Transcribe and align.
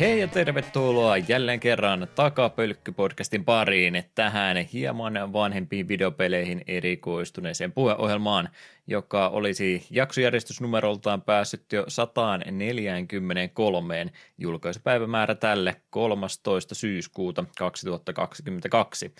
Hei 0.00 0.20
ja 0.20 0.28
tervetuloa 0.28 1.16
jälleen 1.16 1.60
kerran 1.60 2.08
Takapölkky-podcastin 2.14 3.44
pariin 3.44 4.04
tähän 4.14 4.56
hieman 4.56 5.32
vanhempiin 5.32 5.88
videopeleihin 5.88 6.64
erikoistuneeseen 6.66 7.72
puheohjelmaan, 7.72 8.48
joka 8.86 9.28
olisi 9.28 9.86
jaksojärjestysnumeroltaan 9.90 11.22
päässyt 11.22 11.72
jo 11.72 11.84
143. 11.88 14.06
julkaisupäivämäärä 14.38 15.34
tälle 15.34 15.76
13. 15.90 16.74
syyskuuta 16.74 17.44
2022. 17.58 19.14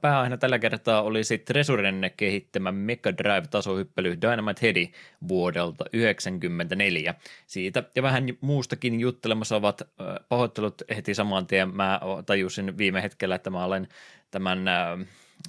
Pääaiheena 0.00 0.36
tällä 0.36 0.58
kertaa 0.58 1.02
oli 1.02 1.24
sitten 1.24 1.54
Tresuren 1.54 2.10
kehittämä 2.16 2.72
Mega 2.72 3.10
Drive-tasohyppely 3.10 4.18
Dynamite 4.22 4.62
Heady 4.62 4.86
vuodelta 5.28 5.84
1994. 5.84 7.14
Siitä 7.46 7.82
ja 7.96 8.02
vähän 8.02 8.24
muustakin 8.40 9.00
juttelemassa 9.00 9.56
ovat 9.56 9.82
pahoittelut 10.28 10.82
heti 10.96 11.14
saman 11.14 11.46
tien. 11.46 11.76
Mä 11.76 12.00
tajusin 12.26 12.78
viime 12.78 13.02
hetkellä, 13.02 13.34
että 13.34 13.50
mä 13.50 13.64
olen 13.64 13.88
tämän 14.30 14.64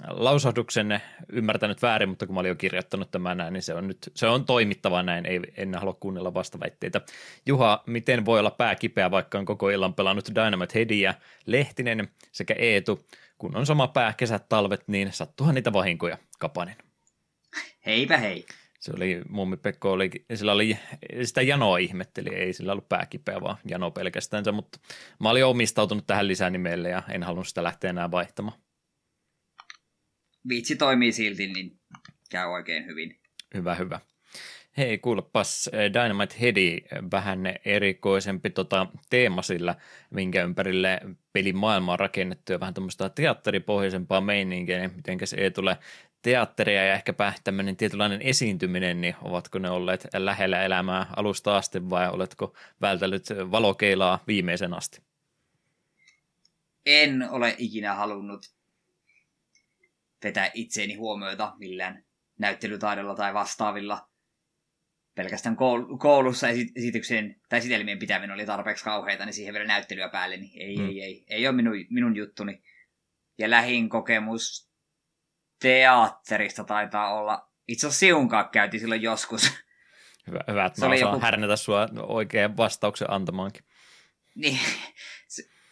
lausahduksen 0.08 1.02
ymmärtänyt 1.28 1.82
väärin, 1.82 2.08
mutta 2.08 2.26
kun 2.26 2.34
mä 2.34 2.40
olin 2.40 2.48
jo 2.48 2.54
kirjoittanut 2.54 3.10
tämän 3.10 3.36
näin, 3.36 3.52
niin 3.52 3.62
se 3.62 3.74
on 3.74 3.88
nyt 3.88 4.12
se 4.14 4.26
on 4.26 4.44
toimittava 4.44 5.02
näin, 5.02 5.26
ei, 5.26 5.40
en 5.56 5.74
halua 5.74 5.94
kuunnella 6.00 6.34
vastaväitteitä. 6.34 7.00
Juha, 7.46 7.82
miten 7.86 8.24
voi 8.24 8.40
olla 8.40 8.50
pää 8.50 8.74
kipeä, 8.74 9.10
vaikka 9.10 9.38
on 9.38 9.44
koko 9.44 9.70
illan 9.70 9.94
pelannut 9.94 10.30
Dynamite 10.34 10.78
Headyä, 10.78 11.14
Lehtinen 11.46 12.08
sekä 12.32 12.54
Eetu, 12.58 13.06
kun 13.42 13.56
on 13.56 13.66
sama 13.66 13.88
pää 13.88 14.12
kesät, 14.12 14.48
talvet, 14.48 14.88
niin 14.88 15.12
sattuhan 15.12 15.54
niitä 15.54 15.72
vahinkoja, 15.72 16.18
Kapanen. 16.38 16.76
Heipä 17.86 18.18
hei. 18.18 18.46
Se 18.80 18.92
oli, 18.96 19.22
mummi 19.28 19.56
Pekko 19.56 19.92
oli, 19.92 20.10
sillä 20.34 20.52
oli, 20.52 20.78
sitä 21.24 21.42
janoa 21.42 21.78
ihmetteli, 21.78 22.34
ei 22.34 22.52
sillä 22.52 22.72
ollut 22.72 22.88
pääkipeä, 22.88 23.40
vaan 23.40 23.56
jano 23.68 23.90
pelkästään, 23.90 24.44
mutta 24.52 24.78
mä 25.20 25.30
olin 25.30 25.44
omistautunut 25.44 26.06
tähän 26.06 26.28
lisänimelle 26.28 26.88
ja 26.88 27.02
en 27.08 27.22
halunnut 27.22 27.48
sitä 27.48 27.62
lähteä 27.62 27.90
enää 27.90 28.10
vaihtamaan. 28.10 28.58
Viitsi 30.48 30.76
toimii 30.76 31.12
silti, 31.12 31.46
niin 31.46 31.80
käy 32.30 32.46
oikein 32.46 32.86
hyvin. 32.86 33.20
Hyvä, 33.54 33.74
hyvä. 33.74 34.00
Hei, 34.76 34.98
kuulepas 34.98 35.70
Dynamite 35.92 36.34
Heady, 36.40 36.78
vähän 37.10 37.40
erikoisempi 37.64 38.50
tota, 38.50 38.86
teema 39.10 39.42
sillä, 39.42 39.74
minkä 40.10 40.42
ympärille 40.42 41.00
pelin 41.32 41.56
maailma 41.56 41.92
on 41.92 41.98
rakennettu 41.98 42.52
ja 42.52 42.60
vähän 42.60 42.74
tämmöistä 42.74 43.08
teatteripohjaisempaa 43.08 44.20
meininkiä, 44.20 44.78
niin 44.78 44.92
miten 44.96 45.18
se 45.26 45.36
ei 45.36 45.50
tule 45.50 45.78
teatteria 46.22 46.84
ja 46.84 46.94
ehkäpä 46.94 47.32
tämmöinen 47.44 47.76
tietynlainen 47.76 48.22
esiintyminen, 48.22 49.00
niin 49.00 49.14
ovatko 49.22 49.58
ne 49.58 49.70
olleet 49.70 50.08
lähellä 50.14 50.62
elämää 50.62 51.06
alusta 51.16 51.56
asti 51.56 51.90
vai 51.90 52.10
oletko 52.10 52.54
vältellyt 52.80 53.26
valokeilaa 53.50 54.22
viimeisen 54.26 54.74
asti? 54.74 55.02
En 56.86 57.30
ole 57.30 57.54
ikinä 57.58 57.94
halunnut 57.94 58.46
vetää 60.24 60.50
itseeni 60.54 60.94
huomioita 60.94 61.52
millään 61.58 62.04
näyttelytaidolla 62.38 63.14
tai 63.14 63.34
vastaavilla– 63.34 64.06
pelkästään 65.14 65.56
koulussa 65.98 66.48
esityksen 66.48 67.40
tai 67.48 67.58
esitelmien 67.58 67.98
pitäminen 67.98 68.34
oli 68.34 68.46
tarpeeksi 68.46 68.84
kauheita, 68.84 69.24
niin 69.24 69.34
siihen 69.34 69.54
vielä 69.54 69.66
näyttelyä 69.66 70.08
päälle, 70.08 70.36
niin 70.36 70.62
ei, 70.62 70.76
mm. 70.76 70.88
ei, 70.88 71.02
ei, 71.02 71.24
ei 71.28 71.46
ole 71.46 71.56
minun, 71.56 71.74
minun 71.90 72.16
juttuni. 72.16 72.62
Ja 73.38 73.50
lähin 73.50 73.88
kokemus 73.88 74.72
teatterista 75.60 76.64
taitaa 76.64 77.14
olla, 77.14 77.50
itse 77.68 77.86
asiassa 77.86 78.00
Siunkaan 78.00 78.48
käytiin 78.48 78.80
silloin 78.80 79.02
joskus. 79.02 79.52
Hyvä, 80.26 80.40
hyvä 80.48 80.64
että 80.64 80.80
mä 80.80 80.94
osaan 80.94 81.12
joku... 81.12 81.20
härnätä 81.20 81.56
sua 81.56 81.88
oikean 82.02 82.56
vastauksen 82.56 83.10
antamaankin. 83.10 83.64
Niin, 84.34 84.58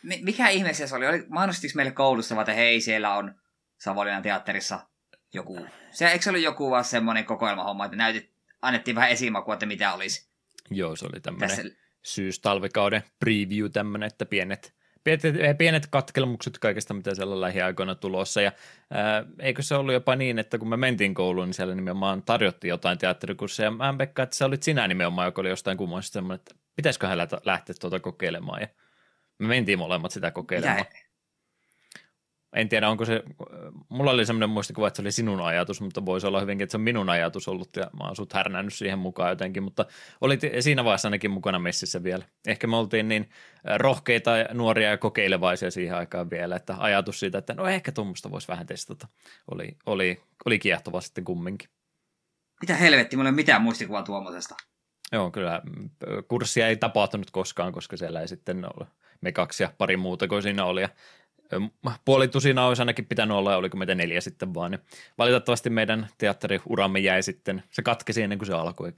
mikä 0.03 0.49
ihme 0.49 0.75
se 0.75 0.95
oli? 0.95 1.07
oli 1.07 1.25
mainostiko 1.29 1.73
meille 1.77 1.93
koulussa, 1.93 2.41
että 2.41 2.53
hei, 2.53 2.81
siellä 2.81 3.15
on 3.15 3.35
Savonlinnan 3.79 4.23
teatterissa 4.23 4.87
joku, 5.35 5.67
se, 5.91 6.09
eikö 6.09 6.23
se 6.23 6.31
ollut 6.31 6.43
joku 6.43 6.71
vaan 6.71 6.85
semmoinen 6.85 7.25
kokoelmahomma, 7.25 7.85
että 7.85 7.97
näytit, 7.97 8.33
annettiin 8.63 8.95
vähän 8.95 9.11
esimakua, 9.11 9.55
että 9.55 9.67
mitä 9.67 9.95
olisi. 9.95 10.31
Joo, 10.71 10.97
se 10.97 11.07
oli 11.07 11.21
tämmöinen 11.21 11.49
Tässä... 11.49 11.63
syys-talvikauden 12.03 13.03
preview 13.19 13.71
tämmöinen, 13.73 14.07
että 14.07 14.27
pienet, 14.27 14.75
pienet, 15.05 15.23
pienet 15.59 15.87
katkelmukset 15.87 16.59
kaikesta, 16.59 16.95
mitä 16.95 17.15
siellä 17.15 17.41
lähiaikoina 17.41 17.95
tulossa. 17.95 18.41
Ja 18.41 18.53
ää, 18.91 19.25
eikö 19.39 19.63
se 19.63 19.75
ollut 19.75 19.95
jopa 19.95 20.17
niin, 20.17 20.39
että 20.39 20.59
kun 20.59 20.69
me 20.69 20.77
mentiin 20.77 21.15
kouluun, 21.15 21.49
niin 21.49 21.55
siellä 21.55 21.75
nimenomaan 21.75 22.23
tarjottiin 22.23 22.69
jotain 22.69 22.99
teatterikursseja. 22.99 23.71
Mä 23.71 23.89
en 23.89 23.99
Pekka, 23.99 24.23
että 24.23 24.37
se 24.37 24.45
oli 24.45 24.57
sinä 24.61 24.89
nimenomaan, 24.89 25.27
joka 25.27 25.41
oli 25.41 25.49
jostain 25.49 25.79
kummoista 25.79 26.13
semmoinen, 26.13 26.35
että 26.41 26.55
pitäisiköhän 26.77 27.19
lähteä 27.45 27.75
tuota 27.81 28.01
kokeilemaan. 28.01 28.61
Ja 28.61 28.69
me 29.39 29.49
mentiin 29.49 29.79
molemmat 29.79 30.11
sitä 30.11 30.31
kokeilemaan. 30.31 30.79
Mitä? 30.79 31.10
En 32.53 32.69
tiedä, 32.69 32.89
onko 32.89 33.05
se, 33.05 33.23
mulla 33.89 34.11
oli 34.11 34.27
semmoinen 34.27 34.51
muistikuva, 34.51 34.89
että 34.89 34.97
se 34.97 35.03
oli 35.03 35.13
sinun 35.13 35.41
ajatus, 35.41 35.81
mutta 35.81 36.07
voisi 36.07 36.27
olla 36.27 36.41
hyvinkin, 36.41 36.63
että 36.65 36.71
se 36.71 36.77
on 36.77 36.83
minun 36.83 37.11
ajatus 37.11 37.49
ollut 37.49 37.77
ja 37.77 37.91
mä 37.99 38.05
oon 38.05 38.17
sut 38.17 38.33
härnännyt 38.33 38.75
siihen 38.75 38.99
mukaan 38.99 39.31
jotenkin, 39.31 39.63
mutta 39.63 39.87
olit 40.21 40.41
siinä 40.61 40.85
vaiheessa 40.85 41.09
ainakin 41.09 41.31
mukana 41.31 41.59
messissä 41.59 42.03
vielä. 42.03 42.25
Ehkä 42.47 42.67
me 42.67 42.77
oltiin 42.77 43.09
niin 43.09 43.31
rohkeita, 43.77 44.31
nuoria 44.53 44.91
ja 44.91 44.99
kokeilevaisia 44.99 45.71
siihen 45.71 45.97
aikaan 45.97 46.31
vielä, 46.31 46.57
että 46.57 46.75
ajatus 46.79 47.21
siitä, 47.21 47.39
että 47.39 47.55
no 47.55 47.67
ehkä 47.67 47.93
tuommoista 47.93 48.31
voisi 48.31 48.49
vähän 48.49 48.67
testata, 48.67 49.09
oli, 49.51 49.77
oli, 49.87 50.23
oli 50.45 50.59
kiehtova 50.59 51.01
sitten 51.01 51.25
kumminkin. 51.25 51.69
Mitä 52.61 52.77
helvetti, 52.77 53.17
mulla 53.17 53.29
ei 53.29 53.31
ole 53.31 53.37
mitään 53.37 53.63
muistikuvaa 53.63 54.03
tuommoisesta. 54.03 54.55
Joo, 55.13 55.31
kyllä 55.31 55.63
kurssia 56.29 56.69
ei 56.69 56.77
tapahtunut 56.77 57.31
koskaan, 57.31 57.73
koska 57.73 57.97
siellä 57.97 58.21
ei 58.21 58.29
sitten 58.29 58.65
ole 58.65 58.87
me 59.21 59.33
kaksi 59.33 59.63
ja 59.63 59.73
pari 59.79 59.97
muuta 59.97 60.29
kuin 60.29 60.43
siinä 60.43 60.65
oli. 60.65 60.83
Ja 60.83 60.89
puoli 62.05 62.29
tusina 62.29 62.67
olisi 62.67 62.83
ainakin 62.83 63.07
pitänyt 63.07 63.37
olla, 63.37 63.57
oliko 63.57 63.77
meitä 63.77 63.95
neljä 63.95 64.21
sitten 64.21 64.55
vaan. 64.55 64.71
Niin 64.71 64.81
valitettavasti 65.19 65.71
meidän 65.71 66.09
teatteriuramme 66.19 66.99
jäi 66.99 67.23
sitten, 67.23 67.63
se 67.71 67.83
katkesi 67.83 68.23
ennen 68.23 68.39
kuin 68.39 68.47
se 68.47 68.53
alkoi. 68.53 68.93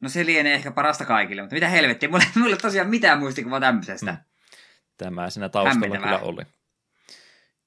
No 0.00 0.08
se 0.08 0.26
lienee 0.26 0.54
ehkä 0.54 0.70
parasta 0.70 1.04
kaikille, 1.04 1.42
mutta 1.42 1.54
mitä 1.54 1.68
helvettiä, 1.68 2.08
mulla, 2.08 2.24
ei 2.50 2.56
tosiaan 2.56 2.88
mitään 2.88 3.18
muistikuvaa 3.18 3.60
tämmöisestä. 3.60 4.12
Mm. 4.12 4.18
Tämä 4.96 5.30
siinä 5.30 5.48
taustalla 5.48 5.96
kyllä 5.96 6.18
oli. 6.18 6.42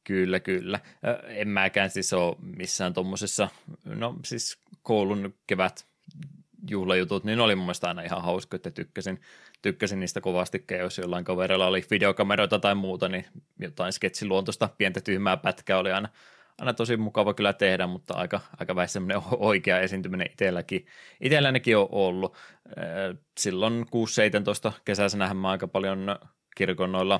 Kyllä, 0.03 0.39
kyllä. 0.39 0.79
En 1.27 1.47
mäkään 1.47 1.89
siis 1.89 2.13
ole 2.13 2.35
missään 2.39 2.93
tuommoisessa, 2.93 3.49
no 3.85 4.15
siis 4.25 4.59
koulun 4.81 5.35
kevät 5.47 5.85
juhlajutut, 6.69 7.23
niin 7.23 7.39
oli 7.39 7.55
mun 7.55 7.65
mielestä 7.65 7.87
aina 7.87 8.01
ihan 8.01 8.21
hauska, 8.21 8.55
että 8.55 8.71
tykkäsin, 8.71 9.21
tykkäsin 9.61 9.99
niistä 9.99 10.21
kovasti, 10.21 10.65
jos 10.79 10.97
jollain 10.97 11.25
kaverilla 11.25 11.67
oli 11.67 11.85
videokameroita 11.91 12.59
tai 12.59 12.75
muuta, 12.75 13.09
niin 13.09 13.25
jotain 13.59 13.93
sketsiluontoista 13.93 14.69
pientä 14.77 15.01
tyhmää 15.01 15.37
pätkää 15.37 15.77
oli 15.77 15.91
aina, 15.91 16.09
aina 16.59 16.73
tosi 16.73 16.97
mukava 16.97 17.33
kyllä 17.33 17.53
tehdä, 17.53 17.87
mutta 17.87 18.13
aika, 18.13 18.39
aika 18.59 18.75
vähän 18.75 18.89
semmoinen 18.89 19.21
oikea 19.31 19.79
esiintyminen 19.79 20.27
itselläkin, 20.31 20.85
itsellänikin 21.21 21.77
on 21.77 21.87
ollut. 21.91 22.37
Silloin 23.39 23.85
6-17 24.69 24.71
kesäisenähän 24.85 25.37
mä 25.37 25.49
aika 25.49 25.67
paljon 25.67 26.19
kirkon 26.55 26.91
noilla, 26.91 27.19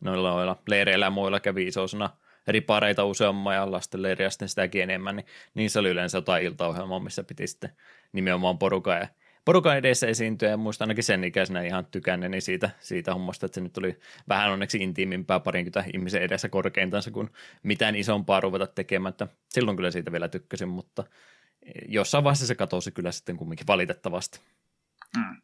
noilla, 0.00 0.56
leireillä 0.68 1.06
ja 1.06 1.10
muilla 1.10 1.40
kävi 1.40 1.66
isosana 1.66 2.10
ripareita 2.46 3.04
useamman 3.04 3.54
ja 3.54 3.70
lastenleiriä 3.70 4.30
sitten 4.30 4.48
sitäkin 4.48 4.82
enemmän, 4.82 5.16
niin 5.16 5.26
niissä 5.54 5.80
oli 5.80 5.88
yleensä 5.88 6.18
jotain 6.18 6.44
iltaohjelmaa, 6.44 7.00
missä 7.00 7.24
piti 7.24 7.46
sitten 7.46 7.70
nimenomaan 8.12 8.58
porukan 8.58 8.98
ja 9.00 9.08
porukan 9.44 9.76
edessä 9.76 10.06
esiintyä 10.06 10.48
ja 10.48 10.56
muistan 10.56 10.84
ainakin 10.84 11.04
sen 11.04 11.24
ikäisenä 11.24 11.62
ihan 11.62 11.86
tykänneeni 11.86 12.40
siitä, 12.40 12.70
siitä 12.80 13.14
hommasta, 13.14 13.46
että 13.46 13.54
se 13.54 13.60
nyt 13.60 13.78
oli 13.78 14.00
vähän 14.28 14.52
onneksi 14.52 14.78
intiimimpää 14.78 15.40
parinkymmentä 15.40 15.90
ihmisen 15.94 16.22
edessä 16.22 16.48
korkeintansa 16.48 17.10
kuin 17.10 17.30
mitään 17.62 17.96
isompaa 17.96 18.40
ruveta 18.40 18.66
tekemään, 18.66 19.10
että 19.10 19.28
silloin 19.48 19.76
kyllä 19.76 19.90
siitä 19.90 20.12
vielä 20.12 20.28
tykkäsin, 20.28 20.68
mutta 20.68 21.04
jossain 21.88 22.24
vaiheessa 22.24 22.46
se 22.46 22.54
katosi 22.54 22.90
kyllä 22.90 23.12
sitten 23.12 23.36
kumminkin 23.36 23.66
valitettavasti. 23.66 24.40
Mm. 25.16 25.36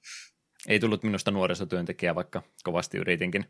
Ei 0.68 0.80
tullut 0.80 1.02
minusta 1.02 1.30
nuorisotyöntekijää, 1.30 2.14
vaikka 2.14 2.42
kovasti 2.64 2.98
yritinkin, 2.98 3.44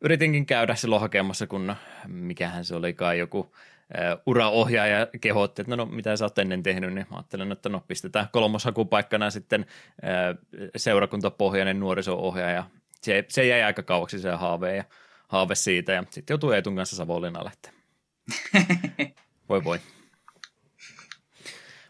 yritinkin 0.00 0.46
käydä 0.46 0.74
silloin 0.74 1.00
hakemassa, 1.00 1.46
kun 1.46 1.76
mikähän 2.06 2.64
se 2.64 2.74
olikaan 2.74 3.18
joku 3.18 3.54
uraohjaaja 4.26 5.06
kehotti, 5.20 5.62
että 5.62 5.76
no, 5.76 5.84
no 5.84 5.86
mitä 5.86 6.16
sä 6.16 6.24
oot 6.24 6.38
ennen 6.38 6.62
tehnyt, 6.62 6.94
niin 6.94 7.06
mä 7.10 7.16
ajattelen, 7.16 7.52
että 7.52 7.68
no 7.68 7.84
pistetään 7.88 8.28
kolmoshakupaikkana 8.32 9.30
sitten 9.30 9.66
seurakuntapohjainen 10.76 11.80
nuoriso-ohjaaja. 11.80 12.64
Se, 13.02 13.24
se 13.28 13.46
jäi 13.46 13.62
aika 13.62 13.82
kauaksi 13.82 14.18
se 14.18 14.30
haave 14.30 14.76
ja 14.76 14.84
haave 15.28 15.54
siitä 15.54 15.92
ja 15.92 16.04
sitten 16.10 16.34
joutuu 16.34 16.50
Eetun 16.50 16.76
kanssa 16.76 16.96
Savonlinnalle. 16.96 17.52
voi 19.48 19.64
voi. 19.64 19.80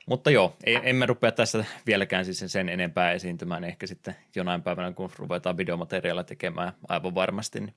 Mutta 0.06 0.30
joo, 0.30 0.56
ei, 0.64 0.78
emme 0.82 1.06
rupea 1.06 1.32
tässä 1.32 1.64
vieläkään 1.86 2.24
siis 2.24 2.52
sen 2.52 2.68
enempää 2.68 3.12
esiintymään. 3.12 3.64
Ehkä 3.64 3.86
sitten 3.86 4.16
jonain 4.34 4.62
päivänä, 4.62 4.92
kun 4.92 5.10
ruvetaan 5.18 5.56
videomateriaalia 5.56 6.24
tekemään 6.24 6.72
aivan 6.88 7.14
varmasti, 7.14 7.60
niin 7.60 7.74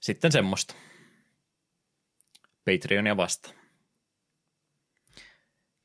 sitten 0.00 0.32
semmoista. 0.32 0.74
Patreonia 2.64 3.16
vastaan. 3.16 3.61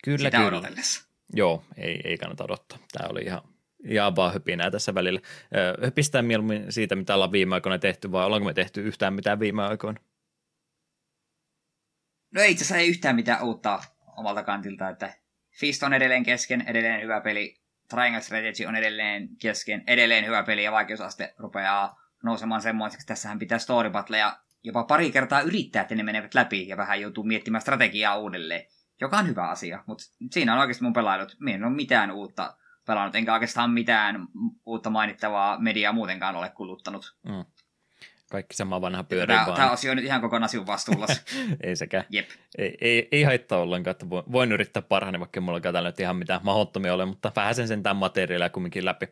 Kyllä, 0.08 0.18
Sitä 0.18 0.38
kyllä. 0.38 0.48
Odotellessa. 0.48 1.08
Joo, 1.34 1.64
ei, 1.78 2.02
ei 2.04 2.18
kannata 2.18 2.44
odottaa. 2.44 2.78
Tämä 2.92 3.10
oli 3.10 3.22
ihan 3.22 3.42
Ja 3.84 4.16
vaan 4.16 4.34
höpinää 4.34 4.72
tässä 4.72 4.94
välillä. 4.94 5.20
Höpistää 5.84 6.22
mieluummin 6.22 6.72
siitä, 6.72 6.96
mitä 6.96 7.14
ollaan 7.14 7.32
viime 7.32 7.56
aikoina 7.56 7.80
tehty, 7.80 8.12
vai 8.12 8.26
ollaanko 8.26 8.46
me 8.46 8.54
tehty 8.54 8.82
yhtään 8.82 9.14
mitään 9.14 9.40
viime 9.40 9.64
aikoina? 9.64 10.00
No 12.32 12.42
ei 12.42 12.52
itse 12.52 12.64
asiassa 12.64 12.78
ei 12.78 12.90
yhtään 12.90 13.16
mitään 13.16 13.44
uutta 13.44 13.80
omalta 14.18 14.44
kantilta, 14.44 14.90
että 14.90 15.14
Fist 15.60 15.84
on 15.84 15.94
edelleen 15.94 16.24
kesken, 16.24 16.64
edelleen 16.68 17.02
hyvä 17.02 17.22
peli. 17.22 17.56
Triangle 17.90 18.22
Strategy 18.22 18.66
on 18.66 18.76
edelleen 18.76 19.30
kesken, 19.42 19.84
edelleen 19.88 20.26
hyvä 20.26 20.44
peli 20.44 20.64
ja 20.64 20.72
vaikeusaste 20.72 21.34
rupeaa 21.38 22.02
nousemaan 22.24 22.62
semmoiseksi. 22.62 23.08
Tässähän 23.08 23.40
pitää 23.40 23.60
story 23.60 23.90
battleja 23.90 24.40
jopa 24.64 24.84
pari 24.84 25.12
kertaa 25.12 25.42
yrittää, 25.42 25.82
että 25.82 25.96
ne 25.96 26.04
menevät 26.04 26.34
läpi 26.34 26.68
ja 26.68 26.78
vähän 26.78 27.02
joutuu 27.02 27.24
miettimään 27.24 27.62
strategiaa 27.62 28.18
uudelleen, 28.18 28.66
joka 29.02 29.18
on 29.18 29.28
hyvä 29.28 29.50
asia. 29.50 29.84
Mutta 29.86 30.04
siinä 30.32 30.54
on 30.54 30.60
oikeasti 30.60 30.84
mun 30.84 30.94
pelailut. 30.94 31.36
Minä 31.40 31.56
en 31.56 31.64
ole 31.64 31.74
mitään 31.76 32.12
uutta 32.12 32.58
pelannut, 32.88 33.16
enkä 33.16 33.34
oikeastaan 33.34 33.72
mitään 33.72 34.28
uutta 34.66 34.90
mainittavaa 34.90 35.60
mediaa 35.60 35.94
muutenkaan 35.94 36.36
ole 36.36 36.50
kuluttanut. 36.50 37.16
Mm. 37.24 37.46
Kaikki 38.30 38.56
sama 38.56 38.82
vanha 38.82 39.04
pyörii 39.04 39.36
tämä, 39.36 39.46
vaan. 39.46 39.58
Tämä 39.58 39.72
osio 39.72 39.92
on 39.92 39.98
nyt 39.98 40.06
ihan 40.06 40.22
kokonaan 40.22 40.50
sinun 40.50 40.68
vastuulla. 40.68 41.08
ei 41.64 41.76
sekä. 41.76 42.04
Jep. 42.10 42.30
Ei, 42.58 42.78
ei, 42.82 43.08
ei, 43.12 43.24
haittaa 43.24 43.60
ollenkaan, 43.60 43.92
että 43.92 44.10
voin, 44.10 44.24
voin 44.32 44.52
yrittää 44.52 44.82
parhaani, 44.82 45.20
vaikka 45.20 45.42
mulla 45.42 45.60
täällä 45.60 45.90
nyt 45.90 46.00
ihan 46.00 46.16
mitään 46.16 46.42
mahdottomia 46.44 46.94
ole, 46.94 47.06
mutta 47.06 47.32
vähän 47.36 47.56
sen 47.56 47.68
sentään 47.68 47.96
materiaalia 47.96 48.50
kumminkin 48.50 48.86
läpi. 48.86 49.10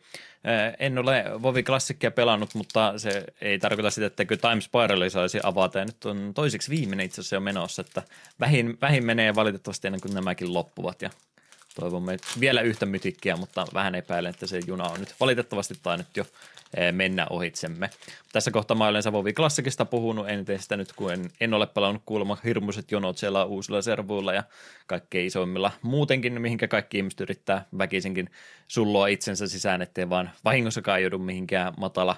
En 0.80 0.98
ole 0.98 1.26
Vovi 1.42 1.64
Klassikkia 1.64 2.12
pelannut, 2.12 2.56
mutta 2.56 2.94
se 2.98 3.24
ei 3.42 3.60
tarkoita 3.60 3.90
sitä, 3.90 4.08
että 4.08 4.26
Time 4.26 4.62
Spirali 4.62 5.10
saisi 5.10 5.40
avata, 5.44 5.80
ja 5.80 5.86
nyt 5.86 6.06
on 6.06 6.32
toiseksi 6.34 6.70
viimeinen 6.72 7.06
itse 7.06 7.22
asiassa 7.22 7.36
jo 7.36 7.40
menossa, 7.40 7.82
että 7.82 8.02
vähin, 8.40 8.78
vähin 8.82 9.06
menee 9.06 9.36
valitettavasti 9.36 9.88
ennen 9.88 10.02
kuin 10.02 10.14
nämäkin 10.14 10.54
loppuvat, 10.54 11.02
ja 11.02 11.10
toivomme 11.80 12.18
vielä 12.40 12.62
yhtä 12.62 12.86
mytikkiä, 12.86 13.36
mutta 13.36 13.68
vähän 13.74 13.96
epäilen, 13.96 14.30
että 14.30 14.48
se 14.48 14.60
juna 14.68 14.84
on 14.84 15.00
nyt 15.00 15.16
valitettavasti 15.20 15.74
tainnut 15.84 16.08
jo 16.18 16.26
mennä 16.92 17.28
ohitsemme. 17.30 17.90
Tässä 18.34 18.52
kohtaa 18.52 18.78
mä 18.78 18.88
olen 18.88 19.04
Savovi 19.04 19.34
Klassikista 19.34 19.86
puhunut, 19.86 20.30
en 20.30 20.46
tee 20.46 20.58
sitä 20.58 20.78
nyt, 20.78 20.94
kun 20.94 21.14
en, 21.14 21.30
en 21.42 21.54
ole 21.54 21.68
pelannut 21.68 22.04
kuulemma 22.06 22.38
hirmuiset 22.44 22.92
jonot 22.92 23.18
siellä 23.18 23.46
uusilla 23.46 23.82
servuilla 23.82 24.34
ja 24.34 24.44
kaikkein 24.88 25.28
isoimmilla 25.28 25.72
muutenkin, 25.82 26.42
mihinkä 26.42 26.68
kaikki 26.68 26.98
ihmiset 26.98 27.22
yrittää 27.22 27.66
väkisinkin 27.78 28.30
sulloa 28.68 29.08
itsensä 29.08 29.48
sisään, 29.48 29.82
ettei 29.82 30.10
vaan 30.10 30.32
vahingossakaan 30.46 31.02
joudu 31.02 31.18
mihinkään 31.18 31.74
matala 31.78 32.16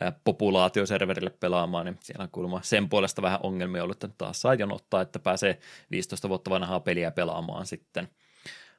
eh, 0.00 0.12
populaatioserverille 0.24 1.30
pelaamaan, 1.30 1.86
niin 1.86 1.98
siellä 2.00 2.22
on 2.22 2.30
kuulemma 2.32 2.60
sen 2.62 2.88
puolesta 2.88 3.22
vähän 3.22 3.40
ongelmia 3.42 3.82
ollut, 3.82 4.04
että 4.04 4.16
taas 4.18 4.40
saa 4.40 4.54
jonottaa, 4.54 5.00
että 5.00 5.18
pääsee 5.18 5.58
15 5.90 6.28
vuotta 6.28 6.50
vanhaa 6.50 6.80
peliä 6.80 7.10
pelaamaan 7.10 7.66
sitten– 7.66 8.08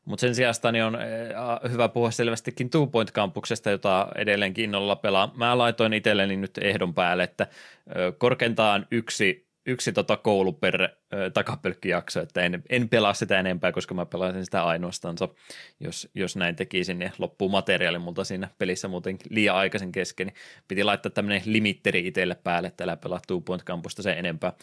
mutta 0.08 0.22
sen 0.22 0.36
sijasta 0.36 0.72
niin 0.72 0.84
on 0.84 0.96
äh, 0.96 1.72
hyvä 1.72 1.90
puhua 1.90 2.12
selvästikin 2.12 2.70
Two 2.70 2.88
Point 2.88 3.12
Campuksesta, 3.12 3.70
jota 3.70 4.08
edelleenkin 4.16 4.64
innolla 4.64 4.96
pelaa. 4.96 5.32
Mä 5.36 5.58
laitoin 5.58 5.94
itselleni 5.94 6.38
nyt 6.38 6.58
ehdon 6.62 6.94
päälle, 6.94 7.24
että 7.24 7.48
korkeintaan 8.18 8.88
yksi, 8.92 9.48
yksi 9.66 9.94
tota 9.94 10.18
koulu 10.18 10.54
per 10.54 10.90
takapelkkijakso, 11.34 12.22
että 12.22 12.42
en, 12.42 12.64
en 12.70 12.90
pelaa 12.90 13.14
sitä 13.14 13.40
enempää, 13.40 13.72
koska 13.72 13.94
mä 13.96 14.06
pelaisin 14.06 14.46
sitä 14.46 14.64
ainoastansa, 14.64 15.30
jos, 15.80 16.10
jos 16.16 16.36
näin 16.36 16.56
tekisin, 16.56 17.00
niin 17.00 17.12
loppuu 17.18 17.50
materiaali 17.50 18.00
multa 18.00 18.24
siinä 18.24 18.48
pelissä 18.58 18.88
muuten 18.88 19.18
liian 19.30 19.56
aikaisin 19.56 19.92
kesken, 19.92 20.28
niin 20.28 20.36
piti 20.68 20.84
laittaa 20.84 21.10
tämmöinen 21.10 21.42
limitteri 21.46 22.08
itselle 22.08 22.36
päälle, 22.44 22.68
että 22.68 22.84
älä 22.84 22.98
pelaa 22.98 23.20
Two 23.28 23.42
Point 23.42 23.64
Campusta 23.64 24.02
sen 24.02 24.18
enempää. 24.18 24.54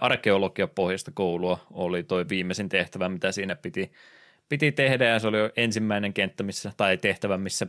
Arkeologia 0.00 0.68
pohjasta 0.68 1.10
koulua 1.14 1.66
oli 1.70 2.02
toi 2.02 2.28
viimeisin 2.28 2.68
tehtävä, 2.68 3.08
mitä 3.08 3.32
siinä 3.32 3.56
piti 3.56 3.92
piti 4.48 4.72
tehdä 4.72 5.04
ja 5.04 5.18
se 5.18 5.26
oli 5.28 5.36
ensimmäinen 5.56 6.12
kenttä 6.12 6.42
missä, 6.42 6.72
tai 6.76 6.96
tehtävä, 6.96 7.38
missä 7.38 7.66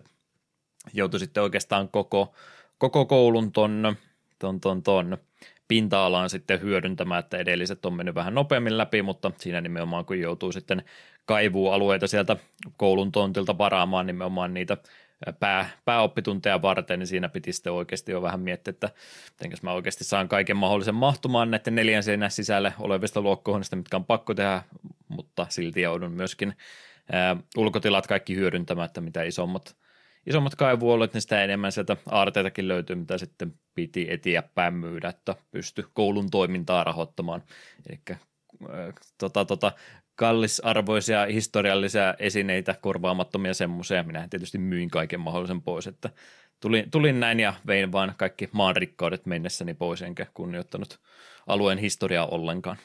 joutui 0.93 1.19
sitten 1.19 1.43
oikeastaan 1.43 1.89
koko, 1.89 2.35
koko 2.77 3.05
koulun 3.05 3.51
ton, 3.51 3.95
ton, 4.39 4.59
ton, 4.61 4.83
ton 4.83 5.17
pinta-alaan 5.67 6.29
sitten 6.29 6.61
hyödyntämään, 6.61 7.19
että 7.19 7.37
edelliset 7.37 7.85
on 7.85 7.93
mennyt 7.93 8.15
vähän 8.15 8.35
nopeammin 8.35 8.77
läpi, 8.77 9.01
mutta 9.01 9.31
siinä 9.37 9.61
nimenomaan 9.61 10.05
kun 10.05 10.19
joutuu 10.19 10.51
sitten 10.51 10.83
kaivuualueita 11.25 12.07
sieltä 12.07 12.37
koulun 12.77 13.11
tontilta 13.11 13.57
varaamaan 13.57 14.07
nimenomaan 14.07 14.53
niitä 14.53 14.77
pää, 15.39 15.69
pääoppitunteja 15.85 16.61
varten, 16.61 16.99
niin 16.99 17.07
siinä 17.07 17.29
piti 17.29 17.53
sitten 17.53 17.73
oikeasti 17.73 18.11
jo 18.11 18.21
vähän 18.21 18.39
miettiä, 18.39 18.71
että 18.71 18.89
miten 19.41 19.57
mä 19.61 19.73
oikeasti 19.73 20.03
saan 20.03 20.29
kaiken 20.29 20.57
mahdollisen 20.57 20.95
mahtumaan 20.95 21.51
näiden 21.51 21.75
neljän 21.75 22.03
seinän 22.03 22.31
sisälle 22.31 22.73
olevista 22.79 23.21
luokkohuoneista, 23.21 23.75
mitkä 23.75 23.97
on 23.97 24.05
pakko 24.05 24.33
tehdä, 24.33 24.63
mutta 25.07 25.45
silti 25.49 25.81
joudun 25.81 26.11
myöskin 26.11 26.53
ää, 27.11 27.37
ulkotilat 27.57 28.07
kaikki 28.07 28.35
hyödyntämättä, 28.35 29.01
mitä 29.01 29.23
isommat, 29.23 29.75
isommat 30.27 30.55
kaivuolet, 30.55 31.13
niin 31.13 31.21
sitä 31.21 31.43
enemmän 31.43 31.71
sieltä 31.71 31.97
aarteitakin 32.09 32.67
löytyy, 32.67 32.95
mitä 32.95 33.17
sitten 33.17 33.53
piti 33.75 34.07
eteenpäin 34.09 34.73
myydä, 34.73 35.09
että 35.09 35.35
pysty 35.51 35.85
koulun 35.93 36.29
toimintaa 36.29 36.83
rahoittamaan. 36.83 37.43
Eli 37.89 37.99
tota, 39.17 39.45
tota, 39.45 39.71
kallisarvoisia 40.15 41.25
historiallisia 41.25 42.15
esineitä, 42.19 42.75
korvaamattomia 42.81 43.53
semmoisia. 43.53 44.03
Minä 44.03 44.27
tietysti 44.29 44.57
myin 44.57 44.89
kaiken 44.89 45.19
mahdollisen 45.19 45.61
pois, 45.61 45.87
että 45.87 46.09
tulin, 46.59 46.91
tulin 46.91 47.19
näin 47.19 47.39
ja 47.39 47.53
vein 47.67 47.91
vaan 47.91 48.13
kaikki 48.17 48.49
maan 48.51 48.75
rikkaudet 48.75 49.25
mennessäni 49.25 49.73
pois, 49.73 50.01
enkä 50.01 50.25
kunnioittanut 50.33 50.99
alueen 51.47 51.77
historiaa 51.77 52.25
ollenkaan. 52.27 52.77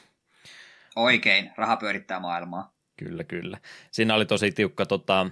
Oikein, 0.95 1.51
raha 1.57 1.77
pyörittää 1.77 2.19
maailmaa. 2.19 2.73
Kyllä, 2.97 3.23
kyllä. 3.23 3.57
Siinä 3.91 4.15
oli 4.15 4.25
tosi 4.25 4.51
tiukka, 4.51 4.85
tota, 4.85 5.29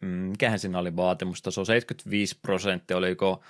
mm, 0.00 0.08
mikähän 0.08 0.58
siinä 0.58 0.78
oli 0.78 0.96
vaatimusta, 0.96 1.50
se 1.50 1.60
on 1.60 1.66
75 1.66 2.38
prosenttia, 2.42 2.96
oliko 2.96 3.42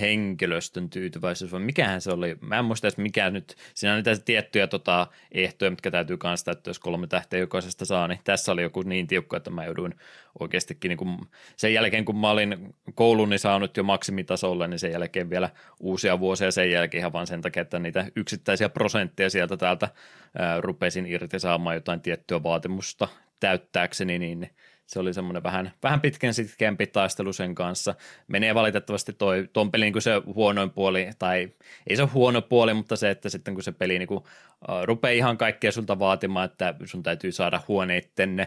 henkilöstön 0.00 0.90
tyytyväisyys, 0.90 1.52
vai 1.52 1.60
mikähän 1.60 2.00
se 2.00 2.10
oli, 2.10 2.36
mä 2.40 2.58
en 2.58 2.64
muista 2.64 2.86
edes 2.86 2.98
mikä 2.98 3.30
nyt, 3.30 3.56
siinä 3.74 3.92
on 3.92 3.96
niitä 3.96 4.24
tiettyjä 4.24 4.66
tota, 4.66 5.06
ehtoja, 5.32 5.70
mitkä 5.70 5.90
täytyy 5.90 6.16
kanssa 6.16 6.44
täyttää, 6.44 6.70
jos 6.70 6.78
kolme 6.78 7.06
tähteä 7.06 7.40
jokaisesta 7.40 7.84
saa, 7.84 8.08
niin 8.08 8.20
tässä 8.24 8.52
oli 8.52 8.62
joku 8.62 8.82
niin 8.82 9.06
tiukka, 9.06 9.36
että 9.36 9.50
mä 9.50 9.64
jouduin 9.64 9.94
oikeastikin, 10.40 10.88
niin 10.88 10.96
kun, 10.96 11.26
sen 11.56 11.74
jälkeen 11.74 12.04
kun 12.04 12.16
mä 12.16 12.30
olin 12.30 12.74
kouluni 12.94 13.38
saanut 13.38 13.76
jo 13.76 13.82
maksimitasolle, 13.82 14.68
niin 14.68 14.78
sen 14.78 14.92
jälkeen 14.92 15.30
vielä 15.30 15.50
uusia 15.80 16.20
vuosia 16.20 16.50
sen 16.50 16.70
jälkeen 16.70 17.00
ihan 17.00 17.12
vaan 17.12 17.26
sen 17.26 17.42
takia, 17.42 17.62
että 17.62 17.78
niitä 17.78 18.06
yksittäisiä 18.16 18.68
prosentteja 18.68 19.30
sieltä 19.30 19.56
täältä 19.56 19.88
ää, 20.38 20.60
rupesin 20.60 21.06
irti 21.06 21.40
saamaan 21.40 21.76
jotain 21.76 22.00
tiettyä 22.00 22.42
vaatimusta 22.42 23.08
täyttääkseni, 23.40 24.18
niin 24.18 24.50
se 24.90 24.98
oli 24.98 25.14
semmoinen 25.14 25.42
vähän, 25.42 25.72
vähän 25.82 26.00
pitkän 26.00 26.34
sitkeämpi 26.34 26.86
taistelu 26.86 27.32
sen 27.32 27.54
kanssa. 27.54 27.94
Menee 28.28 28.54
valitettavasti 28.54 29.12
toi, 29.12 29.48
ton 29.52 29.70
pelin 29.70 29.92
kun 29.92 30.02
se 30.02 30.22
huonoin 30.26 30.70
puoli, 30.70 31.10
tai 31.18 31.48
ei 31.86 31.96
se 31.96 32.02
ole 32.02 32.10
huono 32.14 32.42
puoli, 32.42 32.74
mutta 32.74 32.96
se, 32.96 33.10
että 33.10 33.28
sitten 33.28 33.54
kun 33.54 33.62
se 33.62 33.72
peli 33.72 33.98
niin 33.98 34.08
kuin, 34.08 34.18
uh, 34.18 34.84
rupeaa 34.84 35.12
ihan 35.12 35.38
kaikkea 35.38 35.72
sulta 35.72 35.98
vaatimaan, 35.98 36.44
että 36.44 36.74
sun 36.84 37.02
täytyy 37.02 37.32
saada 37.32 37.60
huoneitten 37.68 38.46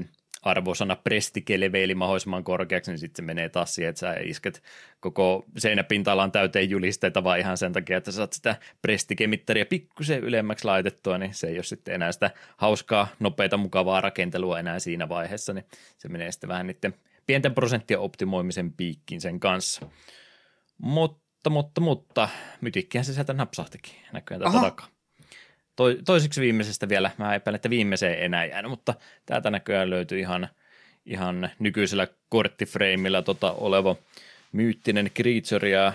uh, 0.00 0.06
arvosana 0.42 0.96
prestikeleveli 0.96 1.94
mahdollisimman 1.94 2.44
korkeaksi, 2.44 2.90
niin 2.90 2.98
sitten 2.98 3.22
se 3.22 3.26
menee 3.26 3.48
taas 3.48 3.74
siihen, 3.74 3.90
että 3.90 4.00
sä 4.00 4.14
isket 4.22 4.62
koko 5.00 5.44
seinäpinta-alan 5.58 6.32
täyteen 6.32 6.70
julisteita 6.70 7.24
vaan 7.24 7.38
ihan 7.38 7.56
sen 7.56 7.72
takia, 7.72 7.96
että 7.96 8.12
sä 8.12 8.16
saat 8.16 8.32
sitä 8.32 8.56
prestikemittaria 8.82 9.66
pikkusen 9.66 10.20
ylemmäksi 10.20 10.64
laitettua, 10.64 11.18
niin 11.18 11.34
se 11.34 11.46
ei 11.46 11.56
ole 11.56 11.62
sitten 11.62 11.94
enää 11.94 12.12
sitä 12.12 12.30
hauskaa, 12.56 13.08
nopeita, 13.20 13.56
mukavaa 13.56 14.00
rakentelua 14.00 14.58
enää 14.58 14.78
siinä 14.78 15.08
vaiheessa, 15.08 15.52
niin 15.52 15.64
se 15.98 16.08
menee 16.08 16.32
sitten 16.32 16.48
vähän 16.48 16.66
niiden 16.66 16.94
pienten 17.26 17.54
prosenttien 17.54 18.00
optimoimisen 18.00 18.72
piikkiin 18.72 19.20
sen 19.20 19.40
kanssa. 19.40 19.86
Mutta, 20.78 21.50
mutta, 21.50 21.80
mutta, 21.80 22.28
mytikkihän 22.60 23.04
se 23.04 23.14
sieltä 23.14 23.32
napsahtikin 23.32 23.94
näköjään 24.12 24.52
tätä 24.52 24.60
takaa 24.60 24.99
toiseksi 26.04 26.40
viimeisestä 26.40 26.88
vielä, 26.88 27.10
mä 27.18 27.34
epäilen, 27.34 27.56
että 27.56 27.70
viimeiseen 27.70 28.22
enää 28.22 28.44
jäänyt, 28.44 28.70
mutta 28.70 28.94
täältä 29.26 29.50
näköjään 29.50 29.90
löytyy 29.90 30.18
ihan, 30.18 30.48
ihan 31.06 31.50
nykyisellä 31.58 32.08
korttifreimillä 32.28 33.22
tota 33.22 33.52
oleva 33.52 33.96
myyttinen 34.52 35.10
creature 35.16 35.68
ja 35.68 35.86
äh, 35.86 35.94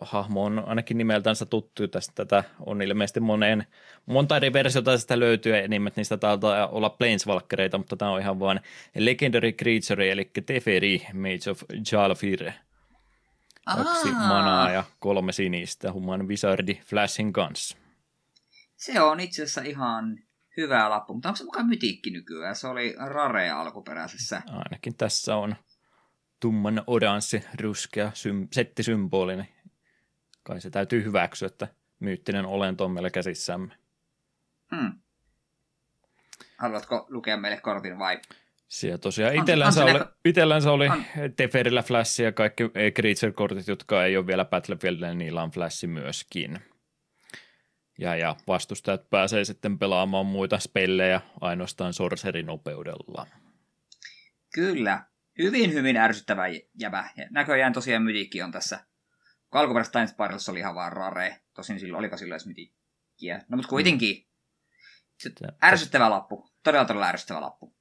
hahmo 0.00 0.44
on 0.44 0.64
ainakin 0.66 0.98
nimeltänsä 0.98 1.46
tuttu 1.46 1.88
tästä. 1.88 2.12
Tätä 2.14 2.44
on 2.66 2.82
ilmeisesti 2.82 3.20
moneen, 3.20 3.66
monta 4.06 4.36
eri 4.36 4.52
versiota 4.52 4.90
tästä 4.90 5.20
löytyy 5.20 5.56
ja 5.56 5.68
nimet 5.68 5.96
niistä 5.96 6.16
taitaa 6.16 6.66
olla 6.66 6.90
planeswalkereita, 6.90 7.78
mutta 7.78 7.96
tämä 7.96 8.10
on 8.10 8.20
ihan 8.20 8.40
vain 8.40 8.60
legendary 8.94 9.52
creature 9.52 10.10
eli 10.10 10.30
Teferi, 10.46 11.06
Mage 11.12 11.50
of 11.50 11.62
Jalfir. 11.92 12.50
Kaksi 13.64 14.08
Aa. 14.08 14.28
manaa 14.28 14.70
ja 14.70 14.84
kolme 14.98 15.32
sinistä 15.32 15.92
Human 15.92 16.28
Wizardi 16.28 16.80
Flashin 16.86 17.32
kanssa. 17.32 17.81
Se 18.82 19.00
on 19.00 19.20
itse 19.20 19.42
asiassa 19.42 19.62
ihan 19.62 20.18
hyvä 20.56 20.90
lappu, 20.90 21.14
mutta 21.14 21.28
onko 21.28 21.36
se 21.36 21.44
mukaan 21.44 21.66
mytikki 21.66 22.10
nykyään? 22.10 22.56
Se 22.56 22.68
oli 22.68 22.94
rare 22.98 23.50
alkuperäisessä. 23.50 24.42
Ainakin 24.50 24.96
tässä 24.96 25.36
on 25.36 25.56
tumman 26.40 26.82
oranssi, 26.86 27.44
ruskea 27.60 28.10
sym- 28.14 28.48
settisymboli, 28.52 29.36
niin 29.36 29.48
kai 30.42 30.60
se 30.60 30.70
täytyy 30.70 31.04
hyväksyä, 31.04 31.46
että 31.46 31.68
myyttinen 32.00 32.46
olento 32.46 32.84
on 32.84 32.90
meillä 32.90 33.10
käsissämme. 33.10 33.74
Hmm. 34.76 34.92
Haluatko 36.56 37.06
lukea 37.10 37.36
meille 37.36 37.60
kortin 37.60 37.98
vai? 37.98 38.20
Siellä 38.68 38.98
tosiaan 38.98 39.34
itsellänsä 39.34 39.84
oli, 39.84 40.00
itsellänsä 40.24 40.72
oli 40.72 40.88
Teferillä 41.36 41.82
Flash 41.82 42.20
ja 42.20 42.32
kaikki 42.32 42.64
Creature-kortit, 42.94 43.68
jotka 43.68 44.04
ei 44.04 44.16
ole 44.16 44.26
vielä 44.26 44.44
Battlefieldillä, 44.44 45.08
niin 45.08 45.18
niillä 45.18 45.42
on 45.42 45.50
Flash 45.50 45.86
myöskin. 45.86 46.71
Ja, 47.98 48.16
ja 48.16 48.36
vastustajat 48.46 49.10
pääsee 49.10 49.44
sitten 49.44 49.78
pelaamaan 49.78 50.26
muita 50.26 50.58
spellejä 50.58 51.20
ainoastaan 51.40 51.92
sorcerin 51.92 52.46
nopeudella. 52.46 53.26
Kyllä. 54.54 55.04
Hyvin, 55.38 55.72
hyvin 55.72 55.96
ärsyttävä 55.96 56.44
jävä. 56.74 57.10
Ja 57.16 57.26
näköjään 57.30 57.72
tosiaan 57.72 58.02
mytiikki 58.02 58.42
on 58.42 58.52
tässä. 58.52 58.80
Kun 59.50 59.60
alkuperäisessä 59.60 59.92
Time 59.92 60.06
Spiralissa 60.06 60.52
oli 60.52 60.58
ihan 60.58 60.74
vaan 60.74 60.92
rare. 60.92 61.40
Tosin 61.54 61.80
silloin 61.80 61.98
oliko 61.98 62.16
silloin 62.16 62.34
edes 62.34 62.46
mytiikkiä. 62.46 63.44
No 63.48 63.56
mutta 63.56 63.68
kuitenkin. 63.68 64.26
Mm. 65.24 65.46
Ärsyttävä 65.64 66.10
lappu. 66.10 66.50
Todella 66.62 66.84
todella 66.84 67.06
ärsyttävä 67.06 67.40
lappu. 67.40 67.74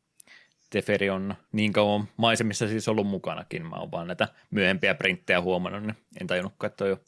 Teferi 0.69 1.09
on 1.09 1.35
niin 1.51 1.73
kauan 1.73 2.07
maisemissa 2.17 2.67
siis 2.67 2.87
ollut 2.87 3.07
mukanakin. 3.07 3.65
Mä 3.65 3.75
oon 3.75 3.91
vaan 3.91 4.07
näitä 4.07 4.27
myöhempiä 4.51 4.95
printtejä 4.95 5.41
huomannut, 5.41 5.83
niin 5.83 5.97
en 6.21 6.27
tajunnutkaan, 6.27 6.71
että 6.71 6.83
on 6.83 6.89
jo 6.89 6.99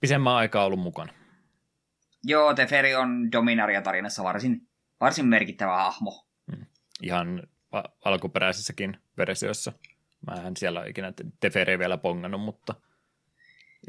pisemmän 0.00 0.32
aikaa 0.32 0.64
ollut 0.64 0.80
mukana. 0.80 1.12
Joo, 2.24 2.54
Teferi 2.54 2.94
on 2.94 3.32
Dominaria-tarinassa 3.32 4.24
varsin, 4.24 4.68
varsin 5.00 5.26
merkittävä 5.26 5.76
hahmo. 5.76 6.26
Hmm. 6.52 6.66
Ihan 7.02 7.42
alkuperäisessäkin 8.04 8.98
versioissa. 9.18 9.72
Mä 10.26 10.46
en 10.46 10.56
siellä 10.56 10.84
ikinä 10.86 11.12
Teferi 11.40 11.78
vielä 11.78 11.98
pongannut, 11.98 12.40
mutta 12.40 12.74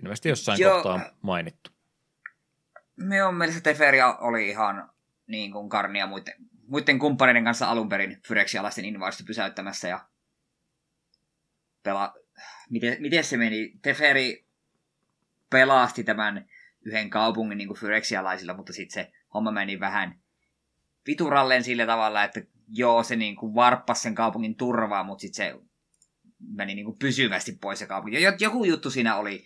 ilmeisesti 0.02 0.30
jossain 0.30 0.60
Joo. 0.60 0.74
kohtaa 0.74 1.00
mainittu. 1.22 1.72
Minun 2.96 3.36
mielestä 3.36 3.62
Teferi 3.62 3.98
oli 4.02 4.50
ihan 4.50 4.90
niin 5.28 5.52
kuin 5.52 5.70
Karnia 5.70 6.08
muiden, 6.08 6.34
muiden 6.68 7.00
kumppaneiden 7.00 7.44
kanssa 7.44 7.70
alun 7.70 7.90
perin 7.90 8.22
Fyrexialaisten 8.28 8.86
invaasiosta 8.86 9.28
pysäyttämässä 9.28 9.88
ja 9.88 10.08
pela... 11.84 12.14
Miten, 12.70 13.02
miten 13.02 13.24
se 13.24 13.38
meni? 13.38 13.74
Teferi 13.82 14.46
pelasti 15.50 16.04
tämän 16.04 16.50
yhden 16.86 17.10
kaupungin 17.10 17.58
niin 17.58 17.80
Fyrexialaisilla, 17.80 18.54
mutta 18.54 18.74
sitten 18.74 18.94
se 18.94 19.12
homma 19.34 19.52
meni 19.52 19.80
vähän 19.80 20.20
vituralleen 21.08 21.64
sillä 21.64 21.86
tavalla, 21.86 22.24
että 22.24 22.42
joo, 22.68 23.04
se 23.04 23.16
niin 23.16 23.36
kuin 23.36 23.56
varppasi 23.56 24.02
sen 24.02 24.16
kaupungin 24.16 24.56
turvaa, 24.56 25.04
mutta 25.04 25.22
sitten 25.22 25.46
se 25.46 25.60
meni 26.56 26.76
niin 26.76 26.86
kuin 26.86 27.00
pysyvästi 27.00 27.58
pois 27.62 27.80
se 27.80 27.88
kaupunki. 27.88 28.18
Joku 28.40 28.66
juttu 28.66 28.90
siinä 28.90 29.16
oli, 29.16 29.44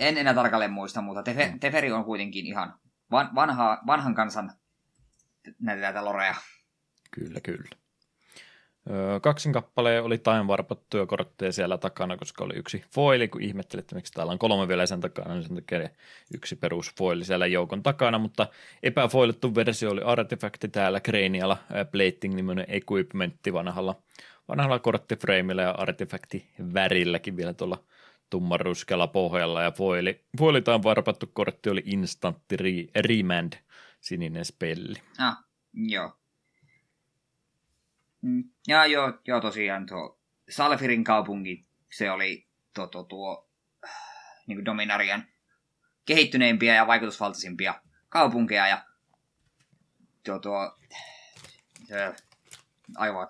en 0.00 0.18
enää 0.18 0.34
tarkalleen 0.34 0.72
muista, 0.72 1.02
mutta 1.02 1.22
Tefe, 1.22 1.50
mm. 1.52 1.60
Teferi 1.60 1.92
on 1.92 2.04
kuitenkin 2.04 2.46
ihan 2.46 2.78
vanha, 3.10 3.82
vanhan 3.86 4.14
kansan 4.14 4.52
näitä, 5.60 5.80
näitä 5.80 6.04
loreja. 6.04 6.34
Kyllä, 7.10 7.40
kaksin 9.22 9.52
kappaleen 9.52 10.02
oli 10.02 10.18
tainvarpattuja 10.18 11.06
kortteja 11.06 11.52
siellä 11.52 11.78
takana, 11.78 12.16
koska 12.16 12.44
oli 12.44 12.54
yksi 12.56 12.84
foili, 12.94 13.28
kun 13.28 13.42
ihmettelit, 13.42 13.84
että 13.84 13.94
miksi 13.94 14.12
täällä 14.12 14.32
on 14.32 14.38
kolme 14.38 14.68
vielä 14.68 14.86
sen 14.86 15.00
takana, 15.00 15.34
niin 15.34 15.42
sen 15.42 15.54
takia 15.54 15.88
yksi 16.34 16.56
perus 16.56 16.92
foili 16.98 17.24
siellä 17.24 17.46
joukon 17.46 17.82
takana, 17.82 18.18
mutta 18.18 18.46
epäfoilittu 18.82 19.54
versio 19.54 19.90
oli 19.90 20.02
artefakti 20.02 20.68
täällä 20.68 21.00
Cranialla, 21.00 21.56
Plating-niminen 21.90 22.66
equipmentti 22.68 23.52
vanhalla, 23.52 24.02
vanhalla 24.48 24.78
korttifreimillä 24.78 25.62
ja 25.62 25.70
artefakti 25.70 26.50
värilläkin 26.74 27.36
vielä 27.36 27.54
tuolla 27.54 27.84
tummanruskella 28.30 29.06
pohjalla 29.06 29.62
ja 29.62 29.70
foili, 29.70 30.24
foilitaan 30.38 30.82
varpattu 30.82 31.30
kortti 31.32 31.70
oli 31.70 31.82
instantti 31.84 32.56
re, 32.56 32.70
remand, 33.02 33.52
sininen 34.00 34.44
spelli. 34.44 34.96
Ah, 35.18 35.36
joo. 35.74 36.12
Mm, 38.26 38.44
ja 38.66 38.86
joo, 38.86 39.12
joo 39.26 39.40
tosiaan 39.40 39.86
tuo 39.86 40.20
Salfirin 40.50 41.04
kaupunki, 41.04 41.66
se 41.92 42.10
oli 42.10 42.48
tuo, 42.74 42.86
tuo, 42.86 43.02
tuo 43.02 43.50
niin 44.46 44.56
kuin 44.56 44.64
Dominarian 44.64 45.24
kehittyneimpiä 46.06 46.74
ja 46.74 46.86
vaikutusvaltaisimpia 46.86 47.80
kaupunkeja 48.08 48.66
ja 48.66 48.84
tuo, 50.24 50.38
tuo 50.38 50.78
aivan, 52.96 53.28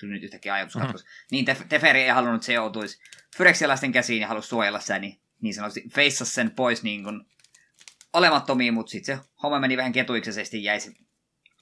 tuli 0.00 0.10
nyt 0.10 0.22
yhtäkkiä 0.22 0.54
ajatuskatkos. 0.54 1.04
Mm-hmm. 1.04 1.26
Niin 1.30 1.68
Teferi 1.68 2.02
ei 2.02 2.08
halunnut, 2.08 2.36
että 2.36 2.46
se 2.46 2.52
joutuisi 2.52 3.02
Fyrexialaisten 3.36 3.92
käsiin 3.92 4.20
ja 4.20 4.28
halusi 4.28 4.48
suojella 4.48 4.80
sen, 4.80 5.00
niin, 5.00 5.20
niin 5.40 5.54
sanotusti 5.54 5.88
feissasi 5.94 6.32
sen 6.32 6.50
pois 6.50 6.82
niin 6.82 7.04
kuin 7.04 7.26
olemattomiin, 8.12 8.74
mutta 8.74 8.90
sitten 8.90 9.16
se 9.16 9.22
homma 9.42 9.60
meni 9.60 9.76
vähän 9.76 9.92
ketuiksisesti, 9.92 10.64
jäi 10.64 10.80
se 10.80 10.92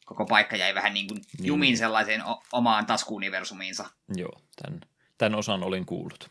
koko 0.09 0.27
paikka 0.27 0.57
jäi 0.57 0.75
vähän 0.75 0.95
niin 0.95 1.09
kuin 1.09 1.21
niin. 1.39 1.47
jumiin 1.47 1.79
sellaiseen 1.79 2.25
o- 2.25 2.43
omaan 2.53 2.87
taskuuniversumiinsa. 2.87 3.91
Joo, 4.17 4.41
tämän, 4.63 4.81
tämän 5.19 5.39
osan 5.39 5.63
olin 5.63 5.87
kuullut. 5.87 6.31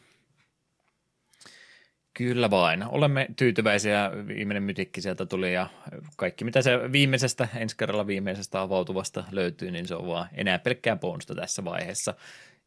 Kyllä 2.14 2.50
vain. 2.50 2.84
Olemme 2.88 3.28
tyytyväisiä. 3.36 4.12
Viimeinen 4.28 4.64
mytikki 4.64 5.02
sieltä 5.02 5.26
tuli 5.26 5.54
ja 5.54 5.68
kaikki 6.16 6.46
mitä 6.46 6.62
se 6.62 6.92
viimeisestä, 6.92 7.48
ensi 7.56 7.78
kerralla 7.78 8.08
viimeisestä 8.08 8.62
avautuvasta 8.62 9.24
löytyy, 9.32 9.72
niin 9.72 9.88
se 9.88 9.96
on 9.96 10.08
vaan 10.08 10.30
enää 10.34 10.60
pelkkää 10.60 10.96
bonusta 10.96 11.36
tässä 11.36 11.66
vaiheessa. 11.66 12.14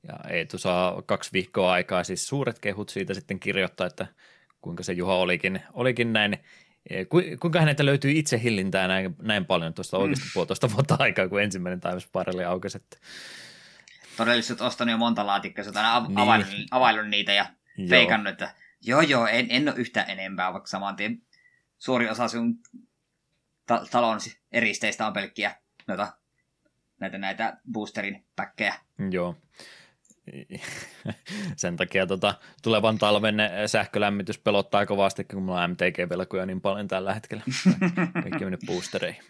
Ja 0.08 0.30
Eetu 0.30 0.58
saa 0.58 1.02
kaksi 1.02 1.30
viikkoa 1.32 1.72
aikaa, 1.72 2.04
siis 2.04 2.26
suuret 2.26 2.58
kehut 2.58 2.88
siitä 2.88 3.14
sitten 3.14 3.40
kirjoittaa, 3.40 3.86
että 3.86 4.06
kuinka 4.60 4.82
se 4.82 4.92
Juha 4.92 5.14
olikin, 5.14 5.62
olikin 5.72 6.12
näin 6.12 6.38
kuinka 7.40 7.60
häneltä 7.60 7.86
löytyy 7.86 8.10
itse 8.10 8.42
hillintää 8.42 8.88
näin, 8.88 9.16
näin 9.22 9.46
paljon 9.46 9.74
tuosta 9.74 9.96
mm. 9.96 10.02
oikeasti 10.02 10.28
puolitoista 10.34 10.72
vuotta 10.72 10.96
aikaa, 10.98 11.28
kun 11.28 11.42
ensimmäinen 11.42 11.80
Times 11.80 12.02
Sparrelli 12.02 12.44
aukesi? 12.44 12.76
Että... 12.76 12.96
Todellisuus 14.16 14.62
ostanut 14.62 14.92
jo 14.92 14.98
monta 14.98 15.26
laatikkoa, 15.26 15.64
sä 15.64 15.94
av- 15.94 16.08
niin. 16.08 16.18
availlut, 16.18 16.48
availlut 16.70 17.08
niitä 17.08 17.32
ja 17.32 17.46
joo. 17.76 17.88
feikannut, 17.88 18.32
että 18.32 18.54
joo 18.82 19.00
joo, 19.00 19.26
en, 19.26 19.46
en 19.50 19.68
ole 19.68 19.76
yhtään 19.76 20.10
enempää, 20.10 20.52
vaikka 20.52 20.66
saman 20.66 20.96
tien 20.96 21.22
suuri 21.78 22.10
osa 22.10 22.28
sun 22.28 22.58
ta- 23.66 23.86
talon 23.90 24.20
eristeistä 24.52 25.06
on 25.06 25.12
pelkkiä 25.12 25.56
noita, 25.86 26.12
näitä, 27.00 27.18
näitä 27.18 27.56
boosterin 27.72 28.24
päkkejä. 28.36 28.74
Joo. 29.10 29.36
sen 31.56 31.76
takia 31.76 32.06
tota, 32.06 32.34
tulevan 32.62 32.98
talven 32.98 33.36
sähkölämmitys 33.66 34.38
pelottaa 34.38 34.86
kovasti, 34.86 35.24
kun 35.24 35.42
mulla 35.42 35.62
on 35.62 35.70
MTG-velkoja 35.70 36.46
niin 36.46 36.60
paljon 36.60 36.88
tällä 36.88 37.14
hetkellä. 37.14 37.42
Kaikki 38.22 38.44
mennyt 38.44 38.66
boostereihin. 38.66 39.22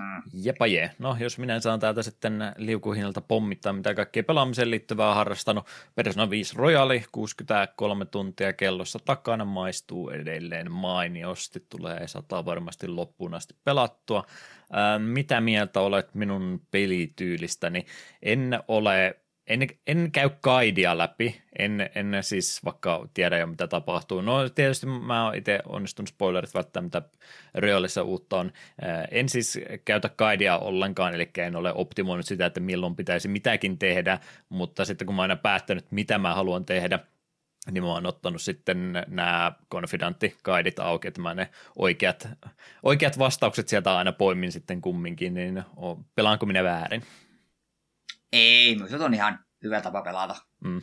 Mm. 0.00 0.22
Jepa 0.32 0.66
jee. 0.66 0.90
No, 0.98 1.16
jos 1.20 1.38
minä 1.38 1.60
saan 1.60 1.80
täältä 1.80 2.02
sitten 2.02 2.52
liukuhinnalta 2.56 3.20
pommittaa, 3.20 3.72
mitä 3.72 3.94
kaikkea 3.94 4.22
pelaamiseen 4.22 4.70
liittyvää 4.70 5.14
harrastanut. 5.14 5.66
Persona 5.94 6.30
5 6.30 6.56
Royali, 6.56 7.04
63 7.12 8.04
tuntia 8.04 8.52
kellossa 8.52 8.98
takana, 9.04 9.44
maistuu 9.44 10.10
edelleen 10.10 10.72
mainiosti, 10.72 11.66
tulee 11.68 12.08
sata 12.08 12.44
varmasti 12.44 12.88
loppuun 12.88 13.34
asti 13.34 13.54
pelattua. 13.64 14.24
Ää, 14.72 14.98
mitä 14.98 15.40
mieltä 15.40 15.80
olet 15.80 16.14
minun 16.14 16.62
pelityylistäni? 16.70 17.86
En 18.22 18.60
ole 18.68 19.19
en, 19.50 19.68
en 19.86 20.12
käy 20.12 20.30
kaidia 20.40 20.98
läpi, 20.98 21.42
en, 21.58 21.90
en 21.94 22.16
siis 22.20 22.64
vaikka 22.64 23.08
tiedä 23.14 23.38
jo 23.38 23.46
mitä 23.46 23.66
tapahtuu. 23.66 24.20
No 24.20 24.48
tietysti 24.48 24.86
mä 24.86 25.24
oon 25.24 25.34
itse 25.34 25.60
onnistunut 25.66 26.08
spoilerit 26.08 26.54
välttää 26.54 26.82
mitä 26.82 27.02
Realissa 27.54 28.02
uutta 28.02 28.36
on. 28.36 28.52
En 29.10 29.28
siis 29.28 29.58
käytä 29.84 30.08
kaidia 30.08 30.58
ollenkaan, 30.58 31.14
eli 31.14 31.30
en 31.38 31.56
ole 31.56 31.72
optimoinut 31.72 32.26
sitä, 32.26 32.46
että 32.46 32.60
milloin 32.60 32.96
pitäisi 32.96 33.28
mitäkin 33.28 33.78
tehdä, 33.78 34.18
mutta 34.48 34.84
sitten 34.84 35.06
kun 35.06 35.14
mä 35.14 35.22
oon 35.22 35.30
aina 35.30 35.42
päättänyt, 35.42 35.92
mitä 35.92 36.18
mä 36.18 36.34
haluan 36.34 36.64
tehdä, 36.64 36.98
niin 37.70 37.84
mä 37.84 37.92
oon 37.92 38.06
ottanut 38.06 38.42
sitten 38.42 38.92
nämä 39.06 39.52
konfidanttikaidit 39.68 40.78
auki, 40.78 41.08
että 41.08 41.20
mä 41.20 41.34
ne 41.34 41.48
oikeat, 41.76 42.28
oikeat 42.82 43.18
vastaukset 43.18 43.68
sieltä 43.68 43.96
aina 43.96 44.12
poimin 44.12 44.52
sitten 44.52 44.80
kumminkin, 44.80 45.34
niin 45.34 45.62
pelaanko 46.14 46.46
minä 46.46 46.64
väärin? 46.64 47.02
Ei, 48.32 48.76
myös 48.76 48.92
on 48.92 49.14
ihan 49.14 49.44
hyvä 49.62 49.80
tapa 49.80 50.02
pelata. 50.02 50.36
Mm. 50.64 50.82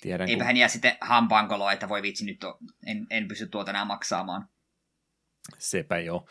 Tiedän, 0.00 0.28
Eipähän 0.28 0.54
kun... 0.54 0.60
jää 0.60 0.68
sitten 0.68 0.96
hampaankoloa, 1.00 1.72
että 1.72 1.88
voi 1.88 2.02
vitsi 2.02 2.24
nyt, 2.24 2.38
to... 2.38 2.58
en, 2.86 3.06
en 3.10 3.28
pysty 3.28 3.46
tuota 3.46 3.70
enää 3.70 3.84
maksaamaan. 3.84 4.48
Sepä 5.58 5.98
jo 5.98 6.26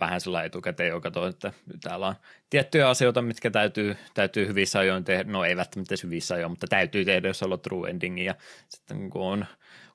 vähän 0.00 0.20
sellainen 0.20 0.46
etukäteen, 0.46 0.88
joka 0.88 1.00
katsoo, 1.00 1.26
että 1.26 1.52
täällä 1.82 2.06
on 2.06 2.14
tiettyjä 2.50 2.88
asioita, 2.88 3.22
mitkä 3.22 3.50
täytyy, 3.50 3.96
täytyy 4.14 4.46
hyvissä 4.46 4.78
ajoin 4.78 5.04
tehdä, 5.04 5.32
no 5.32 5.44
ei 5.44 5.56
välttämättä 5.56 5.94
hyvissä 6.02 6.34
ajoin, 6.34 6.52
mutta 6.52 6.66
täytyy 6.66 7.04
tehdä, 7.04 7.28
jos 7.28 7.42
on 7.42 7.60
true 7.60 7.90
ending, 7.90 8.24
ja 8.24 8.34
sitten 8.68 9.10
kun 9.10 9.22
on 9.22 9.46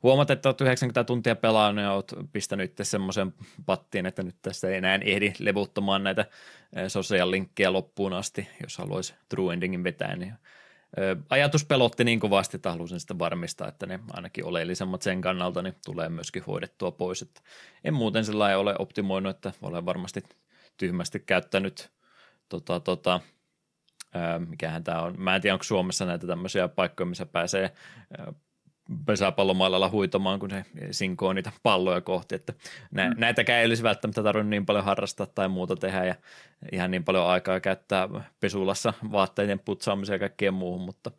huomat, 0.03 0.29
että 0.31 0.49
olet 0.49 0.61
90 0.61 1.03
tuntia 1.03 1.35
pelannut 1.35 1.83
ja 1.83 1.93
olet 1.93 2.13
pistänyt 2.31 2.71
itse 2.71 2.83
semmoisen 2.83 3.33
pattiin, 3.65 4.05
että 4.05 4.23
nyt 4.23 4.35
tässä 4.41 4.69
ei 4.69 4.75
enää 4.75 4.95
ehdi 4.95 5.33
levuttamaan 5.39 6.03
näitä 6.03 6.25
sosiaalilinkkejä 6.87 7.73
loppuun 7.73 8.13
asti, 8.13 8.47
jos 8.63 8.77
haluaisi 8.77 9.13
true 9.29 9.53
endingin 9.53 9.83
vetää, 9.83 10.15
niin 10.15 10.33
ajatus 11.29 11.65
pelotti 11.65 12.03
niin 12.03 12.19
kovasti, 12.19 12.57
että 12.57 12.71
halusin 12.71 12.99
sitä 12.99 13.19
varmistaa, 13.19 13.67
että 13.67 13.85
ne 13.85 13.99
ainakin 14.13 14.45
oleellisemmat 14.45 15.01
sen 15.01 15.21
kannalta 15.21 15.61
niin 15.61 15.75
tulee 15.85 16.09
myöskin 16.09 16.43
hoidettua 16.43 16.91
pois. 16.91 17.21
Että 17.21 17.41
en 17.83 17.93
muuten 17.93 18.25
sillä 18.25 18.57
ole 18.57 18.75
optimoinut, 18.79 19.35
että 19.35 19.51
olen 19.61 19.85
varmasti 19.85 20.23
tyhmästi 20.77 21.19
käyttänyt 21.19 21.91
tota, 22.49 22.79
tota, 22.79 23.19
mikähän 24.47 24.83
tämä 24.83 25.01
on. 25.01 25.15
Mä 25.17 25.35
en 25.35 25.41
tiedä, 25.41 25.53
onko 25.53 25.63
Suomessa 25.63 26.05
näitä 26.05 26.27
tämmöisiä 26.27 26.67
paikkoja, 26.67 27.05
missä 27.05 27.25
pääsee 27.25 27.71
pesäpallomailalla 29.05 29.89
huitomaan, 29.89 30.39
kun 30.39 30.49
se 30.49 30.65
sinkoo 30.91 31.33
niitä 31.33 31.51
palloja 31.63 32.01
kohti, 32.01 32.35
että 32.35 32.53
nä- 32.91 33.09
mm. 33.09 33.15
näitäkään 33.19 33.59
ei 33.59 33.65
olisi 33.65 33.83
välttämättä 33.83 34.23
tarvinnut 34.23 34.49
niin 34.49 34.65
paljon 34.65 34.85
harrastaa 34.85 35.25
tai 35.25 35.47
muuta 35.47 35.75
tehdä 35.75 36.05
ja 36.05 36.15
ihan 36.71 36.91
niin 36.91 37.03
paljon 37.03 37.27
aikaa 37.27 37.59
käyttää 37.59 38.09
pesulassa 38.39 38.93
vaatteiden 39.11 39.59
putsaamiseen 39.59 40.15
ja 40.15 40.19
kaikkeen 40.19 40.53
muuhun, 40.53 40.81
mutta 40.81 41.11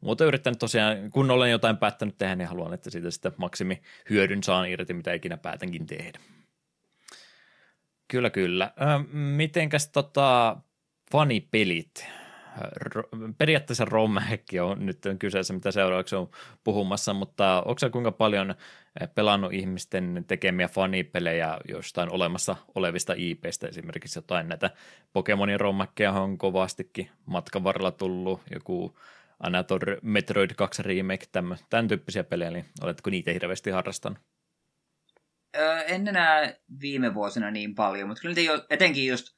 muuten 0.00 0.26
yrittänyt 0.26 0.58
tosiaan, 0.58 1.10
kun 1.10 1.30
olen 1.30 1.50
jotain 1.50 1.76
päättänyt 1.76 2.18
tehdä, 2.18 2.36
niin 2.36 2.48
haluan, 2.48 2.74
että 2.74 2.90
siitä 2.90 3.10
sitten 3.10 3.32
maksimi 3.36 3.82
hyödyn 4.10 4.42
saan 4.42 4.68
irti, 4.68 4.94
mitä 4.94 5.12
ikinä 5.12 5.36
päätänkin 5.36 5.86
tehdä. 5.86 6.18
Kyllä, 8.08 8.30
kyllä. 8.30 8.72
Ö, 8.80 9.16
mitenkäs 9.16 9.88
tota, 9.88 10.56
fanipelit? 11.12 12.23
Periaatteessa 13.38 13.84
romhekki 13.84 14.60
on 14.60 14.86
nyt 14.86 14.98
kyseessä, 15.18 15.54
mitä 15.54 15.70
seuraavaksi 15.70 16.16
on 16.16 16.30
puhumassa, 16.64 17.14
mutta 17.14 17.62
onko 17.66 17.90
kuinka 17.92 18.12
paljon 18.12 18.50
eh, 19.00 19.08
pelannut 19.14 19.52
ihmisten 19.52 20.24
tekemiä 20.26 20.68
fanipelejä 20.68 21.58
jostain 21.68 22.12
olemassa 22.12 22.56
olevista 22.74 23.14
IPistä, 23.16 23.68
esimerkiksi 23.68 24.18
jotain 24.18 24.48
näitä 24.48 24.70
Pokemonin 25.12 25.60
romhekkeja 25.60 26.12
on 26.12 26.38
kovastikin 26.38 27.10
matkan 27.26 27.64
varrella 27.64 27.90
tullut, 27.90 28.40
joku 28.54 28.98
Anator 29.40 29.80
Metroid 30.02 30.50
2 30.56 30.82
Remake, 30.82 31.26
tämän, 31.32 31.58
tämän 31.70 31.88
tyyppisiä 31.88 32.24
pelejä, 32.24 32.50
niin 32.50 32.64
oletko 32.82 33.10
niitä 33.10 33.30
hirveästi 33.30 33.70
harrastanut? 33.70 34.18
En 35.86 36.08
enää 36.08 36.54
viime 36.80 37.14
vuosina 37.14 37.50
niin 37.50 37.74
paljon, 37.74 38.08
mutta 38.08 38.20
kyllä 38.20 38.64
etenkin 38.70 39.06
just 39.06 39.36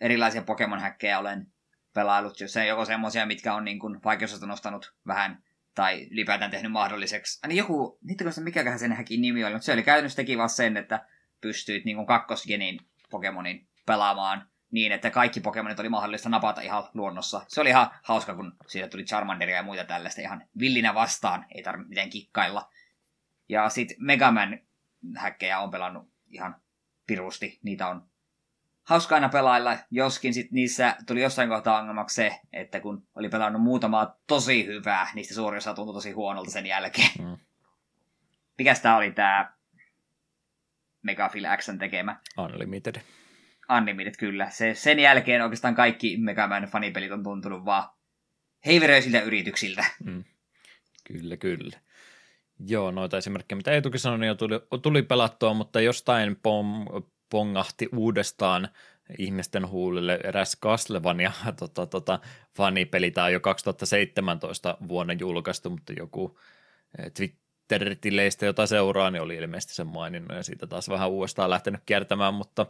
erilaisia 0.00 0.42
Pokemon-häkkejä 0.42 1.18
olen 1.18 1.46
pelailut, 1.94 2.40
jos 2.40 2.52
se 2.52 2.66
joko 2.66 2.84
semmoisia, 2.84 3.26
mitkä 3.26 3.54
on 3.54 3.64
niin 3.64 3.78
kuin 3.78 4.00
vaikeusasta 4.04 4.46
nostanut 4.46 4.94
vähän 5.06 5.42
tai 5.74 6.08
ylipäätään 6.10 6.50
tehnyt 6.50 6.72
mahdolliseksi. 6.72 7.46
Niin 7.46 7.58
joku, 7.58 7.98
niitä 8.02 8.24
mikäköhän 8.40 8.78
sen 8.78 8.92
häkin 8.92 9.20
nimi 9.20 9.44
oli, 9.44 9.52
mutta 9.52 9.66
se 9.66 9.72
oli 9.72 9.82
käytännössä 9.82 10.16
teki 10.16 10.38
vaan 10.38 10.50
sen, 10.50 10.76
että 10.76 11.06
pystyit 11.40 11.84
niin 11.84 12.06
kakkosgenin 12.06 12.80
Pokemonin 13.10 13.68
pelaamaan 13.86 14.48
niin, 14.70 14.92
että 14.92 15.10
kaikki 15.10 15.40
Pokemonit 15.40 15.80
oli 15.80 15.88
mahdollista 15.88 16.28
napata 16.28 16.60
ihan 16.60 16.84
luonnossa. 16.94 17.44
Se 17.48 17.60
oli 17.60 17.68
ihan 17.68 17.90
hauska, 18.02 18.34
kun 18.34 18.56
siitä 18.66 18.88
tuli 18.88 19.04
Charmanderia 19.04 19.56
ja 19.56 19.62
muita 19.62 19.84
tällaista 19.84 20.20
ihan 20.20 20.46
villinä 20.58 20.94
vastaan, 20.94 21.46
ei 21.54 21.62
tarvitse 21.62 21.88
miten 21.88 22.10
kikkailla. 22.10 22.70
Ja 23.48 23.68
sitten 23.68 23.96
Megaman 24.00 24.58
häkkejä 25.16 25.58
on 25.58 25.70
pelannut 25.70 26.10
ihan 26.30 26.56
pirusti. 27.06 27.58
Niitä 27.62 27.88
on 27.88 28.08
hauska 28.82 29.14
aina 29.14 29.28
pelailla, 29.28 29.76
joskin 29.90 30.34
sit 30.34 30.52
niissä 30.52 30.96
tuli 31.06 31.22
jossain 31.22 31.48
kohtaa 31.48 31.78
ongelmaksi 31.78 32.14
se, 32.14 32.40
että 32.52 32.80
kun 32.80 33.06
oli 33.14 33.28
pelannut 33.28 33.62
muutamaa 33.62 34.18
tosi 34.26 34.66
hyvää, 34.66 35.10
niistä 35.14 35.34
suurin 35.34 35.58
osa 35.58 35.74
tuntui 35.74 35.94
tosi 35.94 36.12
huonolta 36.12 36.50
sen 36.50 36.66
jälkeen. 36.66 37.10
Mm. 37.18 37.36
Mikäs 38.58 38.80
tää 38.80 38.96
oli 38.96 39.10
tää 39.10 39.56
Megafil 41.02 41.44
Xn 41.56 41.78
tekemä? 41.78 42.16
Unlimited. 42.38 43.00
Unlimited, 43.78 44.14
kyllä. 44.18 44.50
Se, 44.50 44.74
sen 44.74 44.98
jälkeen 44.98 45.42
oikeastaan 45.42 45.74
kaikki 45.74 46.16
Megaman 46.16 46.64
fanipelit 46.64 47.12
on 47.12 47.22
tuntunut 47.22 47.64
vaan 47.64 47.88
heiveröisiltä 48.66 49.20
yrityksiltä. 49.20 49.84
Mm. 50.04 50.24
Kyllä, 51.04 51.36
kyllä. 51.36 51.78
Joo, 52.66 52.90
noita 52.90 53.18
esimerkkejä, 53.18 53.56
mitä 53.56 53.70
Eetukin 53.70 54.00
sanoi, 54.00 54.18
niin 54.18 54.28
jo 54.28 54.34
tuli, 54.34 54.54
tuli 54.82 55.02
pelattua, 55.02 55.54
mutta 55.54 55.80
jostain 55.80 56.36
pom, 56.42 56.86
pongahti 57.32 57.88
uudestaan 57.96 58.68
ihmisten 59.18 59.68
huulille 59.68 60.20
eräs 60.24 60.56
Castlevania 60.62 61.32
tota, 61.60 61.86
tota, 61.86 62.18
fanipeli. 62.56 63.10
Tämä 63.10 63.24
on 63.24 63.32
jo 63.32 63.40
2017 63.40 64.76
vuonna 64.88 65.12
julkaistu, 65.12 65.70
mutta 65.70 65.92
joku 65.92 66.38
eh, 66.98 67.12
Twitter-tileistä, 67.12 68.46
jota 68.46 68.66
seuraa, 68.66 69.10
niin 69.10 69.22
oli 69.22 69.36
ilmeisesti 69.36 69.74
sen 69.74 69.86
maininnut 69.86 70.36
ja 70.36 70.42
siitä 70.42 70.66
taas 70.66 70.88
vähän 70.88 71.10
uudestaan 71.10 71.50
lähtenyt 71.50 71.80
kiertämään, 71.86 72.34
mutta 72.34 72.66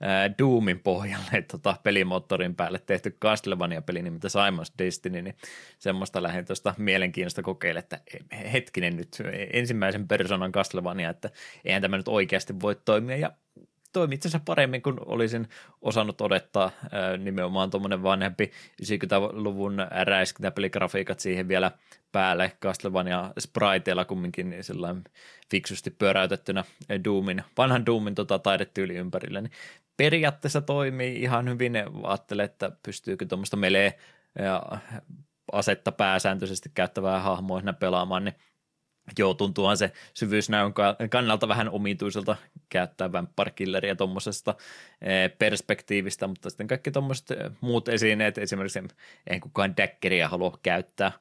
ää, 0.00 0.24
eh, 0.24 0.34
Doomin 0.38 0.80
pohjalle 0.80 1.42
tota, 1.52 1.76
pelimoottorin 1.82 2.54
päälle 2.54 2.78
tehty 2.78 3.10
Castlevania-peli 3.10 4.02
nimeltä 4.02 4.28
Simon's 4.28 4.74
Destiny, 4.78 5.22
niin 5.22 5.36
semmoista 5.78 6.22
lähdin 6.22 6.44
tuosta 6.44 6.74
mielenkiinnosta 6.78 7.42
kokeilla, 7.42 7.78
että 7.78 8.00
hetkinen 8.52 8.96
nyt 8.96 9.22
ensimmäisen 9.52 10.08
persoonan 10.08 10.52
Castlevania, 10.52 11.10
että 11.10 11.30
eihän 11.64 11.82
tämä 11.82 11.96
nyt 11.96 12.08
oikeasti 12.08 12.60
voi 12.60 12.76
toimia 12.84 13.16
ja 13.16 13.32
toimi 13.96 14.14
itse 14.14 14.28
asiassa 14.28 14.44
paremmin 14.44 14.82
kuin 14.82 14.96
olisin 15.06 15.48
osannut 15.82 16.20
odottaa. 16.20 16.70
Nimenomaan 17.18 17.70
tuommoinen 17.70 18.02
vanhempi 18.02 18.52
90-luvun 18.82 19.76
räiskintäpeligrafiikat 20.04 21.20
siihen 21.20 21.48
vielä 21.48 21.70
päälle 22.12 22.52
Castlevania 22.62 23.32
spriteilla 23.38 24.04
kumminkin 24.04 24.50
niin 24.50 25.04
fiksusti 25.50 25.90
pyöräytettynä 25.90 26.64
Doomin, 27.04 27.44
vanhan 27.58 27.86
Doomin 27.86 28.14
tota, 28.14 28.38
taidetyyli 28.38 28.94
ympärille, 28.94 29.40
niin 29.40 29.52
periaatteessa 29.96 30.60
toimii 30.60 31.22
ihan 31.22 31.48
hyvin. 31.48 31.72
Ajattelen, 32.02 32.44
että 32.44 32.70
pystyykö 32.82 33.26
tuommoista 33.26 33.56
melee 33.56 33.98
ja 34.38 34.62
asetta 35.52 35.92
pääsääntöisesti 35.92 36.70
käyttävää 36.74 37.20
hahmoa 37.20 37.62
pelaamaan, 37.80 38.24
niin 38.24 38.34
Joo, 39.18 39.34
tuntuuhan 39.34 39.76
se 39.76 39.92
syvyysnäön 40.14 40.72
kannalta 41.10 41.48
vähän 41.48 41.70
omituiselta 41.70 42.36
käyttää 42.68 43.12
vampire 43.12 43.94
tuommoisesta 43.98 44.54
eh, 45.02 45.38
perspektiivistä, 45.38 46.26
mutta 46.26 46.50
sitten 46.50 46.66
kaikki 46.66 46.90
tuommoiset 46.90 47.30
eh, 47.30 47.50
muut 47.60 47.88
esineet, 47.88 48.38
esimerkiksi 48.38 48.82
en 49.26 49.40
kukaan 49.40 49.76
däkkeriä 49.76 50.28
halua 50.28 50.58
käyttää, 50.62 51.12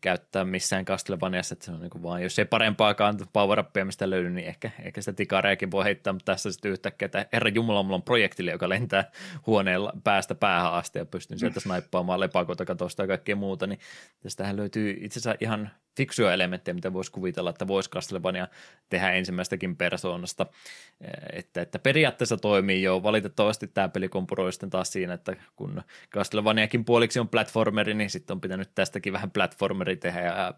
käyttää 0.00 0.44
missään 0.44 0.84
Castlevaniassa, 0.84 1.52
että 1.52 1.64
se 1.64 1.72
on 1.72 1.80
niin 1.80 2.02
vaan, 2.02 2.22
jos 2.22 2.38
ei 2.38 2.44
parempaakaan 2.44 3.16
power 3.32 3.64
mistä 3.84 4.10
löydy, 4.10 4.30
niin 4.30 4.48
ehkä, 4.48 4.70
ehkä 4.82 5.00
sitä 5.00 5.12
tikareakin 5.12 5.70
voi 5.70 5.84
heittää, 5.84 6.12
mutta 6.12 6.32
tässä 6.32 6.52
sitten 6.52 6.72
yhtäkkiä, 6.72 7.06
että 7.06 7.26
herra 7.32 7.50
Jumala, 7.54 7.82
mulla 7.82 7.96
on 7.96 8.02
projektille, 8.02 8.50
joka 8.50 8.68
lentää 8.68 9.10
huoneella 9.46 9.92
päästä 10.04 10.34
päähän 10.34 10.72
asti 10.72 10.98
ja 10.98 11.06
pystyn 11.06 11.38
sieltä 11.38 11.60
snaippaamaan 11.60 12.20
lepakota 12.20 12.64
katosta 12.64 13.02
ja 13.02 13.06
kaikkea 13.06 13.36
muuta, 13.36 13.66
niin 13.66 13.80
tästähän 14.22 14.56
löytyy 14.56 14.96
itse 15.00 15.18
asiassa 15.18 15.38
ihan 15.40 15.70
fiksuja 15.96 16.32
elementtejä, 16.32 16.74
mitä 16.74 16.92
voisi 16.92 17.12
kuvitella, 17.12 17.50
että 17.50 17.68
voisi 17.68 17.90
Castlevania 17.90 18.48
tehdä 18.90 19.12
ensimmäistäkin 19.12 19.76
persoonasta. 19.76 20.46
Että, 21.32 21.62
että 21.62 21.78
periaatteessa 21.78 22.36
toimii 22.36 22.82
jo. 22.82 23.02
Valitettavasti 23.02 23.66
tämä 23.66 23.88
peli 23.88 24.08
kompuroi 24.08 24.52
sitten 24.52 24.70
taas 24.70 24.92
siinä, 24.92 25.14
että 25.14 25.36
kun 25.56 25.82
Castlevaniakin 26.10 26.84
puoliksi 26.84 27.20
on 27.20 27.28
platformeri, 27.28 27.94
niin 27.94 28.10
sitten 28.10 28.34
on 28.34 28.40
pitänyt 28.40 28.70
tästäkin 28.74 29.12
vähän 29.12 29.30
platformeri 29.30 29.96
tehdä 29.96 30.20
ja 30.20 30.54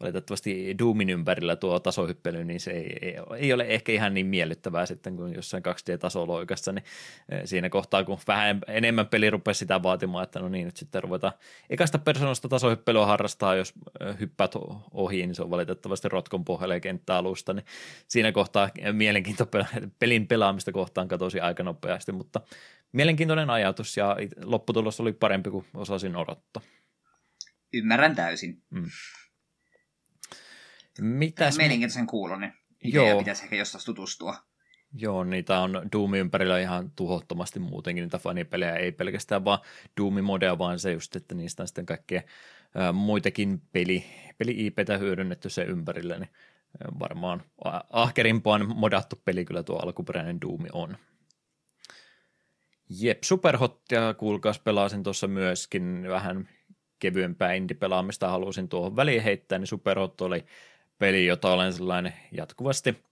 valitettavasti 0.00 0.74
Doomin 0.78 1.10
ympärillä 1.10 1.56
tuo 1.56 1.80
tasohyppely, 1.80 2.44
niin 2.44 2.60
se 2.60 2.70
ei, 2.70 2.96
ei, 3.02 3.16
ei 3.36 3.52
ole 3.52 3.64
ehkä 3.68 3.92
ihan 3.92 4.14
niin 4.14 4.26
miellyttävää 4.26 4.86
sitten 4.86 5.16
kuin 5.16 5.34
jossain 5.34 5.62
2D-tasoloikassa, 5.62 6.72
niin 6.72 6.84
eh, 7.28 7.40
siinä 7.44 7.70
kohtaa, 7.70 8.04
kun 8.04 8.18
vähän 8.26 8.60
enemmän 8.66 9.06
peli 9.06 9.30
rupesi 9.30 9.58
sitä 9.58 9.82
vaatimaan, 9.82 10.24
että 10.24 10.38
no 10.38 10.48
niin, 10.48 10.66
nyt 10.66 10.76
sitten 10.76 11.02
ruvetaan 11.02 11.32
ekasta 11.70 11.98
persoonasta 11.98 12.48
tasohyppelyä 12.48 13.06
harrastaa, 13.06 13.54
jos 13.54 13.74
eh, 14.00 14.16
hyppäät 14.20 14.52
ohi, 14.92 15.26
niin 15.26 15.34
se 15.34 15.42
on 15.42 15.50
valitettavasti 15.50 16.08
rotkon 16.08 16.44
pohjalle 16.44 16.80
kenttäalusta, 16.80 17.52
niin 17.52 17.66
siinä 18.08 18.32
kohtaa 18.32 18.70
mielenkiinto 18.92 19.46
pelin 19.98 20.26
pelaamista 20.26 20.72
kohtaan 20.72 21.08
katosi 21.08 21.40
aika 21.40 21.62
nopeasti, 21.62 22.12
mutta 22.12 22.40
mielenkiintoinen 22.92 23.50
ajatus 23.50 23.96
ja 23.96 24.16
lopputulos 24.44 25.00
oli 25.00 25.12
parempi 25.12 25.50
kuin 25.50 25.66
osasin 25.74 26.16
odottaa. 26.16 26.62
Ymmärrän 27.72 28.14
täysin. 28.16 28.62
Mm. 28.70 28.84
Mitäs... 31.00 31.56
Mielenkiintoisen 31.56 32.06
kuulonen. 32.06 32.52
Idea 32.84 33.08
Joo. 33.08 33.18
pitäisi 33.18 33.44
ehkä 33.44 33.56
jostain 33.56 33.84
tutustua. 33.84 34.36
Joo, 34.96 35.24
niitä 35.24 35.60
on 35.60 35.88
Doomin 35.92 36.20
ympärillä 36.20 36.60
ihan 36.60 36.90
tuhottomasti 36.96 37.58
muutenkin 37.60 38.02
niitä 38.02 38.18
fanipelejä, 38.18 38.76
ei 38.76 38.92
pelkästään 38.92 39.44
vaan 39.44 39.58
Doomin 40.00 40.24
modea, 40.24 40.58
vaan 40.58 40.78
se 40.78 40.92
just, 40.92 41.16
että 41.16 41.34
niistä 41.34 41.62
on 41.62 41.66
sitten 41.66 41.86
kaikkea 41.86 42.22
muitakin 42.92 43.62
peli, 43.72 44.04
peli-IPtä 44.38 44.98
hyödynnetty 44.98 45.48
sen 45.48 45.68
ympärillä, 45.68 46.18
niin 46.18 46.28
varmaan 46.98 47.42
ahkerimpaan 47.90 48.76
modattu 48.76 49.22
peli 49.24 49.44
kyllä 49.44 49.62
tuo 49.62 49.78
alkuperäinen 49.78 50.40
Doomi 50.40 50.68
on. 50.72 50.96
Jep, 53.00 53.22
Superhottia 53.22 54.14
kuulkaas 54.14 54.58
pelasin 54.58 55.02
tuossa 55.02 55.28
myöskin 55.28 56.06
vähän 56.08 56.48
kevyempää 56.98 57.52
indie-pelaamista 57.52 58.28
halusin 58.28 58.68
tuohon 58.68 58.96
väliin 58.96 59.22
heittää, 59.22 59.58
niin 59.58 59.66
Superhot 59.66 60.20
oli 60.20 60.44
peli, 61.04 61.26
jota 61.26 61.52
olen 61.52 61.72
sellainen 61.72 62.14
jatkuvasti 62.32 63.04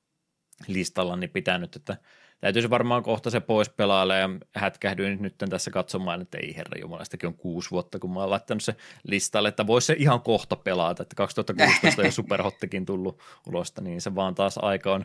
listallani 0.67 1.29
pitänyt, 1.29 1.77
että 1.77 1.97
täytyisi 2.41 2.71
varmaan 2.71 3.03
kohta 3.03 3.31
se 3.31 3.41
pois 3.41 3.69
pelaalle 3.69 4.19
ja 4.19 4.29
hätkähdyin 4.55 5.23
nyt 5.23 5.35
tässä 5.51 5.71
katsomaan, 5.71 6.23
että 6.23 6.39
ei 6.39 6.57
herra 6.57 6.81
jumala, 6.81 7.05
sitäkin 7.05 7.27
on 7.27 7.35
kuusi 7.35 7.71
vuotta, 7.71 7.99
kun 7.99 8.13
mä 8.13 8.21
oon 8.21 8.31
laittanut 8.31 8.63
se 8.63 8.77
listalle, 9.05 9.49
että 9.49 9.67
voisi 9.67 9.87
se 9.87 9.97
ihan 9.99 10.21
kohta 10.21 10.57
pelata, 10.57 11.03
että 11.03 11.17
2016 11.17 12.03
jo 12.03 12.11
Superhottikin 12.21 12.87
tullut 12.87 13.21
ulosta, 13.47 13.83
niin 13.83 14.01
se 14.01 14.15
vaan 14.15 14.35
taas 14.35 14.59
aika 14.59 14.93
on, 14.93 15.05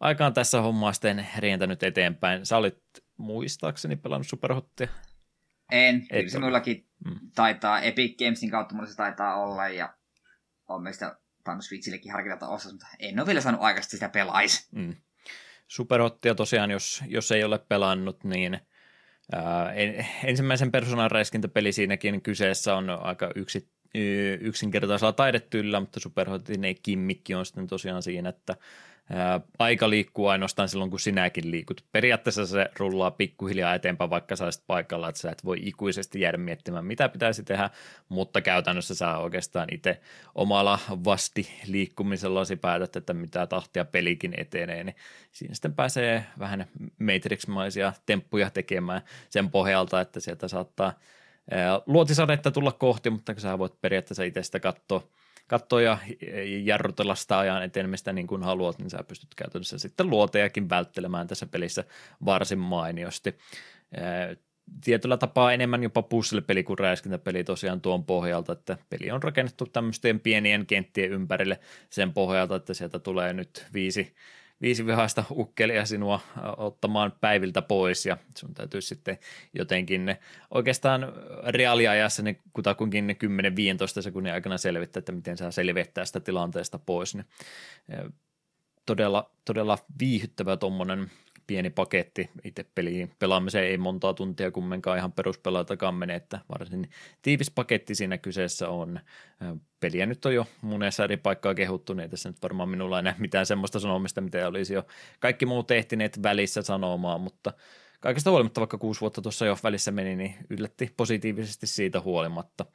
aika 0.00 0.26
on 0.26 0.34
tässä 0.34 0.60
hommaa 0.60 0.92
sitten 0.92 1.26
rientänyt 1.38 1.82
eteenpäin. 1.82 2.46
Sä 2.46 2.56
olit 2.56 2.78
muistaakseni 3.16 3.96
pelannut 3.96 4.26
Superhottia? 4.26 4.88
En, 5.72 6.06
kyllä 6.08 6.28
se 6.28 6.38
minullakin 6.38 6.86
mm. 7.04 7.18
taitaa, 7.34 7.80
Epic 7.80 8.18
Gamesin 8.18 8.50
kautta 8.50 8.74
mulla 8.74 8.88
se 8.88 8.96
taitaa 8.96 9.42
olla, 9.42 9.68
ja 9.68 9.94
on 10.68 10.82
meistä 10.82 11.21
tainnut 11.44 11.64
Switchillekin 11.64 12.12
harkita 12.12 12.48
osas, 12.48 12.72
mutta 12.72 12.86
en 12.98 13.18
ole 13.18 13.26
vielä 13.26 13.40
saanut 13.40 13.62
aikaisesti 13.62 13.96
sitä 13.96 14.08
pelaisi. 14.08 14.68
Mm. 14.70 14.96
Superhottia 15.66 16.34
tosiaan, 16.34 16.70
jos, 16.70 17.02
jos 17.06 17.32
ei 17.32 17.44
ole 17.44 17.58
pelannut, 17.58 18.24
niin 18.24 18.60
ää, 19.32 19.72
ensimmäisen 20.24 20.72
persoonan 20.72 21.10
räiskintäpeli 21.10 21.72
siinäkin 21.72 22.22
kyseessä 22.22 22.76
on 22.76 22.90
aika 22.90 23.30
yksi, 23.34 23.68
yksinkertaisella 24.40 25.12
taidetyllä, 25.12 25.80
mutta 25.80 26.00
Superhotin 26.00 26.64
ei 26.64 26.74
kimmikki 26.74 27.34
on 27.34 27.46
sitten 27.46 27.66
tosiaan 27.66 28.02
siinä, 28.02 28.28
että 28.28 28.56
aika 29.58 29.90
liikkuu 29.90 30.26
ainoastaan 30.26 30.68
silloin, 30.68 30.90
kun 30.90 31.00
sinäkin 31.00 31.50
liikut. 31.50 31.84
Periaatteessa 31.92 32.46
se 32.46 32.70
rullaa 32.78 33.10
pikkuhiljaa 33.10 33.74
eteenpäin, 33.74 34.10
vaikka 34.10 34.36
sä 34.36 34.44
olisit 34.44 34.66
paikalla, 34.66 35.08
että 35.08 35.20
sä 35.20 35.30
et 35.30 35.44
voi 35.44 35.58
ikuisesti 35.62 36.20
jäädä 36.20 36.38
miettimään, 36.38 36.84
mitä 36.84 37.08
pitäisi 37.08 37.42
tehdä, 37.42 37.70
mutta 38.08 38.40
käytännössä 38.40 38.94
sä 38.94 39.18
oikeastaan 39.18 39.68
itse 39.72 40.00
omalla 40.34 40.78
vasti 40.88 41.48
liikkumisellasi 41.66 42.56
päätät, 42.56 42.96
että 42.96 43.14
mitä 43.14 43.46
tahtia 43.46 43.84
pelikin 43.84 44.34
etenee, 44.36 44.84
niin 44.84 44.96
siinä 45.32 45.54
sitten 45.54 45.74
pääsee 45.74 46.24
vähän 46.38 46.66
Matrix-maisia 46.98 47.92
temppuja 48.06 48.50
tekemään 48.50 49.02
sen 49.30 49.50
pohjalta, 49.50 50.00
että 50.00 50.20
sieltä 50.20 50.48
saattaa 50.48 50.92
luotisadetta 51.86 52.50
tulla 52.50 52.72
kohti, 52.72 53.10
mutta 53.10 53.34
sä 53.36 53.58
voit 53.58 53.80
periaatteessa 53.80 54.22
itse 54.22 54.42
sitä 54.42 54.60
katsoa 54.60 55.08
katsoa 55.46 55.80
ja 55.80 55.98
jarrutella 56.64 57.14
sitä 57.14 57.38
ajan 57.38 57.62
etenemistä 57.62 58.12
niin 58.12 58.26
kuin 58.26 58.42
haluat, 58.42 58.78
niin 58.78 58.90
sä 58.90 59.04
pystyt 59.08 59.34
käytännössä 59.34 59.78
sitten 59.78 60.10
luotejakin 60.10 60.68
välttelemään 60.68 61.26
tässä 61.26 61.46
pelissä 61.46 61.84
varsin 62.24 62.58
mainiosti. 62.58 63.38
Tietyllä 64.84 65.16
tapaa 65.16 65.52
enemmän 65.52 65.82
jopa 65.82 66.02
puzzle-peli 66.02 66.62
kuin 66.62 66.78
räiskintäpeli 66.78 67.44
tosiaan 67.44 67.80
tuon 67.80 68.04
pohjalta, 68.04 68.52
että 68.52 68.78
peli 68.90 69.10
on 69.10 69.22
rakennettu 69.22 69.66
tämmöisten 69.66 70.20
pienien 70.20 70.66
kenttien 70.66 71.12
ympärille 71.12 71.60
sen 71.90 72.12
pohjalta, 72.12 72.56
että 72.56 72.74
sieltä 72.74 72.98
tulee 72.98 73.32
nyt 73.32 73.66
viisi 73.74 74.14
viisi 74.62 74.86
vihaista 74.86 75.24
ukkelia 75.30 75.84
sinua 75.84 76.20
ottamaan 76.56 77.12
päiviltä 77.20 77.62
pois 77.62 78.06
ja 78.06 78.16
sun 78.38 78.54
täytyy 78.54 78.80
sitten 78.80 79.18
jotenkin 79.54 80.04
ne, 80.04 80.18
oikeastaan 80.50 81.12
reaaliajassa 81.46 82.22
ne 82.22 82.36
kutakuinkin 82.52 83.16
10-15 83.98 84.02
sekunnin 84.02 84.32
aikana 84.32 84.58
selvittää, 84.58 84.98
että 84.98 85.12
miten 85.12 85.36
saa 85.36 85.50
selvittää 85.50 86.04
sitä 86.04 86.20
tilanteesta 86.20 86.78
pois. 86.78 87.14
Niin, 87.14 87.26
todella, 88.86 89.30
todella 89.44 89.78
viihyttävä 89.98 90.56
tuommoinen 90.56 91.10
pieni 91.46 91.70
paketti 91.70 92.30
itse 92.44 92.64
peliin. 92.74 93.12
Pelaamiseen 93.18 93.64
ei 93.64 93.78
montaa 93.78 94.14
tuntia 94.14 94.50
kummenkaan 94.50 94.98
ihan 94.98 95.12
peruspelaatakaan 95.12 95.94
mene, 95.94 96.14
että 96.14 96.40
varsin 96.48 96.90
tiivis 97.22 97.50
paketti 97.50 97.94
siinä 97.94 98.18
kyseessä 98.18 98.68
on. 98.68 99.00
Peliä 99.80 100.06
nyt 100.06 100.26
on 100.26 100.34
jo 100.34 100.46
monessa 100.62 101.04
eri 101.04 101.16
paikkaa 101.16 101.54
kehuttu, 101.54 101.94
niin 101.94 102.10
tässä 102.10 102.28
nyt 102.28 102.42
varmaan 102.42 102.68
minulla 102.68 102.98
ei 102.98 103.02
näe 103.02 103.14
mitään 103.18 103.46
semmoista 103.46 103.80
sanomista, 103.80 104.20
mitä 104.20 104.48
olisi 104.48 104.74
jo 104.74 104.86
kaikki 105.20 105.46
muut 105.46 105.70
ehtineet 105.70 106.22
välissä 106.22 106.62
sanomaan, 106.62 107.20
mutta 107.20 107.52
kaikesta 108.00 108.30
huolimatta, 108.30 108.60
vaikka 108.60 108.78
kuusi 108.78 109.00
vuotta 109.00 109.22
tuossa 109.22 109.46
jo 109.46 109.58
välissä 109.62 109.90
meni, 109.90 110.16
niin 110.16 110.34
yllätti 110.50 110.94
positiivisesti 110.96 111.66
siitä 111.66 112.00
huolimatta. 112.00 112.66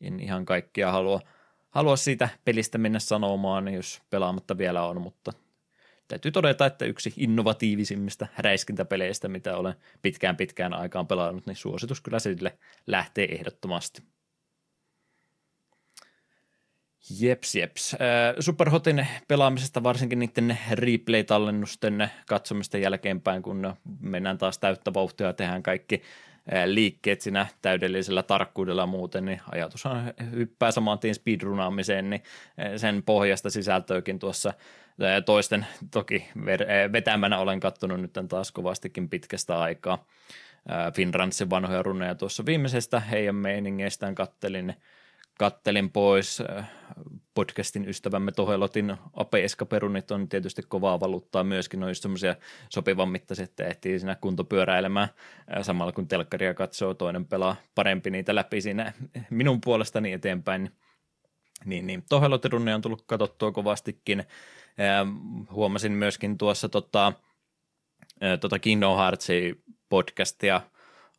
En 0.00 0.20
ihan 0.20 0.44
kaikkia 0.44 0.92
halua, 0.92 1.20
halua 1.70 1.96
siitä 1.96 2.28
pelistä 2.44 2.78
mennä 2.78 2.98
sanomaan, 2.98 3.74
jos 3.74 4.02
pelaamatta 4.10 4.58
vielä 4.58 4.84
on, 4.84 5.00
mutta 5.00 5.32
täytyy 6.08 6.32
todeta, 6.32 6.66
että 6.66 6.84
yksi 6.84 7.12
innovatiivisimmista 7.16 8.26
räiskintäpeleistä, 8.38 9.28
mitä 9.28 9.56
olen 9.56 9.74
pitkään 10.02 10.36
pitkään 10.36 10.74
aikaan 10.74 11.06
pelannut, 11.06 11.46
niin 11.46 11.56
suositus 11.56 12.00
kyllä 12.00 12.18
sille 12.18 12.58
lähtee 12.86 13.34
ehdottomasti. 13.34 14.02
Jeps, 17.20 17.54
jeps. 17.54 17.96
Superhotin 18.40 19.06
pelaamisesta 19.28 19.82
varsinkin 19.82 20.18
niiden 20.18 20.58
replay-tallennusten 20.70 22.08
katsomista 22.26 22.78
jälkeenpäin, 22.78 23.42
kun 23.42 23.74
mennään 24.00 24.38
taas 24.38 24.58
täyttä 24.58 24.94
vauhtia 24.94 25.26
ja 25.26 25.32
tehdään 25.32 25.62
kaikki 25.62 26.02
liikkeet 26.66 27.20
siinä 27.20 27.46
täydellisellä 27.62 28.22
tarkkuudella 28.22 28.86
muuten, 28.86 29.24
niin 29.24 29.40
ajatus 29.52 29.86
on 29.86 30.12
hyppää 30.30 30.70
samaan 30.70 30.98
tien 30.98 31.14
speedrunaamiseen, 31.14 32.10
niin 32.10 32.22
sen 32.76 33.02
pohjasta 33.02 33.50
sisältöäkin 33.50 34.18
tuossa 34.18 34.52
toisten 35.24 35.66
toki 35.90 36.28
vetämänä 36.92 37.38
olen 37.38 37.60
kattonut 37.60 38.00
nyt 38.00 38.12
taas 38.28 38.52
kovastikin 38.52 39.08
pitkästä 39.08 39.60
aikaa. 39.60 40.04
Finransin 40.94 41.50
vanhoja 41.50 41.82
runeja 41.82 42.14
tuossa 42.14 42.46
viimeisestä 42.46 43.00
heidän 43.00 43.34
meiningeistään 43.34 44.14
kattelin, 44.14 44.74
kattelin 45.38 45.90
pois. 45.90 46.42
Podcastin 47.34 47.88
ystävämme 47.88 48.32
Tohelotin 48.32 48.96
apeeskaperunit 49.14 50.10
on 50.10 50.28
tietysti 50.28 50.62
kovaa 50.68 51.00
valuuttaa 51.00 51.44
myöskin, 51.44 51.82
on 51.82 51.94
semmoisia 51.94 52.34
sopivan 52.68 53.08
mittaisia, 53.08 53.44
että 53.44 53.64
ehtii 53.64 53.98
siinä 53.98 54.14
kuntopyöräilemään 54.14 55.08
samalla 55.62 55.92
kun 55.92 56.08
telkkaria 56.08 56.54
katsoo, 56.54 56.94
toinen 56.94 57.26
pelaa 57.26 57.56
parempi 57.74 58.10
niitä 58.10 58.34
läpi 58.34 58.60
siinä 58.60 58.92
minun 59.30 59.60
puolestani 59.60 60.12
eteenpäin. 60.12 60.70
Niin, 61.64 61.86
niin 61.86 62.04
Tohelotin 62.08 62.74
on 62.74 62.82
tullut 62.82 63.02
katsottua 63.06 63.52
kovastikin 63.52 64.24
huomasin 65.50 65.92
myöskin 65.92 66.38
tuossa 66.38 66.68
tota, 66.68 67.12
tota 68.40 68.58
Kingdom 68.58 68.96
Heartsin 68.96 69.62
podcastia 69.88 70.60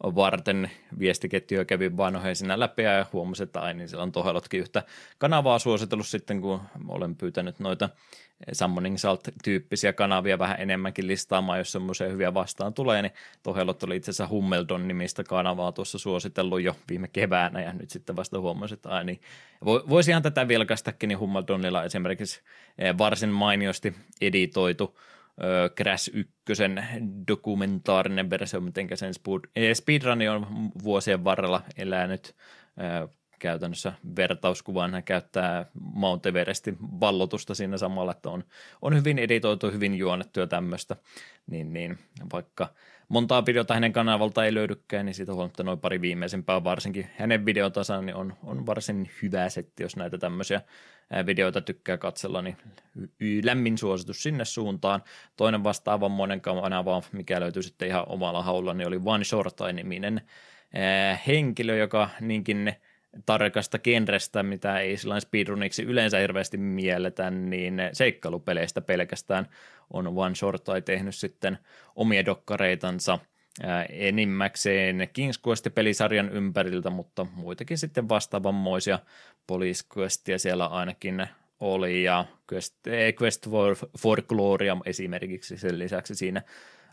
varten 0.04 0.72
viestiketjuja 1.00 1.66
kävin 1.66 1.98
vanhoja 1.98 2.36
siinä 2.36 2.60
läpi 2.60 2.84
ja 2.84 3.06
huomasin, 3.14 3.44
että 3.44 3.62
aina 3.62 3.78
niin 3.78 3.90
siellä 3.90 4.04
on 4.04 4.12
tohelotkin 4.12 4.60
yhtä 4.60 4.84
kanavaa 5.18 5.60
suositellut 5.60 6.08
sitten, 6.08 6.42
kun 6.42 6.62
olen 6.88 7.16
pyytänyt 7.16 7.60
noita 7.60 7.90
Summoning 8.52 8.98
Salt-tyyppisiä 8.98 9.94
kanavia 9.94 10.40
vähän 10.40 10.62
enemmänkin 10.62 11.08
listaamaan, 11.08 11.60
jos 11.60 11.72
semmoisia 11.72 12.10
hyviä 12.10 12.34
vastaan 12.34 12.74
tulee, 12.74 13.02
niin 13.02 13.12
Tohelot 13.44 13.84
oli 13.84 13.96
itse 13.96 14.12
asiassa 14.12 14.28
Hummeldon 14.28 14.88
nimistä 14.88 15.24
kanavaa 15.24 15.72
tuossa 15.72 15.98
suositellut 15.98 16.62
jo 16.62 16.76
viime 16.90 17.08
keväänä, 17.08 17.62
ja 17.62 17.74
nyt 17.74 17.90
sitten 17.90 18.16
vasta 18.16 18.40
huomasin, 18.40 18.76
että 18.76 18.90
ai 18.90 19.06
niin, 19.06 19.22
voisihan 19.66 20.22
tätä 20.22 20.48
vilkaistakin, 20.48 21.08
niin 21.08 21.20
Hummeldonilla 21.20 21.84
esimerkiksi 21.84 22.42
eh, 22.78 22.98
varsin 22.98 23.30
mainiosti 23.30 23.96
editoitu 24.22 25.00
Crash 25.76 26.10
1 26.14 26.34
dokumentaarinen 27.28 28.30
versio, 28.30 28.62
miten 28.62 28.88
sen 28.96 29.14
eh, 29.56 29.76
speedrun 29.76 30.22
on 30.30 30.72
vuosien 30.84 31.24
varrella 31.24 31.62
elänyt. 31.78 32.36
Käytännössä 33.40 33.94
vertauskuvan 34.16 34.94
hän 34.94 35.04
käyttää 35.04 35.66
Mount 35.74 36.26
Everestin 36.26 36.78
vallotusta 36.82 37.56
siinä 37.56 37.78
samalla, 37.78 38.12
että 38.12 38.30
on, 38.30 38.44
on 38.82 38.96
hyvin 38.96 39.20
editoitu, 39.20 39.72
hyvin 39.72 39.96
juonettu 39.96 40.40
ja 40.40 40.48
tämmöistä, 40.48 40.96
niin, 41.48 41.74
niin 41.74 41.98
vaikka 42.34 42.70
montaa 43.08 43.46
videota 43.46 43.74
hänen 43.74 43.94
kanavalta 43.94 44.46
ei 44.46 44.54
löydykään, 44.54 45.06
niin 45.06 45.14
siitä 45.14 45.34
huolimatta 45.34 45.64
noin 45.64 45.80
pari 45.80 46.02
viimeisempää, 46.02 46.64
varsinkin 46.64 47.10
hänen 47.18 47.46
videotansa, 47.46 48.02
niin 48.02 48.16
on, 48.16 48.34
on 48.44 48.66
varsin 48.66 49.10
hyvä 49.22 49.50
setti, 49.50 49.84
jos 49.84 49.96
näitä 49.96 50.18
tämmöisiä 50.18 50.62
videoita 51.26 51.62
tykkää 51.62 51.98
katsella, 51.98 52.42
niin 52.42 52.58
lämmin 53.44 53.78
suositus 53.78 54.24
sinne 54.24 54.46
suuntaan. 54.46 55.04
Toinen 55.38 55.64
vastaavanmoinen 55.64 56.42
kanava, 56.42 57.04
mikä 57.12 57.40
löytyy 57.40 57.64
sitten 57.64 57.88
ihan 57.88 58.04
omalla 58.10 58.44
haulla, 58.44 58.74
niin 58.74 58.88
oli 58.88 59.02
One 59.06 59.24
Short-niminen 59.24 60.22
henkilö, 61.28 61.78
joka 61.78 62.10
niinkin 62.22 62.76
tarkasta 63.26 63.80
genrestä, 63.80 64.44
mitä 64.44 64.80
ei 64.80 64.98
sellainen 64.98 65.22
speedruniksi 65.22 65.84
yleensä 65.84 66.18
hirveästi 66.18 66.58
mielletä, 66.58 67.32
niin 67.32 67.82
seikkailupeleistä 67.94 68.82
pelkästään 68.82 69.48
on 69.94 70.08
One 70.08 70.36
Short 70.36 70.64
tai 70.64 70.82
tehnyt 70.82 71.16
sitten 71.16 71.58
omia 71.96 72.26
dokkareitansa 72.26 73.20
enimmäkseen 73.90 75.02
King's 75.02 75.40
Quest-pelisarjan 75.48 76.30
ympäriltä, 76.32 76.90
mutta 76.90 77.26
muitakin 77.36 77.78
sitten 77.78 78.10
vastaavanmoisia 78.10 79.00
Police 79.48 79.84
Questia 79.98 80.40
siellä 80.40 80.66
ainakin 80.66 81.28
oli, 81.60 82.04
ja 82.04 82.26
Quest, 82.54 82.76
Quest 83.22 83.50
for, 83.50 83.76
for 83.98 84.22
Gloria 84.22 84.78
esimerkiksi 84.86 85.58
sen 85.58 85.80
lisäksi 85.80 86.16
siinä 86.16 86.42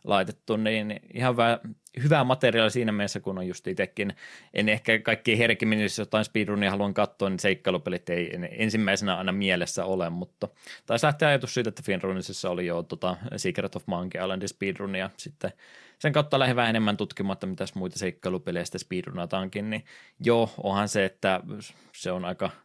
laitettu, 0.05 0.57
niin 0.57 1.01
ihan 1.15 1.35
hyvä, 1.35 1.59
hyvää 2.03 2.25
materiaalia 2.25 2.71
siinä 2.71 2.93
mielessä, 2.93 3.21
kun 3.21 3.39
on 3.39 3.47
just 3.47 3.67
itsekin, 3.67 4.17
en 4.55 4.69
ehkä 4.69 4.99
kaikki 4.99 5.39
herkimmin, 5.39 5.81
jos 5.81 5.99
jotain 5.99 6.25
speedrunia 6.25 6.71
haluan 6.71 6.95
katsoa, 6.95 7.31
niin 7.31 7.39
seikkailupelit 7.39 8.11
ei 8.11 8.39
ensimmäisenä 8.51 9.17
aina 9.17 9.33
mielessä 9.33 9.85
ole, 9.85 10.11
mutta 10.11 10.49
taisi 10.87 11.07
lähteä 11.07 11.29
ajatus 11.29 11.55
siitä, 11.55 11.69
että 11.69 11.83
Finrunisissa 11.85 12.51
oli 12.51 12.67
jo 12.67 12.83
tota 12.83 13.17
Secret 13.37 13.77
of 13.77 13.87
Monkey 13.87 14.21
Islandin 14.21 14.49
speedrun, 14.49 14.95
ja 14.95 15.11
sitten 15.17 15.53
sen 15.99 16.13
kautta 16.13 16.39
lähden 16.39 16.57
vähän 16.57 16.71
enemmän 16.71 16.97
tutkimatta, 16.97 17.47
mitä 17.47 17.65
muita 17.75 17.99
seikkailupelejä 17.99 18.65
sitten 18.65 18.81
speedrunataankin, 18.81 19.71
niin 19.71 19.85
joo, 20.21 20.51
onhan 20.63 20.89
se, 20.89 21.05
että 21.05 21.41
se 21.93 22.13
on 22.13 22.25
aika– 22.25 22.51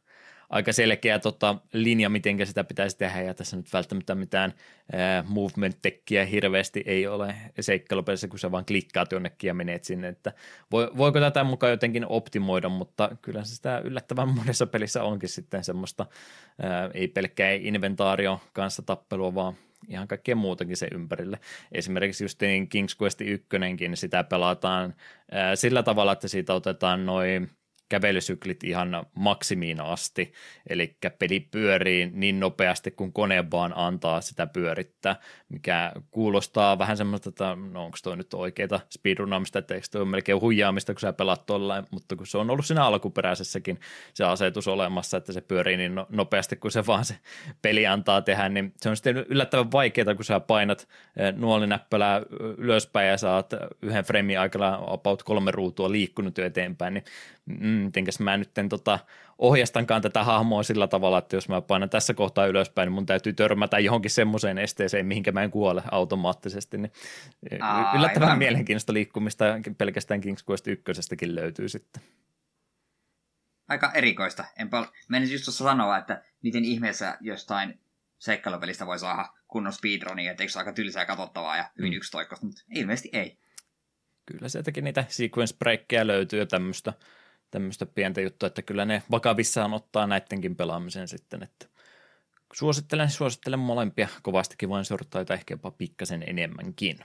aika 0.50 0.74
selkeä 0.74 1.20
tota, 1.20 1.56
linja, 1.74 2.10
miten 2.10 2.48
sitä 2.48 2.64
pitäisi 2.64 2.98
tehdä, 2.98 3.22
ja 3.22 3.34
tässä 3.34 3.58
nyt 3.58 3.74
välttämättä 3.74 4.16
mitään 4.16 4.54
äh, 4.94 5.26
movement-tekkiä 5.28 6.26
hirveästi 6.26 6.84
ei 6.86 7.08
ole 7.08 7.36
seikkailupelissä, 7.60 8.28
kun 8.28 8.40
sä 8.40 8.52
vaan 8.52 8.66
klikkaat 8.66 9.12
jonnekin 9.12 9.48
ja 9.48 9.54
menet 9.54 9.84
sinne, 9.84 10.08
että 10.08 10.34
voi, 10.72 10.92
voiko 10.98 11.20
tätä 11.20 11.44
mukaan 11.44 11.72
jotenkin 11.72 12.06
optimoida, 12.06 12.70
mutta 12.70 13.10
kyllä 13.22 13.44
se 13.44 13.56
sitä 13.56 13.82
yllättävän 13.84 14.30
monessa 14.36 14.68
pelissä 14.68 15.04
onkin 15.04 15.30
sitten 15.30 15.64
semmoista, 15.64 16.06
äh, 16.64 16.92
ei 16.94 17.08
pelkkää 17.08 17.52
inventaario 17.52 18.42
kanssa 18.54 18.82
tappelua, 18.82 19.36
vaan 19.36 19.54
ihan 19.88 20.08
kaikkea 20.08 20.36
muutakin 20.36 20.78
se 20.78 20.88
ympärille. 20.94 21.40
Esimerkiksi 21.72 22.24
just 22.24 22.42
King's 22.44 22.96
Quest 23.02 23.22
1, 23.22 23.48
sitä 23.94 24.24
pelataan 24.24 24.96
ää, 25.32 25.56
sillä 25.56 25.84
tavalla, 25.84 26.12
että 26.12 26.28
siitä 26.28 26.54
otetaan 26.54 27.06
noin 27.06 27.50
kävelysyklit 27.90 28.64
ihan 28.64 29.06
maksimiin 29.16 29.82
asti, 29.82 30.34
eli 30.70 30.98
peli 31.20 31.40
pyörii 31.40 32.12
niin 32.14 32.40
nopeasti 32.40 32.92
kuin 32.92 33.14
kone 33.14 33.52
vaan 33.52 33.74
antaa 33.76 34.22
sitä 34.22 34.48
pyörittää, 34.48 35.16
mikä 35.50 35.92
kuulostaa 36.12 36.78
vähän 36.78 36.98
semmoista, 36.98 37.30
että 37.30 37.58
no 37.72 37.86
onko 37.86 37.98
toi 38.04 38.18
nyt 38.18 38.34
oikeita 38.34 38.80
speedrunaamista, 38.90 39.60
että 39.60 39.76
eikö 39.76 39.88
toi 39.92 40.02
ole 40.02 40.10
melkein 40.10 40.42
huijaamista, 40.42 40.94
kun 40.94 41.00
sä 41.00 41.14
pelaat 41.14 41.46
tuolla, 41.46 41.84
mutta 41.92 42.16
kun 42.16 42.28
se 42.28 42.38
on 42.38 42.50
ollut 42.50 42.66
siinä 42.66 42.86
alkuperäisessäkin 42.86 43.80
se 44.14 44.24
asetus 44.24 44.68
olemassa, 44.68 45.18
että 45.18 45.34
se 45.34 45.42
pyörii 45.42 45.78
niin 45.78 45.96
no, 45.96 46.08
nopeasti 46.10 46.56
kuin 46.56 46.72
se 46.72 46.86
vaan 46.88 47.06
se 47.06 47.16
peli 47.62 47.88
antaa 47.88 48.22
tehdä, 48.22 48.50
niin 48.50 48.74
se 48.78 48.90
on 48.90 48.96
sitten 48.96 49.18
yllättävän 49.30 49.72
vaikeaa, 49.72 50.16
kun 50.16 50.26
sä 50.26 50.40
painat 50.40 50.88
eh, 51.18 51.34
nuolinäppälää 51.34 52.22
ylöspäin 52.58 53.08
ja 53.08 53.18
saat 53.18 53.54
yhden 53.82 54.04
fremin 54.04 54.40
aikana 54.40 54.80
about 54.88 55.24
kolme 55.24 55.52
ruutua 55.52 55.92
liikkunut 55.92 56.38
jo 56.38 56.46
eteenpäin, 56.46 56.94
niin 56.94 57.04
mitenkäs 57.60 58.20
mä 58.20 58.38
nyt 58.38 58.52
tota, 58.70 59.00
ohjastankaan 59.38 60.02
tätä 60.02 60.24
hahmoa 60.24 60.64
sillä 60.64 60.88
tavalla, 60.88 61.18
että 61.18 61.36
jos 61.36 61.50
mä 61.50 61.62
painan 61.62 61.90
tässä 61.90 62.14
kohtaa 62.14 62.46
ylöspäin, 62.46 62.88
niin 62.88 62.94
mun 62.94 63.06
täytyy 63.06 63.34
törmätä 63.34 63.80
johonkin 63.80 64.12
semmoiseen 64.12 64.58
esteeseen, 64.58 65.06
mihinkä 65.06 65.32
mä 65.32 65.44
en 65.44 65.52
kuole 65.52 65.84
automaattisesti. 65.92 66.78
Niin 66.78 66.92
Aa, 67.62 67.96
yllättävän 67.96 68.28
aivan. 68.28 68.40
mielenkiintoista 68.40 68.94
liikkumista 68.94 69.46
pelkästään 69.78 70.22
King's 70.24 70.44
Quest 70.50 70.68
1 70.68 71.36
löytyy 71.36 71.70
sitten. 71.70 72.04
Aika 73.70 73.92
erikoista. 73.94 74.46
Enpä, 74.58 74.86
menisin 75.08 75.34
just 75.34 75.46
tuossa 75.46 75.64
sanoa, 75.64 75.98
että 75.98 76.24
miten 76.44 76.66
ihmeessä 76.66 77.18
jostain 77.22 77.80
seikkailupelistä 78.18 78.86
voi 78.86 79.00
saada 79.00 79.30
kunnon 79.48 79.74
speedrunia, 79.74 80.32
että 80.32 80.44
eikö 80.44 80.54
se 80.54 80.60
aika 80.60 80.74
tylsää 80.74 81.06
katsottavaa 81.06 81.58
ja 81.58 81.70
hyvin 81.78 81.92
mm. 81.92 81.98
yksitoikkoista, 81.98 82.46
mutta 82.46 82.62
ilmeisesti 82.76 83.10
ei. 83.14 83.38
Kyllä 84.26 84.50
sieltäkin 84.50 84.84
niitä 84.84 85.06
sequence 85.08 85.56
breakkejä 85.58 86.08
löytyy 86.08 86.40
ja 86.40 86.46
tämmöistä 86.46 86.94
tämmöistä 87.52 87.86
pientä 87.86 88.22
juttua, 88.22 88.48
että 88.48 88.62
kyllä 88.62 88.86
ne 88.86 89.04
vakavissaan 89.12 89.74
ottaa 89.74 90.08
näidenkin 90.08 90.56
pelaamisen 90.56 91.08
sitten, 91.08 91.44
että 91.44 91.66
suosittelen, 92.54 93.10
suosittelen 93.10 93.60
molempia 93.60 94.08
kovastikin 94.22 94.70
vain 94.70 94.86
sortaita 94.86 95.34
ehkä 95.34 95.54
jopa 95.54 95.72
pikkasen 95.72 96.24
enemmänkin. 96.28 97.00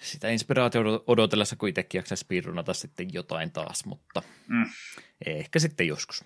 Sitä 0.00 0.28
inspiraatio 0.28 1.04
odotellessa 1.06 1.56
kun 1.56 1.68
itsekin 1.68 1.98
jaksaa 1.98 2.16
speedrunata 2.16 2.74
sitten 2.74 3.12
jotain 3.12 3.52
taas, 3.52 3.84
mutta 3.84 4.22
mm. 4.48 4.66
ehkä 5.26 5.58
sitten 5.58 5.86
joskus. 5.86 6.24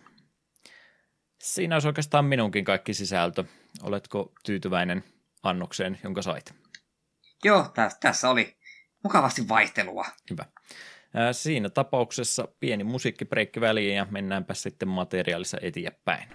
Siinä 1.42 1.76
olisi 1.76 1.88
oikeastaan 1.88 2.24
minunkin 2.24 2.64
kaikki 2.64 2.94
sisältö. 2.94 3.44
Oletko 3.82 4.32
tyytyväinen 4.44 5.04
annokseen, 5.42 5.98
jonka 6.04 6.22
sait? 6.22 6.54
Joo, 7.44 7.72
tässä 8.00 8.30
oli 8.30 8.56
mukavasti 9.04 9.48
vaihtelua. 9.48 10.04
Hyvä. 10.30 10.44
Siinä 11.32 11.70
tapauksessa 11.70 12.48
pieni 12.60 12.84
musiikkibreikki 12.84 13.60
väliin 13.60 13.96
ja 13.96 14.06
mennäänpä 14.10 14.54
sitten 14.54 14.88
materiaalissa 14.88 15.58
eteenpäin. 15.62 16.28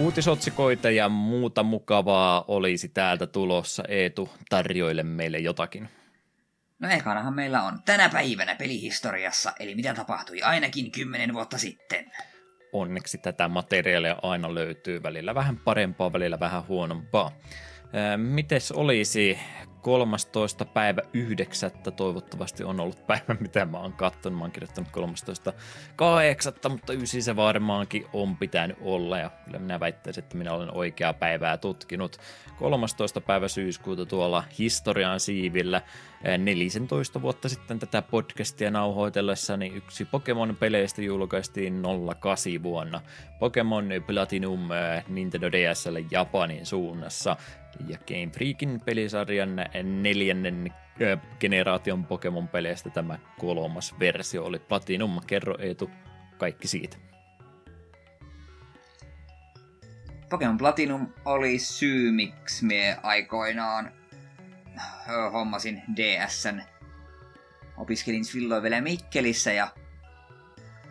Uutisotsikoita 0.00 0.90
ja 0.90 1.08
muuta 1.08 1.62
mukavaa 1.62 2.44
olisi 2.48 2.88
täältä 2.88 3.26
tulossa. 3.26 3.82
Eetu, 3.88 4.28
tarjoile 4.48 5.02
meille 5.02 5.38
jotakin. 5.38 5.88
No 6.78 6.88
ekanahan 6.88 7.34
meillä 7.34 7.62
on 7.62 7.78
tänä 7.84 8.08
päivänä 8.08 8.54
pelihistoriassa, 8.54 9.52
eli 9.60 9.74
mitä 9.74 9.94
tapahtui 9.94 10.42
ainakin 10.42 10.90
kymmenen 10.90 11.34
vuotta 11.34 11.58
sitten. 11.58 12.12
Onneksi 12.72 13.18
tätä 13.18 13.48
materiaalia 13.48 14.16
aina 14.22 14.54
löytyy, 14.54 15.02
välillä 15.02 15.34
vähän 15.34 15.56
parempaa, 15.56 16.12
välillä 16.12 16.40
vähän 16.40 16.66
huonompaa. 16.68 17.30
Mites 18.16 18.72
olisi 18.72 19.38
13. 19.82 20.64
päivä 20.64 21.02
9. 21.12 21.70
toivottavasti 21.96 22.64
on 22.64 22.80
ollut 22.80 23.06
päivä, 23.06 23.36
mitä 23.40 23.64
mä 23.64 23.78
oon 23.78 23.92
katsonut. 23.92 24.38
Mä 24.38 24.44
oon 24.44 24.52
kirjoittanut 24.52 24.90
13. 24.90 25.52
8. 25.96 26.52
mutta 26.68 26.92
9 26.92 27.22
se 27.22 27.36
varmaankin 27.36 28.06
on 28.12 28.36
pitänyt 28.36 28.76
olla 28.80 29.18
ja 29.18 29.30
kyllä 29.44 29.58
minä 29.58 29.80
väittäisin, 29.80 30.24
että 30.24 30.36
minä 30.36 30.52
olen 30.52 30.74
oikeaa 30.74 31.12
päivää 31.12 31.56
tutkinut. 31.56 32.16
13. 32.58 33.20
päivä 33.20 33.48
syyskuuta 33.48 34.06
tuolla 34.06 34.44
historian 34.58 35.20
siivillä 35.20 35.82
14 36.38 37.22
vuotta 37.22 37.48
sitten 37.48 37.78
tätä 37.78 38.02
podcastia 38.02 38.70
nauhoitellessa, 38.70 39.56
niin 39.56 39.74
yksi 39.76 40.04
Pokemon-peleistä 40.04 41.02
julkaistiin 41.02 41.82
08 42.20 42.62
vuonna. 42.62 43.00
Pokemon 43.38 43.88
Platinum 44.06 44.68
Nintendo 45.08 45.52
DSL 45.52 45.96
Japanin 46.10 46.66
suunnassa 46.66 47.36
ja 47.88 47.98
Game 47.98 48.30
Freakin 48.32 48.80
pelisarjan 48.84 49.56
neljännen 50.02 50.74
generaation 51.40 52.04
Pokemon-peleistä 52.04 52.90
tämä 52.90 53.18
kolmas 53.38 53.94
versio 53.98 54.44
oli 54.44 54.58
Platinum. 54.58 55.20
Kerro 55.26 55.56
Eetu 55.58 55.90
kaikki 56.38 56.68
siitä. 56.68 56.96
Pokemon 60.30 60.58
Platinum 60.58 61.12
oli 61.24 61.58
syy, 61.58 62.12
miksi 62.12 62.64
me 62.64 62.98
aikoinaan 63.02 63.92
hommasin 65.32 65.82
DSn. 65.96 66.62
Opiskelin 67.76 68.24
silloin 68.24 68.62
vielä 68.62 68.80
Mikkelissä 68.80 69.52
ja 69.52 69.68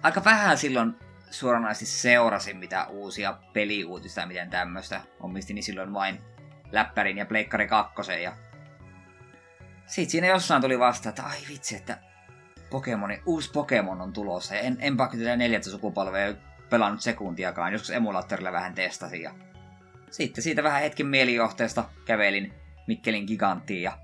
aika 0.01 0.23
vähän 0.25 0.57
silloin 0.57 0.95
suoranaisesti 1.31 1.85
seurasin 1.85 2.57
mitä 2.57 2.87
uusia 2.87 3.37
peliuutista 3.53 4.21
ja 4.21 4.27
miten 4.27 4.49
tämmöistä. 4.49 5.01
Omistin 5.19 5.55
niin 5.55 5.63
silloin 5.63 5.93
vain 5.93 6.21
läppärin 6.71 7.17
ja 7.17 7.25
pleikkari 7.25 7.67
kakkosen 7.67 8.23
ja 8.23 8.33
sitten 9.85 10.11
siinä 10.11 10.27
jossain 10.27 10.61
tuli 10.61 10.79
vasta, 10.79 11.09
että 11.09 11.23
ai 11.23 11.37
vitsi, 11.49 11.75
että 11.75 11.97
Pokemoni, 12.69 13.21
uusi 13.25 13.51
Pokemon 13.51 14.01
on 14.01 14.13
tulossa. 14.13 14.55
Ja 14.55 14.61
en, 14.61 14.77
enpä 14.79 15.07
kyllä 15.07 15.35
neljättä 15.35 15.69
sukupolvea 15.69 16.33
pelannut 16.69 17.01
sekuntiakaan. 17.01 17.73
Joskus 17.73 17.89
emulaattorilla 17.91 18.51
vähän 18.51 18.75
testasin. 18.75 19.21
Ja 19.21 19.31
sitten 20.11 20.43
siitä 20.43 20.63
vähän 20.63 20.81
hetken 20.81 21.07
mielijohteesta 21.07 21.83
kävelin 22.05 22.53
Mikkelin 22.87 23.25
giganttiin 23.25 23.81
ja 23.81 23.97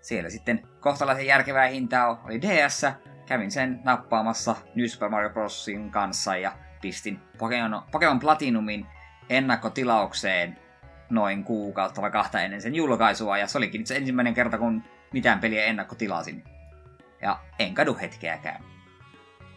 siellä 0.00 0.30
sitten 0.30 0.68
kohtalaisen 0.80 1.26
järkevää 1.26 1.66
hintaa 1.66 2.22
oli 2.24 2.42
DS. 2.42 2.86
Kävin 3.26 3.50
sen 3.50 3.80
nappaamassa 3.84 4.56
New 4.74 4.86
Super 4.86 5.08
Mario 5.08 5.30
Brosin 5.30 5.90
kanssa 5.90 6.36
ja 6.36 6.52
pistin 6.80 7.20
Pokemon, 7.38 7.82
Pokemon 7.92 8.20
Platinumin 8.20 8.86
ennakkotilaukseen 9.30 10.58
noin 11.10 11.44
kuukautta 11.44 12.02
vai 12.02 12.10
kahta 12.10 12.40
ennen 12.40 12.62
sen 12.62 12.74
julkaisua. 12.74 13.38
Ja 13.38 13.46
se 13.46 13.58
olikin 13.58 13.80
itse 13.80 13.96
ensimmäinen 13.96 14.34
kerta, 14.34 14.58
kun 14.58 14.82
mitään 15.12 15.40
peliä 15.40 15.64
ennakkotilasin. 15.64 16.44
Ja 17.22 17.40
en 17.58 17.74
kadu 17.74 17.96
hetkeäkään. 18.00 18.64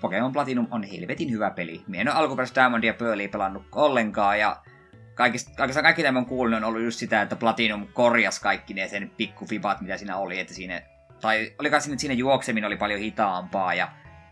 Pokemon 0.02 0.34
Platinum 0.34 0.68
on 0.72 0.84
helvetin 0.84 1.32
hyvä 1.32 1.50
peli. 1.50 1.84
Mie 1.88 2.02
en 2.02 2.08
ole 2.10 2.16
alkuperäistä 2.16 2.62
Diamond 2.62 2.84
ja 2.84 2.94
Pearlia 2.94 3.30
pelannut 3.30 3.66
ollenkaan, 3.72 4.40
ja 4.40 4.62
kaikista, 5.14 5.52
kaikista 5.58 5.82
kaikki 5.82 6.04
tämän 6.04 6.26
kuullut 6.26 6.58
on 6.58 6.64
ollut 6.64 6.82
just 6.82 7.00
sitä, 7.00 7.22
että 7.22 7.36
Platinum 7.36 7.88
korjas 7.94 8.40
kaikki 8.40 8.74
ne 8.74 8.88
sen 8.88 9.12
pikkufibat, 9.18 9.82
mitä 9.82 9.98
siinä 9.98 10.18
oli, 10.18 10.40
että 10.40 10.54
siinä, 10.54 10.82
tai 11.22 11.54
olikaan 11.60 11.82
siinä, 11.82 11.94
että 11.94 12.02
siinä 12.02 12.14
juokseminen 12.14 12.68
oli 12.68 12.78
paljon 12.78 13.00
hitaampaa, 13.00 13.74
ja 13.74 13.88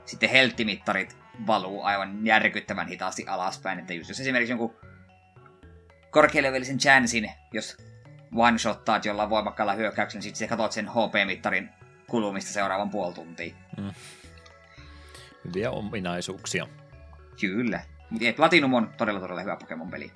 sitten 0.05 0.29
helttimittarit 0.29 1.17
valuu 1.47 1.83
aivan 1.83 2.25
järkyttävän 2.25 2.87
hitaasti 2.87 3.25
alaspäin, 3.27 3.79
että 3.79 3.93
just 3.93 4.09
jos 4.09 4.19
esimerkiksi 4.19 4.51
jonkun 4.51 4.75
korkealevelisen 6.15 6.77
chancein, 6.77 7.31
jos 7.53 7.77
one-shottaat 8.35 9.05
jollain 9.05 9.29
voimakkaalla 9.29 9.73
hyökkäyksellä, 9.73 10.23
niin 10.23 10.35
sitten 10.35 10.57
katsot 10.57 10.71
sen 10.71 10.87
HP-mittarin 10.87 11.69
kulumista 12.07 12.51
seuraavan 12.51 12.89
puoli 12.89 13.13
tuntia. 13.13 13.55
Mm. 13.77 13.93
Hyviä 15.45 15.71
ominaisuuksia. 15.71 16.67
Kyllä. 17.41 17.79
Mutta 18.09 18.25
Platinum 18.35 18.73
on 18.73 18.93
todella 18.97 19.19
todella 19.19 19.41
hyvä 19.41 19.55
Pokemon-peli. 19.55 20.11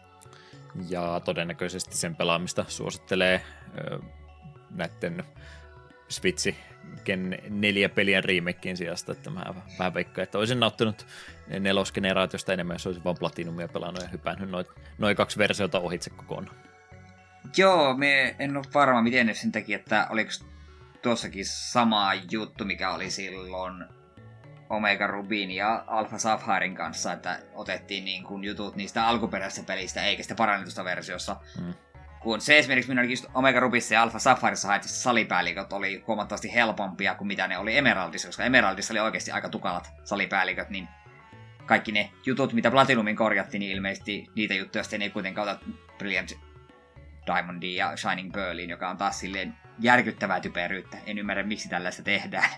Ja 0.89 1.21
todennäköisesti 1.25 1.97
sen 1.97 2.15
pelaamista 2.15 2.65
suosittelee 2.67 3.41
ö, 3.77 3.99
näiden 4.71 5.23
Switchi 6.09 6.55
Ken 7.03 7.37
neljä 7.49 7.89
pelien 7.89 8.23
remakein 8.23 8.77
sijasta, 8.77 9.11
että 9.11 9.29
mä 9.29 9.45
vähän 9.79 9.93
veikkaan, 9.93 10.23
että 10.23 10.37
olisin 10.37 10.59
nauttinut 10.59 11.07
nelosgeneraatiosta 11.59 12.53
enemmän, 12.53 12.75
jos 12.75 12.87
olisin 12.87 13.03
vaan 13.03 13.17
Platinumia 13.19 13.67
pelannut 13.67 14.03
ja 14.03 14.09
hypännyt 14.09 14.49
noin 14.49 14.65
noi 14.97 15.15
kaksi 15.15 15.37
versiota 15.37 15.79
ohitse 15.79 16.09
kokonaan. 16.09 16.55
Joo, 17.57 17.97
me 17.97 18.35
en 18.39 18.57
ole 18.57 18.65
varma, 18.73 19.01
miten 19.01 19.25
ne 19.25 19.33
sen 19.33 19.51
teki, 19.51 19.73
että 19.73 20.07
oliko 20.09 20.31
tuossakin 21.01 21.45
sama 21.45 22.11
juttu, 22.31 22.65
mikä 22.65 22.91
oli 22.91 23.09
silloin 23.09 23.85
Omega 24.69 25.07
Rubin 25.07 25.51
ja 25.51 25.83
Alpha 25.87 26.17
Sapphirein 26.17 26.75
kanssa, 26.75 27.13
että 27.13 27.39
otettiin 27.53 28.05
niin 28.05 28.23
kuin 28.23 28.43
jutut 28.43 28.75
niistä 28.75 29.07
alkuperäisistä 29.07 29.67
pelistä, 29.67 30.03
eikä 30.03 30.23
sitä 30.23 30.35
parannetusta 30.35 30.83
versiossa. 30.83 31.35
Mm. 31.61 31.73
Kun 32.19 32.41
se 32.41 32.57
esimerkiksi 32.57 32.91
minun 32.93 33.07
Omega 33.33 33.59
Rubissa 33.59 33.93
ja 33.93 34.01
Alpha 34.01 34.19
Sapphireissa 34.19 34.67
haettiin 34.67 34.93
salipäälliköt 34.93 35.73
oli 35.73 36.03
huomattavasti 36.07 36.53
helpompia 36.53 37.15
kuin 37.15 37.27
mitä 37.27 37.47
ne 37.47 37.57
oli 37.57 37.77
Emeraldissa, 37.77 38.27
koska 38.27 38.43
Emeraldissa 38.43 38.93
oli 38.93 38.99
oikeasti 38.99 39.31
aika 39.31 39.49
tukalat 39.49 39.91
salipäälliköt, 40.03 40.69
niin 40.69 40.87
kaikki 41.65 41.91
ne 41.91 42.11
jutut, 42.25 42.53
mitä 42.53 42.71
Platinumin 42.71 43.15
korjattiin, 43.15 43.59
niin 43.59 43.71
ilmeisesti 43.71 44.27
niitä 44.35 44.53
juttuja 44.53 44.83
sitten 44.83 45.01
ei 45.01 45.09
kuitenkaan 45.09 45.49
ota 45.49 45.59
Brilliant 45.97 46.33
Diamondiin 47.25 47.75
ja 47.75 47.97
Shining 47.97 48.31
Pearliin, 48.31 48.69
joka 48.69 48.89
on 48.89 48.97
taas 48.97 49.19
silleen 49.19 49.55
järkyttävää 49.79 50.39
typeryyttä. 50.39 50.97
En 51.05 51.17
ymmärrä, 51.17 51.43
miksi 51.43 51.69
tällaista 51.69 52.03
tehdään. 52.03 52.49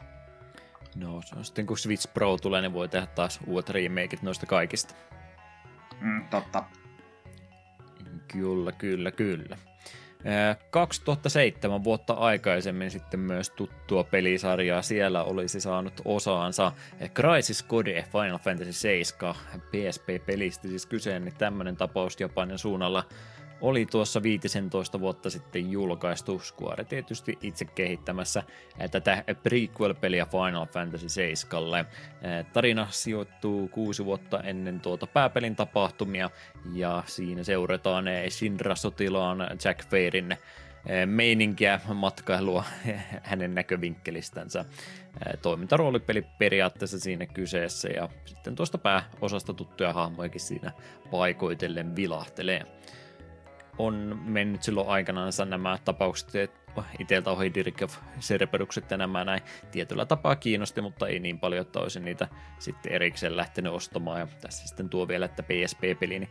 No, 0.96 1.22
se 1.22 1.36
on 1.36 1.46
sitten 1.46 1.66
kun 1.66 1.78
Switch 1.78 2.14
Pro 2.14 2.38
tulee, 2.38 2.62
niin 2.62 2.74
voi 2.74 2.90
tehdä 2.90 3.06
taas 3.06 3.40
uudet 3.48 3.70
remakeit 3.70 4.22
noista 4.22 4.46
kaikista. 4.46 4.96
Mm, 6.02 6.28
totta. 6.30 6.64
Kyllä, 8.32 8.72
kyllä, 8.72 9.12
kyllä. 9.12 9.58
2007 10.70 11.84
vuotta 11.84 12.14
aikaisemmin 12.14 12.92
sitten 12.92 13.20
myös 13.20 13.50
tuttua 13.50 14.04
pelisarjaa 14.04 14.82
siellä 14.82 15.24
olisi 15.24 15.60
saanut 15.60 16.02
osaansa. 16.06 16.72
Crisis 17.14 17.66
Core 17.66 18.06
Final 18.12 18.38
Fantasy 18.38 18.74
7 18.74 19.36
PSP-pelistä 19.72 20.68
siis 20.68 20.86
kyseinen, 20.86 21.26
niin 21.26 21.38
tämmöinen 21.38 21.78
tapaus 21.78 22.20
Japanin 22.20 22.58
suunnalla 22.58 23.04
oli 23.62 23.86
tuossa 23.86 24.24
15 24.24 25.00
vuotta 25.00 25.30
sitten 25.30 25.72
julkaistu 25.72 26.40
Square 26.40 26.84
tietysti 26.84 27.38
itse 27.42 27.66
kehittämässä 27.66 28.44
tätä 28.92 29.24
prequel-peliä 29.44 30.26
Final 30.26 30.66
Fantasy 30.66 31.10
7. 31.10 31.86
Tarina 32.54 32.88
sijoittuu 32.90 33.68
kuusi 33.68 34.06
vuotta 34.06 34.40
ennen 34.40 34.80
tuota 34.80 35.08
pääpelin 35.08 35.56
tapahtumia 35.56 36.30
ja 36.74 37.04
siinä 37.06 37.44
seurataan 37.44 38.06
Shinra-sotilaan 38.30 39.40
Jack 39.66 39.90
Fairin 39.90 40.38
meininkiä, 41.06 41.80
matkailua 41.94 42.64
hänen 43.24 43.56
näkövinkkelistänsä. 43.56 44.66
Toimintaroolipeli 45.42 46.26
periaatteessa 46.38 47.00
siinä 47.00 47.26
kyseessä 47.26 47.90
ja 47.90 48.10
sitten 48.26 48.56
tuosta 48.56 48.78
pääosasta 48.78 49.54
tuttuja 49.54 49.94
hahmojakin 49.94 50.42
siinä 50.42 50.72
paikoitellen 51.12 51.96
vilahtelee 51.96 52.66
on 53.86 54.22
mennyt 54.26 54.64
silloin 54.64 54.88
aikanaan 54.88 55.32
nämä 55.46 55.78
tapaukset, 55.86 56.52
itseltä 57.00 57.32
ohi 57.32 57.54
Dirk 57.54 57.82
of 57.82 57.98
Cerberukset 58.20 58.92
ja 58.92 58.98
nämä 58.98 59.24
näin 59.24 59.42
tietyllä 59.72 60.06
tapaa 60.06 60.36
kiinnosti, 60.36 60.82
mutta 60.82 61.08
ei 61.08 61.20
niin 61.20 61.40
paljon, 61.40 61.62
että 61.62 61.80
olisin 61.80 62.06
niitä 62.06 62.28
sitten 62.60 62.92
erikseen 62.92 63.38
lähtenyt 63.38 63.74
ostamaan. 63.74 64.20
Ja 64.20 64.28
tässä 64.42 64.68
sitten 64.68 64.90
tuo 64.90 65.08
vielä, 65.08 65.26
että 65.26 65.44
PSP-peli, 65.44 66.20
niin 66.20 66.30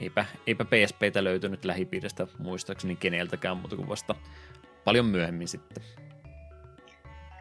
eipä, 0.00 0.24
eipä 0.46 0.64
PSPtä 0.64 1.24
löytynyt 1.24 1.64
lähipiiristä 1.64 2.26
muistaakseni 2.38 2.96
keneltäkään 2.96 3.56
muuta 3.56 3.76
kuin 3.76 3.88
vasta 3.88 4.14
paljon 4.84 5.06
myöhemmin 5.06 5.48
sitten. 5.48 5.84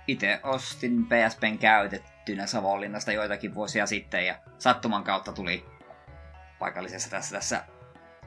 Itse 0.07 0.39
ostin 0.43 1.05
PSPn 1.05 1.57
käytettynä 1.57 2.47
Savonlinnasta 2.47 3.11
joitakin 3.11 3.55
vuosia 3.55 3.85
sitten 3.85 4.25
ja 4.25 4.35
sattuman 4.57 5.03
kautta 5.03 5.33
tuli 5.33 5.65
paikallisessa 6.59 7.09
tässä, 7.09 7.35
tässä 7.35 7.63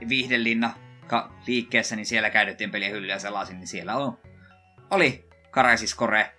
Viihdelinna 0.08 0.74
ka- 1.06 1.32
liikkeessä, 1.46 1.96
niin 1.96 2.06
siellä 2.06 2.30
käytettiin 2.30 2.70
pelien 2.70 2.92
hyllyä 2.92 3.18
sellaisin, 3.18 3.58
niin 3.58 3.68
siellä 3.68 3.96
on, 3.96 4.18
oli 4.90 5.28
Karasis 5.50 5.96
Core 5.96 6.32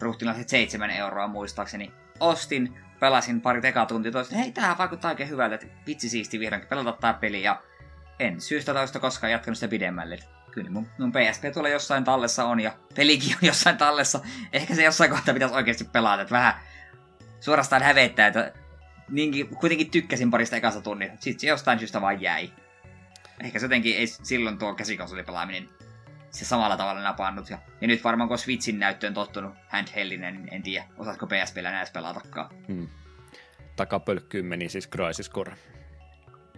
ruhtinaiset 0.00 0.48
7 0.48 0.90
euroa 0.90 1.28
muistaakseni. 1.28 1.92
Ostin, 2.20 2.78
pelasin 3.00 3.40
pari 3.40 3.60
tekatuntia, 3.60 4.12
toisin, 4.12 4.38
hei, 4.38 4.52
tämähän 4.52 4.78
vaikuttaa 4.78 5.10
oikein 5.10 5.28
hyvältä, 5.28 5.54
että 5.54 5.66
vitsi 5.86 6.08
siisti 6.08 6.40
vihdoinkin 6.40 6.68
pelata 6.68 6.92
tää 6.92 7.14
peli, 7.14 7.42
ja 7.42 7.62
en 8.18 8.40
syystä 8.40 8.74
toista 8.74 9.00
koskaan 9.00 9.32
jatkanut 9.32 9.58
sitä 9.58 9.70
pidemmälle. 9.70 10.18
Kyllä 10.50 10.70
mun, 10.70 10.86
mun 10.98 11.12
PSP 11.12 11.44
tuolla 11.52 11.68
jossain 11.68 12.04
tallessa 12.04 12.44
on, 12.44 12.60
ja 12.60 12.72
pelikin 12.94 13.36
on 13.36 13.46
jossain 13.46 13.76
tallessa. 13.76 14.20
Ehkä 14.52 14.74
se 14.74 14.84
jossain 14.84 15.10
kohtaa 15.10 15.34
pitäisi 15.34 15.54
oikeasti 15.54 15.84
pelata, 15.84 16.22
että 16.22 16.32
vähän 16.32 16.54
suorastaan 17.40 17.82
hävettää, 17.82 18.26
että 18.26 18.52
niinkin, 19.08 19.48
kuitenkin 19.48 19.90
tykkäsin 19.90 20.30
parista 20.30 20.56
ekasta 20.56 20.80
tunnista, 20.80 21.16
sitten 21.20 21.40
se 21.40 21.46
jostain 21.46 21.78
syystä 21.78 22.00
vaan 22.00 22.20
jäi 22.20 22.52
ehkä 23.40 23.58
se 23.58 23.64
jotenkin 23.64 23.96
ei 23.96 24.06
silloin 24.06 24.58
tuo 24.58 24.74
käsikonsolipelaaminen 24.74 25.68
se 26.30 26.44
samalla 26.44 26.76
tavalla 26.76 27.02
napannut. 27.02 27.50
Ja, 27.50 27.58
ja 27.80 27.88
nyt 27.88 28.04
varmaan 28.04 28.28
kun 28.28 28.38
Switchin 28.38 28.78
näyttöön 28.78 29.14
tottunut 29.14 29.54
handheldinen, 29.68 30.34
niin 30.34 30.54
en 30.54 30.62
tiedä, 30.62 30.84
osaatko 30.98 31.26
PSPllä 31.26 31.70
näistä 31.70 31.94
pelatakaan. 31.94 32.50
Hmm. 32.68 32.88
Takapölkkyyn 33.76 34.46
meni 34.46 34.68
siis 34.68 34.88
Crisis 34.88 35.30
Core. 35.30 35.56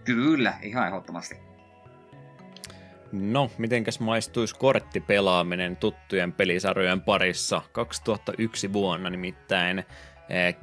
Kyllä, 0.03 0.53
ihan 0.61 0.87
ehdottomasti. 0.87 1.35
No, 3.11 3.51
mitenkäs 3.57 3.99
maistuisi 3.99 4.55
korttipelaaminen 4.55 5.77
tuttujen 5.77 6.33
pelisarjojen 6.33 7.01
parissa 7.01 7.61
2001 7.71 8.73
vuonna 8.73 9.09
nimittäin 9.09 9.85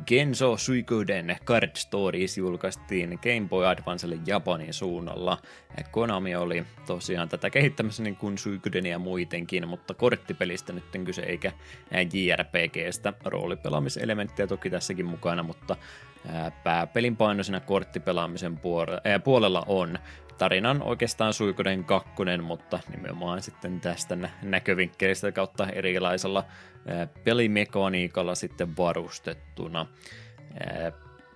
Genso 0.07 0.57
Suikoden 0.57 1.37
Card 1.45 1.71
Stories 1.77 2.39
julkaistiin 2.39 3.19
Game 3.23 3.49
Boy 3.49 3.67
Advancelle 3.67 4.19
Japanin 4.27 4.75
suunnalla. 4.75 5.39
Eh, 5.79 5.85
Konami 5.91 6.37
oli 6.37 6.65
tosiaan 6.87 7.29
tätä 7.29 7.51
kehittämässä 7.51 8.03
niin 8.03 8.17
kuin 8.17 8.39
Suikoden 8.39 8.87
ja 8.87 8.99
muitenkin, 8.99 9.69
mutta 9.69 9.95
korttipelistä 9.95 10.73
nyt 10.73 10.85
kyse 11.05 11.23
eikä 11.23 11.53
eh, 11.91 12.09
JRPGstä 12.13 13.13
roolipelaamiselementtiä 13.25 14.47
toki 14.47 14.71
tässäkin 14.71 15.07
mukana, 15.07 15.43
mutta 15.43 15.77
pääpelin 16.65 17.17
painoisena 17.17 17.61
korttipelaamisen 17.61 18.61
puolella 19.25 19.65
on. 19.67 19.99
Tarinan 20.39 20.83
oikeastaan 20.83 21.33
Suikoden 21.33 21.85
kakkonen, 21.85 22.45
mutta 22.45 22.79
nimenomaan 22.91 23.43
sitten 23.43 23.81
tästä 23.81 24.17
näkövinkkelistä 24.43 25.33
kautta 25.33 25.69
erilaisella 25.69 26.45
pelimekaniikalla 27.25 28.35
sitten 28.35 28.77
varustettuna. 28.77 29.87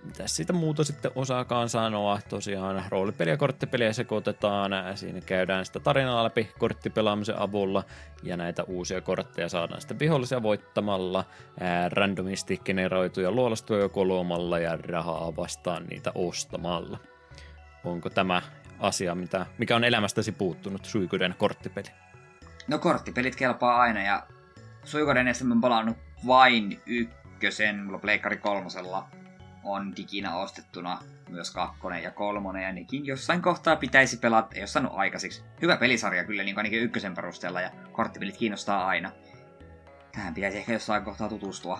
Mitä 0.03 0.27
siitä 0.27 0.53
muuta 0.53 0.83
sitten 0.83 1.11
osaakaan 1.15 1.69
sanoa? 1.69 2.19
Tosiaan 2.29 2.83
roolipeliä 2.89 3.33
ja 3.33 3.37
korttipeliä 3.37 3.93
sekoitetaan. 3.93 4.71
Siinä 4.95 5.21
käydään 5.21 5.65
sitä 5.65 5.79
tarinaa 5.79 6.23
läpi 6.23 6.51
korttipelaamisen 6.59 7.39
avulla 7.39 7.83
ja 8.23 8.37
näitä 8.37 8.63
uusia 8.63 9.01
kortteja 9.01 9.49
saadaan 9.49 9.81
sitten 9.81 9.99
vihollisia 9.99 10.43
voittamalla, 10.43 11.25
ää, 11.59 11.89
randomisti 11.89 12.57
generoituja 12.57 13.31
luolastuja 13.31 13.89
kolomalla 13.89 14.59
ja 14.59 14.77
rahaa 14.77 15.35
vastaan 15.35 15.85
niitä 15.85 16.11
ostamalla. 16.15 16.97
Onko 17.83 18.09
tämä 18.09 18.41
asia, 18.79 19.15
mitä, 19.15 19.45
mikä 19.57 19.75
on 19.75 19.83
elämästäsi 19.83 20.31
puuttunut, 20.31 20.85
Suikoden 20.85 21.35
korttipeli? 21.37 21.87
No 22.67 22.79
korttipelit 22.79 23.35
kelpaa 23.35 23.81
aina 23.81 24.03
ja 24.03 24.27
Suikoden 24.83 25.27
mä 25.43 25.55
palannut 25.61 25.97
vain 26.27 26.81
ykkösen, 26.85 27.83
mulla 27.83 27.99
Pleikkari 27.99 28.37
kolmosella 28.37 29.07
on 29.63 29.95
diginä 29.95 30.35
ostettuna 30.35 30.99
myös 31.29 31.51
kakkonen 31.51 32.03
ja 32.03 32.11
kolmonen, 32.11 32.63
ja 32.63 32.73
nekin 32.73 33.05
jossain 33.05 33.41
kohtaa 33.41 33.75
pitäisi 33.75 34.17
pelata, 34.17 34.55
ei 34.55 34.61
ole 34.61 34.67
saanut 34.67 34.93
aikaisiksi. 34.95 35.43
Hyvä 35.61 35.77
pelisarja 35.77 36.23
kyllä 36.23 36.43
niin 36.43 36.57
ainakin 36.57 36.81
ykkösen 36.81 37.15
perusteella, 37.15 37.61
ja 37.61 37.71
korttipelit 37.91 38.37
kiinnostaa 38.37 38.87
aina. 38.87 39.11
Tähän 40.11 40.33
pitäisi 40.33 40.57
ehkä 40.57 40.73
jossain 40.73 41.03
kohtaa 41.03 41.29
tutustua. 41.29 41.79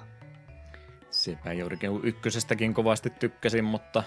Sepä 1.09 1.53
juurikin 1.53 1.99
ykkösestäkin 2.03 2.73
kovasti 2.73 3.09
tykkäsin, 3.09 3.63
mutta 3.63 4.03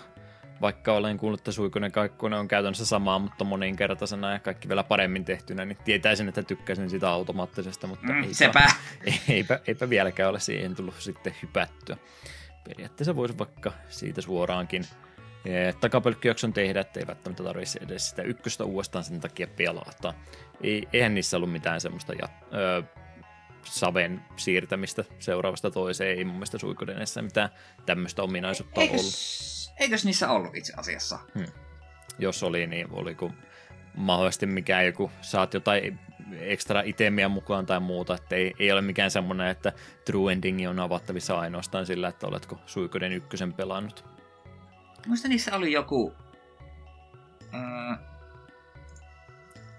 vaikka 0.60 0.92
olen 0.92 1.18
kuullut, 1.18 1.40
että 1.40 1.52
Suikonen 1.52 1.92
Kaikkonen 1.92 2.38
on 2.38 2.48
käytännössä 2.48 2.86
samaa, 2.86 3.18
mutta 3.18 3.44
moninkertaisena 3.44 4.32
ja 4.32 4.38
kaikki 4.38 4.68
vielä 4.68 4.84
paremmin 4.84 5.24
tehtynä, 5.24 5.64
niin 5.64 5.78
tietäisin, 5.84 6.28
että 6.28 6.42
tykkäsin 6.42 6.90
sitä 6.90 7.10
automaattisesta, 7.10 7.86
mutta 7.86 8.06
mm, 8.06 8.22
eipä, 8.22 8.34
sepä. 8.34 8.66
Eipä, 9.28 9.60
eipä 9.66 9.90
vieläkään 9.90 10.30
ole 10.30 10.40
siihen 10.40 10.74
tullut 10.74 10.94
sitten 10.98 11.34
hypättyä 11.42 11.96
periaatteessa 12.64 13.16
voisi 13.16 13.38
vaikka 13.38 13.72
siitä 13.88 14.20
suoraankin 14.20 14.86
eh, 15.44 15.74
takapölkkijakson 15.74 16.52
tehdä, 16.52 16.80
että 16.80 17.00
ei 17.00 17.06
välttämättä 17.06 17.42
tarvitse 17.42 17.78
edes 17.82 18.10
sitä 18.10 18.22
ykköstä 18.22 18.64
uudestaan 18.64 19.04
sen 19.04 19.20
takia 19.20 19.46
pelata. 19.46 20.14
Ei, 20.62 20.88
eihän 20.92 21.14
niissä 21.14 21.36
ollut 21.36 21.52
mitään 21.52 21.80
semmoista 21.80 22.12
ja, 22.12 22.28
ö, 22.54 22.82
saven 23.64 24.24
siirtämistä 24.36 25.04
seuraavasta 25.18 25.70
toiseen, 25.70 26.18
ei 26.18 26.24
mun 26.24 26.34
mielestä 26.34 26.58
suikodenessa 26.58 27.22
mitään 27.22 27.48
tämmöistä 27.86 28.22
ominaisuutta 28.22 28.80
eikös, 28.80 29.00
ollut. 29.00 29.80
Eikös 29.80 30.04
niissä 30.04 30.30
ollut 30.30 30.56
itse 30.56 30.72
asiassa? 30.76 31.18
Hmm. 31.34 31.46
Jos 32.18 32.42
oli, 32.42 32.66
niin 32.66 32.86
oliko 32.90 33.30
mahdollisesti 33.96 34.46
mikään 34.46 34.86
joku, 34.86 35.10
saat 35.20 35.54
jotain 35.54 35.98
ekstra 36.40 36.82
itemiä 36.84 37.28
mukaan 37.28 37.66
tai 37.66 37.80
muuta, 37.80 38.14
että 38.14 38.36
ei, 38.36 38.54
ei 38.58 38.72
ole 38.72 38.82
mikään 38.82 39.10
semmoinen, 39.10 39.46
että 39.46 39.72
True 40.04 40.32
Ending 40.32 40.68
on 40.68 40.80
avattavissa 40.80 41.38
ainoastaan 41.38 41.86
sillä, 41.86 42.08
että 42.08 42.26
oletko 42.26 42.58
Suikoden 42.66 43.12
ykkösen 43.12 43.52
pelannut. 43.52 44.04
Muista 45.06 45.28
niissä 45.28 45.56
oli 45.56 45.72
joku... 45.72 46.14
Uh... 47.42 47.98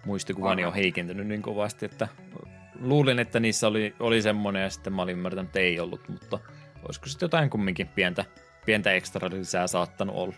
Muistikuvani 0.06 0.66
on 0.66 0.74
heikentynyt 0.74 1.28
niin 1.28 1.42
kovasti, 1.42 1.86
että 1.86 2.08
luulin, 2.80 3.20
että 3.20 3.40
niissä 3.40 3.68
oli, 3.68 3.96
oli 4.00 4.22
semmoinen 4.22 4.64
ja 4.64 4.70
sitten 4.70 4.94
mä 4.94 5.02
olin 5.02 5.18
ymmärtänyt, 5.18 5.50
että 5.50 5.60
ei 5.60 5.80
ollut, 5.80 6.10
mutta 6.10 6.40
olisiko 6.86 7.08
sitten 7.08 7.26
jotain 7.26 7.50
kumminkin 7.50 7.88
pientä, 7.88 8.26
pientä 8.66 8.92
ekstra 8.92 9.30
lisää 9.30 9.68
saattanut 9.68 10.16
olla. 10.16 10.36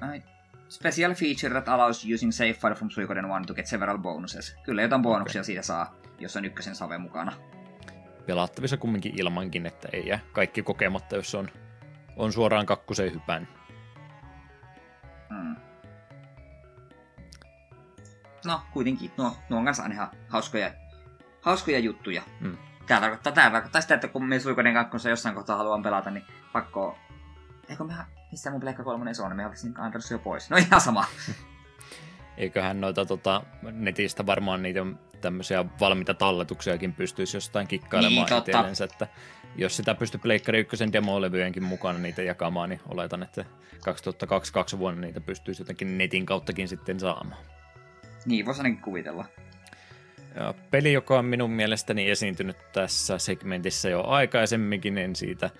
Ai, 0.00 0.22
Special 0.68 1.14
feature 1.14 1.60
that 1.60 1.68
allows 1.68 2.04
using 2.04 2.32
save 2.32 2.52
file 2.52 2.74
from 2.74 2.90
Suikoden 2.90 3.28
1 3.28 3.46
to 3.46 3.54
get 3.54 3.66
several 3.66 3.98
bonuses. 3.98 4.56
Kyllä 4.62 4.82
jotain 4.82 5.02
bonuksia 5.02 5.40
okay. 5.40 5.44
siitä 5.44 5.62
saa, 5.62 5.94
jos 6.18 6.36
on 6.36 6.44
ykkösen 6.44 6.74
save 6.74 6.98
mukana. 6.98 7.32
Pelattavissa 8.26 8.76
kumminkin 8.76 9.20
ilmankin, 9.20 9.66
että 9.66 9.88
ei 9.92 10.06
jää 10.06 10.20
kaikki 10.32 10.62
kokematta, 10.62 11.16
jos 11.16 11.34
on, 11.34 11.50
on 12.16 12.32
suoraan 12.32 12.66
kakkoseen 12.66 13.14
hypään. 13.14 13.48
Hmm. 15.28 15.56
No, 18.44 18.60
kuitenkin. 18.72 19.10
Nuo, 19.16 19.36
nuo 19.48 19.58
on 19.58 19.64
kanssa 19.64 19.86
ihan 19.86 20.08
hauskoja, 20.28 20.70
hauskoja 21.40 21.78
juttuja. 21.78 22.22
Hmm. 22.40 22.56
Tämä 22.86 23.00
tarkoittaa, 23.00 23.32
tämä 23.32 23.50
tarkoittaa 23.50 23.80
sitä, 23.80 23.94
että 23.94 24.08
kun 24.08 24.24
me 24.24 24.40
Suikoden 24.40 24.74
kakkosen 24.74 25.10
jossain 25.10 25.34
kohtaa 25.34 25.56
haluan 25.56 25.82
pelata, 25.82 26.10
niin 26.10 26.24
pakko... 26.52 26.98
Eikö 27.68 27.84
me 27.84 27.94
missä 28.30 28.50
mun 28.50 28.60
Pleikka 28.60 28.84
3 28.84 29.10
on, 29.24 29.36
me 29.36 29.46
olisin 29.46 29.80
antanut 29.80 30.10
jo 30.10 30.18
pois. 30.18 30.50
No 30.50 30.56
ihan 30.56 30.80
sama. 30.80 31.04
Eiköhän 32.36 32.80
noita 32.80 33.06
tota, 33.06 33.42
netistä 33.62 34.26
varmaan 34.26 34.62
niitä 34.62 34.80
tämmöisiä 35.20 35.64
valmiita 35.80 36.14
talletuksiakin 36.14 36.92
pystyisi 36.92 37.36
jostain 37.36 37.68
kikkailemaan 37.68 38.26
niin, 38.30 38.38
itsellensä, 38.38 38.84
että 38.84 39.08
jos 39.56 39.76
sitä 39.76 39.94
pystyy 39.94 40.20
Pleikkari 40.20 40.60
1 40.60 40.92
demolevyjenkin 40.92 41.64
mukana 41.64 41.98
niitä 41.98 42.22
jakamaan, 42.22 42.68
niin 42.68 42.80
oletan, 42.88 43.22
että 43.22 43.44
2022 43.84 44.78
vuonna 44.78 45.00
niitä 45.00 45.20
pystyisi 45.20 45.62
jotenkin 45.62 45.98
netin 45.98 46.26
kauttakin 46.26 46.68
sitten 46.68 47.00
saamaan. 47.00 47.42
Niin, 48.26 48.46
voisi 48.46 48.60
ainakin 48.60 48.82
kuvitella. 48.82 49.24
Ja 50.34 50.54
peli, 50.70 50.92
joka 50.92 51.18
on 51.18 51.24
minun 51.24 51.50
mielestäni 51.50 52.10
esiintynyt 52.10 52.56
tässä 52.72 53.18
segmentissä 53.18 53.88
jo 53.88 54.04
aikaisemminkin, 54.04 54.98
en 54.98 55.16
siitä 55.16 55.50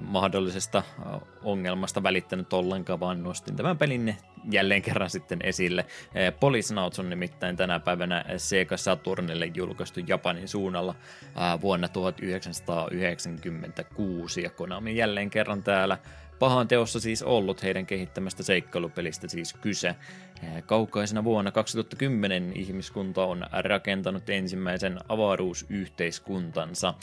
mahdollisesta 0.00 0.82
ongelmasta 1.42 2.02
välittänyt 2.02 2.52
ollenkaan, 2.52 3.00
vaan 3.00 3.22
nostin 3.22 3.56
tämän 3.56 3.78
pelin 3.78 4.16
jälleen 4.50 4.82
kerran 4.82 5.10
sitten 5.10 5.38
esille. 5.42 5.86
Policenauts 6.40 6.98
on 6.98 7.10
nimittäin 7.10 7.56
tänä 7.56 7.80
päivänä 7.80 8.24
Sega 8.36 8.76
Saturnille 8.76 9.50
julkaistu 9.54 10.00
Japanin 10.06 10.48
suunnalla 10.48 10.94
vuonna 11.60 11.88
1996, 11.88 14.42
ja 14.42 14.50
Konami 14.50 14.96
jälleen 14.96 15.30
kerran 15.30 15.62
täällä 15.62 15.98
pahan 16.42 16.68
teossa 16.68 17.00
siis 17.00 17.22
ollut 17.22 17.62
heidän 17.62 17.86
kehittämästä 17.86 18.42
seikkailupelistä 18.42 19.28
siis 19.28 19.52
kyse. 19.52 19.94
Kaukaisena 20.66 21.24
vuonna 21.24 21.50
2010 21.50 22.52
ihmiskunta 22.54 23.24
on 23.24 23.46
rakentanut 23.52 24.30
ensimmäisen 24.30 24.98
avaruusyhteiskuntansa 25.08 26.94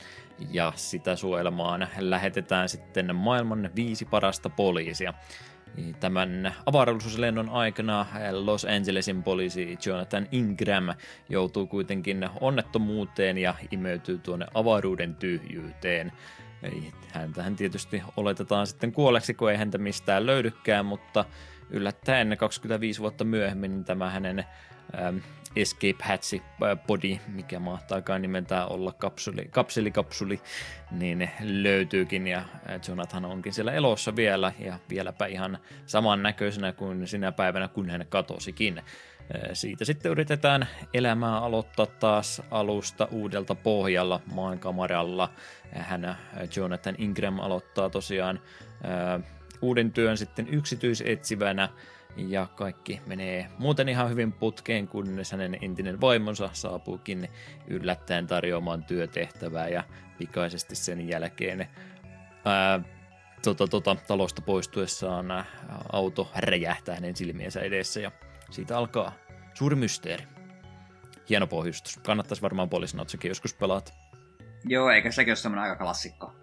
ja 0.52 0.74
sitä 0.76 1.16
suojelemaan 1.16 1.88
lähetetään 1.98 2.70
sitten 2.70 3.16
maailman 3.16 3.70
viisi 3.76 4.06
parasta 4.06 4.50
poliisia. 4.50 5.14
Tämän 6.00 6.56
avaruuslennon 6.66 7.50
aikana 7.50 8.06
Los 8.32 8.66
Angelesin 8.66 9.24
poliisi 9.24 9.78
Jonathan 9.86 10.28
Ingram 10.32 10.94
joutuu 11.30 11.68
kuitenkin 11.68 12.30
onnettomuuteen 12.42 13.38
ja 13.38 13.56
imeytyy 13.72 14.18
tuonne 14.18 14.46
avaruuden 14.54 15.16
tyhjyyteen. 15.16 16.12
Häntähän 17.12 17.56
tietysti 17.56 18.04
oletetaan 18.18 18.68
sitten 18.68 18.92
kuolleksi, 18.92 19.34
kun 19.34 19.52
ei 19.52 19.58
häntä 19.58 19.78
mistään 19.78 20.26
löydykään, 20.26 20.86
mutta 20.86 21.26
yllättäen 21.70 22.38
25 22.38 23.00
vuotta 23.00 23.24
myöhemmin 23.24 23.72
niin 23.72 23.86
tämä 23.86 24.10
hänen 24.10 24.46
ähm, 25.00 25.18
Escape 25.56 26.04
Hatsi 26.04 26.42
äh, 26.64 26.80
body, 26.88 27.18
mikä 27.28 27.60
mahtaakaan 27.60 28.22
nimeltään 28.22 28.72
olla 28.72 28.94
kapsuli, 28.94 29.48
kapselikapsuli, 29.52 30.42
niin 30.92 31.30
löytyykin 31.42 32.28
ja 32.28 32.38
äh, 32.38 32.46
Jonathan 32.88 33.26
onkin 33.26 33.54
siellä 33.54 33.72
elossa 33.72 34.16
vielä 34.16 34.54
ja 34.60 34.80
vieläpä 34.90 35.26
ihan 35.26 35.58
samannäköisenä 35.86 36.72
kuin 36.72 37.08
sinä 37.08 37.32
päivänä, 37.32 37.68
kun 37.68 37.90
hän 37.90 38.06
katosikin. 38.10 38.82
Siitä 39.54 39.86
sitten 39.86 40.12
yritetään 40.12 40.68
elämää 40.94 41.38
aloittaa 41.40 41.86
taas 41.86 42.42
alusta 42.52 43.08
uudelta 43.12 43.56
pohjalla 43.56 44.20
maankamaralla. 44.34 45.30
Hän, 45.72 46.18
Jonathan 46.56 46.96
Ingram, 46.98 47.40
aloittaa 47.40 47.90
tosiaan 47.90 48.40
uuden 49.62 49.92
työn 49.92 50.18
sitten 50.18 50.48
yksityisetsivänä 50.48 51.70
ja 52.18 52.48
kaikki 52.56 53.02
menee 53.06 53.50
muuten 53.58 53.90
ihan 53.90 54.10
hyvin 54.10 54.34
putkeen, 54.34 54.88
kunnes 54.88 55.32
hänen 55.32 55.58
entinen 55.62 56.02
vaimonsa 56.02 56.50
saapuukin 56.54 57.30
yllättäen 57.68 58.28
tarjoamaan 58.28 58.84
työtehtävää 58.84 59.68
ja 59.68 59.84
pikaisesti 60.18 60.76
sen 60.76 61.08
jälkeen 61.08 61.68
ää, 62.46 62.80
tota, 63.44 63.68
tota, 63.68 63.96
talosta 64.08 64.42
poistuessaan 64.42 65.46
auto 65.92 66.32
räjähtää 66.36 66.96
hänen 66.96 67.16
silmiensä 67.16 67.60
edessä 67.60 68.00
ja 68.00 68.12
siitä 68.50 68.78
alkaa 68.78 69.12
suuri 69.54 69.76
mysteeri. 69.76 70.24
Hieno 71.30 71.48
pohjustus. 71.48 71.98
Kannattaisi 71.98 72.42
varmaan 72.42 72.70
Poliisnautsakin 72.70 73.30
joskus 73.30 73.54
pelata. 73.54 73.94
Joo, 74.66 74.90
eikä 74.90 75.12
sekin 75.12 75.32
ole 75.32 75.36
semmoinen 75.36 75.64
aika 75.72 75.84
klassikko. 75.84 76.34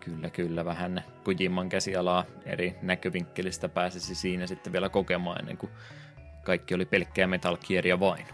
Kyllä, 0.00 0.30
kyllä. 0.30 0.64
Vähän 0.64 1.04
Kojiman 1.24 1.68
käsialaa 1.68 2.24
eri 2.44 2.76
näkövinkkelistä 2.82 3.68
pääsisi 3.68 4.14
siinä 4.14 4.46
sitten 4.46 4.72
vielä 4.72 4.88
kokemaan 4.88 5.40
ennen 5.40 5.56
kuin 5.56 5.72
kaikki 6.42 6.74
oli 6.74 6.84
pelkkää 6.84 7.26
Metal 7.26 7.56
Gearia 7.56 8.00
vain. 8.00 8.26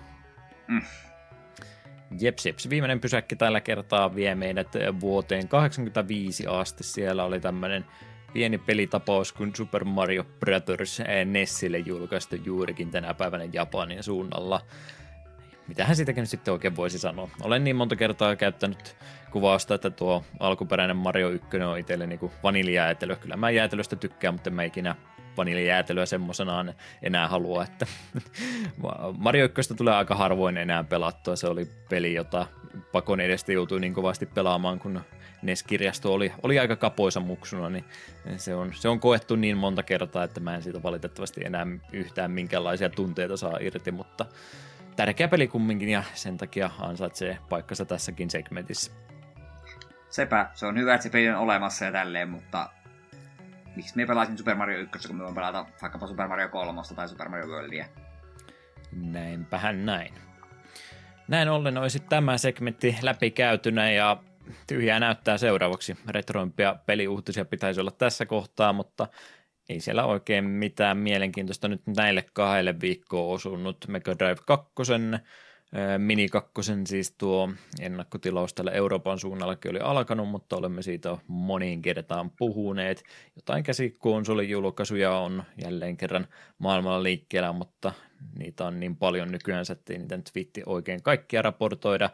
Mm. 0.68 0.82
Jeps, 2.20 2.46
jeps. 2.46 2.70
Viimeinen 2.70 3.00
pysäkki 3.00 3.36
tällä 3.36 3.60
kertaa 3.60 4.14
vie 4.14 4.34
meidät 4.34 4.68
vuoteen 5.00 5.48
85 5.48 6.46
asti. 6.46 6.84
Siellä 6.84 7.24
oli 7.24 7.40
tämmöinen 7.40 7.86
pieni 8.32 8.58
pelitapaus, 8.58 9.32
kun 9.32 9.52
Super 9.56 9.84
Mario 9.84 10.24
Brothers 10.40 11.02
Nessille 11.24 11.78
julkaistu 11.78 12.36
juurikin 12.36 12.90
tänä 12.90 13.14
päivänä 13.14 13.44
Japanin 13.52 14.02
suunnalla. 14.02 14.60
Mitähän 15.68 15.96
siitäkin 15.96 16.22
nyt 16.22 16.30
sitten 16.30 16.52
oikein 16.52 16.76
voisi 16.76 16.98
sanoa. 16.98 17.30
Olen 17.42 17.64
niin 17.64 17.76
monta 17.76 17.96
kertaa 17.96 18.36
käyttänyt 18.36 18.96
kuvausta, 19.30 19.74
että 19.74 19.90
tuo 19.90 20.24
alkuperäinen 20.40 20.96
Mario 20.96 21.28
1 21.28 21.56
on 21.56 21.78
itselle 21.78 22.06
niin 22.06 22.30
vaniljäätelö. 22.42 23.16
Kyllä 23.16 23.36
mä 23.36 23.50
jäätelöstä 23.50 23.96
tykkään, 23.96 24.34
mutta 24.34 24.50
mä 24.50 24.62
ikinä 24.62 24.96
vaniljäätelöä 25.36 26.06
semmoisenaan 26.06 26.74
enää 27.02 27.28
halua, 27.28 27.64
että 27.64 27.86
Mario 29.18 29.48
1 29.58 29.74
tulee 29.74 29.94
aika 29.94 30.14
harvoin 30.14 30.56
enää 30.56 30.84
pelattua. 30.84 31.36
Se 31.36 31.46
oli 31.46 31.68
peli, 31.90 32.14
jota 32.14 32.46
pakon 32.92 33.20
edestä 33.20 33.52
joutui 33.52 33.80
niin 33.80 33.94
kovasti 33.94 34.26
pelaamaan, 34.26 34.78
kun 34.78 35.00
NES-kirjasto 35.42 36.12
oli, 36.12 36.32
oli 36.42 36.58
aika 36.58 36.76
kapoisa 36.76 37.20
muksuna, 37.20 37.70
niin 37.70 37.84
se 38.36 38.54
on, 38.54 38.74
se 38.74 38.88
on 38.88 39.00
koettu 39.00 39.36
niin 39.36 39.56
monta 39.56 39.82
kertaa, 39.82 40.24
että 40.24 40.40
mä 40.40 40.54
en 40.54 40.62
siitä 40.62 40.82
valitettavasti 40.82 41.44
enää 41.44 41.66
yhtään 41.92 42.30
minkäänlaisia 42.30 42.88
tunteita 42.88 43.36
saa 43.36 43.58
irti, 43.60 43.90
mutta 43.90 44.26
tärkeä 44.96 45.28
peli 45.28 45.48
kumminkin 45.48 45.88
ja 45.88 46.02
sen 46.14 46.38
takia 46.38 46.70
ansaitsee 46.78 47.38
paikkansa 47.48 47.84
tässäkin 47.84 48.30
segmentissä. 48.30 48.92
Sepä, 50.10 50.50
se 50.54 50.66
on 50.66 50.78
hyvä, 50.78 50.94
että 50.94 51.02
se 51.02 51.10
peli 51.10 51.28
on 51.28 51.36
olemassa 51.36 51.84
ja 51.84 51.92
tälleen, 51.92 52.28
mutta 52.28 52.70
miksi 53.76 53.96
me 53.96 54.06
pelaisin 54.06 54.38
Super 54.38 54.54
Mario 54.54 54.78
1, 54.78 55.08
kun 55.08 55.16
me 55.16 55.24
voin 55.24 55.34
pelata 55.34 55.66
vaikkapa 55.82 56.06
Super 56.06 56.28
Mario 56.28 56.48
3 56.48 56.80
tai 56.96 57.08
Super 57.08 57.28
Mario 57.28 57.46
Worldia. 57.46 57.86
Näinpähän 58.92 59.86
näin. 59.86 60.14
Näin 61.28 61.48
ollen 61.48 61.78
olisi 61.78 62.00
tämä 62.00 62.38
segmentti 62.38 62.96
läpikäytynä 63.02 63.90
ja 63.90 64.16
tyhjää 64.66 65.00
näyttää 65.00 65.38
seuraavaksi. 65.38 65.96
Retroimpia 66.08 66.76
peliuutisia 66.86 67.44
pitäisi 67.44 67.80
olla 67.80 67.90
tässä 67.90 68.26
kohtaa, 68.26 68.72
mutta 68.72 69.06
ei 69.68 69.80
siellä 69.80 70.04
oikein 70.04 70.44
mitään 70.44 70.96
mielenkiintoista 70.96 71.68
nyt 71.68 71.82
näille 71.86 72.24
kahdelle 72.32 72.80
viikkoon 72.80 73.34
osunut. 73.34 73.76
Mega 73.88 74.18
Drive 74.18 74.40
2, 74.46 74.72
Mini 75.98 76.28
2, 76.28 76.52
siis 76.86 77.14
tuo 77.18 77.50
ennakkotilaus 77.80 78.54
tällä 78.54 78.70
Euroopan 78.70 79.18
suunnallakin 79.18 79.70
oli 79.70 79.78
alkanut, 79.80 80.28
mutta 80.28 80.56
olemme 80.56 80.82
siitä 80.82 81.16
moniin 81.26 81.82
kertaan 81.82 82.30
puhuneet. 82.30 83.04
Jotain 83.36 83.64
käsikonsoli-julkaisuja 83.64 85.12
on 85.12 85.44
jälleen 85.64 85.96
kerran 85.96 86.26
maailmalla 86.58 87.02
liikkeellä, 87.02 87.52
mutta 87.52 87.92
niitä 88.38 88.66
on 88.66 88.80
niin 88.80 88.96
paljon 88.96 89.32
nykyään, 89.32 89.64
että 89.72 89.92
ei 89.92 89.98
niitä 89.98 90.16
nyt 90.16 90.30
viitti 90.34 90.62
oikein 90.66 91.02
kaikkia 91.02 91.42
raportoida. 91.42 92.10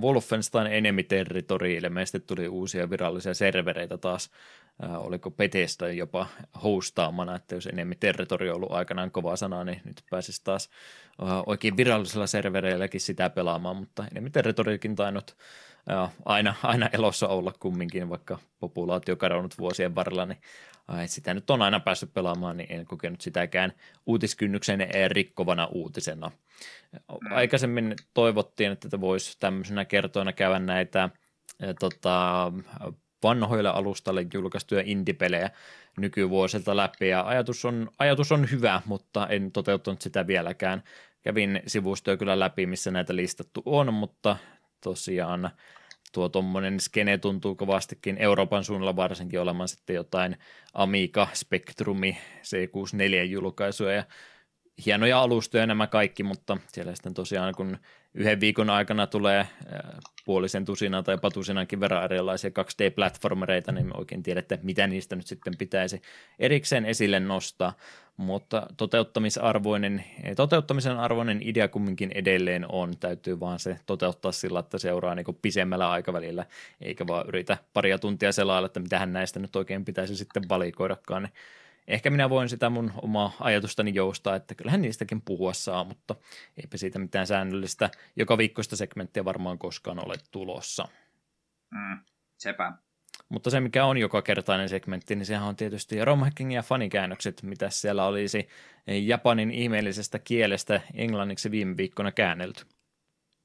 Wolfenstein 0.00 0.66
Enemy 0.66 1.02
Territory 1.02 1.72
ilmeisesti 1.72 2.20
tuli 2.20 2.48
uusia 2.48 2.90
virallisia 2.90 3.34
servereitä 3.34 3.98
taas, 3.98 4.30
oliko 4.98 5.30
Bethesda 5.30 5.92
jopa 5.92 6.26
hostaamana, 6.62 7.36
että 7.36 7.54
jos 7.54 7.66
Enemy 7.66 7.94
Territory 7.94 8.48
on 8.48 8.56
ollut 8.56 8.72
aikanaan 8.72 9.10
kova 9.10 9.36
sana, 9.36 9.64
niin 9.64 9.80
nyt 9.84 10.02
pääsisi 10.10 10.44
taas 10.44 10.70
oikein 11.46 11.76
virallisella 11.76 12.26
servereilläkin 12.26 13.00
sitä 13.00 13.30
pelaamaan, 13.30 13.76
mutta 13.76 14.04
Enemy 14.10 14.30
Territorykin 14.30 14.96
tainnut 14.96 15.36
aina, 16.24 16.54
aina 16.62 16.90
elossa 16.92 17.28
olla 17.28 17.52
kumminkin, 17.60 18.10
vaikka 18.10 18.38
populaatio 18.60 19.16
kadonnut 19.16 19.58
vuosien 19.58 19.94
varrella, 19.94 20.26
niin 20.26 20.38
sitä 21.06 21.34
nyt 21.34 21.50
on 21.50 21.62
aina 21.62 21.80
päässyt 21.80 22.14
pelaamaan, 22.14 22.56
niin 22.56 22.72
en 22.72 22.86
kokenut 22.86 23.20
sitäkään 23.20 23.72
uutiskynnyksen 24.06 24.88
rikkovana 25.08 25.68
uutisena. 25.72 26.30
Mm. 26.92 27.32
Aikaisemmin 27.32 27.96
toivottiin, 28.14 28.72
että 28.72 29.00
voisi 29.00 29.36
tämmöisenä 29.40 29.84
kertoina 29.84 30.32
käydä 30.32 30.58
näitä 30.58 31.10
tota, 31.80 32.52
vanhoille 33.22 33.68
alustalle 33.68 34.26
julkaistuja 34.34 34.82
indie-pelejä 34.84 35.50
nykyvuosilta 35.98 36.76
läpi, 36.76 37.08
ja 37.08 37.26
ajatus 37.26 37.64
on, 37.64 37.90
ajatus 37.98 38.32
on 38.32 38.50
hyvä, 38.50 38.82
mutta 38.86 39.26
en 39.26 39.52
toteuttanut 39.52 40.02
sitä 40.02 40.26
vieläkään. 40.26 40.82
Kävin 41.22 41.62
sivustoja 41.66 42.16
kyllä 42.16 42.38
läpi, 42.38 42.66
missä 42.66 42.90
näitä 42.90 43.16
listattu 43.16 43.62
on, 43.64 43.94
mutta 43.94 44.36
tosiaan 44.80 45.50
tuo 46.12 46.28
tuommoinen 46.28 46.80
skene 46.80 47.18
tuntuu 47.18 47.54
kovastikin 47.54 48.16
Euroopan 48.18 48.64
suunnalla 48.64 48.96
varsinkin 48.96 49.40
olemaan 49.40 49.68
sitten 49.68 49.96
jotain 49.96 50.36
Amiga, 50.74 51.28
Spectrumi, 51.34 52.18
C64 52.42 53.24
julkaisuja 53.28 53.92
ja 53.92 54.04
hienoja 54.86 55.20
alustoja 55.20 55.66
nämä 55.66 55.86
kaikki, 55.86 56.22
mutta 56.22 56.56
siellä 56.68 56.94
sitten 56.94 57.14
tosiaan 57.14 57.54
kun 57.54 57.78
yhden 58.18 58.40
viikon 58.40 58.70
aikana 58.70 59.06
tulee 59.06 59.46
puolisen 60.24 60.64
tusinan 60.64 61.04
tai 61.04 61.18
patusinankin 61.18 61.80
verran 61.80 62.04
erilaisia 62.04 62.50
2D-platformereita, 62.50 63.72
niin 63.72 63.86
me 63.86 63.92
oikein 63.94 64.22
tiedätte, 64.22 64.58
mitä 64.62 64.86
niistä 64.86 65.16
nyt 65.16 65.26
sitten 65.26 65.54
pitäisi 65.58 66.02
erikseen 66.38 66.84
esille 66.84 67.20
nostaa, 67.20 67.72
mutta 68.16 68.66
toteuttamisarvoinen, 68.76 70.04
toteuttamisen 70.36 70.98
arvoinen 70.98 71.40
idea 71.42 71.68
kumminkin 71.68 72.12
edelleen 72.14 72.66
on, 72.72 72.94
täytyy 73.00 73.40
vaan 73.40 73.58
se 73.58 73.78
toteuttaa 73.86 74.32
sillä, 74.32 74.58
että 74.58 74.78
seuraa 74.78 75.14
niin 75.14 75.38
pisemmällä 75.42 75.90
aikavälillä, 75.90 76.44
eikä 76.80 77.06
vaan 77.06 77.28
yritä 77.28 77.58
paria 77.74 77.98
tuntia 77.98 78.32
selailla, 78.32 78.66
että 78.66 78.80
mitähän 78.80 79.12
näistä 79.12 79.40
nyt 79.40 79.56
oikein 79.56 79.84
pitäisi 79.84 80.16
sitten 80.16 80.42
valikoidakaan, 80.48 81.22
niin 81.22 81.32
ehkä 81.88 82.10
minä 82.10 82.30
voin 82.30 82.48
sitä 82.48 82.70
mun 82.70 82.92
omaa 83.02 83.32
ajatustani 83.40 83.94
joustaa, 83.94 84.36
että 84.36 84.54
kyllähän 84.54 84.82
niistäkin 84.82 85.22
puhua 85.22 85.52
saa, 85.52 85.84
mutta 85.84 86.14
eipä 86.56 86.76
siitä 86.76 86.98
mitään 86.98 87.26
säännöllistä 87.26 87.90
joka 88.16 88.38
viikkoista 88.38 88.76
segmenttiä 88.76 89.24
varmaan 89.24 89.58
koskaan 89.58 90.06
ole 90.06 90.14
tulossa. 90.30 90.88
Mm, 91.70 91.98
sepä. 92.36 92.72
Mutta 93.28 93.50
se, 93.50 93.60
mikä 93.60 93.84
on 93.84 93.98
joka 93.98 94.22
kertainen 94.22 94.68
segmentti, 94.68 95.16
niin 95.16 95.26
sehän 95.26 95.48
on 95.48 95.56
tietysti 95.56 96.04
romhacking 96.04 96.54
ja 96.54 96.62
fanikäännökset, 96.62 97.42
mitä 97.42 97.70
siellä 97.70 98.04
olisi 98.04 98.48
japanin 98.86 99.50
ihmeellisestä 99.50 100.18
kielestä 100.18 100.80
englanniksi 100.94 101.50
viime 101.50 101.76
viikkona 101.76 102.12
käännelty. 102.12 102.64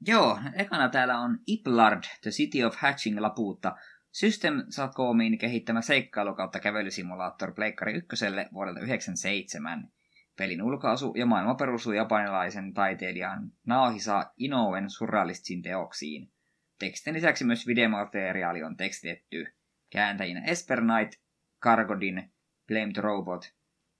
Joo, 0.07 0.39
ekana 0.53 0.89
täällä 0.89 1.19
on 1.19 1.39
Iplard, 1.47 2.03
The 2.21 2.31
City 2.31 2.63
of 2.63 2.75
Hatching 2.75 3.19
Lapuutta, 3.19 3.75
System 4.13 4.63
Sacomin 4.69 5.37
kehittämä 5.37 5.81
seikkailu 5.81 6.35
kautta 6.35 6.59
kävelysimulaattor 6.59 7.53
Pleikkari 7.53 7.93
1 7.93 8.25
vuodelta 8.53 8.79
1997. 8.79 9.91
Pelin 10.37 10.61
ulkoasu 10.61 11.13
ja 11.17 11.25
maailma 11.25 11.55
perustuu 11.55 11.93
japanilaisen 11.93 12.73
taiteilijan 12.73 13.51
Naohisa 13.67 14.31
Inouen 14.37 14.89
surrealistisiin 14.89 15.61
teoksiin. 15.61 16.31
Tekstin 16.79 17.13
lisäksi 17.13 17.43
myös 17.43 17.67
videomateriaali 17.67 18.63
on 18.63 18.77
tekstitetty. 18.77 19.45
Kääntäjinä 19.89 20.43
Esper 20.45 20.81
Knight, 20.81 21.21
Cargodin, 21.63 22.31
Blamed 22.67 22.95
Robot, 22.97 23.53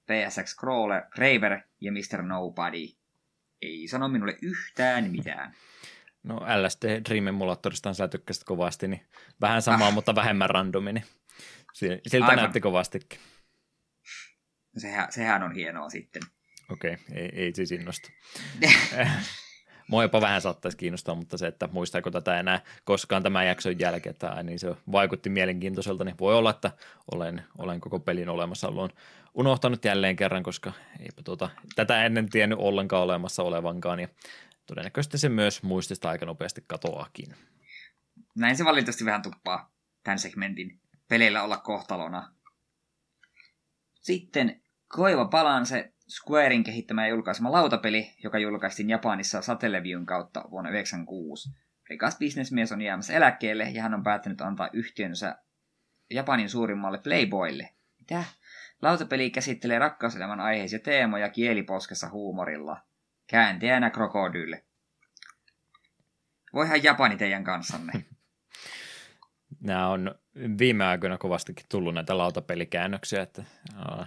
PSX 0.06 0.56
Crawler, 0.60 1.02
Raver 1.18 1.62
ja 1.82 1.92
Mr. 1.92 2.22
Nobody. 2.22 2.88
Ei 3.62 3.88
sano 3.88 4.08
minulle 4.08 4.38
yhtään 4.42 5.12
mitään. 5.12 5.54
No 6.24 6.36
LSD 6.36 7.02
Dream 7.10 7.28
Emulatorista 7.28 7.94
sä 7.94 8.08
tykkäsit 8.08 8.44
kovasti, 8.44 8.88
niin 8.88 9.02
vähän 9.42 9.62
samaa, 9.62 9.88
ah. 9.88 9.94
mutta 9.94 10.16
vähemmän 10.16 10.50
randomi, 10.50 10.94
niin 10.94 11.06
siltä 12.08 12.26
Aivan. 12.26 12.36
näytti 12.36 12.62
kovastikin. 12.62 13.20
Sehän, 14.78 15.12
sehän 15.12 15.44
on 15.44 15.52
hienoa 15.52 15.90
sitten. 15.90 16.22
Okei, 16.72 16.94
okay, 16.94 17.18
ei, 17.18 17.30
ei 17.36 17.56
siis 17.56 17.72
innosta. 17.72 18.10
Mua 19.88 20.04
jopa 20.04 20.22
vähän 20.22 20.42
saattaisi 20.42 20.78
kiinnostaa, 20.78 21.16
mutta 21.16 21.38
se, 21.38 21.48
että 21.48 21.70
muistaako 21.72 22.12
tätä 22.12 22.40
enää 22.40 22.62
koskaan 22.84 23.24
tämän 23.24 23.48
jakson 23.48 23.80
jälkeen, 23.80 24.16
tai 24.16 24.44
niin 24.44 24.60
se 24.60 24.76
vaikutti 24.92 25.30
mielenkiintoiselta, 25.30 26.04
niin 26.04 26.16
voi 26.20 26.36
olla, 26.36 26.50
että 26.50 26.72
olen, 27.12 27.44
olen 27.58 27.82
koko 27.82 28.00
pelin 28.00 28.30
olemassaolon 28.30 28.90
unohtanut 29.34 29.86
jälleen 29.86 30.16
kerran, 30.16 30.44
koska 30.44 30.74
eipä 31.00 31.22
tuota, 31.24 31.50
tätä 31.76 32.06
ennen 32.06 32.30
tiennyt 32.30 32.60
ollenkaan 32.60 33.04
olemassa 33.04 33.44
olevankaan, 33.44 34.00
ja 34.00 34.08
todennäköisesti 34.66 35.18
se 35.18 35.30
myös 35.30 35.64
muistista 35.64 36.10
aika 36.10 36.26
nopeasti 36.26 36.64
katoakin. 36.68 37.36
Näin 38.36 38.58
se 38.58 38.66
valitettavasti 38.66 39.06
vähän 39.06 39.22
tuppaa 39.22 39.74
tämän 40.04 40.20
segmentin 40.20 40.80
peleillä 41.08 41.44
olla 41.44 41.58
kohtalona. 41.58 42.34
Sitten 44.02 44.62
Koiva 44.88 45.26
Palanse, 45.26 45.94
Squarein 46.10 46.64
kehittämä 46.64 47.08
ja 47.08 47.10
julkaisema 47.10 47.52
lautapeli, 47.52 48.14
joka 48.24 48.40
julkaistiin 48.40 48.90
Japanissa 48.90 49.42
Satellevion 49.42 50.06
kautta 50.06 50.40
vuonna 50.52 50.70
1996. 50.70 51.50
Rikas 51.90 52.18
bisnesmies 52.18 52.72
on 52.72 52.82
jäämässä 52.82 53.14
eläkkeelle 53.14 53.64
ja 53.64 53.82
hän 53.82 53.94
on 53.94 54.04
päättänyt 54.04 54.42
antaa 54.42 54.70
yhtiönsä 54.74 55.36
Japanin 56.10 56.50
suurimmalle 56.50 56.98
Playboylle. 56.98 57.70
Mitä? 58.00 58.24
Lautapeli 58.82 59.30
käsittelee 59.30 59.80
rakkauselämän 59.80 60.40
aiheisia 60.40 60.80
teemoja 60.80 61.30
kieliposkessa 61.30 62.10
huumorilla– 62.10 62.78
Käänteänä 63.34 63.90
krokodylle. 63.90 64.64
Voihan 66.54 66.84
Japani 66.84 67.18
teidän 67.18 67.44
kanssanne. 67.44 67.94
Nämä 69.68 69.88
on 69.88 70.16
viime 70.58 70.86
aikoina 70.86 71.18
kovastikin 71.18 71.66
tullut 71.70 71.94
näitä 71.94 72.18
lautapelikäännöksiä, 72.18 73.22
että 73.22 73.44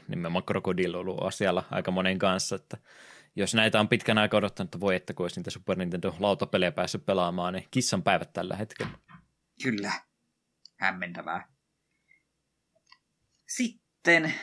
nimenomaan 0.09 0.45
krokodillo 0.45 0.99
on 0.99 1.01
ollut 1.01 1.23
asialla 1.23 1.65
aika 1.71 1.91
monen 1.91 2.19
kanssa, 2.19 2.57
että 2.57 2.77
jos 3.37 3.55
näitä 3.55 3.81
on 3.81 3.89
pitkän 3.89 4.19
aikaa 4.19 4.39
odottanut, 4.39 4.69
että 4.69 4.81
voi 4.81 4.97
että 4.97 5.15
kun 5.15 5.25
olisi 5.25 5.41
niitä 5.41 5.51
Super 5.51 5.79
Nintendo 5.79 6.17
lautapelejä 6.19 6.73
päässyt 6.73 7.07
pelaamaan, 7.07 7.55
niin 7.55 7.69
kissan 7.71 8.03
päivät 8.03 8.33
tällä 8.33 8.57
hetkellä. 8.57 8.93
Kyllä, 9.63 9.93
hämmentävää. 10.77 11.49
Sitten 13.47 13.87
sitten 14.07 14.35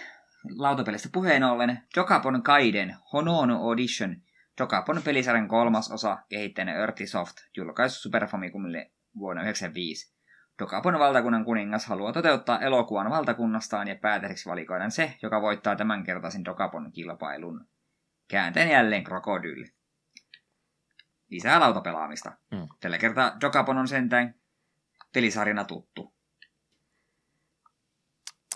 lautapelistä 0.58 1.10
puheen 1.14 1.44
ollen 1.44 1.84
Jokapon 1.96 2.44
Kaiden 2.44 2.96
Honono 3.14 3.58
Audition, 3.58 4.22
Jokapon 4.60 5.02
pelisarjan 5.06 5.48
kolmas 5.48 5.92
osa 5.92 6.18
kehittäjänä 6.30 6.74
Earthysoft, 6.74 7.38
julkaisu 7.58 8.02
Super 8.02 8.28
Famicomille 8.28 8.92
vuonna 9.18 9.42
1995. 9.42 10.14
Dokapon 10.60 11.00
valtakunnan 11.00 11.46
kuningas 11.46 11.86
haluaa 11.86 12.14
toteuttaa 12.14 12.60
elokuvan 12.60 13.10
valtakunnastaan 13.10 13.88
ja 13.88 13.96
päätähdeksi 13.96 14.50
valikoidaan 14.50 14.92
se, 14.92 15.18
joka 15.22 15.42
voittaa 15.42 15.76
tämänkertaisen 15.76 16.46
Dokapon 16.46 16.92
kilpailun. 16.92 17.68
Käänteen 18.28 18.70
jälleen 18.70 19.04
krokodyl. 19.04 19.66
Lisää 21.30 21.60
lautapelaamista. 21.60 22.38
Mm. 22.52 22.68
Tällä 22.80 22.98
kertaa 22.98 23.38
Dokapon 23.42 23.78
on 23.78 23.88
sentään 23.88 24.36
pelisarjana 25.14 25.64
tuttu. 25.64 26.14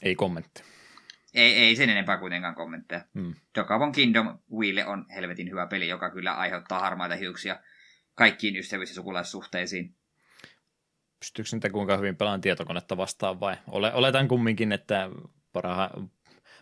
Ei 0.01 0.15
kommentti. 0.15 0.76
Ei, 1.37 1.53
ei 1.53 1.75
sen 1.75 1.89
enempää 1.89 2.17
kuitenkaan 2.17 2.55
kommentteja. 2.55 3.01
Mm. 3.13 3.33
Dokapon 3.55 3.91
Kingdom 3.91 4.39
Wheel 4.57 4.87
on 4.87 5.05
helvetin 5.15 5.49
hyvä 5.49 5.67
peli, 5.67 5.87
joka 5.87 6.09
kyllä 6.09 6.33
aiheuttaa 6.33 6.79
harmaita 6.79 7.15
hiuksia 7.15 7.59
kaikkiin 8.15 8.55
ystävyys- 8.55 8.89
ja 8.89 8.95
sukulaissuhteisiin 8.95 9.95
pystyykö 11.19 11.49
niitä 11.53 11.69
kuinka 11.69 11.97
hyvin 11.97 12.15
pelaan 12.15 12.41
tietokonetta 12.41 12.97
vastaan 12.97 13.39
vai 13.39 13.55
ole, 13.67 13.93
oletan 13.93 14.27
kumminkin, 14.27 14.71
että 14.71 15.09
paraha, 15.53 15.89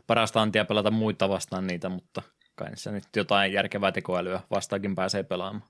parasta 0.08 0.42
antia 0.42 0.66
pelata 0.66 0.92
muita 0.92 1.30
vastaan 1.30 1.68
niitä, 1.68 1.90
mutta 1.90 2.22
kai 2.56 2.70
se 2.74 2.92
nyt 2.92 3.04
jotain 3.16 3.54
järkevää 3.54 3.92
tekoälyä 3.92 4.42
vastaakin 4.52 4.96
pääsee 4.96 5.24
pelaamaan. 5.24 5.70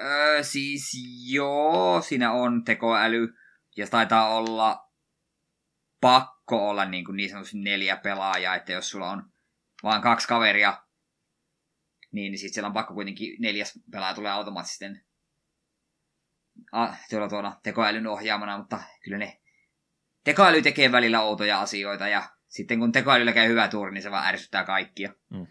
Öö, 0.00 0.42
siis 0.42 0.90
joo, 1.32 2.02
siinä 2.02 2.32
on 2.32 2.64
tekoäly 2.64 3.34
ja 3.76 3.86
taitaa 3.86 4.34
olla 4.34 4.85
pakko 6.00 6.68
olla 6.68 6.84
niin, 6.84 7.04
kuin 7.04 7.16
niin 7.16 7.30
sanotusti 7.30 7.58
neljä 7.58 7.96
pelaajaa, 7.96 8.54
että 8.54 8.72
jos 8.72 8.90
sulla 8.90 9.10
on 9.10 9.32
vain 9.82 10.02
kaksi 10.02 10.28
kaveria, 10.28 10.82
niin, 12.12 12.30
niin 12.32 12.38
sitten 12.38 12.54
siellä 12.54 12.66
on 12.66 12.74
pakko 12.74 12.94
kuitenkin 12.94 13.36
neljäs 13.40 13.80
pelaaja 13.90 14.14
tulee 14.14 14.30
automaattisesti 14.30 15.06
tuolla 17.10 17.28
tuolla 17.28 17.60
tekoälyn 17.62 18.06
ohjaamana, 18.06 18.58
mutta 18.58 18.80
kyllä 19.04 19.18
ne 19.18 19.40
tekoäly 20.24 20.62
tekee 20.62 20.92
välillä 20.92 21.20
outoja 21.20 21.60
asioita 21.60 22.08
ja 22.08 22.30
sitten 22.48 22.78
kun 22.78 22.92
tekoälyllä 22.92 23.32
käy 23.32 23.48
hyvä 23.48 23.68
tuuri, 23.68 23.92
niin 23.92 24.02
se 24.02 24.10
vaan 24.10 24.26
ärsyttää 24.26 24.64
kaikkia. 24.64 25.12
Mm. 25.30 25.46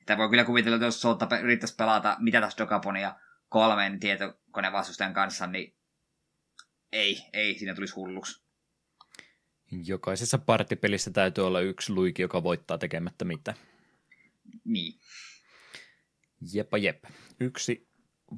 Että 0.00 0.18
voi 0.18 0.28
kyllä 0.28 0.44
kuvitella, 0.44 0.76
että 0.76 0.86
jos 0.86 1.00
Soutta 1.00 1.38
yrittäisi 1.42 1.76
pelata 1.76 2.16
mitä 2.20 2.40
tässä 2.40 2.58
Dokaponia 2.58 3.14
kolmen 3.48 4.00
tietokonevastustajan 4.00 5.14
kanssa, 5.14 5.46
niin 5.46 5.76
ei, 6.92 7.26
ei, 7.32 7.58
siinä 7.58 7.74
tulisi 7.74 7.94
hulluksi. 7.94 8.43
Jokaisessa 9.86 10.38
partipelissä 10.38 11.10
täytyy 11.10 11.46
olla 11.46 11.60
yksi 11.60 11.92
luiki, 11.92 12.22
joka 12.22 12.42
voittaa 12.42 12.78
tekemättä 12.78 13.24
mitä. 13.24 13.54
Niin. 14.64 15.00
Jepa 16.52 16.78
jep. 16.78 17.04
Yksi 17.40 17.88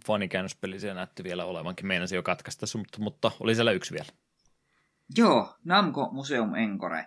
fanikäännöspeli 0.06 0.80
siellä 0.80 0.94
näytti 0.94 1.24
vielä 1.24 1.44
olevankin. 1.44 1.86
Meinasi 1.86 2.14
jo 2.14 2.22
katkaista, 2.22 2.78
mutta, 2.78 3.00
mutta 3.00 3.30
oli 3.40 3.54
siellä 3.54 3.72
yksi 3.72 3.94
vielä. 3.94 4.08
Joo, 5.16 5.56
Namco 5.64 6.10
Museum 6.12 6.54
Encore. 6.54 7.06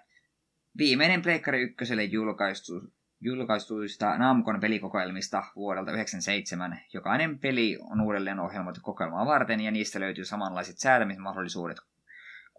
Viimeinen 0.78 1.22
Pleikkari 1.22 1.62
ykköselle 1.62 2.04
julkaistu, 2.04 2.74
julkaistuista 3.22 4.18
Namcon 4.18 4.60
pelikokoelmista 4.60 5.44
vuodelta 5.56 5.92
1997. 5.92 6.80
Jokainen 6.94 7.40
peli 7.40 7.78
on 7.82 8.02
uudelleen 8.02 8.40
ohjelmoitu 8.40 8.80
kokoelmaa 8.84 9.26
varten 9.26 9.60
ja 9.62 9.72
niistä 9.72 10.00
löytyy 10.00 10.26
samanlaiset 10.26 10.78
säätämismahdollisuudet 10.78 11.78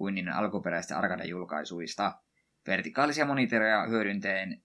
kuin 0.01 0.15
niiden 0.15 0.33
alkuperäistä 0.33 0.99
arcade-julkaisuista. 0.99 2.13
Vertikaalisia 2.67 3.27
monitoreja 3.27 3.87
hyödyntäen, 3.87 4.63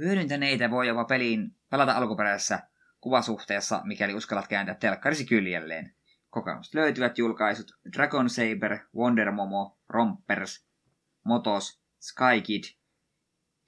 hyödyntäneitä 0.00 0.70
voi 0.70 0.88
jopa 0.88 1.04
peliin 1.04 1.56
pelata 1.70 1.92
alkuperäisessä 1.92 2.58
kuvasuhteessa, 3.00 3.80
mikäli 3.84 4.14
uskallat 4.14 4.48
kääntää 4.48 4.74
telkkarisi 4.74 5.26
kyljelleen. 5.26 5.94
Kokemukset 6.30 6.74
löytyvät 6.74 7.18
julkaisut 7.18 7.72
Dragon 7.96 8.30
Saber, 8.30 8.78
Wonder 8.96 9.30
Momo, 9.30 9.78
Rompers, 9.88 10.66
Motos, 11.24 11.82
Sky 12.00 12.40
Kid, 12.44 12.64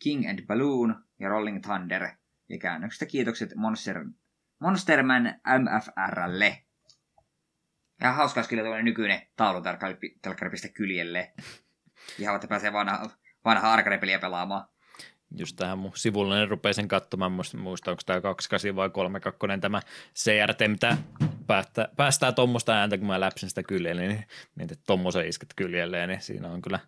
King 0.02 0.28
and 0.30 0.46
Balloon 0.46 1.04
ja 1.20 1.28
Rolling 1.28 1.62
Thunder. 1.62 2.08
Ja 2.48 2.58
käännöksestä 2.58 3.06
kiitokset 3.06 3.54
Monster, 3.54 4.04
Monsterman 4.60 5.34
MFRlle. 5.58 6.67
Ja 8.00 8.12
hauska 8.12 8.42
kyllä 8.42 8.62
tuollainen 8.62 8.84
nykyinen 8.84 9.22
taulutelkkari 9.36 10.50
pistä 10.50 10.68
kyljelle. 10.68 11.32
Ihan 12.18 12.34
että 12.34 12.48
pääsee 12.48 12.72
vanha, 12.72 13.10
vanha 13.44 13.72
arcade-peliä 13.72 14.18
pelaamaan 14.18 14.68
just 15.36 15.56
tähän 15.56 15.78
mun 15.78 15.92
sivulle 15.94 16.38
niin 16.38 16.48
rupesin 16.48 16.82
sen 16.82 16.88
katsomaan, 16.88 17.32
muista 17.32 17.90
onko 17.90 18.02
tämä 18.06 18.20
28 18.20 18.76
vai 18.76 18.90
32 18.90 19.60
tämä 19.60 19.82
CRT, 20.14 20.58
mitä 20.68 20.96
päättää, 21.46 21.88
päästää 21.96 22.32
tuommoista 22.32 22.72
ääntä, 22.72 22.98
kun 22.98 23.06
mä 23.06 23.20
läpsin 23.20 23.48
sitä 23.48 23.62
kyljelle, 23.62 24.08
niin, 24.08 24.24
niin 24.56 24.68
tuommoisen 24.86 25.28
isket 25.28 25.52
kyljelle, 25.56 26.06
niin 26.06 26.20
siinä 26.20 26.48
on 26.48 26.62
kyllä 26.62 26.78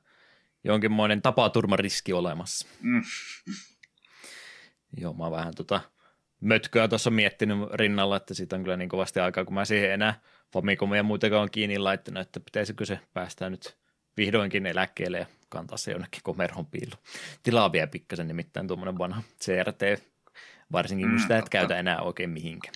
jonkinmoinen 0.65 1.23
tapaturmariski 1.23 2.13
olemassa. 2.13 2.69
Mm. 2.81 3.03
Joo, 4.97 5.13
mä 5.13 5.31
vähän 5.31 5.55
tota 5.55 5.81
mötköä 6.41 6.89
tuossa 6.89 7.11
miettinyt 7.11 7.59
rinnalla, 7.73 8.17
että 8.17 8.35
siitä 8.35 8.57
on 8.57 8.63
kyllä 8.63 8.77
niin 8.77 8.89
kovasti 8.89 9.21
aikaa, 9.21 9.45
kun 9.45 9.55
mä 9.55 9.65
siihen 9.65 9.93
enää 9.93 10.21
Famicomia 10.53 11.03
muutenkaan 11.03 11.51
kiinni 11.51 11.79
laittanut, 11.79 12.21
että 12.21 12.41
pitäisikö 12.41 12.85
se 12.85 13.01
päästää 13.15 13.51
nyt 13.51 13.77
vihdoinkin 14.17 14.67
eläkkeelle 14.67 15.19
ja 15.19 15.27
kantaa 15.49 15.79
se 15.79 15.91
jonnekin 15.91 16.21
komerhon 16.23 16.67
piilu. 16.67 16.93
Tilaa 17.43 17.73
vielä 17.73 17.87
pikkasen 17.87 18.29
nimittäin 18.29 18.67
tuommoinen 18.69 18.99
vanha 18.99 19.23
CRT, 19.41 19.81
varsinkin 20.73 21.07
kun 21.07 21.15
mm, 21.15 21.23
sitä 21.23 21.39
et 21.39 21.49
käytä 21.49 21.79
enää 21.79 22.01
oikein 22.01 22.31
mihinkään. 22.31 22.75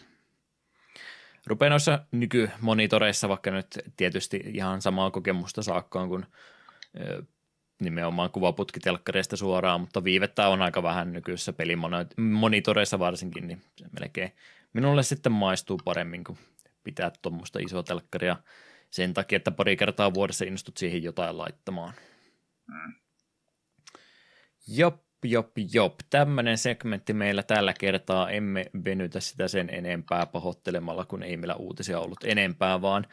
Rupeaa 1.47 1.71
noissa 1.71 2.05
nykymonitoreissa, 2.12 3.29
vaikka 3.29 3.51
nyt 3.51 3.79
tietysti 3.97 4.43
ihan 4.47 4.83
samaa 4.83 5.11
kokemusta 5.11 5.62
saakkaan 5.62 6.09
kuin 6.09 6.27
nimenomaan 7.85 8.30
kuvaputkitelkkareista 8.30 9.37
suoraan, 9.37 9.80
mutta 9.80 10.05
viivettä 10.05 10.49
on 10.49 10.62
aika 10.62 10.82
vähän 10.82 11.12
nykyisissä 11.12 11.53
pelimonitoreissa 11.53 12.99
varsinkin, 12.99 13.49
niin 13.49 13.62
se 13.76 13.87
melkein 14.01 14.32
minulle 14.72 15.03
sitten 15.03 15.32
maistuu 15.32 15.80
paremmin 15.85 16.24
kuin 16.24 16.39
pitää 16.85 17.12
tuommoista 17.22 17.59
isoa 17.59 17.82
telkkaria 17.82 18.37
sen 18.91 19.14
takia, 19.14 19.37
että 19.37 19.51
pari 19.51 19.76
kertaa 19.76 20.14
vuodessa 20.14 20.45
innostut 20.45 20.76
siihen 20.76 21.03
jotain 21.03 21.39
laittamaan. 21.39 21.95
Mm. 22.66 22.95
Jop, 24.68 25.03
jop, 25.24 25.51
jop. 25.72 25.95
Tämmöinen 26.11 26.59
segmentti 26.59 27.12
meillä 27.12 27.43
tällä 27.43 27.74
kertaa. 27.80 28.30
Emme 28.30 28.64
venytä 28.85 29.20
sitä 29.20 29.49
sen 29.49 29.70
enempää 29.70 30.26
pahoittelemalla, 30.26 31.05
kun 31.05 31.22
ei 31.22 31.37
meillä 31.37 31.55
uutisia 31.55 32.01
ollut 32.01 32.24
enempää, 32.24 32.82
vaan 32.82 33.07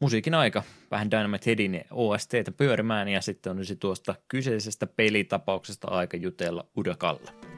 musiikin 0.00 0.34
aika. 0.34 0.62
Vähän 0.90 1.10
Dynamite 1.10 1.46
Headin 1.46 1.84
OSTtä 1.90 2.52
pyörimään 2.56 3.08
ja 3.08 3.20
sitten 3.20 3.56
olisi 3.56 3.76
tuosta 3.76 4.14
kyseisestä 4.28 4.86
pelitapauksesta 4.86 5.88
aika 5.88 6.16
jutella 6.16 6.66
Udakalla. 6.76 7.55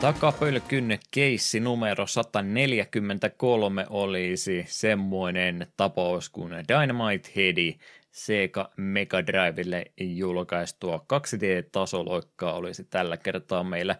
Takapölkyn 0.00 0.98
keissi 1.10 1.60
numero 1.60 2.06
143 2.06 3.86
olisi 3.90 4.64
semmoinen 4.68 5.66
tapaus, 5.76 6.28
kun 6.28 6.50
Dynamite 6.50 7.30
Headi 7.36 7.78
Sega 8.10 8.70
Mega 8.76 9.26
Drivelle 9.26 9.84
julkaistua 10.00 11.06
2D-tasoloikkaa 11.12 12.52
olisi 12.52 12.84
tällä 12.84 13.16
kertaa 13.16 13.64
meillä 13.64 13.96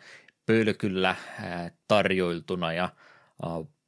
pölkyllä 0.46 1.16
tarjoiltuna 1.88 2.72
ja 2.72 2.88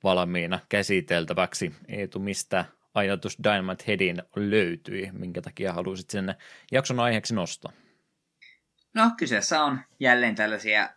valmiina 0.05 0.61
käsiteltäväksi. 0.69 1.75
Eetu, 1.89 2.19
mistä 2.19 2.65
ajatus 2.95 3.39
Dynamite 3.45 3.85
Headin 3.87 4.23
löytyi, 4.37 5.11
minkä 5.13 5.43
takia 5.43 5.73
halusit 5.73 6.11
sen 6.11 6.35
jakson 6.73 7.01
aiheeksi 7.01 7.35
nostaa? 7.35 7.73
No, 8.95 9.11
kyseessä 9.17 9.65
on 9.65 9.81
jälleen 10.01 10.35
tällaisia 10.35 10.89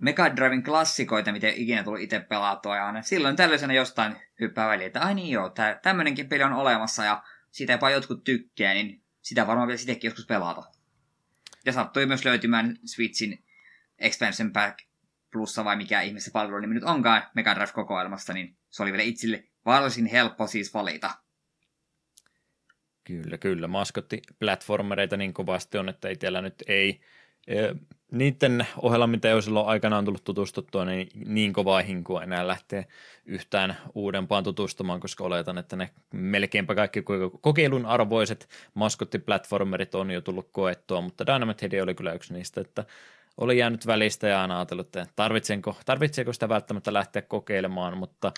Mega 0.00 0.36
Driven 0.36 0.62
klassikoita, 0.62 1.32
mitä 1.32 1.48
ikinä 1.48 1.82
tullut 1.82 2.00
itse 2.00 2.20
pelattua. 2.20 2.76
Ja 2.76 3.02
silloin 3.02 3.36
tällaisena 3.36 3.72
jostain 3.72 4.16
hyppää 4.40 4.68
väliin, 4.68 4.86
että 4.86 5.00
ai 5.00 5.14
niin 5.14 5.30
joo, 5.30 5.48
tää, 5.48 5.78
tämmönenkin 5.82 6.28
peli 6.28 6.42
on 6.42 6.52
olemassa 6.52 7.04
ja 7.04 7.22
sitä 7.50 7.72
jopa 7.72 7.90
jotkut 7.90 8.24
tykkää, 8.24 8.74
niin 8.74 9.02
sitä 9.22 9.46
varmaan 9.46 9.68
vielä 9.68 9.78
sitäkin 9.78 10.08
joskus 10.08 10.26
pelata. 10.26 10.62
Ja 11.64 11.72
sattui 11.72 12.06
myös 12.06 12.24
löytymään 12.24 12.76
Switchin 12.84 13.44
Expansion 13.98 14.52
Pack 14.52 14.78
plussa 15.32 15.64
vai 15.64 15.76
mikä 15.76 16.00
ihmeessä 16.00 16.30
palvelu 16.30 16.60
niin 16.60 16.70
nyt 16.70 16.84
onkaan 16.84 17.22
Mega 17.34 17.54
Drive-kokoelmasta, 17.54 18.32
niin 18.32 18.56
se 18.68 18.82
oli 18.82 18.92
vielä 18.92 19.04
itselle 19.04 19.44
varsin 19.64 20.06
helppo 20.06 20.46
siis 20.46 20.74
valita. 20.74 21.10
Kyllä, 23.04 23.38
kyllä. 23.38 23.68
Maskotti 23.68 24.22
platformereita 24.38 25.16
niin 25.16 25.34
kovasti 25.34 25.78
on, 25.78 25.88
että 25.88 26.08
itsellä 26.08 26.42
nyt 26.42 26.54
ei 26.66 27.00
niiden 28.10 28.66
ohella, 28.82 29.06
mitä 29.06 29.28
jo 29.28 29.40
silloin 29.42 29.66
aikanaan 29.66 30.04
tullut 30.04 30.24
tutustuttua, 30.24 30.84
niin 30.84 31.08
niin 31.26 31.52
kovaa 31.52 31.82
hinkua 31.82 32.22
enää 32.22 32.46
lähtee 32.46 32.86
yhtään 33.26 33.76
uudempaan 33.94 34.44
tutustumaan, 34.44 35.00
koska 35.00 35.24
oletan, 35.24 35.58
että 35.58 35.76
ne 35.76 35.90
melkeinpä 36.14 36.74
kaikki 36.74 37.04
kokeilun 37.40 37.86
arvoiset 37.86 38.48
maskottiplatformerit 38.74 39.94
on 39.94 40.10
jo 40.10 40.20
tullut 40.20 40.48
koettua, 40.52 41.00
mutta 41.00 41.26
Dynamite 41.26 41.68
Head 41.72 41.82
oli 41.82 41.94
kyllä 41.94 42.12
yksi 42.12 42.32
niistä, 42.34 42.60
että 42.60 42.84
oli 43.36 43.58
jäänyt 43.58 43.86
välistä 43.86 44.28
ja 44.28 44.42
aina 44.42 44.58
ajatellut, 44.58 44.86
että 44.86 45.06
tarvitsenko, 45.16 45.76
tarvitseeko 45.86 46.32
sitä 46.32 46.48
välttämättä 46.48 46.92
lähteä 46.92 47.22
kokeilemaan, 47.22 47.98
mutta 47.98 48.32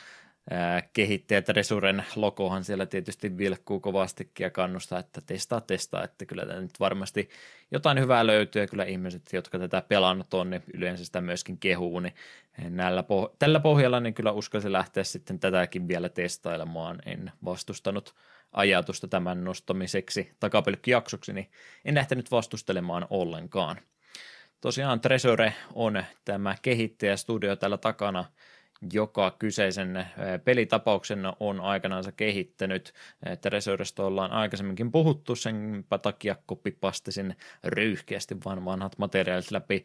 kehittäjät 0.93 1.49
Resuren 1.49 2.05
logohan 2.17 2.65
siellä 2.65 2.87
tietysti 2.87 3.39
vilkkuu 3.39 3.81
kovastikin 3.81 4.45
ja 4.45 4.51
kannustaa, 4.51 4.99
että 4.99 5.21
testaa, 5.27 5.61
testaa, 5.61 6.05
että 6.05 6.27
kyllä 6.27 6.47
tämä 6.47 6.61
nyt 6.61 6.81
varmasti 6.81 7.29
jotain 7.71 8.01
hyvää 8.01 8.27
löytyy 8.27 8.63
ja 8.63 8.67
kyllä 8.67 8.85
ihmiset, 8.85 9.23
jotka 9.33 9.59
tätä 9.59 9.83
pelannut 9.89 10.35
on, 10.35 10.51
niin 10.51 10.63
yleensä 10.75 11.05
sitä 11.05 11.21
myöskin 11.21 11.59
kehuu, 11.59 12.01
niin 12.01 12.15
näillä 12.59 13.03
poh- 13.03 13.37
tällä 13.39 13.61
pohjalla 13.61 14.01
niin 14.01 14.15
kyllä 14.15 14.33
uskalsi 14.33 14.73
lähteä 14.73 15.05
sitten 15.05 15.41
tätäkin 15.41 15.89
vielä 15.89 16.09
testailemaan, 16.09 16.99
en 17.07 17.33
vastustanut 17.45 18.15
ajatusta 18.53 19.09
tämän 19.09 19.45
nostamiseksi 19.45 20.33
takapelkkijaksoksi, 20.41 21.33
niin 21.33 21.51
en 21.85 21.95
lähtenyt 21.95 22.31
vastustelemaan 22.31 23.07
ollenkaan. 23.11 23.77
Tosiaan 24.61 25.01
Tresore 25.01 25.55
on 25.75 26.05
tämä 26.25 26.57
kehittäjästudio 26.63 27.57
täällä 27.57 27.79
takana– 27.79 28.25
joka 28.93 29.37
kyseisen 29.39 30.07
pelitapauksen 30.45 31.23
on 31.41 31.61
aikanaan 31.61 32.05
kehittänyt. 32.17 32.93
Tresorista 33.41 34.05
ollaan 34.05 34.31
aikaisemminkin 34.31 34.93
puhuttu, 34.93 35.37
sen 35.37 35.85
takia 36.03 36.37
kopipastasin 36.47 37.37
ryyhkeästi 37.65 38.37
vaan 38.45 38.65
vanhat 38.65 38.99
materiaalit 38.99 39.51
läpi 39.51 39.85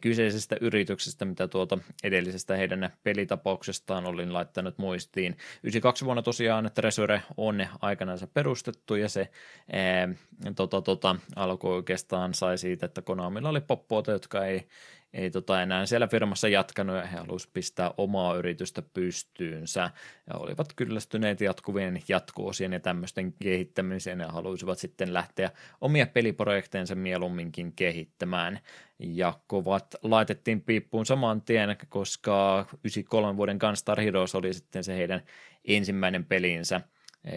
kyseisestä 0.00 0.56
yrityksestä, 0.60 1.24
mitä 1.24 1.48
tuota 1.48 1.78
edellisestä 2.04 2.56
heidän 2.56 2.90
pelitapauksestaan 3.02 4.06
olin 4.06 4.32
laittanut 4.32 4.78
muistiin. 4.78 5.36
92 5.62 6.04
vuonna 6.04 6.22
tosiaan 6.22 6.70
Tresore 6.74 7.22
on 7.36 7.66
aikanaan 7.80 8.18
perustettu 8.34 8.94
ja 8.94 9.08
se 9.08 9.28
ää, 9.72 10.08
tota, 10.56 10.82
tota, 10.82 11.16
alkoi 11.36 11.74
oikeastaan 11.74 12.34
sai 12.34 12.58
siitä, 12.58 12.86
että 12.86 13.02
Konamilla 13.02 13.48
oli 13.48 13.60
poppoota, 13.60 14.10
jotka 14.10 14.46
ei 14.46 14.68
ei 15.12 15.30
tota 15.30 15.62
enää 15.62 15.86
siellä 15.86 16.06
firmassa 16.08 16.48
jatkanut 16.48 16.96
ja 16.96 17.06
he 17.06 17.16
halusivat 17.16 17.52
pistää 17.52 17.90
omaa 17.96 18.34
yritystä 18.36 18.82
pystyynsä 18.82 19.90
ja 20.26 20.34
olivat 20.34 20.72
kyllästyneet 20.76 21.40
jatkuvien 21.40 22.02
jatkuosien 22.08 22.72
ja 22.72 22.80
tämmöisten 22.80 23.32
kehittämiseen 23.32 24.20
ja 24.20 24.28
halusivat 24.28 24.78
sitten 24.78 25.14
lähteä 25.14 25.50
omia 25.80 26.06
peliprojekteensa 26.06 26.94
mieluumminkin 26.94 27.72
kehittämään 27.72 28.60
ja 29.00 29.34
kovat 29.46 29.94
laitettiin 30.02 30.60
piippuun 30.60 31.06
saman 31.06 31.42
tien, 31.42 31.76
koska 31.88 32.66
93 32.70 33.36
vuoden 33.36 33.56
Gunstar 33.60 34.00
Heroes 34.00 34.34
oli 34.34 34.54
sitten 34.54 34.84
se 34.84 34.96
heidän 34.96 35.22
ensimmäinen 35.64 36.24
pelinsä– 36.24 36.80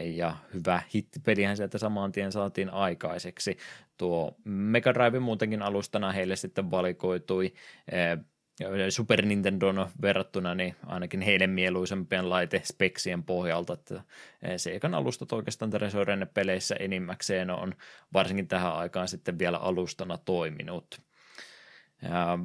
ja 0.05 0.37
hyvä 0.53 0.81
hittipelihän 0.93 1.57
sieltä 1.57 1.77
saman 1.77 2.11
tien 2.11 2.31
saatiin 2.31 2.69
aikaiseksi. 2.69 3.57
Tuo 3.97 4.35
Mega 4.45 4.93
Drive 4.93 5.19
muutenkin 5.19 5.61
alustana 5.61 6.11
heille 6.11 6.35
sitten 6.35 6.71
valikoitui 6.71 7.53
eh, 7.91 8.17
Super 8.89 9.25
Nintendon 9.25 9.89
verrattuna 10.01 10.55
niin 10.55 10.75
ainakin 10.85 11.21
heidän 11.21 11.49
mieluisempien 11.49 12.29
laite 12.29 12.61
speksien 12.63 13.23
pohjalta, 13.23 13.73
että 13.73 13.95
eh, 14.41 14.57
Segan 14.57 14.93
alustat 14.93 15.33
oikeastaan 15.33 15.71
Tresoren 15.71 16.29
peleissä 16.33 16.75
enimmäkseen 16.75 17.49
on 17.49 17.73
varsinkin 18.13 18.47
tähän 18.47 18.73
aikaan 18.73 19.07
sitten 19.07 19.39
vielä 19.39 19.57
alustana 19.57 20.17
toiminut. 20.17 21.01
Ja 22.09 22.39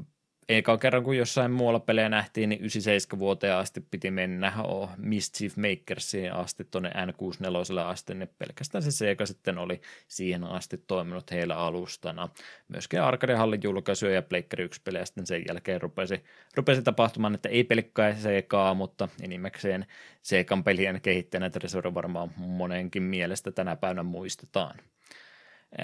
eka 0.49 0.79
kerran 0.79 1.05
kun 1.05 1.17
jossain 1.17 1.51
muualla 1.51 1.81
pelejä 1.81 2.09
nähtiin, 2.09 2.49
niin 2.49 2.61
97 2.61 3.19
vuoteen 3.19 3.55
asti 3.55 3.81
piti 3.81 4.11
mennä 4.11 4.53
oh, 4.65 4.91
Mischief 4.97 5.57
Makersiin 5.57 6.33
asti 6.33 6.65
tuonne 6.65 6.91
N64 6.91 7.79
asti, 7.79 8.15
niin 8.15 8.31
pelkästään 8.39 8.83
se 8.83 8.91
Sega 8.91 9.27
sitten 9.27 9.59
oli 9.59 9.81
siihen 10.09 10.45
asti 10.45 10.79
toiminut 10.87 11.31
heillä 11.31 11.57
alustana. 11.57 12.29
Myöskin 12.69 13.03
Arcade 13.03 13.35
julkaisuja 13.63 14.13
ja 14.13 14.23
Pleikkari 14.23 14.65
1 14.65 14.81
pelejä 14.85 15.05
sitten 15.05 15.27
sen 15.27 15.45
jälkeen 15.49 15.81
rupesi, 15.81 16.25
rupesi 16.55 16.83
tapahtumaan, 16.83 17.35
että 17.35 17.49
ei 17.49 17.65
pelkkää 17.65 18.15
Segaa, 18.15 18.75
mutta 18.75 19.09
enimmäkseen 19.23 19.87
Segan 20.23 20.65
pelien 20.65 21.01
kehittäjänä 21.01 21.51
Tresor 21.51 21.95
varmaan 21.95 22.31
monenkin 22.37 23.03
mielestä 23.03 23.53
tänä 23.53 23.77
päivänä 23.77 24.03
muistetaan 24.03 24.75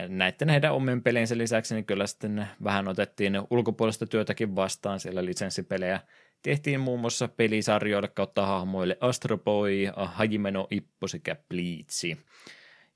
näiden 0.09 0.49
heidän 0.49 0.75
omien 0.75 1.03
pelinsä 1.03 1.39
lisäksi 1.39 1.75
niin 1.75 1.85
kyllä 1.85 2.07
sitten 2.07 2.49
vähän 2.65 2.89
otettiin 2.89 3.43
ulkopuolista 3.51 4.07
työtäkin 4.07 4.57
vastaan, 4.57 5.01
siellä 5.01 5.25
lisenssipelejä 5.25 6.01
tehtiin 6.43 6.81
muun 6.81 7.01
muassa 7.01 7.29
pelisarjoille 7.29 8.09
kautta 8.09 8.47
hahmoille 8.47 8.99
Astro 9.01 9.39
Boy, 9.39 9.71
Hajimeno 9.97 10.67
Ippo 10.71 11.09
sekä 11.09 11.37
Bleachi. 11.49 12.19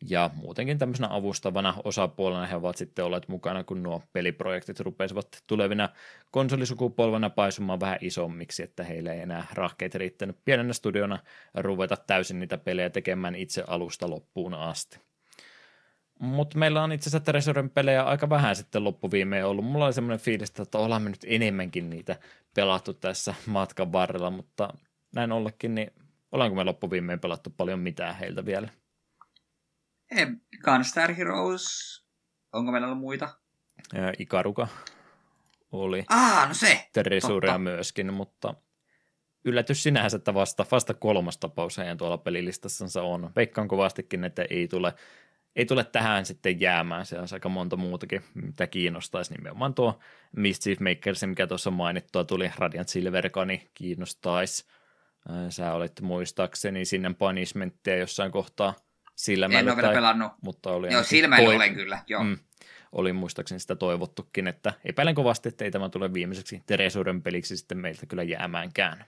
Ja 0.08 0.30
muutenkin 0.34 0.78
tämmöisenä 0.78 1.08
avustavana 1.10 1.74
osapuolena 1.84 2.46
he 2.46 2.56
ovat 2.56 2.76
sitten 2.76 3.04
olleet 3.04 3.28
mukana, 3.28 3.64
kun 3.64 3.82
nuo 3.82 4.02
peliprojektit 4.12 4.80
rupesivat 4.80 5.42
tulevina 5.46 5.88
konsolisukupolvena 6.30 7.30
paisumaan 7.30 7.80
vähän 7.80 7.98
isommiksi, 8.00 8.62
että 8.62 8.84
heille 8.84 9.12
ei 9.12 9.20
enää 9.20 9.46
rahkeet 9.52 9.94
riittänyt 9.94 10.36
pienenä 10.44 10.72
studiona 10.72 11.18
ruveta 11.54 11.96
täysin 11.96 12.40
niitä 12.40 12.58
pelejä 12.58 12.90
tekemään 12.90 13.34
itse 13.34 13.64
alusta 13.66 14.10
loppuun 14.10 14.54
asti. 14.54 15.07
Mutta 16.18 16.58
meillä 16.58 16.82
on 16.82 16.92
itse 16.92 17.10
asiassa 17.10 17.24
Treasuren 17.24 17.70
pelejä 17.70 18.02
aika 18.02 18.30
vähän 18.30 18.56
sitten 18.56 18.84
loppuviimeen 18.84 19.46
ollut. 19.46 19.64
Mulla 19.64 19.84
oli 19.84 19.92
semmoinen 19.92 20.20
fiilis, 20.20 20.52
että 20.60 20.78
ollaan 20.78 21.02
me 21.02 21.10
nyt 21.10 21.26
enemmänkin 21.26 21.90
niitä 21.90 22.16
pelattu 22.54 22.94
tässä 22.94 23.34
matkan 23.46 23.92
varrella, 23.92 24.30
mutta 24.30 24.68
näin 25.14 25.32
ollekin, 25.32 25.74
niin 25.74 25.90
ollaanko 26.32 26.56
me 26.56 26.64
loppuviimeen 26.64 27.20
pelattu 27.20 27.50
paljon 27.50 27.78
mitään 27.78 28.16
heiltä 28.16 28.46
vielä? 28.46 28.68
Ei, 30.10 30.26
Gunstar 30.64 31.12
Heroes. 31.12 31.64
Onko 32.52 32.72
meillä 32.72 32.86
ollut 32.86 33.00
muita? 33.00 33.28
Ja 33.94 34.12
Ikaruka 34.18 34.68
oli. 35.72 36.04
Ah, 36.08 36.48
no 36.48 36.54
se! 36.54 36.88
Treasurea 36.92 37.58
myöskin, 37.58 38.12
mutta 38.12 38.54
yllätys 39.44 39.82
sinänsä, 39.82 40.16
että 40.16 40.34
vasta, 40.34 40.66
vasta 40.70 40.94
kolmas 40.94 41.38
tapaus 41.38 41.78
heidän 41.78 41.98
tuolla 41.98 42.18
pelilistassansa 42.18 43.02
on. 43.02 43.30
Veikkaan 43.36 43.68
kovastikin, 43.68 44.24
että 44.24 44.46
ei 44.50 44.68
tule 44.68 44.94
ei 45.56 45.66
tule 45.66 45.84
tähän 45.84 46.26
sitten 46.26 46.60
jäämään. 46.60 47.06
Se 47.06 47.18
on 47.18 47.28
aika 47.32 47.48
monta 47.48 47.76
muutakin, 47.76 48.24
mitä 48.34 48.66
kiinnostaisi. 48.66 49.34
Nimenomaan 49.34 49.74
tuo 49.74 49.98
Mischief 50.36 50.80
Makers, 50.80 51.22
mikä 51.26 51.46
tuossa 51.46 51.70
mainittua 51.70 52.24
tuli, 52.24 52.50
Radiant 52.58 52.88
niin 53.46 53.70
kiinnostaisi. 53.74 54.66
Sä 55.48 55.72
olet 55.72 56.00
muistaakseni 56.00 56.84
sinne 56.84 57.14
punishmenttia 57.18 57.96
jossain 57.96 58.32
kohtaa 58.32 58.74
silmällä. 59.16 59.58
En 59.58 59.68
ole 59.68 59.76
vielä 59.76 59.92
pelannut. 59.92 60.32
Mutta 60.42 60.70
oli 60.70 60.92
joo, 60.92 61.02
silmällä 61.02 61.44
toi... 61.44 61.56
olen 61.56 61.74
kyllä, 61.74 61.98
joo. 62.06 62.24
Mm, 62.24 62.38
oli 62.92 63.12
muistaakseni 63.12 63.60
sitä 63.60 63.76
toivottukin, 63.76 64.46
että 64.46 64.72
epäilen 64.84 65.14
kovasti, 65.14 65.48
että 65.48 65.64
ei 65.64 65.70
tämä 65.70 65.88
tule 65.88 66.14
viimeiseksi 66.14 66.62
Teresuuden 66.66 67.22
peliksi 67.22 67.56
sitten 67.56 67.78
meiltä 67.78 68.06
kyllä 68.06 68.22
jäämäänkään. 68.22 69.04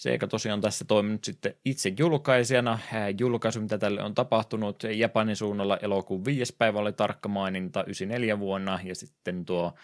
Sega 0.00 0.26
tosiaan 0.26 0.60
tässä 0.60 0.84
toiminut 0.84 1.24
sitten 1.24 1.54
itse 1.64 1.92
julkaisijana. 1.98 2.78
Julkaisu, 3.18 3.60
mitä 3.60 3.78
tälle 3.78 4.02
on 4.02 4.14
tapahtunut 4.14 4.82
Japanin 4.82 5.36
suunnalla 5.36 5.78
elokuun 5.82 6.24
5. 6.24 6.56
päivä 6.58 6.78
oli 6.78 6.92
tarkka 6.92 7.28
maininta 7.28 7.84
94 7.84 8.38
vuonna 8.38 8.78
ja 8.84 8.94
sitten 8.94 9.44
tuo 9.44 9.74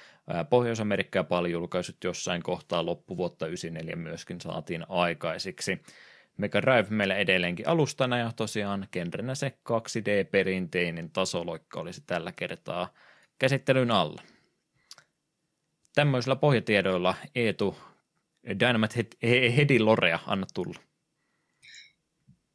Pohjois-Amerikka 0.50 1.18
ja 1.18 1.24
paljon 1.24 1.52
julkaisut 1.52 1.96
jossain 2.04 2.42
kohtaa 2.42 2.86
loppuvuotta 2.86 3.46
94 3.46 3.96
myöskin 3.96 4.40
saatiin 4.40 4.86
aikaisiksi. 4.88 5.82
Mega 6.36 6.62
Drive 6.62 6.86
meillä 6.90 7.16
edelleenkin 7.16 7.68
alustana 7.68 8.18
ja 8.18 8.32
tosiaan 8.36 8.88
genrenä 8.92 9.34
se 9.34 9.58
2D-perinteinen 9.68 11.10
tasoloikka 11.12 11.80
olisi 11.80 12.02
tällä 12.06 12.32
kertaa 12.32 12.88
käsittelyn 13.38 13.90
alla. 13.90 14.22
Tämmöisillä 15.94 16.36
pohjatiedoilla 16.36 17.14
Eetu 17.34 17.76
Dynamite 18.60 19.04
Headin 19.56 19.86
Lorea, 19.86 20.18
anna 20.26 20.46
tulla. 20.54 20.80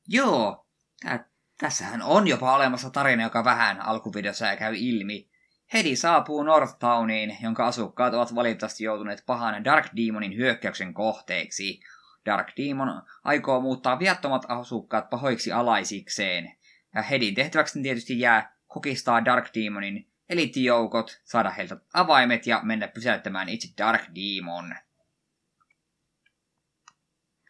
Joo, 0.08 0.68
tää, 1.04 1.30
tässähän 1.58 2.02
on 2.02 2.28
jopa 2.28 2.56
olemassa 2.56 2.90
tarina, 2.90 3.24
joka 3.24 3.44
vähän 3.44 3.82
alkuvideossa 3.82 4.56
käy 4.56 4.76
ilmi. 4.78 5.30
Hedi 5.74 5.96
saapuu 5.96 6.44
Northtowniin, 6.44 7.38
jonka 7.42 7.66
asukkaat 7.68 8.14
ovat 8.14 8.36
valitettavasti 8.36 8.84
joutuneet 8.84 9.24
pahan 9.26 9.64
Dark 9.64 9.86
Demonin 9.96 10.38
hyökkäyksen 10.38 10.94
kohteeksi. 10.94 11.80
Dark 12.26 12.48
Demon 12.58 13.02
aikoo 13.24 13.62
muuttaa 13.62 14.00
viattomat 14.00 14.46
asukkaat 14.48 15.10
pahoiksi 15.10 15.52
alaisikseen. 15.52 16.56
Ja 16.96 17.02
Hedin 17.02 17.36
tehtäväksi 17.36 17.82
tietysti 17.82 18.20
jää 18.20 18.58
kokistaa 18.68 19.26
Dark 19.26 19.46
Demonin 19.54 20.12
eliittijoukot, 20.30 21.22
saada 21.24 21.50
heiltä 21.50 21.78
avaimet 21.94 22.48
ja 22.48 22.60
mennä 22.64 22.88
pysäyttämään 22.88 23.50
itse 23.50 23.68
Dark 23.78 24.02
Demon. 24.16 24.76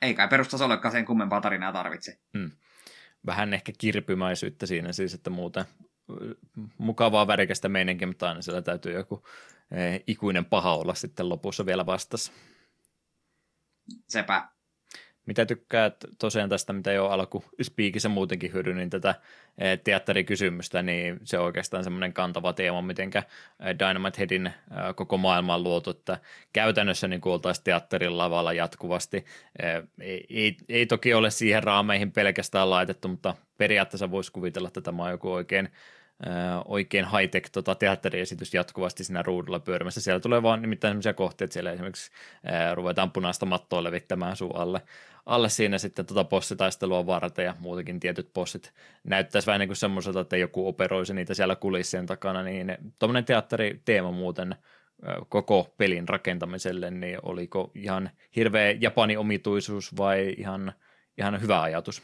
Ei 0.01 0.13
kai 0.13 0.27
perustasollekaan 0.27 0.91
sen 0.91 1.05
kummempaa 1.05 1.41
tarinaa 1.41 1.73
tarvitse. 1.73 2.19
Hmm. 2.37 2.51
Vähän 3.25 3.53
ehkä 3.53 3.71
kirpymäisyyttä 3.77 4.65
siinä 4.65 4.93
siis, 4.93 5.13
että 5.13 5.29
muuten 5.29 5.65
mukavaa 6.77 7.27
värikästä 7.27 7.69
meininkiä, 7.69 8.07
mutta 8.07 8.29
aina 8.29 8.41
siellä 8.41 8.61
täytyy 8.61 8.93
joku 8.93 9.23
eh, 9.71 10.03
ikuinen 10.07 10.45
paha 10.45 10.75
olla 10.75 10.93
sitten 10.93 11.29
lopussa 11.29 11.65
vielä 11.65 11.85
vastassa. 11.85 12.31
Sepä. 14.07 14.49
Mitä 15.31 15.45
tykkäät 15.45 15.95
tosiaan 16.19 16.49
tästä, 16.49 16.73
mitä 16.73 16.91
jo 16.91 17.07
alku 17.07 17.43
spiikissä 17.61 18.09
muutenkin 18.09 18.53
hyödynnin 18.53 18.89
tätä 18.89 19.15
eh, 19.57 19.79
teatterikysymystä, 19.83 20.81
niin 20.81 21.19
se 21.23 21.39
on 21.39 21.45
oikeastaan 21.45 21.83
semmoinen 21.83 22.13
kantava 22.13 22.53
teema, 22.53 22.81
miten 22.81 23.11
eh, 23.15 23.25
Dynamite 23.79 24.17
Headin 24.17 24.47
eh, 24.47 24.53
koko 24.95 25.17
maailma 25.17 25.55
on 25.55 25.63
luotu, 25.63 25.89
että 25.89 26.17
käytännössä 26.53 27.07
niin 27.07 27.21
oltaisiin 27.25 27.63
teatterin 27.63 28.17
lavalla 28.17 28.53
jatkuvasti. 28.53 29.25
Ei, 29.99 30.25
ei, 30.29 30.57
ei 30.69 30.85
toki 30.85 31.13
ole 31.13 31.31
siihen 31.31 31.63
raameihin 31.63 32.11
pelkästään 32.11 32.69
laitettu, 32.69 33.07
mutta 33.07 33.35
periaatteessa 33.57 34.11
voisi 34.11 34.31
kuvitella, 34.31 34.67
että 34.67 34.81
tämä 34.81 35.03
on 35.03 35.11
joku 35.11 35.31
oikein 35.31 35.69
oikein 36.65 37.05
high-tech 37.05 37.49
tota, 37.51 37.75
teatteriesitys 37.75 38.53
jatkuvasti 38.53 39.03
siinä 39.03 39.21
ruudulla 39.21 39.59
pyörimässä. 39.59 40.01
Siellä 40.01 40.19
tulee 40.19 40.43
vaan 40.43 40.61
nimittäin 40.61 40.91
sellaisia 40.91 41.13
kohtia, 41.13 41.45
että 41.45 41.53
siellä 41.53 41.71
esimerkiksi 41.71 42.11
ää, 42.43 42.75
ruvetaan 42.75 43.11
punaista 43.11 43.45
mattoa 43.45 43.83
levittämään 43.83 44.35
sun 44.35 44.55
alle, 44.55 44.81
alle 45.25 45.49
siinä 45.49 45.77
sitten 45.77 46.05
tota 46.05 46.23
bossitaistelua 46.23 47.05
varten 47.05 47.45
ja 47.45 47.55
muutenkin 47.59 47.99
tietyt 47.99 48.33
bossit 48.33 48.73
näyttäisi 49.03 49.45
vähän 49.45 49.59
niin 49.59 49.69
kuin 49.69 49.77
semmoiselta, 49.77 50.19
että 50.19 50.37
joku 50.37 50.67
operoisi 50.67 51.13
niitä 51.13 51.33
siellä 51.33 51.55
kulissien 51.55 52.05
takana, 52.05 52.43
niin 52.43 52.77
tuommoinen 52.99 53.25
teatteriteema 53.25 54.11
muuten 54.11 54.55
koko 55.29 55.73
pelin 55.77 56.09
rakentamiselle, 56.09 56.91
niin 56.91 57.19
oliko 57.23 57.71
ihan 57.75 58.09
hirveä 58.35 58.71
Japanin 58.71 59.19
omituisuus 59.19 59.97
vai 59.97 60.35
ihan, 60.37 60.73
ihan 61.17 61.41
hyvä 61.41 61.61
ajatus? 61.61 62.03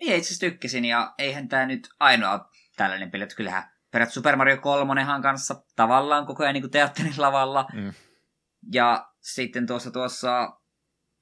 Niin, 0.00 0.16
itse 0.16 0.26
asiassa 0.28 0.40
tykkäsin, 0.40 0.84
ja 0.84 1.14
eihän 1.18 1.48
tämä 1.48 1.66
nyt 1.66 1.88
ainoa 2.00 2.50
tällainen 2.76 3.10
peli, 3.10 3.22
että 3.22 3.36
kyllähän 3.36 3.62
perät 3.90 4.10
Super 4.10 4.36
Mario 4.36 4.56
3 4.56 5.06
kanssa 5.22 5.62
tavallaan 5.76 6.26
koko 6.26 6.42
ajan 6.42 6.54
niin 6.54 6.70
teatterin 6.70 7.14
lavalla. 7.16 7.66
Mm. 7.72 7.92
Ja 8.72 9.12
sitten 9.20 9.66
tuossa, 9.66 9.90
tuossa 9.90 10.60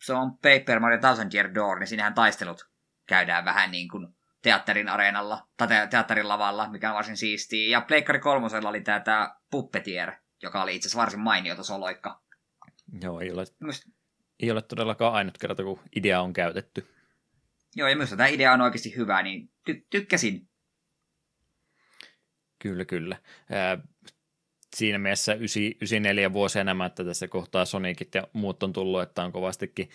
se 0.05 0.13
on 0.13 0.33
Paper 0.33 0.81
Mario 0.81 0.99
Thousand 0.99 1.35
Year 1.35 1.55
Door, 1.55 1.79
niin 1.79 1.87
siinähän 1.87 2.15
taistelut 2.15 2.69
käydään 3.07 3.45
vähän 3.45 3.71
niin 3.71 3.89
kuin 3.89 4.09
teatterin 4.43 4.89
areenalla, 4.89 5.49
tai 5.57 5.69
teatterin 5.91 6.29
lavalla, 6.29 6.71
mikä 6.71 6.91
on 6.91 6.95
varsin 6.95 7.17
siistiä. 7.17 7.71
Ja 7.71 7.81
Pleikkari 7.81 8.19
kolmosella 8.19 8.69
oli 8.69 8.81
tämä, 8.81 9.01
tämä 9.01 9.37
Puppetier, 9.51 10.13
joka 10.43 10.63
oli 10.63 10.77
itse 10.77 10.87
asiassa 10.87 11.01
varsin 11.01 11.21
mainiota 11.21 11.63
soloikka. 11.63 12.23
Joo, 13.03 13.21
ei 13.21 13.33
ole, 13.33 13.45
Must... 13.61 13.83
ei 14.41 14.51
ole 14.51 14.63
todellakaan 14.63 15.15
ainut 15.15 15.39
kerta, 15.39 15.63
kun 15.63 15.81
idea 15.97 16.21
on 16.21 16.33
käytetty. 16.33 16.95
Joo, 17.77 17.89
ja 17.89 17.97
myös 17.97 18.11
tämä 18.11 18.27
idea 18.27 18.53
on 18.53 18.61
oikeasti 18.61 18.97
hyvä, 18.97 19.23
niin 19.23 19.51
ty- 19.71 19.87
tykkäsin. 19.91 20.49
Kyllä, 22.59 22.85
kyllä. 22.85 23.17
Ää, 23.51 23.79
siinä 24.75 24.99
mielessä 24.99 25.35
94 25.35 26.33
vuosia 26.33 26.61
enemmän, 26.61 26.87
että 26.87 27.05
tässä 27.05 27.29
kohtaa 27.29 27.65
Sonicit 27.65 28.15
ja 28.15 28.23
muut 28.33 28.63
on 28.63 28.73
tullut, 28.73 29.03
että 29.03 29.25
on 29.25 29.33
kovastikin 29.33 29.91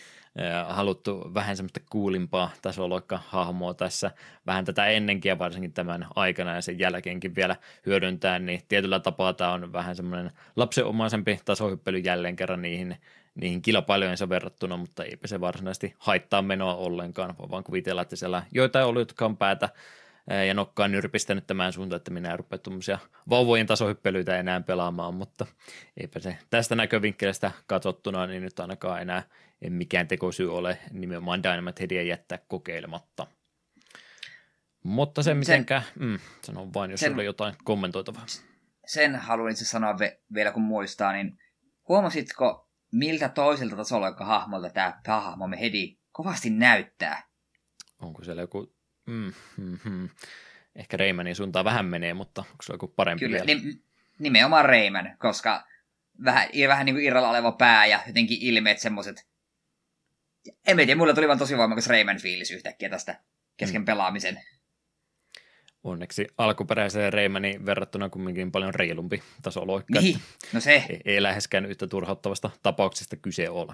haluttu 0.67 1.31
vähän 1.33 1.57
semmoista 1.57 1.79
kuulimpaa 1.89 2.51
tasoloikka-hahmoa 2.61 3.73
tässä 3.73 4.11
vähän 4.47 4.65
tätä 4.65 4.85
ennenkin 4.85 5.29
ja 5.29 5.39
varsinkin 5.39 5.73
tämän 5.73 6.07
aikana 6.15 6.55
ja 6.55 6.61
sen 6.61 6.79
jälkeenkin 6.79 7.35
vielä 7.35 7.55
hyödyntää, 7.85 8.39
niin 8.39 8.61
tietyllä 8.67 8.99
tapaa 8.99 9.33
tämä 9.33 9.53
on 9.53 9.73
vähän 9.73 9.95
semmoinen 9.95 10.31
lapsenomaisempi 10.55 11.39
tasohyppely 11.45 11.97
jälleen 11.97 12.35
kerran 12.35 12.61
niihin 12.61 12.97
niihin 13.35 13.61
kilpailijoihinsa 13.61 14.29
verrattuna, 14.29 14.77
mutta 14.77 15.03
eipä 15.03 15.27
se 15.27 15.41
varsinaisesti 15.41 15.93
haittaa 15.97 16.41
menoa 16.41 16.75
ollenkaan, 16.75 17.37
voi 17.39 17.49
vaan 17.49 17.63
kuvitella, 17.63 18.01
että 18.01 18.15
siellä 18.15 18.43
joita 18.51 18.85
ollut, 18.85 19.01
jotka 19.01 19.25
on 19.25 19.37
päätä 19.37 19.69
ja 20.47 20.53
nokkaa 20.53 20.87
nyrpistänyt 20.87 21.47
tämän 21.47 21.73
suuntaan, 21.73 21.97
että 21.97 22.11
minä 22.11 22.31
en 22.31 22.39
rupea 22.39 22.57
tuommoisia 22.59 22.99
vauvojen 23.29 23.67
tasohyppelyitä 23.67 24.39
enää 24.39 24.61
pelaamaan, 24.61 25.13
mutta 25.13 25.45
eipä 25.97 26.19
se 26.19 26.37
tästä 26.49 26.75
näkövinkkelistä 26.75 27.51
katsottuna, 27.67 28.27
niin 28.27 28.43
nyt 28.43 28.59
ainakaan 28.59 29.01
enää 29.01 29.23
en 29.61 29.73
mikään 29.73 30.07
tekosyy 30.07 30.57
ole 30.57 30.79
nimenomaan 30.91 31.43
Dynamite 31.43 31.79
Headia 31.79 32.03
jättää 32.03 32.39
kokeilematta. 32.47 33.27
Mutta 34.83 35.23
se 35.23 35.33
mitenkä, 35.33 35.81
mm, 35.99 36.19
sanon 36.41 36.73
vain, 36.73 36.91
jos 36.91 36.99
sen, 36.99 37.13
oli 37.13 37.25
jotain 37.25 37.55
kommentoitavaa. 37.63 38.25
Sen 38.85 39.15
haluan 39.15 39.51
itse 39.51 39.65
sanoa 39.65 39.93
ve- 39.93 40.21
vielä 40.33 40.51
kun 40.51 40.63
muistaa, 40.63 41.13
niin 41.13 41.39
huomasitko, 41.87 42.69
miltä 42.91 43.29
toiselta 43.29 43.75
tasolla, 43.75 44.07
joka 44.07 44.25
hahmolta 44.25 44.69
tämä 44.69 44.99
päähahmomme 45.05 45.59
Hedi 45.59 45.97
kovasti 46.11 46.49
näyttää? 46.49 47.23
Onko 47.99 48.23
siellä 48.23 48.41
joku 48.41 48.75
Mm, 49.09 49.33
mm, 49.57 49.79
mm. 49.83 50.09
Ehkä 50.75 50.97
Reimanin 50.97 51.35
suuntaan 51.35 51.65
vähän 51.65 51.85
menee, 51.85 52.13
mutta 52.13 52.41
onko 52.41 52.63
se 52.63 52.73
joku 52.73 52.87
parempi 52.87 53.25
Kyllä, 53.25 53.45
vielä? 53.45 53.61
Ni- 53.61 53.81
nimenomaan 54.19 54.65
Reiman, 54.65 55.15
koska 55.19 55.67
vähän, 56.25 56.49
vähän 56.67 56.85
niin 56.85 56.95
kuin 56.95 57.05
irralla 57.05 57.29
oleva 57.29 57.51
pää 57.51 57.85
ja 57.85 57.99
jotenkin 58.07 58.37
ilmeet 58.41 58.79
semmoiset. 58.79 59.27
En 60.67 60.77
tiedä, 60.77 60.95
mulle 60.95 61.13
tuli 61.13 61.27
vaan 61.27 61.39
tosi 61.39 61.57
voimakas 61.57 61.87
Reiman 61.87 62.21
fiilis 62.21 62.51
yhtäkkiä 62.51 62.89
tästä 62.89 63.19
kesken 63.57 63.81
mm. 63.81 63.85
pelaamisen. 63.85 64.41
Onneksi 65.83 66.27
alkuperäiseen 66.37 67.13
Reimanin 67.13 67.65
verrattuna 67.65 68.09
kumminkin 68.09 68.51
paljon 68.51 68.75
reilumpi 68.75 69.23
tasoloikka. 69.41 69.99
Niin, 69.99 70.19
no 70.53 70.59
se. 70.59 70.83
Ei, 70.89 71.01
ei 71.05 71.23
läheskään 71.23 71.65
yhtä 71.65 71.87
turhauttavasta 71.87 72.49
tapauksesta 72.63 73.15
kyse 73.15 73.49
ole. 73.49 73.73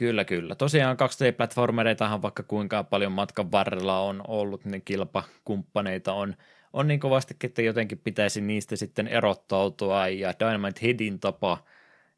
Kyllä, 0.00 0.24
kyllä. 0.24 0.54
Tosiaan 0.54 0.96
2D-platformereitahan 0.96 2.22
vaikka 2.22 2.42
kuinka 2.42 2.84
paljon 2.84 3.12
matkan 3.12 3.52
varrella 3.52 4.00
on 4.00 4.22
ollut, 4.28 4.64
niin 4.64 4.82
kilpakumppaneita 4.84 6.12
on, 6.12 6.36
on 6.72 6.88
niin 6.88 7.00
kovasti, 7.00 7.34
että 7.44 7.62
jotenkin 7.62 7.98
pitäisi 7.98 8.40
niistä 8.40 8.76
sitten 8.76 9.08
erottautua, 9.08 10.08
ja 10.08 10.34
Dynamite 10.40 10.80
Headin 10.82 11.20
tapa 11.20 11.64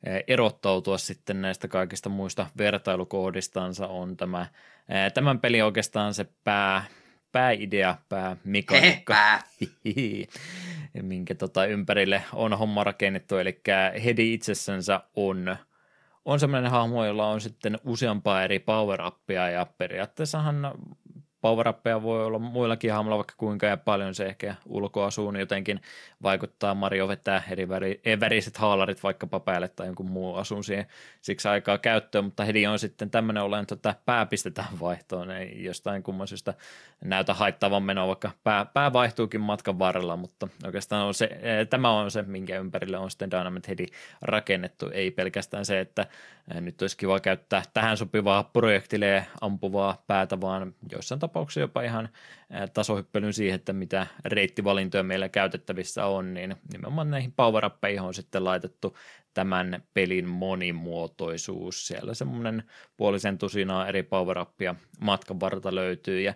eh, 0.06 0.24
erottautua 0.26 0.98
sitten 0.98 1.42
näistä 1.42 1.68
kaikista 1.68 2.08
muista 2.08 2.46
vertailukohdistansa 2.58 3.88
on 3.88 4.16
tämä, 4.16 4.46
eh, 4.88 5.12
tämän 5.14 5.40
peli 5.40 5.62
oikeastaan 5.62 6.14
se 6.14 6.26
pää, 6.44 6.84
pääidea, 7.32 7.96
päämekaniikka, 8.08 9.16
minkä 11.02 11.34
tota 11.34 11.66
ympärille 11.66 12.22
on 12.32 12.58
homma 12.58 12.84
rakennettu, 12.84 13.36
eli 13.36 13.60
Hedi 14.04 14.34
itsessänsä 14.34 15.00
on– 15.16 15.56
on 16.24 16.40
semmoinen 16.40 16.70
hahmo, 16.70 17.04
jolla 17.04 17.28
on 17.28 17.40
sitten 17.40 17.78
useampaa 17.84 18.42
eri 18.42 18.58
power-appia 18.58 19.50
ja 19.50 19.66
periaatteessahan 19.78 20.72
power 21.42 21.74
voi 22.02 22.24
olla 22.24 22.38
muillakin 22.38 22.92
hahmoilla 22.92 23.16
vaikka 23.16 23.34
kuinka 23.36 23.66
ja 23.66 23.76
paljon 23.76 24.14
se 24.14 24.26
ehkä 24.26 24.54
ulkoasuun 24.66 25.36
jotenkin 25.36 25.80
vaikuttaa. 26.22 26.74
Mario 26.74 27.08
vetää 27.08 27.42
eri 27.50 27.68
väri, 27.68 28.00
väriset 28.20 28.56
haalarit 28.56 29.02
vaikkapa 29.02 29.40
päälle 29.40 29.68
tai 29.68 29.86
jonkun 29.86 30.10
muu 30.10 30.34
asun 30.34 30.64
siihen 30.64 30.86
siksi 31.20 31.48
aikaa 31.48 31.78
käyttöön, 31.78 32.24
mutta 32.24 32.44
Hedi 32.44 32.66
on 32.66 32.78
sitten 32.78 33.10
tämmöinen 33.10 33.42
olen, 33.42 33.66
että 33.72 33.94
pää 34.04 34.26
pistetään 34.26 34.80
vaihtoon, 34.80 35.30
ei 35.30 35.64
jostain 35.64 36.02
kumman 36.02 36.28
syystä 36.28 36.54
näytä 37.04 37.34
haittavan 37.34 37.82
menoa, 37.82 38.06
vaikka 38.06 38.30
pää, 38.44 38.64
pää 38.64 38.92
vaihtuukin 38.92 39.40
matkan 39.40 39.78
varrella, 39.78 40.16
mutta 40.16 40.48
oikeastaan 40.64 41.06
on 41.06 41.14
se, 41.14 41.40
tämä 41.70 41.90
on 41.90 42.10
se, 42.10 42.22
minkä 42.22 42.58
ympärille 42.58 42.98
on 42.98 43.10
sitten 43.10 43.30
Dynamite 43.30 43.68
Hedi 43.68 43.86
rakennettu, 44.22 44.90
ei 44.92 45.10
pelkästään 45.10 45.64
se, 45.64 45.80
että 45.80 46.06
nyt 46.60 46.82
olisi 46.82 46.96
kiva 46.96 47.20
käyttää 47.20 47.62
tähän 47.74 47.96
sopivaa 47.96 48.44
projektille 48.44 49.26
ampuvaa 49.40 50.04
päätä, 50.06 50.40
vaan 50.40 50.74
joissain 50.92 51.18
tapauksissa 51.18 51.60
jopa 51.60 51.82
ihan 51.82 52.08
tasohyppelyn 52.74 53.32
siihen, 53.32 53.54
että 53.54 53.72
mitä 53.72 54.06
reittivalintoja 54.24 55.02
meillä 55.02 55.28
käytettävissä 55.28 56.06
on, 56.06 56.34
niin 56.34 56.56
nimenomaan 56.72 57.10
näihin 57.10 57.32
power 57.32 57.70
on 58.02 58.14
sitten 58.14 58.44
laitettu 58.44 58.96
tämän 59.34 59.82
pelin 59.94 60.28
monimuotoisuus. 60.28 61.86
Siellä 61.86 62.14
semmoinen 62.14 62.62
puolisen 62.96 63.38
tusinaa 63.38 63.88
eri 63.88 64.02
power 64.02 64.38
matkan 65.00 65.40
varta 65.40 65.74
löytyy 65.74 66.20
ja 66.20 66.34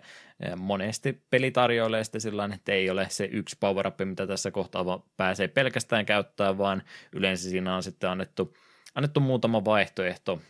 monesti 0.55 1.23
peli 1.29 1.51
tarjoilee 1.51 2.03
sitten 2.03 2.21
sillä 2.21 2.49
että 2.53 2.71
ei 2.71 2.89
ole 2.89 3.07
se 3.09 3.25
yksi 3.25 3.57
power 3.59 3.91
mitä 4.05 4.27
tässä 4.27 4.51
kohtaa 4.51 5.03
pääsee 5.17 5.47
pelkästään 5.47 6.05
käyttämään, 6.05 6.57
vaan 6.57 6.83
yleensä 7.13 7.49
siinä 7.49 7.75
on 7.75 7.83
sitten 7.83 8.09
annettu 8.09 8.57
annettu 8.97 9.19
muutama 9.19 9.65
vaihtoehto. 9.65 10.41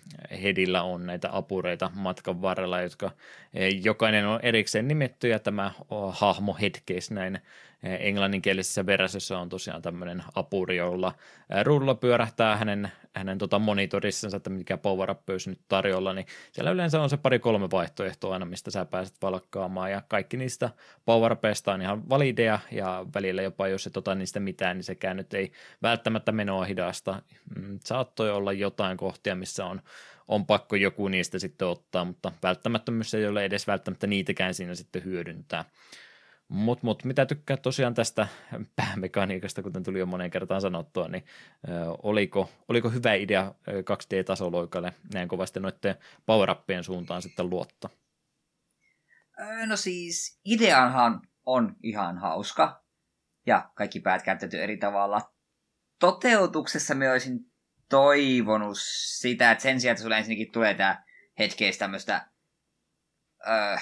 Hedillä 0.41 0.83
on 0.83 1.05
näitä 1.05 1.29
apureita 1.31 1.91
matkan 1.95 2.41
varrella, 2.41 2.81
jotka 2.81 3.11
jokainen 3.83 4.27
on 4.27 4.39
erikseen 4.43 4.87
nimetty 4.87 5.27
ja 5.27 5.39
tämä 5.39 5.71
hahmo 6.09 6.57
headcase 6.61 7.13
näin 7.13 7.39
englanninkielisessä 7.83 8.85
versiossa 8.85 9.39
on 9.39 9.49
tosiaan 9.49 9.81
tämmöinen 9.81 10.23
apuri, 10.35 10.77
jolla 10.77 11.13
rulla 11.63 11.95
pyörähtää 11.95 12.57
hänen, 12.57 12.91
hänen 13.17 13.37
tota 13.37 13.59
monitorissansa, 13.59 14.37
että 14.37 14.49
mikä 14.49 14.77
power 14.77 15.11
up 15.11 15.19
nyt 15.47 15.59
tarjolla, 15.67 16.13
niin 16.13 16.25
siellä 16.51 16.71
yleensä 16.71 17.01
on 17.01 17.09
se 17.09 17.17
pari-kolme 17.17 17.71
vaihtoehtoa 17.71 18.33
aina, 18.33 18.45
mistä 18.45 18.71
sä 18.71 18.85
pääset 18.85 19.15
valkkaamaan, 19.21 19.91
ja 19.91 20.01
kaikki 20.07 20.37
niistä 20.37 20.69
power 21.05 21.37
on 21.73 21.81
ihan 21.81 22.09
valideja, 22.09 22.59
ja 22.71 23.05
välillä 23.15 23.41
jopa 23.41 23.67
jos 23.67 23.87
et 23.87 23.97
ota 23.97 24.15
niistä 24.15 24.39
mitään, 24.39 24.77
niin 24.77 24.83
sekään 24.83 25.17
nyt 25.17 25.33
ei 25.33 25.51
välttämättä 25.81 26.31
menoa 26.31 26.65
hidasta. 26.65 27.21
Mm, 27.55 27.79
saattoi 27.83 28.31
olla 28.31 28.53
jotain 28.53 28.97
kohtia, 28.97 29.35
missä 29.35 29.65
on 29.65 29.81
on 30.27 30.45
pakko 30.45 30.75
joku 30.75 31.07
niistä 31.07 31.39
sitten 31.39 31.67
ottaa, 31.67 32.05
mutta 32.05 32.31
välttämättömyys 32.43 33.13
ei 33.13 33.27
ole 33.27 33.45
edes 33.45 33.67
välttämättä 33.67 34.07
niitäkään 34.07 34.53
siinä 34.53 34.75
sitten 34.75 35.03
hyödyntää. 35.03 35.65
Mutta 36.47 36.85
mut, 36.85 37.03
mitä 37.03 37.25
tykkää 37.25 37.57
tosiaan 37.57 37.93
tästä 37.93 38.27
päämekaniikasta, 38.75 39.63
kuten 39.63 39.83
tuli 39.83 39.99
jo 39.99 40.05
moneen 40.05 40.31
kertaan 40.31 40.61
sanottua, 40.61 41.07
niin 41.07 41.25
ö, 41.69 41.71
oliko, 42.03 42.49
oliko 42.67 42.89
hyvä 42.89 43.13
idea 43.13 43.53
2D-tasoloikalle 43.69 44.93
näin 45.13 45.27
kovasti 45.27 45.59
noiden 45.59 45.95
power 46.25 46.49
suuntaan 46.81 47.21
sitten 47.21 47.49
luottaa? 47.49 47.89
No 49.65 49.77
siis, 49.77 50.39
ideanhan 50.45 51.21
on 51.45 51.75
ihan 51.83 52.17
hauska, 52.17 52.83
ja 53.45 53.69
kaikki 53.75 53.99
päät 53.99 54.23
käytetty 54.23 54.63
eri 54.63 54.77
tavalla. 54.77 55.33
Toteutuksessa 55.99 56.95
me 56.95 57.11
olisin 57.11 57.39
toivonut 57.89 58.77
sitä, 59.17 59.51
että 59.51 59.61
sen 59.61 59.81
sijaan, 59.81 59.93
että 59.93 60.01
sulle 60.01 60.17
ensinnäkin 60.17 60.51
tulee 60.51 60.73
tämä 60.73 61.03
hetkeistä 61.39 61.79
tämmöistä 61.79 62.27
öö, 63.47 63.77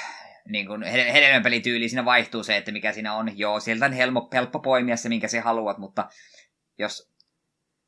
niin 0.48 0.68
kuin 0.68 0.84
hedelmäpelityyli, 0.84 1.90
siinä 1.90 2.06
vaihtuu 2.06 2.44
se, 2.44 2.58
että 2.58 2.72
mikä 2.72 2.92
siinä 2.92 3.14
on. 3.14 3.38
Joo, 3.38 3.60
sieltä 3.60 3.86
on 3.86 3.94
helppo, 3.94 4.30
helppo 4.34 4.60
poimia 4.60 4.98
se, 4.98 5.10
minkä 5.10 5.28
sä 5.28 5.42
haluat, 5.42 5.78
mutta 5.78 6.10
jos 6.78 7.16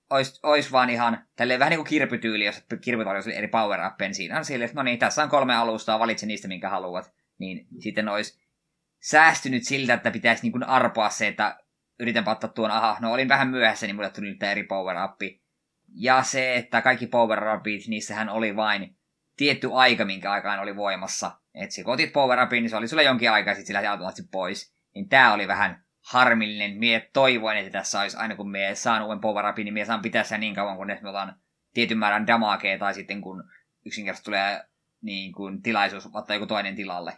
olisi, 0.10 0.40
olisi 0.44 0.72
vaan 0.72 0.90
ihan 0.90 1.28
tälleen 1.36 1.60
vähän 1.60 1.70
niin 1.70 1.78
kuin 1.78 1.88
kirpytyyli, 1.88 2.46
jos 2.46 2.64
kirpyt 2.82 3.08
olisi 3.08 3.36
eri 3.36 3.48
power 3.48 3.80
niin 4.00 4.16
siinä 4.16 4.38
on 4.38 4.46
sille, 4.46 4.66
että 4.66 4.76
no 4.76 4.84
niin, 4.84 5.00
tässä 5.00 5.24
on 5.24 5.30
kolme 5.30 5.56
alustaa, 5.56 6.00
valitse 6.00 6.26
niistä, 6.26 6.48
minkä 6.48 6.70
haluat. 6.70 7.14
Niin 7.40 7.68
sitten 7.80 8.10
olisi 8.10 8.40
säästynyt 9.00 9.64
siltä, 9.64 9.94
että 9.94 10.12
pitäisi 10.12 10.44
niin 10.44 10.52
kuin 10.52 10.64
arpoa 10.64 11.10
se, 11.10 11.28
että 11.28 11.58
yritän 12.00 12.30
ottaa 12.30 12.50
tuon, 12.50 12.72
aha, 12.72 12.98
no 13.02 13.14
olin 13.14 13.30
vähän 13.30 13.48
myöhässä, 13.48 13.88
niin 13.88 13.96
mulle 13.96 14.10
tuli 14.10 14.30
nyt 14.30 14.44
eri 14.44 14.64
power 14.64 14.96
up. 15.04 15.22
Ja 15.94 16.24
se, 16.24 16.56
että 16.56 16.82
kaikki 16.82 17.08
power 17.08 17.56
upit, 17.56 17.88
niissähän 17.88 18.30
oli 18.30 18.56
vain 18.56 18.97
tietty 19.38 19.70
aika, 19.74 20.06
minkä 20.06 20.32
aikaan 20.32 20.60
oli 20.60 20.76
voimassa. 20.76 21.32
Että 21.54 21.84
kun 21.84 21.94
otit 21.94 22.14
power 22.14 22.44
upin, 22.44 22.64
niin 22.64 22.70
se 22.70 22.78
oli 22.78 22.88
sulle 22.88 23.04
jonkin 23.04 23.32
aikaa, 23.32 23.54
sitten 23.54 23.76
sillä 23.76 23.92
automaattisesti 23.92 24.30
pois. 24.32 24.74
Niin 24.96 25.10
tää 25.10 25.34
oli 25.34 25.48
vähän 25.48 25.84
harmillinen. 26.12 26.78
Mie 26.78 27.10
toivoin, 27.14 27.58
että 27.58 27.72
tässä 27.72 28.02
olisi, 28.02 28.18
aina 28.18 28.36
kun 28.36 28.52
mie 28.52 28.76
saan 28.76 29.04
uuden 29.04 29.20
power 29.20 29.46
upin, 29.50 29.66
niin 29.66 29.74
mie 29.74 29.86
saan 29.86 30.02
pitää 30.02 30.24
sen 30.24 30.40
niin 30.40 30.56
kauan, 30.56 30.78
kun 30.78 30.88
me 30.88 31.10
otan 31.10 31.36
tietyn 31.74 31.98
määrän 31.98 32.28
damakea, 32.28 32.78
tai 32.78 32.94
sitten 32.94 33.22
kun 33.22 33.44
yksinkertaisesti 33.86 34.26
tulee 34.26 34.64
niin 35.02 35.34
kuin 35.34 35.62
tilaisuus 35.62 36.10
ottaa 36.14 36.36
joku 36.36 36.48
toinen 36.48 36.76
tilalle. 36.76 37.14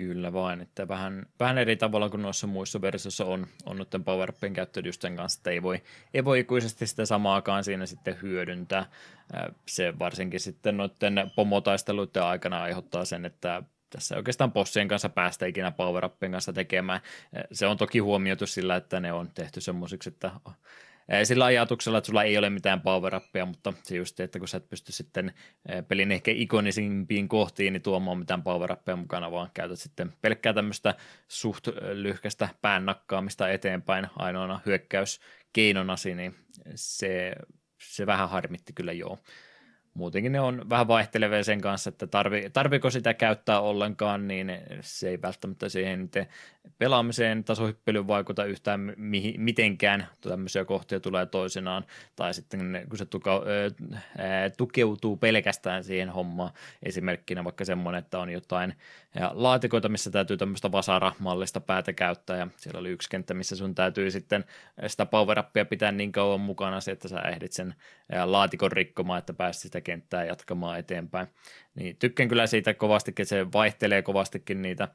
Kyllä 0.00 0.32
vain, 0.32 0.60
että 0.60 0.88
vähän, 0.88 1.26
vähän 1.40 1.58
eri 1.58 1.76
tavalla 1.76 2.10
kuin 2.10 2.22
noissa 2.22 2.46
muissa 2.46 2.80
versioissa 2.80 3.24
on, 3.24 3.46
on 3.66 3.78
nyt 3.78 3.88
power 4.04 4.32
käyttö 4.52 4.82
just 4.84 5.02
sen 5.02 5.16
kanssa, 5.16 5.38
että 5.38 5.50
ei 5.50 5.62
voi, 5.62 5.82
ei 6.14 6.24
voi 6.24 6.40
ikuisesti 6.40 6.86
sitä 6.86 7.06
samaakaan 7.06 7.64
siinä 7.64 7.86
sitten 7.86 8.18
hyödyntää. 8.22 8.86
Se 9.68 9.98
varsinkin 9.98 10.40
sitten 10.40 10.76
noiden 10.76 11.30
pomotaisteluiden 11.36 12.22
aikana 12.22 12.62
aiheuttaa 12.62 13.04
sen, 13.04 13.24
että 13.24 13.62
tässä 13.90 14.16
oikeastaan 14.16 14.52
bossien 14.52 14.88
kanssa 14.88 15.08
päästä 15.08 15.46
ikinä 15.46 15.70
power 15.70 16.08
kanssa 16.30 16.52
tekemään. 16.52 17.00
Se 17.52 17.66
on 17.66 17.76
toki 17.76 17.98
huomioitu 17.98 18.46
sillä, 18.46 18.76
että 18.76 19.00
ne 19.00 19.12
on 19.12 19.30
tehty 19.34 19.60
semmoisiksi, 19.60 20.08
että 20.08 20.30
sillä 21.24 21.44
ajatuksella, 21.44 21.98
että 21.98 22.06
sulla 22.06 22.22
ei 22.22 22.38
ole 22.38 22.50
mitään 22.50 22.80
power 22.80 23.20
mutta 23.46 23.72
se 23.82 23.96
just, 23.96 24.20
että 24.20 24.38
kun 24.38 24.48
sä 24.48 24.56
et 24.56 24.68
pysty 24.68 24.92
sitten 24.92 25.34
pelin 25.88 26.12
ehkä 26.12 26.30
ikonisimpiin 26.34 27.28
kohtiin 27.28 27.72
niin 27.72 27.82
tuomaan 27.82 28.18
mitään 28.18 28.42
power 28.42 28.76
mukana, 28.96 29.30
vaan 29.30 29.50
käytät 29.54 29.78
sitten 29.78 30.12
pelkkää 30.22 30.52
tämmöistä 30.52 30.94
suht 31.28 31.68
lyhkästä 31.92 32.48
päännakkaamista 32.62 33.50
eteenpäin 33.50 34.06
ainoana 34.16 34.60
hyökkäyskeinonasi, 34.66 36.14
niin 36.14 36.34
se, 36.74 37.32
se 37.82 38.06
vähän 38.06 38.28
harmitti 38.28 38.72
kyllä 38.72 38.92
joo. 38.92 39.18
Muutenkin 39.94 40.32
ne 40.32 40.40
on 40.40 40.70
vähän 40.70 40.88
vaihtelevia 40.88 41.44
sen 41.44 41.60
kanssa, 41.60 41.88
että 41.88 42.06
tarvi, 42.06 42.50
tarviko 42.52 42.90
sitä 42.90 43.14
käyttää 43.14 43.60
ollenkaan, 43.60 44.28
niin 44.28 44.52
se 44.80 45.08
ei 45.08 45.22
välttämättä 45.22 45.68
siihen 45.68 46.10
pelaamiseen 46.78 47.44
tasohyppelyyn 47.44 48.06
vaikuta 48.06 48.44
yhtään 48.44 48.92
mihi, 48.96 49.34
mitenkään. 49.38 50.06
Tämmöisiä 50.20 50.64
kohtia 50.64 51.00
tulee 51.00 51.26
toisenaan, 51.26 51.84
tai 52.16 52.34
sitten 52.34 52.86
kun 52.88 52.98
se 52.98 53.04
tuka, 53.04 53.42
ää, 54.18 54.50
tukeutuu 54.50 55.16
pelkästään 55.16 55.84
siihen 55.84 56.08
hommaan, 56.08 56.50
esimerkkinä 56.82 57.44
vaikka 57.44 57.64
semmoinen, 57.64 57.98
että 57.98 58.18
on 58.18 58.30
jotain 58.30 58.74
ja 59.14 59.30
laatikoita, 59.34 59.88
missä 59.88 60.10
täytyy 60.10 60.36
tämmöistä 60.36 60.72
vasara-mallista 60.72 61.60
päätä 61.60 61.92
käyttää, 61.92 62.36
ja 62.36 62.48
siellä 62.56 62.80
oli 62.80 62.90
yksi 62.90 63.08
kenttä, 63.10 63.34
missä 63.34 63.56
sun 63.56 63.74
täytyy 63.74 64.10
sitten 64.10 64.44
sitä 64.86 65.06
power 65.06 65.42
pitää 65.68 65.92
niin 65.92 66.12
kauan 66.12 66.40
mukana, 66.40 66.78
että 66.92 67.08
sä 67.08 67.20
ehdit 67.20 67.52
sen 67.52 67.74
laatikon 68.24 68.72
rikkomaan, 68.72 69.18
että 69.18 69.34
pääsit 69.34 69.62
sitä 69.62 69.80
kenttää 69.80 70.24
jatkamaan 70.24 70.78
eteenpäin. 70.78 71.26
Niin 71.74 71.96
tykkään 71.96 72.28
kyllä 72.28 72.46
siitä 72.46 72.74
kovastikin, 72.74 73.22
että 73.22 73.28
se 73.28 73.52
vaihtelee 73.52 74.02
kovastikin 74.02 74.62
niitä 74.62 74.88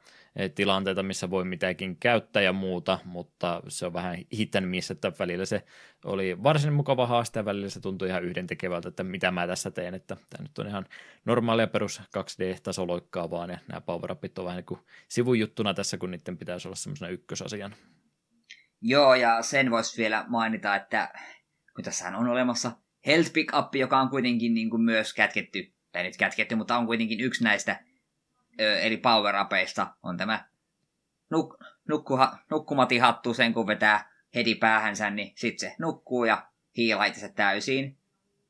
tilanteita, 0.54 1.02
missä 1.02 1.30
voi 1.30 1.44
mitäkin 1.44 1.96
käyttää 1.96 2.42
ja 2.42 2.52
muuta, 2.52 2.98
mutta 3.04 3.62
se 3.68 3.86
on 3.86 3.92
vähän 3.92 4.18
hitten 4.32 4.68
missä, 4.68 4.92
että 4.92 5.12
välillä 5.18 5.44
se 5.44 5.62
oli 6.04 6.42
varsin 6.42 6.72
mukava 6.72 7.06
haaste 7.06 7.38
ja 7.38 7.44
välillä 7.44 7.68
se 7.68 7.80
tuntui 7.80 8.08
ihan 8.08 8.24
yhdentekevältä, 8.24 8.88
että 8.88 9.04
mitä 9.04 9.30
mä 9.30 9.46
tässä 9.46 9.70
teen, 9.70 9.94
että 9.94 10.16
tämä 10.30 10.42
nyt 10.42 10.58
on 10.58 10.66
ihan 10.66 10.86
normaalia 11.24 11.66
perus 11.66 12.00
2D-tasoloikkaa 12.18 13.30
vaan 13.30 13.50
ja 13.50 13.58
nämä 13.68 13.80
power 13.80 14.12
on 14.12 14.44
vähän 14.44 14.56
niin 14.56 14.66
kuin 14.66 14.80
sivujuttuna 15.08 15.74
tässä, 15.74 15.98
kun 15.98 16.10
niiden 16.10 16.38
pitäisi 16.38 16.68
olla 16.68 16.76
semmoisena 16.76 17.10
ykkösasian. 17.10 17.74
Joo, 18.80 19.14
ja 19.14 19.42
sen 19.42 19.70
voisi 19.70 19.98
vielä 19.98 20.24
mainita, 20.28 20.76
että 20.76 21.12
kun 21.74 21.84
tässä 21.84 22.08
on 22.08 22.28
olemassa 22.28 22.72
Health 23.06 23.32
Pickup, 23.32 23.74
joka 23.74 24.00
on 24.00 24.08
kuitenkin 24.08 24.54
niin 24.54 24.70
kuin 24.70 24.82
myös 24.82 25.14
kätketty, 25.14 25.72
tai 25.92 26.02
nyt 26.02 26.16
kätketty, 26.16 26.54
mutta 26.54 26.76
on 26.76 26.86
kuitenkin 26.86 27.20
yksi 27.20 27.44
näistä 27.44 27.84
ö, 28.60 28.78
eri 28.78 28.96
power 28.96 29.34
on 30.02 30.16
tämä 30.16 30.44
nuk, 31.30 31.64
nukkuha, 31.88 32.38
nukkumatihattu 32.50 33.34
sen, 33.34 33.54
kun 33.54 33.66
vetää 33.66 34.10
heti 34.34 34.54
päähänsä, 34.54 35.10
niin 35.10 35.32
sitten 35.36 35.70
se 35.70 35.76
nukkuu 35.78 36.24
ja 36.24 36.46
hiilaa 36.76 37.12
se 37.12 37.32
täysin. 37.32 37.96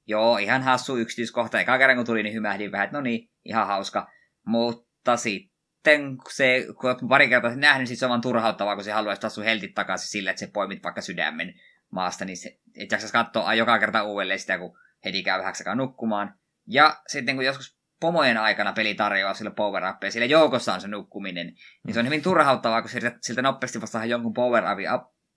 Joo, 0.06 0.38
ihan 0.38 0.62
hassu 0.62 0.96
yksityiskohta. 0.96 1.60
Eka 1.60 1.78
kerran 1.78 1.96
kun 1.96 2.06
tuli, 2.06 2.22
niin 2.22 2.34
hymähdin 2.34 2.72
vähän, 2.72 2.88
no 2.92 3.00
niin, 3.00 3.30
ihan 3.44 3.66
hauska. 3.66 4.10
Mutta 4.44 5.16
sitten, 5.16 6.18
se, 6.30 6.66
kun 6.80 6.90
olet 6.90 6.98
pari 7.08 7.28
kertaa 7.28 7.50
sen 7.50 7.60
nähnyt, 7.60 7.88
niin 7.88 7.96
se 7.96 8.06
on 8.06 8.10
vaan 8.10 8.20
turhauttavaa, 8.20 8.74
kun 8.74 8.84
se 8.84 8.92
haluaisi 8.92 9.20
taas 9.20 9.34
sun 9.34 9.44
heltit 9.44 9.74
takaisin 9.74 10.08
sille, 10.08 10.30
että 10.30 10.40
se 10.40 10.46
poimit 10.46 10.82
vaikka 10.82 11.00
sydämen 11.00 11.54
maasta, 11.90 12.24
niin 12.24 12.36
se, 12.36 12.58
et 12.76 12.92
jaksaisi 12.92 13.12
katsoa 13.12 13.54
joka 13.54 13.78
kerta 13.78 14.02
uudelleen 14.02 14.38
sitä, 14.38 14.58
kun 14.58 14.78
heti 15.04 15.22
käy 15.22 15.38
vähäksi 15.38 15.64
nukkumaan. 15.74 16.34
Ja 16.66 17.02
sitten 17.06 17.34
kun 17.36 17.44
joskus 17.44 17.75
pomojen 18.00 18.38
aikana 18.38 18.72
peli 18.72 18.94
tarjoaa 18.94 19.34
sille 19.34 19.50
power 19.50 19.82
upia, 19.94 20.10
sillä 20.10 20.26
joukossa 20.26 20.74
on 20.74 20.80
se 20.80 20.88
nukkuminen, 20.88 21.46
niin 21.84 21.94
se 21.94 22.00
on 22.00 22.06
hyvin 22.06 22.22
turhauttavaa, 22.22 22.82
kun 22.82 22.90
siltä, 22.90 23.18
siltä 23.22 23.42
nopeasti 23.42 23.80
vastaan 23.80 24.10
jonkun 24.10 24.34
power 24.34 24.64
upin 24.72 24.86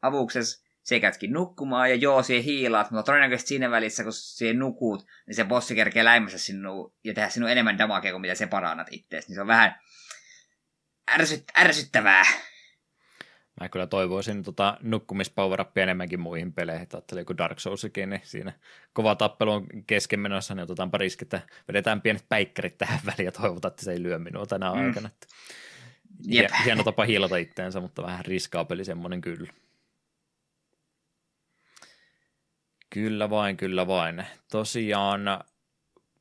avuksessa, 0.01 0.69
se 0.83 0.99
käytkin 0.99 1.33
nukkumaan 1.33 1.89
ja 1.89 1.95
joo, 1.95 2.23
siihen 2.23 2.43
hiilaat, 2.43 2.91
mutta 2.91 3.03
todennäköisesti 3.03 3.47
siinä 3.47 3.71
välissä, 3.71 4.03
kun 4.03 4.13
siihen 4.13 4.59
nukut, 4.59 5.05
niin 5.27 5.35
se 5.35 5.43
bossi 5.43 5.75
kerkee 5.75 6.03
läimässä 6.03 6.39
sinua 6.39 6.93
ja 7.03 7.13
tehdä 7.13 7.29
sinun 7.29 7.49
enemmän 7.49 7.77
damagea 7.77 8.11
kuin 8.11 8.21
mitä 8.21 8.35
se 8.35 8.47
parannat 8.47 8.87
itseäsi. 8.91 9.27
Niin 9.27 9.35
se 9.35 9.41
on 9.41 9.47
vähän 9.47 9.75
ärsyt, 11.11 11.43
ärsyttävää. 11.57 12.23
Mä 13.59 13.69
kyllä 13.69 13.87
toivoisin 13.87 14.43
tota 14.43 14.77
nukkumispower 14.81 15.65
enemmänkin 15.75 16.19
muihin 16.19 16.53
peleihin. 16.53 16.87
Ajattelin, 16.93 17.25
kun 17.25 17.37
Dark 17.37 17.59
Soulsikin, 17.59 18.09
niin 18.09 18.21
siinä 18.23 18.53
kova 18.93 19.15
tappelu 19.15 19.51
on 19.51 19.67
kesken 19.87 20.19
menossa, 20.19 20.55
niin 20.55 20.63
otetaan 20.63 20.89
riski, 20.93 21.25
että 21.25 21.41
vedetään 21.67 22.01
pienet 22.01 22.25
päikkärit 22.29 22.77
tähän 22.77 22.99
väliin 23.05 23.25
ja 23.25 23.31
toivotaan, 23.31 23.71
että 23.71 23.85
se 23.85 23.91
ei 23.91 24.03
lyö 24.03 24.19
minua 24.19 24.45
tänä 24.45 24.73
mm. 24.73 24.87
aikana. 24.87 25.07
Että 25.07 25.27
Jep. 26.27 26.51
Hieno 26.65 26.83
tapa 26.83 27.03
hiilata 27.03 27.37
itteensä, 27.37 27.79
mutta 27.79 28.03
vähän 28.03 28.25
riskaapeli 28.25 28.85
semmoinen 28.85 29.21
kyllä. 29.21 29.53
Kyllä 32.89 33.29
vain, 33.29 33.57
kyllä 33.57 33.87
vain. 33.87 34.23
Tosiaan 34.51 35.21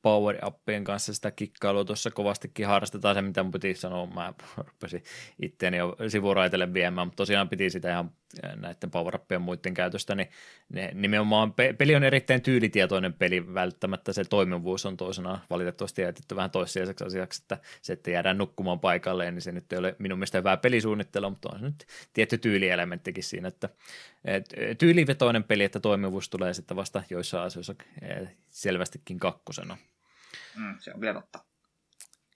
power-appien 0.08 0.84
kanssa 0.84 1.14
sitä 1.14 1.30
kikkailua 1.30 1.84
tuossa 1.84 2.10
kovastikin 2.10 2.66
harrastetaan. 2.66 3.14
Se, 3.14 3.22
mitä 3.22 3.42
mun 3.42 3.52
piti 3.52 3.74
sanoa, 3.74 4.06
mä 4.06 4.32
rupesin 4.56 5.02
itteeni 5.42 5.76
jo 5.76 5.96
sivuraitelle 6.08 6.74
viemään, 6.74 7.06
mutta 7.06 7.16
tosiaan 7.16 7.48
piti 7.48 7.70
sitä 7.70 7.90
ihan 7.90 8.10
näiden 8.56 8.90
power 8.90 9.18
muiden 9.38 9.74
käytöstä, 9.74 10.14
niin 10.14 10.28
ne, 10.68 10.90
nimenomaan 10.94 11.52
pe- 11.52 11.72
peli 11.72 11.96
on 11.96 12.04
erittäin 12.04 12.42
tyylitietoinen 12.42 13.12
peli, 13.12 13.54
välttämättä 13.54 14.12
se 14.12 14.24
toimivuus 14.24 14.86
on 14.86 14.96
toisena 14.96 15.40
valitettavasti 15.50 16.02
jätetty 16.02 16.36
vähän 16.36 16.50
toissijaiseksi 16.50 17.04
asiaksi, 17.04 17.42
että 17.42 17.58
se, 17.82 17.92
että 17.92 18.10
jäädään 18.10 18.38
nukkumaan 18.38 18.80
paikalleen, 18.80 19.34
niin 19.34 19.42
se 19.42 19.52
nyt 19.52 19.72
ei 19.72 19.78
ole 19.78 19.96
minun 19.98 20.18
mielestä 20.18 20.38
hyvää 20.38 20.56
pelisuunnittelua, 20.56 21.30
mutta 21.30 21.48
on 21.52 21.58
se 21.58 21.64
nyt 21.64 21.86
tietty 22.12 22.38
tyylielementtikin 22.38 23.24
siinä, 23.24 23.48
että 23.48 23.68
tyylivetoinen 24.78 25.44
peli, 25.44 25.64
että 25.64 25.80
toimivuus 25.80 26.28
tulee 26.30 26.54
sitten 26.54 26.76
vasta 26.76 27.02
joissain 27.10 27.46
asioissa 27.46 27.74
selvästikin 28.48 29.18
kakkosena. 29.18 29.76
Mm, 30.58 30.74
se 30.78 30.92
on 30.94 31.00
vielä 31.00 31.20
totta. 31.20 31.38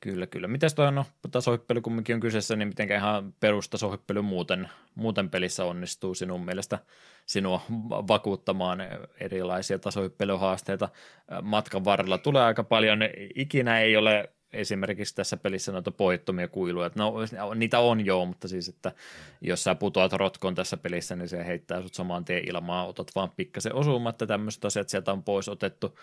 Kyllä, 0.00 0.26
kyllä. 0.26 0.48
Mitäs 0.48 0.74
toi 0.74 0.92
no, 0.92 1.06
tasohyppely 1.30 1.80
kumminkin 1.80 2.14
on 2.14 2.20
kyseessä, 2.20 2.56
niin 2.56 2.68
miten 2.68 2.92
ihan 2.92 3.34
perustasohyppely 3.40 4.22
muuten, 4.22 4.68
muuten 4.94 5.30
pelissä 5.30 5.64
onnistuu 5.64 6.14
sinun 6.14 6.44
mielestä 6.44 6.78
sinua 7.26 7.60
vakuuttamaan 7.90 8.78
erilaisia 9.20 9.78
tasohyppelyhaasteita 9.78 10.88
matkan 11.42 11.84
varrella? 11.84 12.18
Tulee 12.18 12.42
aika 12.42 12.64
paljon, 12.64 12.98
ikinä 13.34 13.80
ei 13.80 13.96
ole 13.96 14.32
esimerkiksi 14.52 15.14
tässä 15.14 15.36
pelissä 15.36 15.72
noita 15.72 15.90
poittomia 15.90 16.48
kuiluja. 16.48 16.90
No, 16.94 17.14
niitä 17.54 17.78
on 17.78 18.06
joo, 18.06 18.26
mutta 18.26 18.48
siis, 18.48 18.68
että 18.68 18.92
jos 19.40 19.64
sä 19.64 19.74
putoat 19.74 20.12
rotkon 20.12 20.54
tässä 20.54 20.76
pelissä, 20.76 21.16
niin 21.16 21.28
se 21.28 21.46
heittää 21.46 21.82
sut 21.82 21.94
saman 21.94 22.24
tien 22.24 22.48
ilmaa, 22.48 22.86
otat 22.86 23.10
vaan 23.14 23.30
pikkasen 23.36 23.74
osumatta, 23.74 24.26
tämmöiset 24.26 24.64
asiat 24.64 24.88
sieltä 24.88 25.12
on 25.12 25.22
pois 25.22 25.48
otettu 25.48 25.98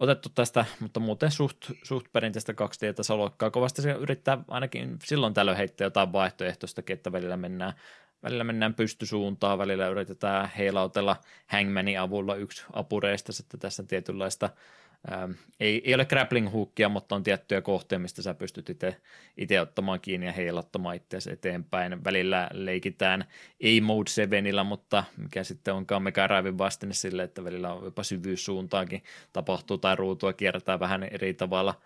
otettu 0.00 0.28
tästä, 0.28 0.64
mutta 0.80 1.00
muuten 1.00 1.30
suht, 1.30 1.56
suht 1.82 2.06
perinteistä 2.12 2.52
2D-tasoloikkaa. 2.52 3.50
Kovasti 3.50 3.82
se 3.82 3.92
yrittää 3.92 4.38
ainakin 4.48 4.98
silloin 5.04 5.34
tällöin 5.34 5.56
heittää 5.56 5.86
jotain 5.86 6.12
vaihtoehtoistakin, 6.12 6.94
että 6.94 7.12
välillä 7.12 7.36
mennään, 7.36 7.72
välillä 8.22 8.44
mennään 8.44 8.74
pystysuuntaan, 8.74 9.58
välillä 9.58 9.88
yritetään 9.88 10.50
heilautella 10.58 11.16
hangmanin 11.46 12.00
avulla 12.00 12.34
yksi 12.34 12.64
apureista, 12.72 13.32
että 13.40 13.58
tässä 13.58 13.82
tietynlaista 13.82 14.50
Ähm, 15.12 15.30
ei, 15.60 15.82
ei 15.84 15.94
ole 15.94 16.04
grappling 16.04 16.52
hookia, 16.52 16.88
mutta 16.88 17.14
on 17.14 17.22
tiettyjä 17.22 17.60
kohteita, 17.60 18.02
mistä 18.02 18.22
sä 18.22 18.34
pystyt 18.34 18.70
itse 19.36 19.60
ottamaan 19.60 20.00
kiinni 20.00 20.26
ja 20.26 20.32
heilattamaan 20.32 20.96
itseäsi 20.96 21.32
eteenpäin. 21.32 22.04
Välillä 22.04 22.48
leikitään 22.52 23.24
ei 23.60 23.80
Mode 23.80 24.10
7, 24.10 24.66
mutta 24.66 25.04
mikä 25.16 25.44
sitten 25.44 25.74
onkaan 25.74 26.02
Mega 26.02 26.28
Driven 26.28 26.58
vastine 26.58 26.94
sille, 26.94 27.22
että 27.22 27.44
välillä 27.44 27.72
on 27.72 27.84
jopa 27.84 28.02
syvyyssuuntaakin 28.02 29.02
tapahtuu 29.32 29.78
tai 29.78 29.96
ruutua 29.96 30.32
kiertää 30.32 30.80
vähän 30.80 31.02
eri 31.02 31.34
tavalla– 31.34 31.74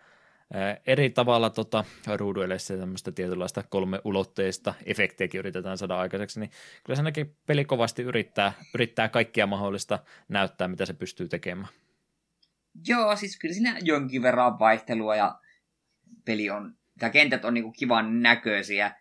eri 0.87 1.11
tavalla 1.11 1.51
tota, 1.51 1.85
ruuduille 2.17 2.59
se 2.59 2.77
tämmöistä 2.77 3.13
tietynlaista 3.13 3.65
ulotteista 4.05 4.75
efektiäkin 4.87 5.39
yritetään 5.39 5.79
saada 5.79 5.99
aikaiseksi, 5.99 6.41
niin 6.41 6.51
kyllä 6.85 6.97
se 6.97 7.27
peli 7.47 7.65
kovasti 7.65 8.03
yrittää, 8.03 8.53
yrittää 8.75 9.09
kaikkia 9.09 9.47
mahdollista 9.47 9.99
näyttää, 10.29 10.69
mitä 10.69 10.87
se 10.87 10.93
pystyy 10.93 11.29
tekemään. 11.29 11.69
Joo, 12.89 13.17
siis 13.17 13.39
kyllä 13.39 13.55
siinä 13.55 13.79
jonkin 13.83 14.23
verran 14.23 14.59
vaihtelua 14.59 15.17
ja 15.17 15.41
peli 16.25 16.51
on, 16.51 16.77
ja 17.01 17.11
kentät 17.11 17.45
on 17.45 17.55
niinku 17.55 17.73
kivan 17.73 18.23
näköisiä. 18.23 18.95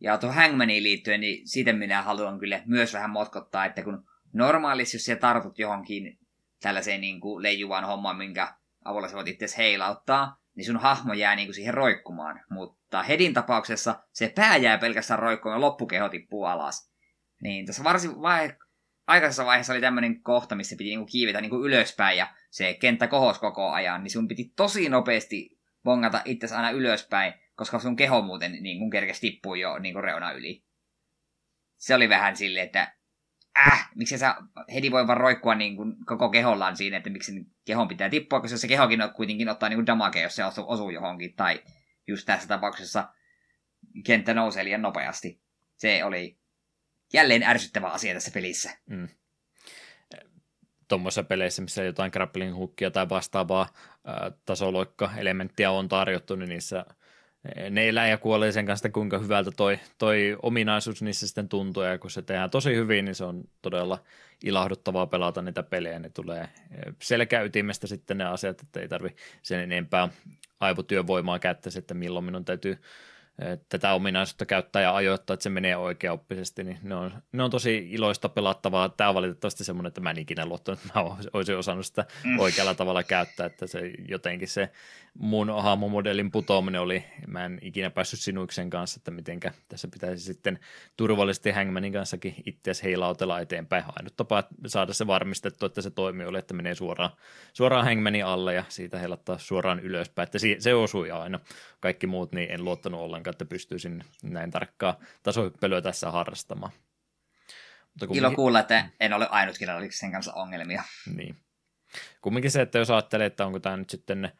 Ja 0.00 0.18
tuohon 0.18 0.36
Hangmaniin 0.36 0.82
liittyen, 0.82 1.20
niin 1.20 1.48
siitä 1.48 1.72
minä 1.72 2.02
haluan 2.02 2.38
kyllä 2.38 2.62
myös 2.66 2.94
vähän 2.94 3.10
motkottaa, 3.10 3.64
että 3.64 3.82
kun 3.82 4.04
normaalisti, 4.32 4.96
jos 4.96 5.04
sä 5.04 5.16
tartut 5.16 5.58
johonkin 5.58 6.18
tällaiseen 6.60 7.00
niin 7.00 7.20
kuin 7.20 7.42
leijuvaan 7.42 7.84
hommaan, 7.84 8.16
minkä 8.16 8.54
avulla 8.84 9.08
sä 9.08 9.14
voit 9.14 9.28
itse 9.28 9.46
heilauttaa, 9.58 10.36
niin 10.54 10.64
sun 10.64 10.76
hahmo 10.76 11.12
jää 11.12 11.36
niin 11.36 11.46
kuin 11.46 11.54
siihen 11.54 11.74
roikkumaan. 11.74 12.40
Mutta 12.50 13.02
Hedin 13.02 13.34
tapauksessa 13.34 14.02
se 14.12 14.32
pää 14.36 14.56
jää 14.56 14.78
pelkästään 14.78 15.18
roikkumaan 15.18 15.56
ja 15.56 15.60
loppukeho 15.60 16.08
tippuu 16.08 16.44
alas. 16.44 16.92
Niin 17.42 17.66
tässä 17.66 17.84
varsin 17.84 18.22
vai- 18.22 18.56
aikaisessa 19.06 19.44
vaiheessa 19.44 19.72
oli 19.72 19.80
tämmöinen 19.80 20.22
kohta, 20.22 20.54
missä 20.54 20.76
piti 20.78 20.90
niinku 20.90 21.06
kiivetä 21.06 21.40
niinku 21.40 21.64
ylöspäin 21.64 22.18
ja 22.18 22.34
se 22.50 22.74
kenttä 22.74 23.06
kohos 23.06 23.38
koko 23.38 23.70
ajan, 23.70 24.02
niin 24.02 24.10
sun 24.10 24.28
piti 24.28 24.52
tosi 24.56 24.88
nopeasti 24.88 25.60
bongata 25.84 26.22
itse 26.24 26.54
aina 26.54 26.70
ylöspäin, 26.70 27.34
koska 27.54 27.78
sun 27.78 27.96
keho 27.96 28.22
muuten 28.22 28.52
niin 28.52 28.78
kun 28.78 28.90
kerkesi 28.90 29.20
tippuu 29.20 29.54
jo 29.54 29.78
niin 29.78 29.94
kuin 29.94 30.04
reuna 30.04 30.32
yli. 30.32 30.64
Se 31.76 31.94
oli 31.94 32.08
vähän 32.08 32.36
silleen, 32.36 32.66
että 32.66 32.94
äh, 33.58 33.90
miksi 33.94 34.18
sä 34.18 34.36
heti 34.74 34.90
voi 34.90 35.06
vaan 35.06 35.20
roikkua 35.20 35.54
niin 35.54 35.76
kuin 35.76 35.94
koko 36.06 36.28
kehollaan 36.28 36.76
siinä, 36.76 36.96
että 36.96 37.10
miksi 37.10 37.32
kehon 37.64 37.88
pitää 37.88 38.08
tippua, 38.08 38.40
koska 38.40 38.56
se 38.56 38.68
kehokin 38.68 39.00
kuitenkin 39.16 39.48
ottaa 39.48 39.68
niin 39.68 39.76
kuin 39.76 39.86
damage, 39.86 40.22
jos 40.22 40.36
se 40.36 40.44
osuu, 40.44 40.64
osuu 40.68 40.90
johonkin, 40.90 41.34
tai 41.34 41.62
just 42.06 42.26
tässä 42.26 42.48
tapauksessa 42.48 43.08
kenttä 44.04 44.34
nousee 44.34 44.64
liian 44.64 44.82
nopeasti. 44.82 45.42
Se 45.76 46.04
oli 46.04 46.41
jälleen 47.12 47.42
ärsyttävä 47.42 47.88
asia 47.88 48.14
tässä 48.14 48.30
pelissä. 48.30 48.70
Mm. 48.86 49.08
Tuommoisissa 50.88 51.22
peleissä, 51.22 51.62
missä 51.62 51.84
jotain 51.84 52.10
grappling 52.12 52.56
hookia 52.56 52.90
tai 52.90 53.08
vastaavaa 53.08 53.68
tasoloikka-elementtiä 54.44 55.70
on 55.70 55.88
tarjottu, 55.88 56.36
niin 56.36 56.48
niissä 56.48 56.84
ne 57.70 57.88
elää 57.88 58.08
ja 58.08 58.18
kuolee 58.18 58.52
sen 58.52 58.66
kanssa, 58.66 58.88
kuinka 58.88 59.18
hyvältä 59.18 59.50
toi, 59.50 59.78
toi 59.98 60.36
ominaisuus 60.42 61.02
niissä 61.02 61.26
sitten 61.26 61.48
tuntuu, 61.48 61.82
ja 61.82 61.98
kun 61.98 62.10
se 62.10 62.22
tehdään 62.22 62.50
tosi 62.50 62.74
hyvin, 62.74 63.04
niin 63.04 63.14
se 63.14 63.24
on 63.24 63.44
todella 63.62 63.98
ilahduttavaa 64.44 65.06
pelata 65.06 65.42
niitä 65.42 65.62
pelejä, 65.62 65.98
ne 65.98 66.08
tulee 66.08 66.48
selkäytimestä 67.02 67.86
sitten 67.86 68.18
ne 68.18 68.24
asiat, 68.24 68.60
että 68.60 68.80
ei 68.80 68.88
tarvi 68.88 69.16
sen 69.42 69.60
enempää 69.60 70.08
aivotyövoimaa 70.60 71.38
käyttäisi, 71.38 71.78
että 71.78 71.94
milloin 71.94 72.24
minun 72.24 72.44
täytyy 72.44 72.78
tätä 73.68 73.92
ominaisuutta 73.92 74.46
käyttää 74.46 74.82
ja 74.82 74.94
ajoittaa, 74.94 75.34
että 75.34 75.42
se 75.42 75.50
menee 75.50 75.76
oikeaoppisesti, 75.76 76.64
niin 76.64 76.78
ne 76.82 76.94
on, 76.94 77.22
ne 77.32 77.42
on 77.42 77.50
tosi 77.50 77.88
iloista 77.90 78.28
pelattavaa. 78.28 78.88
Tämä 78.88 79.08
on 79.08 79.14
valitettavasti 79.14 79.64
semmoinen, 79.64 79.88
että 79.88 80.00
mä 80.00 80.10
en 80.10 80.18
ikinä 80.18 80.46
luottanut, 80.46 80.80
että 80.80 81.00
mä 81.00 81.16
olisin 81.32 81.56
osannut 81.56 81.86
sitä 81.86 82.04
mm. 82.24 82.38
oikealla 82.38 82.74
tavalla 82.74 83.02
käyttää, 83.02 83.46
että 83.46 83.66
se 83.66 83.92
jotenkin 84.08 84.48
se 84.48 84.70
mun 85.14 85.62
hahmomodelin 85.62 86.30
putoaminen 86.30 86.80
oli, 86.80 87.04
mä 87.26 87.44
en 87.44 87.58
ikinä 87.62 87.90
päässyt 87.90 88.20
sinuiksen 88.20 88.70
kanssa, 88.70 88.98
että 88.98 89.10
mitenkä 89.10 89.52
tässä 89.68 89.88
pitäisi 89.88 90.24
sitten 90.24 90.58
turvallisesti 90.96 91.50
Hangmanin 91.50 91.92
kanssakin 91.92 92.34
itseäsi 92.46 92.82
heilautella 92.82 93.40
eteenpäin. 93.40 93.84
Ainut 93.96 94.16
tapa 94.16 94.44
saada 94.66 94.92
se 94.92 95.06
varmistettu, 95.06 95.66
että 95.66 95.82
se 95.82 95.90
toimii 95.90 96.26
oli, 96.26 96.38
että 96.38 96.54
menee 96.54 96.74
suoraan, 96.74 97.10
suoraan 97.52 97.84
Hangmanin 97.84 98.24
alle 98.24 98.54
ja 98.54 98.64
siitä 98.68 98.98
heilattaa 98.98 99.38
suoraan 99.38 99.80
ylöspäin, 99.80 100.26
että 100.26 100.38
se 100.58 100.74
osui 100.74 101.10
aina. 101.10 101.40
Kaikki 101.80 102.06
muut 102.06 102.32
niin 102.32 102.50
en 102.50 102.64
luottanut 102.64 103.00
ollenkaan, 103.00 103.34
että 103.34 103.44
pystyisin 103.44 104.04
näin 104.22 104.50
tarkkaa 104.50 104.98
tasohyppelyä 105.22 105.80
tässä 105.80 106.10
harrastamaan. 106.10 106.72
Mutta 107.88 108.06
kumminkin... 108.06 108.28
Ilo 108.28 108.36
kuulla, 108.36 108.60
että 108.60 108.88
en 109.00 109.12
ole 109.12 109.28
oliko 109.76 109.92
sen 109.92 110.12
kanssa 110.12 110.32
ongelmia. 110.32 110.82
Niin. 111.16 111.36
Kumminkin 112.22 112.50
se, 112.50 112.62
että 112.62 112.78
jos 112.78 112.90
ajattelee, 112.90 113.26
että 113.26 113.46
onko 113.46 113.60
tämä 113.60 113.76
nyt 113.76 113.90
sitten 113.90 114.32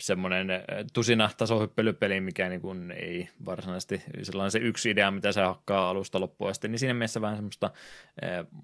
semmoinen 0.00 0.48
tusina 0.92 1.30
tasohyppelypeli, 1.36 2.20
mikä 2.20 2.48
niin 2.48 2.60
kuin 2.60 2.90
ei 2.90 3.28
varsinaisesti 3.44 4.02
sellainen 4.22 4.50
se 4.50 4.58
yksi 4.58 4.90
idea, 4.90 5.10
mitä 5.10 5.32
se 5.32 5.40
hakkaa 5.40 5.90
alusta 5.90 6.20
loppuun 6.20 6.50
asti, 6.50 6.68
niin 6.68 6.78
siinä 6.78 6.94
mielessä 6.94 7.20
vähän 7.20 7.36
semmoista 7.36 7.70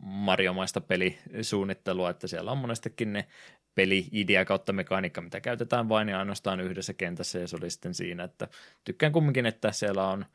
Mario-maista 0.02 0.80
pelisuunnittelua, 0.80 2.10
että 2.10 2.26
siellä 2.26 2.52
on 2.52 2.58
monestikin 2.58 3.12
ne 3.12 3.26
peli-idea 3.74 4.44
kautta 4.44 4.72
mekaniikka, 4.72 5.20
mitä 5.20 5.40
käytetään 5.40 5.88
vain 5.88 6.08
ja 6.08 6.18
ainoastaan 6.18 6.60
yhdessä 6.60 6.94
kentässä, 6.94 7.38
ja 7.38 7.48
se 7.48 7.56
oli 7.56 7.70
sitten 7.70 7.94
siinä, 7.94 8.24
että 8.24 8.48
tykkään 8.84 9.12
kumminkin, 9.12 9.46
että 9.46 9.72
siellä 9.72 10.08
on 10.08 10.26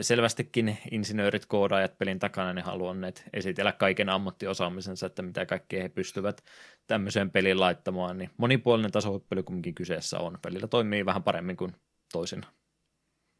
selvästikin 0.00 0.78
insinöörit, 0.90 1.46
koodaajat 1.46 1.98
pelin 1.98 2.18
takana, 2.18 2.52
ne 2.52 2.60
haluaneet 2.60 3.24
esitellä 3.32 3.72
kaiken 3.72 4.08
ammattiosaamisensa, 4.08 5.06
että 5.06 5.22
mitä 5.22 5.46
kaikkea 5.46 5.82
he 5.82 5.88
pystyvät 5.88 6.44
tämmöiseen 6.86 7.30
peliin 7.30 7.60
laittamaan, 7.60 8.18
niin 8.18 8.30
monipuolinen 8.36 8.92
tasohyppely 8.92 9.42
kumminkin 9.42 9.74
kyseessä 9.74 10.18
on. 10.18 10.38
Pelillä 10.42 10.66
toimii 10.66 11.06
vähän 11.06 11.22
paremmin 11.22 11.56
kuin 11.56 11.72
toisin. 12.12 12.42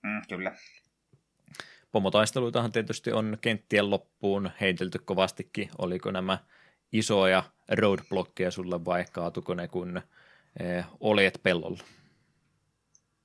Mm, 0.02 0.22
kyllä. 0.28 0.56
Pomotaisteluitahan 1.92 2.72
tietysti 2.72 3.12
on 3.12 3.38
kenttien 3.40 3.90
loppuun 3.90 4.50
heitelty 4.60 4.98
kovastikin. 4.98 5.70
Oliko 5.78 6.10
nämä 6.10 6.38
isoja 6.92 7.42
roadblockeja 7.68 8.50
sulle 8.50 8.84
vai 8.84 9.04
kaatuko 9.12 9.54
ne, 9.54 9.68
kun 9.68 10.02
eh, 10.60 10.84
oljet 11.00 11.40
pellolla? 11.42 11.82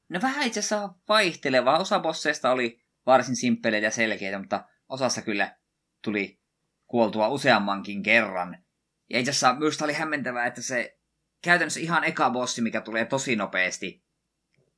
No 0.10 0.20
vähän 0.22 0.48
itse 0.48 0.60
asiassa 0.60 0.90
vaihtelevaa. 1.10 1.80
Osa 1.80 2.00
bosseista 2.00 2.52
oli 2.52 2.81
varsin 3.06 3.36
simppeleitä 3.36 3.88
ja 3.88 3.92
selkeitä, 3.92 4.40
mutta 4.40 4.66
osassa 4.90 5.22
kyllä 5.22 5.56
tuli 6.04 6.42
kuoltua 6.88 7.28
useammankin 7.28 8.04
kerran. 8.04 8.64
Ja 9.10 9.20
itse 9.20 9.32
asiassa 9.32 9.54
minusta 9.54 9.86
oli 9.86 9.94
hämmentävää, 9.94 10.46
että 10.46 10.62
se 10.62 11.00
käytännössä 11.44 11.80
ihan 11.80 12.04
eka 12.04 12.30
bossi, 12.30 12.62
mikä 12.62 12.82
tulee 12.82 13.06
tosi 13.06 13.36
nopeasti 13.36 14.06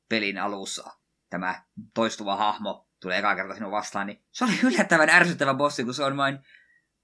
pelin 0.09 0.37
alussa, 0.37 0.91
tämä 1.29 1.63
toistuva 1.93 2.35
hahmo 2.35 2.89
tulee 3.01 3.19
eka 3.19 3.35
kerta 3.35 3.53
sinun 3.53 3.71
vastaan, 3.71 4.07
niin 4.07 4.23
se 4.31 4.45
oli 4.45 4.59
yllättävän 4.63 5.09
ärsyttävä 5.09 5.53
bossi, 5.53 5.83
kun 5.83 5.93
se 5.93 6.03
on 6.03 6.17
vain 6.17 6.39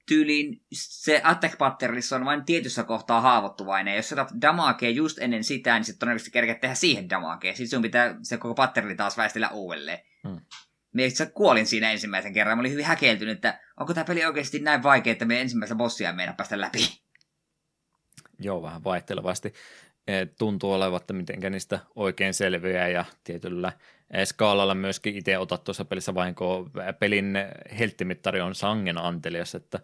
tyyliin 0.10 0.66
se 0.72 1.22
attack 1.24 1.58
patterns 1.58 2.14
on 2.14 2.26
vain 2.26 2.46
tietyssä 2.46 2.84
kohtaa 2.84 3.22
haavoittuvainen. 3.22 3.96
Jos 3.96 4.14
otat 4.14 4.30
damakea 4.41 4.90
just 4.90 5.18
ennen 5.20 5.44
sitä, 5.44 5.74
niin 5.74 5.84
sitten 5.84 6.00
todennäköisesti 6.00 6.32
kerkeät 6.32 6.62
tehdä 6.62 6.76
siihen 6.76 7.10
damakea. 7.10 7.52
Sitten 7.52 7.70
sun 7.70 7.82
pitää 7.82 8.16
se 8.22 8.38
koko 8.38 8.54
patterni 8.54 8.96
taas 8.96 9.18
väistellä 9.18 9.50
uudelleen. 9.50 10.00
Hmm. 10.28 10.41
Me 10.94 11.06
itse 11.06 11.26
kuolin 11.26 11.66
siinä 11.66 11.91
ensimmäisen 11.91 12.34
kerran. 12.34 12.57
Mä 12.57 12.60
olin 12.60 12.72
hyvin 12.72 12.86
häkeltynyt, 12.86 13.36
että 13.36 13.60
onko 13.80 13.94
tämä 13.94 14.06
peli 14.06 14.26
oikeasti 14.26 14.60
näin 14.60 14.84
vaikea, 14.84 15.11
että 15.11 15.26
me 15.26 15.41
ensimmäistä 15.41 15.76
bossia 15.76 16.14
meidän 16.14 16.36
päästä 16.36 16.61
läpi. 16.61 16.80
Joo, 18.40 18.61
vähän 18.61 18.84
vaihtelevasti 18.84 19.53
tuntuu 20.38 20.74
olevan, 20.74 21.02
että 21.02 21.14
miten 21.14 21.52
niistä 21.52 21.80
oikein 21.95 22.34
selviää 22.34 22.88
ja 22.88 23.06
tietyllä 23.24 23.72
skaalalla 24.26 24.76
myöskin 24.76 25.16
itse 25.16 25.38
otat 25.38 25.64
tuossa 25.64 25.86
pelissä 25.86 26.16
vahinko 26.16 26.70
pelin 26.99 27.38
helttimittari 27.80 28.41
on 28.41 28.56
sangen 28.56 28.98
antelias, 28.98 29.56
että 29.56 29.80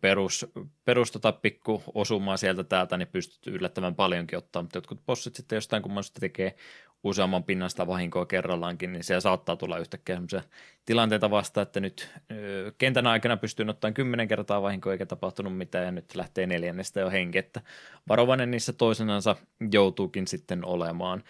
perus, 0.00 0.46
perus 0.84 1.12
tota 1.12 1.32
pikku 1.32 1.82
osumaa 1.94 2.36
sieltä 2.36 2.64
täältä, 2.64 2.96
niin 2.96 3.08
pystyt 3.08 3.46
yllättävän 3.46 3.94
paljonkin 3.94 4.38
ottaa, 4.38 4.62
mutta 4.62 4.76
jotkut 4.76 5.06
bossit 5.06 5.36
sitten 5.36 5.56
jostain 5.56 5.82
kummasta 5.82 6.20
tekee 6.20 6.56
useamman 7.04 7.44
pinnasta 7.44 7.86
vahinkoa 7.86 8.26
kerrallaankin, 8.26 8.92
niin 8.92 9.04
se 9.04 9.20
saattaa 9.20 9.56
tulla 9.56 9.78
yhtäkkiä 9.78 10.16
sellaisia 10.16 10.50
tilanteita 10.84 11.30
vasta, 11.30 11.62
että 11.62 11.80
nyt 11.80 12.10
ö, 12.32 12.72
kentän 12.78 13.06
aikana 13.06 13.36
pystyy 13.36 13.66
ottamaan 13.68 13.94
kymmenen 13.94 14.28
kertaa 14.28 14.62
vahinkoa 14.62 14.92
eikä 14.92 15.06
tapahtunut 15.06 15.56
mitään 15.56 15.84
ja 15.84 15.90
nyt 15.90 16.14
lähtee 16.14 16.46
neljännestä 16.46 17.00
jo 17.00 17.10
henki, 17.10 17.38
että 17.38 17.60
varovainen 18.08 18.50
niissä 18.50 18.72
toisenansa 18.72 19.36
joutuukin 19.72 20.26
sitten 20.26 20.64
olemaan. 20.64 21.22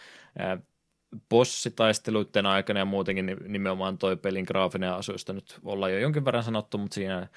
bossitaisteluiden 1.29 2.47
aikana 2.47 2.79
ja 2.79 2.85
muutenkin 2.85 3.37
nimenomaan 3.49 3.99
toi 3.99 4.17
pelin 4.17 4.45
graafinen 4.49 4.93
asuista 4.93 5.33
nyt 5.33 5.59
ollaan 5.65 5.93
jo 5.93 5.99
jonkin 5.99 6.25
verran 6.25 6.45
sanottu, 6.45 6.79
mutta 6.79 6.95
siinä 6.95 7.29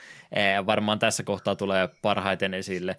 varmaan 0.65 0.99
tässä 0.99 1.23
kohtaa 1.23 1.55
tulee 1.55 1.89
parhaiten 2.01 2.53
esille, 2.53 2.97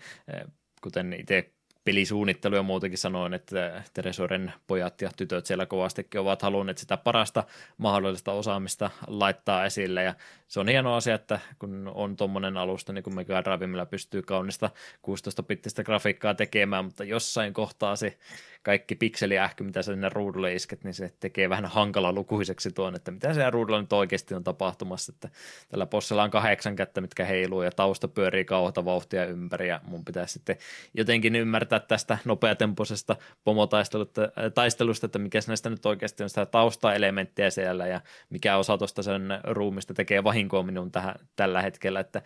kuten 0.82 1.12
itse 1.12 1.55
pelisuunnittelu 1.86 2.54
ja 2.54 2.62
muutenkin 2.62 2.98
sanoin, 2.98 3.34
että 3.34 3.82
Teresoren 3.94 4.52
pojat 4.66 5.00
ja 5.00 5.10
tytöt 5.16 5.46
siellä 5.46 5.66
kovastikin 5.66 6.20
ovat 6.20 6.42
halunneet 6.42 6.78
sitä 6.78 6.96
parasta 6.96 7.44
mahdollista 7.78 8.32
osaamista 8.32 8.90
laittaa 9.06 9.64
esille. 9.64 10.02
Ja 10.02 10.14
se 10.48 10.60
on 10.60 10.68
hieno 10.68 10.94
asia, 10.94 11.14
että 11.14 11.40
kun 11.58 11.92
on 11.94 12.16
tuommoinen 12.16 12.56
alusta, 12.56 12.92
niin 12.92 13.04
kuin 13.04 13.14
Mega 13.14 13.44
Drive, 13.44 13.66
millä 13.66 13.86
pystyy 13.86 14.22
kaunista 14.22 14.70
16-bittistä 15.06 15.84
grafiikkaa 15.84 16.34
tekemään, 16.34 16.84
mutta 16.84 17.04
jossain 17.04 17.52
kohtaa 17.52 17.96
se 17.96 18.18
kaikki 18.62 18.94
pikseliähky, 18.94 19.64
mitä 19.64 19.82
sä 19.82 19.92
sinne 19.92 20.08
ruudulle 20.08 20.54
isket, 20.54 20.84
niin 20.84 20.94
se 20.94 21.12
tekee 21.20 21.48
vähän 21.48 21.66
hankala 21.66 22.12
lukuiseksi 22.12 22.70
tuon, 22.70 22.94
että 22.94 23.10
mitä 23.10 23.34
siellä 23.34 23.50
ruudulla 23.50 23.80
nyt 23.80 23.92
oikeasti 23.92 24.34
on 24.34 24.44
tapahtumassa, 24.44 25.12
että 25.14 25.28
tällä 25.68 25.86
bossilla 25.86 26.22
on 26.22 26.30
kahdeksan 26.30 26.76
kättä, 26.76 27.00
mitkä 27.00 27.24
heiluu 27.24 27.62
ja 27.62 27.70
tausta 27.70 28.08
pyörii 28.08 28.44
kauhata 28.44 28.84
vauhtia 28.84 29.24
ympäri 29.24 29.68
ja 29.68 29.80
mun 29.84 30.04
pitäisi 30.04 30.32
sitten 30.32 30.56
jotenkin 30.94 31.36
ymmärtää 31.36 31.80
tästä 31.80 32.18
nopeatempoisesta 32.24 33.16
pomotaistelusta, 33.44 35.06
että 35.06 35.18
mikä 35.18 35.40
näistä 35.46 35.70
nyt 35.70 35.86
oikeasti 35.86 36.22
on 36.22 36.28
sitä 36.28 36.46
taustaelementtiä 36.46 37.50
siellä 37.50 37.86
ja 37.86 38.00
mikä 38.30 38.56
osa 38.56 38.78
tuosta 38.78 39.02
sen 39.02 39.22
ruumista 39.44 39.94
tekee 39.94 40.24
vahinkoa 40.24 40.35
minun 40.66 40.92
tähän, 40.92 41.14
tällä 41.36 41.62
hetkellä, 41.62 42.00
että 42.00 42.22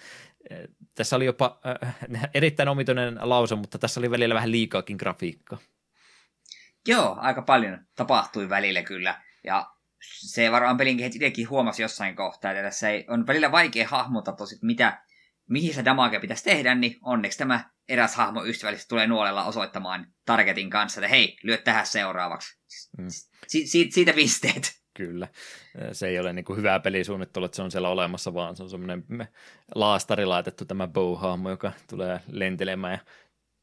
eh, 0.51 0.59
tässä 0.95 1.17
oli 1.17 1.25
jopa 1.25 1.61
äh, 1.67 2.29
erittäin 2.35 2.69
omituinen 2.69 3.19
lause, 3.21 3.55
mutta 3.55 3.79
tässä 3.79 4.01
oli 4.01 4.11
välillä 4.11 4.35
vähän 4.35 4.51
liikaakin 4.51 4.97
grafiikkaa. 4.97 5.59
Joo, 6.87 7.17
aika 7.21 7.43
paljon 7.43 7.79
tapahtui 7.97 8.49
välillä 8.49 8.83
kyllä. 8.83 9.23
Ja 9.45 9.67
se 10.01 10.53
varmaan 10.53 10.77
pelin 10.77 11.01
itsekin 11.01 11.49
huomasi 11.51 11.83
jossain 11.83 12.17
kohtaa, 12.17 12.51
että 12.51 12.63
tässä 12.63 12.89
ei, 12.91 13.05
on 13.09 13.27
välillä 13.27 13.53
vaikea 13.53 13.89
hahmottaa 13.89 14.37
tosi, 14.37 14.59
mitä, 14.63 15.03
mihin 15.49 15.75
se 15.75 15.85
damage 15.85 16.21
pitäisi 16.21 16.45
tehdä, 16.45 16.75
niin 16.75 16.99
onneksi 17.03 17.39
tämä 17.39 17.71
eräs 17.89 18.15
hahmo 18.15 18.45
ystävällisesti 18.45 18.89
tulee 18.89 19.07
nuolella 19.07 19.45
osoittamaan 19.45 20.07
targetin 20.25 20.71
kanssa, 20.71 21.01
että 21.01 21.09
hei, 21.09 21.37
lyö 21.43 21.57
tähän 21.57 21.87
seuraavaksi. 21.87 22.59
Mm. 22.99 23.07
Si- 23.47 23.67
si- 23.67 23.91
siitä 23.91 24.13
pisteet. 24.13 24.80
Kyllä. 24.95 25.29
Se 25.93 26.09
ei 26.09 26.19
ole 26.19 26.33
niin 26.33 26.45
kuin 26.45 26.57
hyvää 26.57 26.81
pelisuunnittelu, 26.81 27.45
että 27.45 27.57
se 27.57 27.63
on 27.63 27.71
siellä 27.71 27.89
olemassa, 27.89 28.35
vaan 28.35 28.57
se 28.57 28.63
on 28.63 28.71
semmoinen 28.71 29.05
laastari 29.75 30.27
laitettu 30.27 30.65
tämä 30.65 30.89
bow 30.89 31.19
joka 31.51 31.73
tulee 31.91 32.21
lentelemään 32.33 32.93
ja 32.93 32.99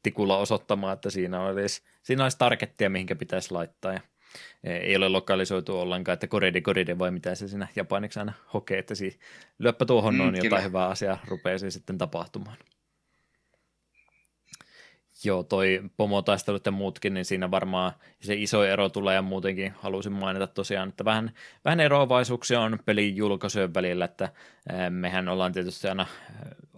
tikulla 0.02 0.38
osoittamaan, 0.38 0.94
että 0.94 1.10
siinä 1.10 1.40
olisi, 1.40 1.82
siinä 2.02 2.22
olisi 2.22 2.38
targettia, 2.38 2.90
mihinkä 2.90 3.16
pitäisi 3.16 3.52
laittaa. 3.52 3.92
Ja 3.92 4.00
ei 4.64 4.96
ole 4.96 5.08
lokalisoitu 5.08 5.80
ollenkaan, 5.80 6.14
että 6.14 6.26
koride 6.26 6.60
koride 6.60 6.98
vai 6.98 7.10
mitä 7.10 7.34
se 7.34 7.48
siinä 7.48 7.68
japaniksi 7.76 8.18
aina 8.18 8.32
hokee, 8.54 8.78
että 8.78 8.94
siinä 8.94 9.16
lyöppä 9.58 9.84
tuohon 9.84 10.14
mm, 10.14 10.18
noin 10.18 10.36
jotain 10.36 10.64
hyvää 10.64 10.88
asiaa 10.88 11.18
rupeaa 11.28 11.58
sitten 11.58 11.98
tapahtumaan. 11.98 12.56
Joo, 15.24 15.42
toi 15.42 15.82
pomotaistelut 15.96 16.66
ja 16.66 16.72
muutkin, 16.72 17.14
niin 17.14 17.24
siinä 17.24 17.50
varmaan 17.50 17.92
se 18.20 18.34
iso 18.34 18.64
ero 18.64 18.88
tulee 18.88 19.14
ja 19.14 19.22
muutenkin 19.22 19.72
halusin 19.78 20.12
mainita 20.12 20.46
tosiaan, 20.46 20.88
että 20.88 21.04
vähän, 21.04 21.32
vähän 21.64 21.80
eroavaisuuksia 21.80 22.60
on 22.60 22.78
pelin 22.84 23.16
julkaisujen 23.16 23.74
välillä, 23.74 24.04
että 24.04 24.28
mehän 24.90 25.28
ollaan 25.28 25.52
tietysti 25.52 25.88
aina 25.88 26.06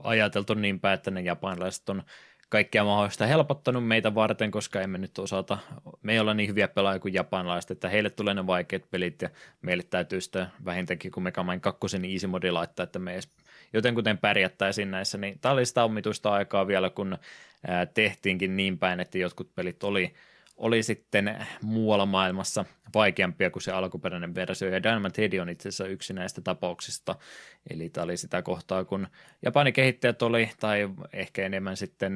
ajateltu 0.02 0.54
niin 0.54 0.80
päin, 0.80 0.94
että 0.94 1.10
ne 1.10 1.20
japanilaiset 1.20 1.88
on 1.88 2.02
kaikkea 2.48 2.84
mahdollista 2.84 3.26
helpottanut 3.26 3.86
meitä 3.88 4.14
varten, 4.14 4.50
koska 4.50 4.80
emme 4.80 4.98
nyt 4.98 5.18
osata, 5.18 5.58
me 6.02 6.12
ei 6.12 6.20
olla 6.20 6.34
niin 6.34 6.48
hyviä 6.48 6.68
pelaajia 6.68 7.00
kuin 7.00 7.14
japanilaiset, 7.14 7.70
että 7.70 7.88
heille 7.88 8.10
tulee 8.10 8.34
ne 8.34 8.46
vaikeat 8.46 8.90
pelit 8.90 9.22
ja 9.22 9.28
meille 9.62 9.82
täytyy 9.82 10.20
sitä 10.20 10.50
vähintäänkin 10.64 11.10
kun 11.10 11.22
Mega 11.22 11.42
Man 11.42 11.60
2 11.60 11.80
easy 12.12 12.26
modi 12.26 12.50
laittaa, 12.50 12.84
että 12.84 12.98
me 12.98 13.12
edes 13.12 13.28
jotenkuten 13.72 14.18
pärjättäisiin 14.18 14.90
näissä, 14.90 15.18
niin 15.18 15.38
tämä 15.40 15.52
oli 15.52 15.66
sitä 15.66 15.84
omituista 15.84 16.32
aikaa 16.32 16.66
vielä, 16.66 16.90
kun 16.90 17.18
tehtiinkin 17.94 18.56
niin 18.56 18.78
päin, 18.78 19.00
että 19.00 19.18
jotkut 19.18 19.54
pelit 19.54 19.84
oli 19.84 20.14
oli 20.60 20.82
sitten 20.82 21.46
muualla 21.62 22.06
maailmassa 22.06 22.64
vaikeampia 22.94 23.50
kuin 23.50 23.62
se 23.62 23.72
alkuperäinen 23.72 24.34
versio, 24.34 24.68
ja 24.68 24.82
Dynamite 24.82 25.22
Head 25.22 25.40
on 25.40 25.48
itse 25.48 25.68
asiassa 25.68 25.86
yksi 25.86 26.12
näistä 26.12 26.40
tapauksista, 26.40 27.16
eli 27.70 27.88
tämä 27.88 28.04
oli 28.04 28.16
sitä 28.16 28.42
kohtaa, 28.42 28.84
kun 28.84 29.06
Japanin 29.42 29.72
kehittäjät 29.72 30.22
oli, 30.22 30.50
tai 30.60 30.88
ehkä 31.12 31.46
enemmän 31.46 31.76
sitten 31.76 32.14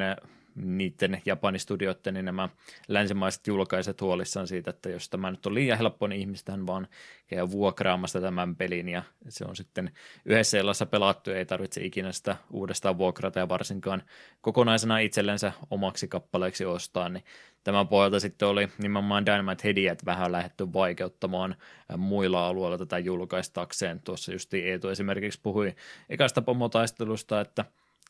niiden 0.55 1.23
Japanistudioiden, 1.27 2.15
niin 2.15 2.25
nämä 2.25 2.49
länsimaiset 2.89 3.47
julkaiset 3.47 4.01
huolissaan 4.01 4.47
siitä, 4.47 4.71
että 4.71 4.89
jos 4.89 5.09
tämä 5.09 5.31
nyt 5.31 5.47
on 5.47 5.55
liian 5.55 5.79
helppo, 5.79 6.07
niin 6.07 6.21
ihmistähän 6.21 6.67
vaan 6.67 6.89
käy 7.27 7.51
vuokraamassa 7.51 8.21
tämän 8.21 8.57
pelin, 8.57 8.89
ja 8.89 9.03
se 9.29 9.45
on 9.45 9.57
sitten 9.57 9.91
yhdessä 10.25 10.59
illassa 10.59 10.87
pelattu, 10.87 11.31
ei 11.31 11.47
tarvitse 11.47 11.85
ikinä 11.85 12.13
sitä 12.13 12.37
uudestaan 12.51 12.99
vuokrata, 12.99 13.39
ja 13.39 13.49
varsinkaan 13.49 14.03
kokonaisena 14.41 14.99
itsellensä 14.99 15.53
omaksi 15.71 16.09
kappaleeksi 16.09 16.65
ostaa, 16.65 17.09
niin 17.09 17.25
tämän 17.65 17.89
pohjalta 17.89 18.21
sitten 18.21 18.49
oli 18.49 18.69
nimenomaan 18.79 19.27
Dynamite 19.27 19.65
Headia, 19.65 19.93
että 19.93 20.07
vähän 20.07 20.33
lähdetty 20.33 20.73
vaikeuttamaan 20.73 21.57
muilla 21.97 22.47
alueilla 22.47 22.79
tätä 22.79 22.99
julkaistakseen. 22.99 24.01
Tuossa 24.01 24.33
just 24.33 24.55
Eetu 24.55 24.89
esimerkiksi 24.89 25.41
puhui 25.43 25.75
ekasta 26.09 26.43
pomotaistelusta, 26.43 27.41
että 27.41 27.65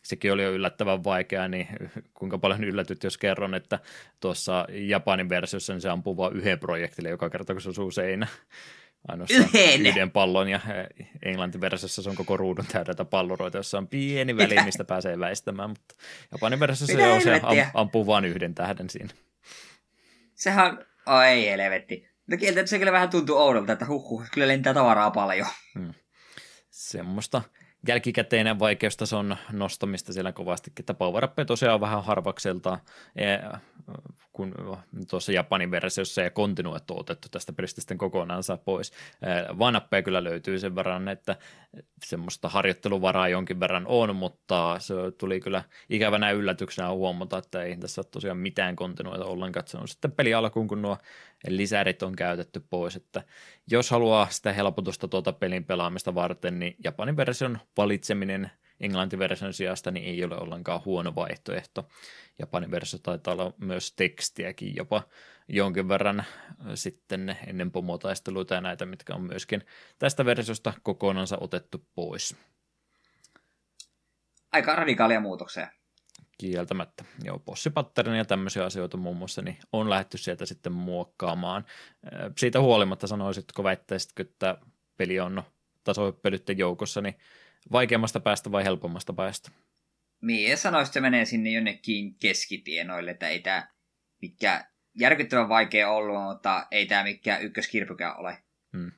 sekin 0.04 0.32
oli 0.32 0.42
jo 0.42 0.52
yllättävän 0.52 1.04
vaikeaa, 1.04 1.48
niin 1.48 1.68
kuinka 2.18 2.38
paljon 2.38 2.64
yllätyt, 2.64 3.04
jos 3.04 3.18
kerron, 3.18 3.54
että 3.54 3.78
tuossa 4.20 4.66
Japanin 4.72 5.28
versiossa 5.28 5.72
niin 5.72 5.80
se 5.80 5.88
ampuu 5.88 6.16
vain 6.16 6.36
yhden 6.36 6.58
projektille 6.58 7.08
joka 7.08 7.30
kerta, 7.30 7.54
kun 7.54 7.62
se 7.62 7.68
osuu 7.68 7.90
seinä. 7.90 8.26
Ainoastaan 9.08 9.48
Yhden. 9.54 9.86
yhden 9.86 10.10
pallon 10.10 10.48
ja 10.48 10.60
Englantin 11.22 11.60
versiossa 11.60 12.02
se 12.02 12.10
on 12.10 12.16
koko 12.16 12.36
ruudun 12.36 12.66
täydeltä 12.72 13.04
palluroita, 13.04 13.58
jossa 13.58 13.78
on 13.78 13.88
pieni 13.88 14.36
väli, 14.36 14.64
mistä 14.64 14.84
pääsee 14.84 15.18
väistämään, 15.18 15.70
mutta 15.70 15.94
Japanin 16.32 16.60
versiossa 16.60 16.96
se, 16.96 17.06
on, 17.06 17.22
se 17.22 17.40
ampuu 17.74 18.06
vain 18.06 18.24
yhden 18.24 18.54
tähden 18.54 18.90
siinä. 18.90 19.10
Sehän, 20.34 20.86
oh, 21.06 21.20
ei 21.20 21.50
helvetti. 21.50 22.08
No 22.26 22.36
kieltä, 22.36 22.66
se 22.66 22.78
kyllä 22.78 22.92
vähän 22.92 23.10
tuntuu 23.10 23.36
oudolta, 23.36 23.72
että 23.72 23.86
huh, 23.86 24.24
kyllä 24.32 24.48
lentää 24.48 24.74
tavaraa 24.74 25.10
paljon. 25.10 25.46
Hmm. 25.78 25.94
Semmoista 26.70 27.42
jälkikäteinen 27.88 28.58
vaikeustason 28.58 29.36
nostamista 29.52 30.12
siellä 30.12 30.32
kovastikin, 30.32 30.82
että 30.82 30.94
power 30.94 31.28
tosiaan 31.46 31.80
vähän 31.80 32.04
harvakselta, 32.04 32.78
kun 34.32 34.54
tuossa 35.10 35.32
Japanin 35.32 35.70
versiossa 35.70 36.22
ja 36.22 36.30
kontinuet 36.30 36.90
on 36.90 37.00
otettu 37.00 37.28
tästä 37.28 37.52
pelistä 37.52 37.80
sitten 37.80 37.98
kokonaansa 37.98 38.56
pois. 38.56 38.92
Vanappeja 39.58 40.02
kyllä 40.02 40.24
löytyy 40.24 40.58
sen 40.58 40.74
verran, 40.74 41.08
että 41.08 41.36
semmoista 42.04 42.48
harjoitteluvaraa 42.48 43.28
jonkin 43.28 43.60
verran 43.60 43.86
on, 43.86 44.16
mutta 44.16 44.76
se 44.78 44.94
tuli 45.18 45.40
kyllä 45.40 45.62
ikävänä 45.90 46.30
yllätyksenä 46.30 46.90
huomata, 46.90 47.38
että 47.38 47.62
ei 47.62 47.76
tässä 47.76 48.00
ole 48.00 48.06
tosiaan 48.10 48.38
mitään 48.38 48.76
kontinuita 48.76 49.24
ollenkaan. 49.24 49.66
Se 49.66 49.78
on 49.78 49.88
sitten 49.88 50.12
peli 50.12 50.34
alkuun, 50.34 50.68
kun 50.68 50.82
nuo 50.82 50.98
lisärit 51.48 52.02
on 52.02 52.16
käytetty 52.16 52.60
pois, 52.70 52.96
että 52.96 53.22
jos 53.70 53.90
haluaa 53.90 54.30
sitä 54.30 54.52
helpotusta 54.52 55.08
tuota 55.08 55.32
pelin 55.32 55.64
pelaamista 55.64 56.14
varten, 56.14 56.58
niin 56.58 56.76
Japanin 56.84 57.16
version 57.16 57.58
valitseminen 57.76 58.50
englantiversion 58.80 59.52
sijasta, 59.52 59.90
niin 59.90 60.06
ei 60.06 60.24
ole 60.24 60.36
ollenkaan 60.36 60.84
huono 60.84 61.14
vaihtoehto. 61.14 61.88
Japanin 62.38 62.70
versio 62.70 62.98
taitaa 62.98 63.34
olla 63.34 63.52
myös 63.58 63.92
tekstiäkin 63.92 64.76
jopa 64.76 65.02
jonkin 65.48 65.88
verran 65.88 66.24
sitten 66.74 67.36
ennen 67.46 67.70
pomotaisteluita 67.70 68.54
ja 68.54 68.60
näitä, 68.60 68.86
mitkä 68.86 69.14
on 69.14 69.22
myöskin 69.22 69.66
tästä 69.98 70.24
versiosta 70.24 70.72
kokonansa 70.82 71.38
otettu 71.40 71.86
pois. 71.94 72.36
Aika 74.52 74.76
radikaalia 74.76 75.20
muutoksia. 75.20 75.68
Kieltämättä. 76.38 77.04
Joo, 77.24 77.38
bossipatterina 77.38 78.16
ja 78.16 78.24
tämmöisiä 78.24 78.64
asioita 78.64 78.96
muun 78.96 79.16
muassa, 79.16 79.42
niin 79.42 79.58
on 79.72 79.90
lähdetty 79.90 80.18
sieltä 80.18 80.46
sitten 80.46 80.72
muokkaamaan. 80.72 81.64
Siitä 82.38 82.60
huolimatta 82.60 83.06
sanoisitko, 83.06 83.64
väittäisitkö, 83.64 84.22
että 84.22 84.58
peli 84.96 85.20
on 85.20 85.42
tasohyppelyiden 85.84 86.58
joukossa, 86.58 87.00
niin 87.00 87.14
vaikeammasta 87.72 88.20
päästä 88.20 88.52
vai 88.52 88.64
helpommasta 88.64 89.12
päästä? 89.12 89.50
Mie 90.20 90.56
sanoisi, 90.56 90.88
että 90.88 90.94
se 90.94 91.00
menee 91.00 91.24
sinne 91.24 91.50
jonnekin 91.50 92.14
keskitienoille, 92.14 93.10
että 93.10 93.28
ei 93.28 93.40
tämä 93.40 93.68
mikä 94.22 94.64
järkyttävän 94.94 95.48
vaikea 95.48 95.90
ollut, 95.90 96.22
mutta 96.22 96.66
ei 96.70 96.86
tämä 96.86 97.02
mikään 97.02 97.42
ykköskirpykään 97.42 98.16
ole. 98.16 98.38
Hmm. 98.76 98.92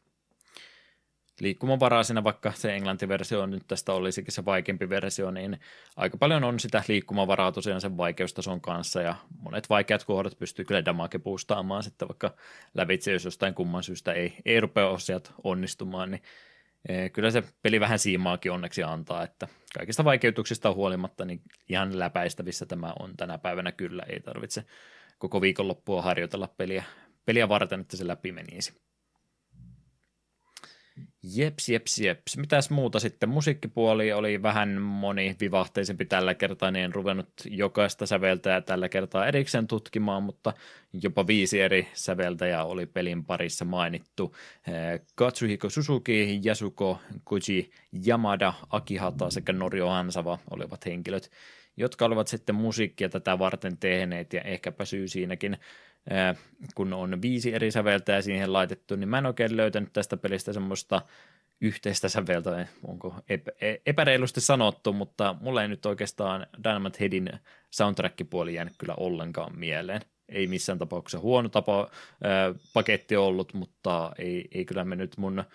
Liikkumavaraa 1.41 2.03
siinä, 2.03 2.25
vaikka 2.25 2.53
se 2.53 2.75
englantiversio 2.75 3.47
nyt 3.47 3.63
tästä 3.69 3.93
olisikin 3.93 4.33
se 4.33 4.45
vaikeampi 4.45 4.89
versio, 4.89 5.31
niin 5.31 5.61
aika 5.97 6.17
paljon 6.17 6.45
on 6.45 6.61
sitä 6.61 6.83
liikkumavaraa 6.89 7.53
tosiaan 7.53 7.81
sen 7.81 7.97
vaikeustason 7.97 8.61
kanssa, 8.61 9.03
ja 9.03 9.15
monet 9.41 9.71
vaikeat 9.71 10.05
kohdat 10.05 10.39
pystyy 10.39 10.65
kyllä 10.65 10.85
damage 10.85 11.19
boostaamaan 11.19 11.83
sitten 11.83 12.09
vaikka 12.09 12.35
lävitse, 12.75 13.13
jos 13.13 13.25
jostain 13.25 13.55
kumman 13.55 13.83
syystä 13.83 14.13
ei, 14.13 14.37
ei 14.45 14.61
rupea 14.61 14.89
osiat 14.89 15.33
onnistumaan, 15.45 16.11
niin 16.11 16.23
e, 16.89 17.09
kyllä 17.09 17.31
se 17.31 17.43
peli 17.63 17.81
vähän 17.81 17.99
siimaakin 17.99 18.53
onneksi 18.53 18.83
antaa, 18.83 19.23
että 19.23 19.49
kaikista 19.75 20.05
vaikeutuksista 20.05 20.73
huolimatta 20.73 21.25
niin 21.25 21.43
ihan 21.69 21.99
läpäistävissä 21.99 22.67
tämä 22.67 22.95
on 22.99 23.17
tänä 23.17 23.39
päivänä 23.39 23.73
kyllä, 23.73 24.03
ei 24.09 24.21
tarvitse 24.21 24.65
koko 25.19 25.41
viikonloppua 25.41 26.03
harjoitella 26.03 26.49
peliä, 26.57 26.85
peliä 27.25 27.49
varten, 27.49 27.81
että 27.81 27.97
se 27.97 28.07
läpi 28.07 28.33
menisi. 28.33 28.86
Jeps, 31.35 31.69
jeps, 31.69 31.99
jeps. 31.99 32.37
Mitäs 32.37 32.71
muuta 32.71 33.01
sitten? 33.01 33.29
Musiikkipuoli 33.29 34.13
oli 34.13 34.43
vähän 34.43 34.81
monivivahteisempi 34.81 36.05
tällä 36.05 36.35
kertaa, 36.35 36.71
niin 36.71 36.85
en 36.85 36.95
ruvennut 36.95 37.29
jokaista 37.45 38.07
säveltäjää 38.07 38.61
tällä 38.61 38.89
kertaa 38.89 39.27
erikseen 39.27 39.67
tutkimaan, 39.67 40.23
mutta 40.23 40.53
jopa 41.03 41.27
viisi 41.27 41.61
eri 41.61 41.89
säveltäjää 41.95 42.65
oli 42.65 42.87
pelin 42.87 43.25
parissa 43.25 43.65
mainittu. 43.65 44.37
Eh, 44.67 45.01
Katsuhiko 45.15 45.71
Suzuki, 45.71 46.41
Yasuko, 46.47 47.01
Koji, 47.25 47.71
Yamada, 48.07 48.53
Akihata 48.71 49.31
sekä 49.31 49.53
Norio 49.53 49.89
Hansava 49.89 50.39
olivat 50.51 50.87
henkilöt, 50.87 51.31
jotka 51.77 52.05
olivat 52.05 52.29
sitten 52.29 52.55
musiikkia 52.55 53.09
tätä 53.09 53.39
varten 53.39 53.77
tehneet, 53.79 54.33
ja 54.33 54.41
ehkäpä 54.41 54.85
syy 54.85 55.09
siinäkin, 55.09 55.59
kun 56.75 56.93
on 56.93 57.23
viisi 57.23 57.55
eri 57.55 57.71
säveltäjää 57.71 58.23
siihen 58.23 58.53
laitettu, 58.53 58.97
niin 58.97 59.09
mä 59.09 59.19
en 59.19 59.27
oikein 59.27 59.57
löytänyt 59.57 59.93
tästä 59.93 60.17
pelistä 60.17 60.53
semmoista 60.53 61.03
yhteistä 61.61 62.09
säveltä, 62.09 62.67
onko 62.85 63.15
e-, 63.61 63.77
epäreilusti 63.87 64.41
sanottu, 64.41 64.93
mutta 64.93 65.37
mulla 65.41 65.63
ei 65.63 65.69
nyt 65.69 65.87
oikeastaan 65.87 66.47
Dynamite 66.65 66.99
Headin 67.01 67.31
soundtrack-puoli 67.71 68.55
jäänyt 68.55 68.75
kyllä 68.79 68.95
ollenkaan 68.97 69.59
mieleen. 69.59 70.01
Ei 70.29 70.47
missään 70.47 70.79
tapauksessa 70.79 71.19
huono 71.19 71.49
tapa, 71.49 71.81
äh, 71.81 72.61
paketti 72.73 73.17
ollut, 73.17 73.55
mutta 73.55 74.13
ei, 74.19 74.49
ei 74.53 74.65
kyllä 74.65 74.85
mennyt 74.85 75.17
mun 75.17 75.39
äh, 75.39 75.47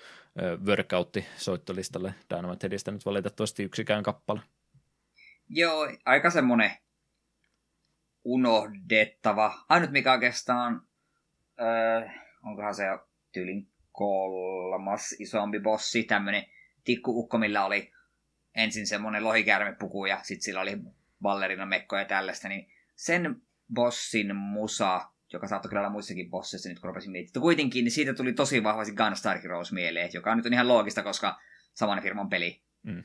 workoutti-soittolistalle 0.65 2.13
Dynamite 2.29 2.63
Headistä 2.63 2.91
nyt 2.91 3.05
valitettavasti 3.05 3.63
yksikään 3.63 4.03
kappale. 4.03 4.41
Joo, 5.49 5.87
aika 6.05 6.29
semmonen 6.29 6.71
unohdettava. 8.23 9.53
Ainut 9.69 9.91
mikä 9.91 10.11
oikeastaan, 10.11 10.81
öö, 11.61 12.09
onkohan 12.43 12.75
se 12.75 12.83
tyylin 13.31 13.67
kolmas 13.91 15.15
isompi 15.19 15.59
bossi, 15.59 16.03
tämmönen 16.03 16.45
tikkuukko, 16.83 17.37
millä 17.37 17.65
oli 17.65 17.91
ensin 18.55 18.87
semmonen 18.87 19.23
lohikäärmepuku 19.23 20.05
ja 20.05 20.19
sitten 20.23 20.43
sillä 20.43 20.61
oli 20.61 20.77
ballerina 21.21 21.65
mekko 21.65 21.97
ja 21.97 22.05
tällaista, 22.05 22.47
niin 22.47 22.71
sen 22.95 23.41
bossin 23.73 24.35
musa, 24.35 25.09
joka 25.33 25.47
saattoi 25.47 25.69
kyllä 25.69 25.81
olla 25.81 25.89
muissakin 25.89 26.29
bossissa 26.29 26.69
nyt 26.69 26.79
kun 26.79 26.87
rupesin 26.87 27.11
miettimään. 27.11 27.41
Kuitenkin 27.41 27.83
niin 27.83 27.91
siitä 27.91 28.13
tuli 28.13 28.33
tosi 28.33 28.63
vahvasti 28.63 28.95
Gunstar 28.95 29.41
Heroes 29.41 29.71
mieleen, 29.71 30.09
joka 30.13 30.35
nyt 30.35 30.45
on 30.45 30.53
ihan 30.53 30.67
loogista, 30.67 31.03
koska 31.03 31.39
saman 31.73 32.01
firman 32.01 32.29
peli. 32.29 32.61
Mm 32.83 33.03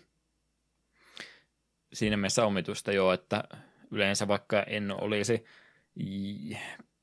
siinä 1.97 2.16
mielessä 2.16 2.47
omitusta 2.47 2.93
jo, 2.93 3.12
että 3.12 3.44
yleensä 3.91 4.29
vaikka 4.29 4.63
en 4.63 4.91
olisi 5.03 5.45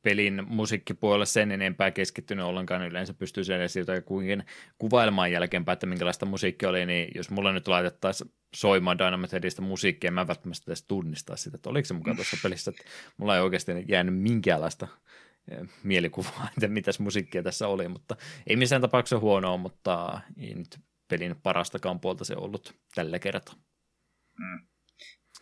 pelin 0.04 0.44
musiikkipuolelle 0.48 1.26
sen 1.26 1.52
enempää 1.52 1.92
keskittynyt 1.92 2.46
ollenkaan, 2.46 2.82
niin 2.82 2.92
yleensä 2.92 3.14
pystyy 3.14 3.44
sen 3.44 3.60
jotain 3.80 4.04
kuinkin 4.04 4.44
kuvailemaan 4.78 5.32
jälkeenpäin, 5.32 5.74
että 5.74 5.86
minkälaista 5.86 6.26
musiikkia 6.26 6.70
oli, 6.70 6.86
niin 6.86 7.12
jos 7.16 7.30
mulle 7.30 7.54
nyt 7.54 7.68
laitettaisiin 7.68 8.32
soimaan 8.56 8.98
Dynamite 8.98 9.40
musiikkia, 9.62 10.08
en 10.08 10.14
mä 10.14 10.28
välttämättä 10.28 10.64
edes 10.68 10.84
tunnistaa 10.84 11.36
sitä, 11.36 11.56
että 11.58 11.70
oliko 11.70 11.86
se 11.86 11.94
mukaan 11.94 12.16
tuossa 12.16 12.38
pelissä, 12.44 12.72
että 12.72 12.84
mulla 13.18 13.36
ei 13.36 13.42
oikeasti 13.42 13.72
jäänyt 13.88 14.16
minkäänlaista 14.18 14.88
eh, 15.52 15.70
mielikuvaa, 15.84 16.48
että 16.58 16.68
mitäs 16.68 17.00
musiikkia 17.00 17.44
tässä 17.44 17.68
oli, 17.68 17.88
mutta 17.88 18.16
ei 18.48 18.56
missään 18.56 18.82
tapauksessa 18.82 19.20
huonoa, 19.20 19.58
mutta 19.58 20.20
ei 20.38 20.56
nyt 20.56 20.80
pelin 21.08 21.36
parastakaan 21.44 22.00
puolta 22.00 22.26
se 22.26 22.36
ollut 22.36 22.76
tällä 22.96 23.20
kertaa. 23.20 23.56
Mm 24.40 24.73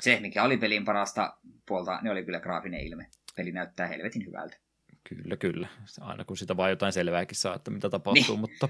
se, 0.01 0.19
mikä 0.19 0.43
oli 0.43 0.57
pelin 0.57 0.85
parasta 0.85 1.37
puolta, 1.65 1.99
ne 2.01 2.11
oli 2.11 2.25
kyllä 2.25 2.39
graafinen 2.39 2.81
ilme. 2.81 3.07
Peli 3.35 3.51
näyttää 3.51 3.87
helvetin 3.87 4.25
hyvältä. 4.25 4.57
Kyllä, 5.03 5.37
kyllä. 5.37 5.67
Aina 5.99 6.25
kun 6.25 6.37
sitä 6.37 6.57
vaan 6.57 6.69
jotain 6.69 6.93
selvääkin 6.93 7.37
saa, 7.37 7.55
että 7.55 7.71
mitä 7.71 7.89
tapahtuu, 7.89 8.35
niin. 8.35 8.39
mutta 8.39 8.69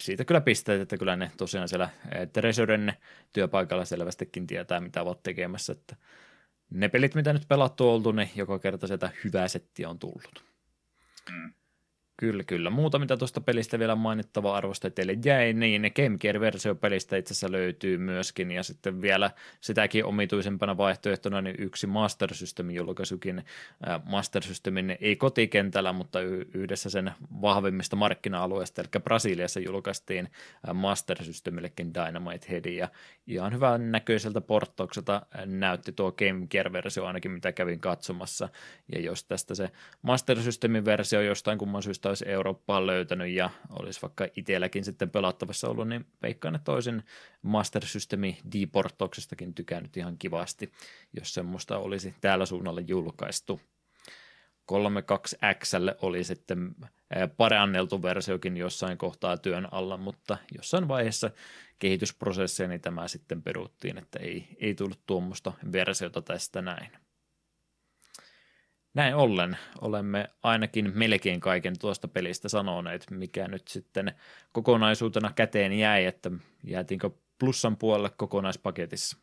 siitä 0.00 0.24
kyllä 0.24 0.40
pisteet, 0.40 0.80
että 0.80 0.96
kyllä 0.96 1.16
ne 1.16 1.30
tosiaan 1.36 1.68
siellä 1.68 1.88
Treasuren 2.32 2.94
työpaikalla 3.32 3.84
selvästikin 3.84 4.46
tietää, 4.46 4.80
mitä 4.80 5.02
ovat 5.02 5.22
tekemässä, 5.22 5.72
että 5.72 5.96
ne 6.70 6.88
pelit, 6.88 7.14
mitä 7.14 7.32
nyt 7.32 7.48
pelattu 7.48 7.90
oltu, 7.90 8.12
niin 8.12 8.30
joka 8.36 8.58
kerta 8.58 8.86
sieltä 8.86 9.10
hyvää 9.24 9.48
settiä 9.48 9.88
on 9.88 9.98
tullut. 9.98 10.44
Mm. 11.30 11.52
Kyllä, 12.20 12.44
kyllä. 12.44 12.70
Muuta, 12.70 12.98
mitä 12.98 13.16
tuosta 13.16 13.40
pelistä 13.40 13.78
vielä 13.78 13.94
mainittava 13.94 14.56
arvosta 14.56 14.90
teille 14.90 15.16
jäi, 15.24 15.52
niin 15.52 15.82
Game 15.96 16.18
Gear-versio 16.18 16.74
pelistä 16.74 17.16
itse 17.16 17.32
asiassa 17.32 17.52
löytyy 17.52 17.98
myöskin, 17.98 18.50
ja 18.50 18.62
sitten 18.62 19.02
vielä 19.02 19.30
sitäkin 19.60 20.04
omituisempana 20.04 20.76
vaihtoehtona 20.76 21.40
niin 21.40 21.56
yksi 21.58 21.86
Master 21.86 22.34
Systemin 22.34 22.76
julkaisukin. 22.76 23.44
Master 24.04 24.42
Systemin 24.42 24.96
ei 25.00 25.16
kotikentällä, 25.16 25.92
mutta 25.92 26.20
yhdessä 26.54 26.90
sen 26.90 27.12
vahvimmista 27.42 27.96
markkina-alueista, 27.96 28.82
eli 28.82 29.02
Brasiliassa 29.04 29.60
julkaistiin 29.60 30.28
Master 30.74 31.24
Systemillekin 31.24 31.94
Dynamite 31.94 32.46
Head, 32.50 32.64
ja 32.64 32.88
ihan 33.26 33.52
hyvän 33.52 33.92
näköiseltä 33.92 34.40
porttaukselta 34.40 35.26
näytti 35.46 35.92
tuo 35.92 36.12
Game 36.12 36.46
Gear-versio 36.46 37.04
ainakin, 37.04 37.30
mitä 37.30 37.52
kävin 37.52 37.80
katsomassa, 37.80 38.48
ja 38.92 39.00
jos 39.00 39.24
tästä 39.24 39.54
se 39.54 39.70
Master 40.02 40.42
Systemin 40.42 40.84
versio 40.84 41.20
jostain 41.20 41.58
kumman 41.58 41.82
syystä 41.82 42.07
olisi 42.08 42.28
Eurooppaan 42.28 42.86
löytänyt 42.86 43.28
ja 43.28 43.50
olisi 43.78 44.02
vaikka 44.02 44.26
itselläkin 44.36 44.84
sitten 44.84 45.10
pelattavassa 45.10 45.68
ollut, 45.68 45.88
niin 45.88 46.06
veikkaan, 46.22 46.54
että 46.54 46.64
toisen 46.64 47.02
Master 47.42 47.86
Systemi 47.86 48.38
deportoksestakin 48.52 49.54
tykännyt 49.54 49.96
ihan 49.96 50.18
kivasti, 50.18 50.72
jos 51.12 51.34
semmoista 51.34 51.78
olisi 51.78 52.14
täällä 52.20 52.46
suunnalla 52.46 52.80
julkaistu. 52.80 53.60
32X 54.72 55.96
oli 56.02 56.24
sitten 56.24 56.74
paranneltu 57.36 58.02
versiokin 58.02 58.56
jossain 58.56 58.98
kohtaa 58.98 59.36
työn 59.36 59.68
alla, 59.72 59.96
mutta 59.96 60.38
jossain 60.56 60.88
vaiheessa 60.88 61.30
kehitysprosessia 61.78 62.68
niin 62.68 62.80
tämä 62.80 63.08
sitten 63.08 63.42
peruttiin, 63.42 63.98
että 63.98 64.18
ei, 64.18 64.48
ei 64.60 64.74
tullut 64.74 65.00
tuommoista 65.06 65.52
versiota 65.72 66.22
tästä 66.22 66.62
näin. 66.62 67.07
Näin 68.98 69.14
ollen 69.14 69.58
olemme 69.80 70.28
ainakin 70.42 70.92
melkein 70.94 71.40
kaiken 71.40 71.78
tuosta 71.78 72.08
pelistä 72.08 72.48
sanoneet, 72.48 73.06
mikä 73.10 73.48
nyt 73.48 73.68
sitten 73.68 74.14
kokonaisuutena 74.52 75.32
käteen 75.36 75.72
jäi, 75.72 76.04
että 76.04 76.30
jäätiinkö 76.64 77.10
plussan 77.38 77.76
puolelle 77.76 78.10
kokonaispaketissa? 78.16 79.16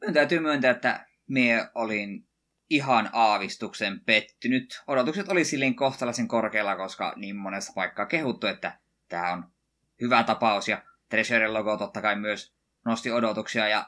Minun 0.00 0.14
täytyy 0.14 0.40
myöntää, 0.40 0.70
että 0.70 1.06
minä 1.26 1.70
olin 1.74 2.26
ihan 2.70 3.10
aavistuksen 3.12 4.00
pettynyt. 4.00 4.82
Odotukset 4.86 5.28
oli 5.28 5.44
silleen 5.44 5.74
kohtalaisen 5.74 6.28
korkealla, 6.28 6.76
koska 6.76 7.12
niin 7.16 7.36
monessa 7.36 7.72
paikkaa 7.74 8.06
kehuttu, 8.06 8.46
että 8.46 8.78
tämä 9.08 9.32
on 9.32 9.44
hyvä 10.00 10.22
tapaus 10.22 10.68
ja 10.68 10.82
Treasuren 11.08 11.54
logo 11.54 11.76
totta 11.76 12.02
kai 12.02 12.16
myös 12.16 12.54
nosti 12.84 13.10
odotuksia 13.10 13.68
ja 13.68 13.86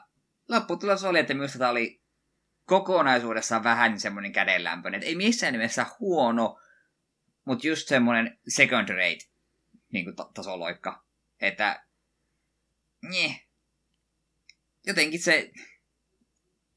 lopputulos 0.49 1.03
oli, 1.03 1.19
että 1.19 1.33
myös 1.33 1.53
tätä 1.53 1.69
oli 1.69 1.98
kokonaisuudessaan 2.69 3.63
vähän 3.63 3.99
semmoinen 3.99 4.31
kädenlämpöinen. 4.31 5.03
ei 5.03 5.15
missään 5.15 5.53
nimessä 5.53 5.85
huono, 5.99 6.59
mutta 7.45 7.67
just 7.67 7.87
semmoinen 7.87 8.39
second 8.47 8.89
rate 8.89 9.29
niin 9.91 10.05
kuin 10.05 10.15
tasoloikka. 10.33 11.03
Että, 11.41 11.83
nye. 13.01 13.35
jotenkin 14.87 15.19
se 15.19 15.51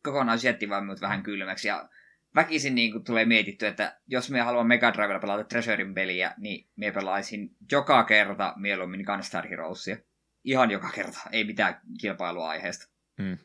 kokonaisuus 0.02 0.44
jätti 0.44 0.68
vaan 0.68 0.84
minut 0.84 1.00
vähän 1.00 1.22
kylmäksi. 1.22 1.68
Ja 1.68 1.88
väkisin 2.34 2.74
niin 2.74 2.92
kuin 2.92 3.04
tulee 3.04 3.24
mietitty, 3.24 3.66
että 3.66 4.00
jos 4.06 4.30
me 4.30 4.40
haluan 4.40 4.66
Mega 4.66 4.92
Drivella 4.92 5.20
pelata 5.20 5.44
Treasurein 5.44 5.94
peliä, 5.94 6.34
niin 6.38 6.68
me 6.76 6.92
pelaisin 6.92 7.56
joka 7.72 8.04
kerta 8.04 8.54
mieluummin 8.56 9.04
Gunstar 9.04 9.48
Heroesia. 9.48 9.96
Ihan 10.44 10.70
joka 10.70 10.90
kerta, 10.90 11.20
ei 11.32 11.44
mitään 11.44 11.80
kilpailua 12.00 12.48
aiheesta. 12.48 12.88
Hmm. 13.22 13.38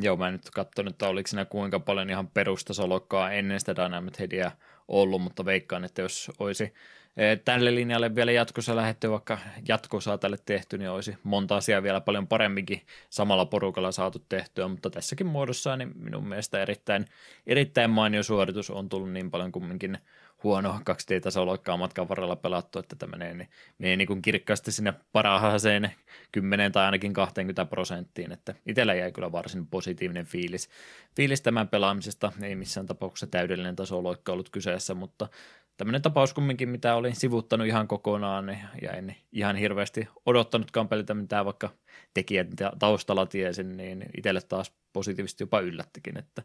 Joo, 0.00 0.16
mä 0.16 0.28
en 0.28 0.32
nyt 0.32 0.50
katsonut, 0.50 0.92
että 0.92 1.08
oliko 1.08 1.26
siinä 1.26 1.44
kuinka 1.44 1.80
paljon 1.80 2.10
ihan 2.10 2.28
perustasolokkaa 2.28 3.32
ennen 3.32 3.60
sitä 3.60 3.76
Dynamite 3.76 4.18
Headia 4.18 4.50
ollut, 4.88 5.22
mutta 5.22 5.44
veikkaan, 5.44 5.84
että 5.84 6.02
jos 6.02 6.30
olisi 6.38 6.74
eh, 7.16 7.40
tälle 7.44 7.74
linjalle 7.74 8.14
vielä 8.14 8.32
jatkossa 8.32 8.76
lähetty, 8.76 9.10
vaikka 9.10 9.38
jatkossa 9.68 10.18
tälle 10.18 10.36
tehty, 10.46 10.78
niin 10.78 10.90
olisi 10.90 11.16
monta 11.22 11.56
asiaa 11.56 11.82
vielä 11.82 12.00
paljon 12.00 12.26
paremminkin 12.26 12.82
samalla 13.10 13.46
porukalla 13.46 13.92
saatu 13.92 14.24
tehtyä, 14.28 14.68
mutta 14.68 14.90
tässäkin 14.90 15.26
muodossa 15.26 15.76
niin 15.76 15.92
minun 15.96 16.28
mielestä 16.28 16.62
erittäin, 16.62 17.06
erittäin 17.46 17.90
mainio 17.90 18.22
suoritus 18.22 18.70
on 18.70 18.88
tullut 18.88 19.12
niin 19.12 19.30
paljon 19.30 19.52
kumminkin 19.52 19.98
huono 20.44 20.80
2D-tasoloikkaa 20.90 21.76
matkan 21.76 22.08
varrella 22.08 22.36
pelattu, 22.36 22.78
että 22.78 22.96
tämä 22.96 23.10
menee, 23.10 23.34
niin, 23.34 23.48
menee 23.78 23.96
niin 23.96 24.08
kuin 24.08 24.22
kirkkaasti 24.22 24.72
sinne 24.72 24.94
parhaaseen 25.12 25.90
10 26.32 26.72
tai 26.72 26.84
ainakin 26.84 27.12
20 27.12 27.64
prosenttiin, 27.64 28.32
että 28.32 28.54
itsellä 28.66 28.94
jäi 28.94 29.12
kyllä 29.12 29.32
varsin 29.32 29.66
positiivinen 29.66 30.26
fiilis, 30.26 30.68
fiilis 31.16 31.40
tämän 31.40 31.68
pelaamisesta, 31.68 32.32
ei 32.42 32.54
missään 32.54 32.86
tapauksessa 32.86 33.26
täydellinen 33.26 33.76
tasoloikka 33.76 34.32
ollut 34.32 34.50
kyseessä, 34.50 34.94
mutta 34.94 35.28
tämmöinen 35.76 36.02
tapaus 36.02 36.34
kumminkin, 36.34 36.68
mitä 36.68 36.94
olin 36.94 37.16
sivuttanut 37.16 37.66
ihan 37.66 37.88
kokonaan 37.88 38.46
niin 38.46 38.58
ja 38.82 38.92
en 38.92 39.16
ihan 39.32 39.56
hirveästi 39.56 40.08
odottanutkaan 40.26 40.88
pelitä 40.88 41.14
mitään, 41.14 41.44
vaikka 41.44 41.70
tekijät 42.14 42.48
taustalla 42.78 43.26
tiesin, 43.26 43.76
niin 43.76 44.06
itselle 44.16 44.40
taas 44.40 44.72
positiivisesti 44.92 45.42
jopa 45.42 45.60
yllättikin, 45.60 46.18
että 46.18 46.42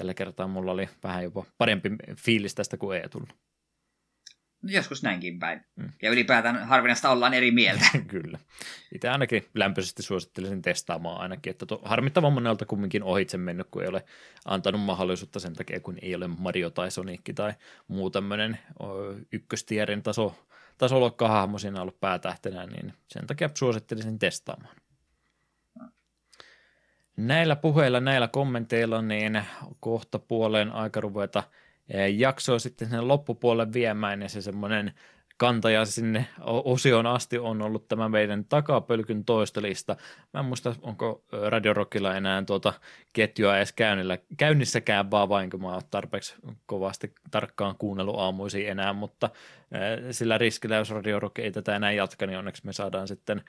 tällä 0.00 0.14
kertaa 0.14 0.48
mulla 0.48 0.72
oli 0.72 0.88
vähän 1.02 1.22
jopa 1.22 1.44
parempi 1.58 1.90
fiilis 2.16 2.54
tästä 2.54 2.76
kuin 2.76 2.98
Eetulla. 2.98 3.32
No 4.62 4.70
joskus 4.70 5.02
näinkin 5.02 5.38
päin. 5.38 5.60
Mm. 5.76 5.92
Ja 6.02 6.10
ylipäätään 6.10 6.66
harvinaista 6.66 7.10
ollaan 7.10 7.34
eri 7.34 7.50
mieltä. 7.50 7.84
Kyllä. 8.06 8.38
Itse 8.94 9.08
ainakin 9.08 9.44
lämpöisesti 9.54 10.02
suosittelisin 10.02 10.62
testaamaan 10.62 11.20
ainakin, 11.20 11.50
että 11.50 11.66
to, 11.66 11.80
harmittavan 11.84 12.32
monelta 12.32 12.66
kumminkin 12.66 13.02
ohitse 13.02 13.38
mennyt, 13.38 13.66
kun 13.70 13.82
ei 13.82 13.88
ole 13.88 14.04
antanut 14.44 14.80
mahdollisuutta 14.80 15.40
sen 15.40 15.54
takia, 15.54 15.80
kun 15.80 15.98
ei 16.02 16.14
ole 16.14 16.28
Mario 16.28 16.70
tai 16.70 16.90
Sonic 16.90 17.34
tai 17.34 17.52
muu 17.88 18.10
tämmöinen 18.10 18.58
ykköstierin 19.32 20.02
taso, 20.02 20.46
tasoluokka-hahmo 20.78 21.58
siinä 21.58 21.82
ollut 21.82 22.00
päätähtenä, 22.00 22.66
niin 22.66 22.92
sen 23.08 23.26
takia 23.26 23.50
suosittelisin 23.54 24.18
testaamaan. 24.18 24.76
Näillä 27.20 27.56
puheilla, 27.56 28.00
näillä 28.00 28.28
kommenteilla, 28.28 29.02
niin 29.02 29.42
kohta 29.80 30.18
puoleen 30.18 30.72
aika 30.72 31.00
ruveta 31.00 31.42
eh, 31.88 32.14
jaksoa 32.18 32.58
sitten 32.58 32.88
sinne 32.88 33.00
loppupuolelle 33.00 33.72
viemään 33.72 34.22
ja 34.22 34.28
se 34.28 34.42
semmoinen 34.42 34.92
kantaja 35.40 35.84
sinne 35.84 36.26
osioon 36.64 37.06
asti 37.06 37.38
on 37.38 37.62
ollut 37.62 37.88
tämä 37.88 38.08
meidän 38.08 38.44
takapölkyn 38.44 39.24
toistolista. 39.24 39.96
Mä 40.34 40.40
en 40.40 40.46
muista, 40.46 40.74
onko 40.82 41.24
Radio 41.48 41.74
Rockilla 41.74 42.16
enää 42.16 42.42
tuota 42.42 42.72
ketjua 43.12 43.56
edes 43.56 43.72
käynnillä, 43.72 44.18
käynnissäkään, 44.36 45.10
vaan 45.10 45.28
vain 45.28 45.50
kun 45.50 45.62
mä 45.62 45.68
oon 45.68 45.82
tarpeeksi 45.90 46.34
kovasti 46.66 47.14
tarkkaan 47.30 47.74
kuunnellut 47.78 48.18
aamuisin 48.18 48.68
enää, 48.68 48.92
mutta 48.92 49.30
sillä 50.10 50.38
riskillä, 50.38 50.76
jos 50.76 50.90
Radio 50.90 51.20
Rock 51.20 51.38
ei 51.38 51.52
tätä 51.52 51.76
enää 51.76 51.92
jatka, 51.92 52.26
niin 52.26 52.38
onneksi 52.38 52.66
me 52.66 52.72
saadaan 52.72 53.08
sitten 53.08 53.42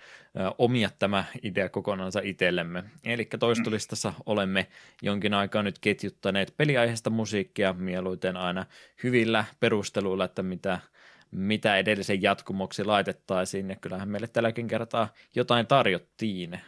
omia 0.57 0.89
tämä 0.99 1.23
idea 1.43 1.69
kokonaan 1.69 2.11
itsellemme. 2.23 2.83
Eli 3.05 3.27
toistolistassa 3.39 4.13
olemme 4.25 4.67
jonkin 5.01 5.33
aikaa 5.33 5.63
nyt 5.63 5.79
ketjuttaneet 5.79 6.53
peliaiheesta 6.57 7.09
musiikkia 7.09 7.73
mieluiten 7.73 8.37
aina 8.37 8.65
hyvillä 9.03 9.45
perusteluilla, 9.59 10.25
että 10.25 10.43
mitä– 10.43 10.79
mitä 11.31 11.77
edellisen 11.77 12.21
jatkumoksi 12.21 12.83
laitettaisiin, 12.83 13.69
ja 13.69 13.75
kyllähän 13.75 14.09
meille 14.09 14.27
tälläkin 14.27 14.67
kertaa 14.67 15.13
jotain 15.35 15.67
tarjottiin. 15.67 16.59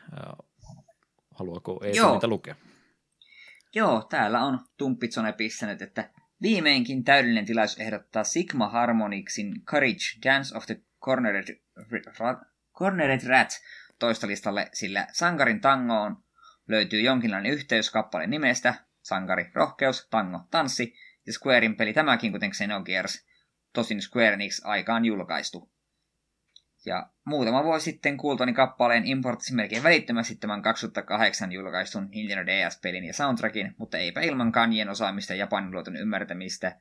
Haluaako 1.31 1.81
Eetu 1.83 2.13
niitä 2.13 2.27
lukea? 2.27 2.55
Joo, 3.75 4.07
täällä 4.09 4.39
on 4.39 4.59
Tumppitsone 4.77 5.33
pistänyt, 5.33 5.81
että 5.81 6.09
viimeinkin 6.41 7.03
täydellinen 7.03 7.45
tilaisuus 7.45 7.79
ehdottaa 7.79 8.23
Sigma 8.23 8.69
Harmonicsin 8.69 9.65
Courage 9.65 10.19
Dance 10.25 10.57
of 10.57 10.65
the 10.65 10.81
Cornered, 11.01 11.61
Cornered 12.73 13.27
Rat 13.27 13.49
toistolistalle, 13.99 14.69
sillä 14.73 15.07
Sankarin 15.11 15.61
tangoon 15.61 16.17
löytyy 16.67 17.01
jonkinlainen 17.01 17.51
yhteys 17.51 17.91
kappaleen 17.91 18.29
nimestä, 18.29 18.73
Sankari, 19.01 19.51
rohkeus, 19.53 20.07
tango, 20.09 20.39
tanssi, 20.51 20.93
ja 21.27 21.33
Squarein 21.33 21.75
peli 21.75 21.93
tämäkin, 21.93 22.31
kuten 22.31 22.51
Xenogears, 22.51 23.25
tosin 23.73 24.01
Square 24.01 24.33
Enix 24.33 24.61
aikaan 24.63 25.05
julkaistu. 25.05 25.73
Ja 26.85 27.09
muutama 27.25 27.63
vuosi 27.63 27.83
sitten 27.83 28.17
kuultoni 28.17 28.53
kappaleen 28.53 29.05
importtasi 29.05 29.53
melkein 29.53 29.83
välittömästi 29.83 30.35
tämän 30.35 30.61
2008 30.61 31.51
julkaistun 31.51 32.09
Nintendo 32.09 32.45
DS-pelin 32.45 33.03
ja 33.03 33.13
soundtrackin, 33.13 33.75
mutta 33.77 33.97
eipä 33.97 34.21
ilman 34.21 34.51
kanjien 34.51 34.89
osaamista 34.89 35.33
ja 35.33 35.37
japaniluoton 35.37 35.95
ymmärtämistä 35.95 36.79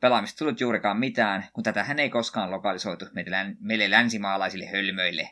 pelaamista 0.00 0.38
tullut 0.38 0.60
juurikaan 0.60 0.98
mitään, 0.98 1.44
kun 1.52 1.64
tätähän 1.64 1.98
ei 1.98 2.10
koskaan 2.10 2.50
lokalisoitu 2.50 3.04
meille 3.60 3.90
länsimaalaisille 3.90 4.66
hölmöille. 4.66 5.30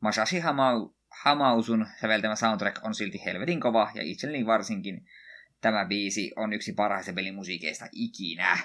Masashi 0.00 0.38
Hamau, 0.38 0.90
Hamausun 1.22 1.86
säveltämä 2.00 2.36
soundtrack 2.36 2.84
on 2.84 2.94
silti 2.94 3.24
helvetin 3.24 3.60
kova, 3.60 3.90
ja 3.94 4.02
itselleni 4.02 4.46
varsinkin 4.46 5.06
tämä 5.60 5.84
biisi 5.84 6.32
on 6.36 6.52
yksi 6.52 6.72
parhaista 6.72 7.12
pelimusiikeista 7.12 7.88
ikinä 7.92 8.58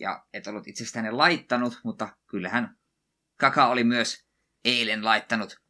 ja 0.00 0.24
et 0.32 0.46
ollut 0.46 0.68
itse 0.68 0.84
asiassa 0.84 1.16
laittanut, 1.16 1.80
mutta 1.84 2.08
kyllähän 2.26 2.76
Kaka 3.36 3.66
oli 3.66 3.84
myös 3.84 4.26
eilen 4.64 5.04
laittanut 5.04 5.60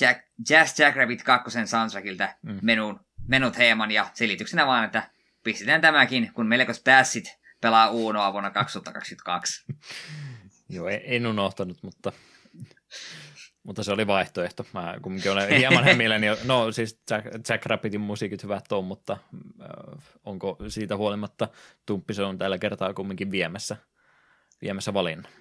Jack, 0.00 0.20
Jazz 0.50 0.80
Jackrabbit 0.80 1.22
2 1.22 1.66
soundtrackilta 1.66 2.34
mm. 2.42 2.58
menun, 2.62 3.00
menut 3.28 3.58
heeman 3.58 3.90
ja 3.90 4.10
selityksenä 4.14 4.66
vaan, 4.66 4.84
että 4.84 5.10
pistetään 5.44 5.80
tämäkin, 5.80 6.30
kun 6.34 6.46
melkois 6.46 6.82
päässit 6.82 7.24
pelaa 7.60 7.90
Uunoa 7.90 8.32
vuonna 8.32 8.50
2022. 8.50 9.64
Joo, 10.68 10.88
en 10.88 11.26
unohtanut, 11.26 11.82
mutta 11.82 12.12
mutta 13.62 13.84
se 13.84 13.92
oli 13.92 14.06
vaihtoehto. 14.06 14.66
Mä 14.72 14.94
kumminkin 15.02 15.32
olen 15.32 15.48
hieman 15.56 15.84
hämilläni. 15.84 16.26
No 16.44 16.72
siis 16.72 17.00
Jack, 17.10 17.26
Jack 17.48 17.66
Rabbitin 17.66 18.00
musiikit 18.00 18.42
hyvät 18.42 18.72
on, 18.72 18.84
mutta 18.84 19.12
äh, 19.12 20.04
onko 20.24 20.56
siitä 20.68 20.96
huolimatta 20.96 21.48
Tumppi 21.86 22.14
se 22.14 22.22
on 22.22 22.38
tällä 22.38 22.58
kertaa 22.58 22.94
kumminkin 22.94 23.30
viemässä, 23.30 23.76
viemässä 24.62 24.94
valinnan. 24.94 25.32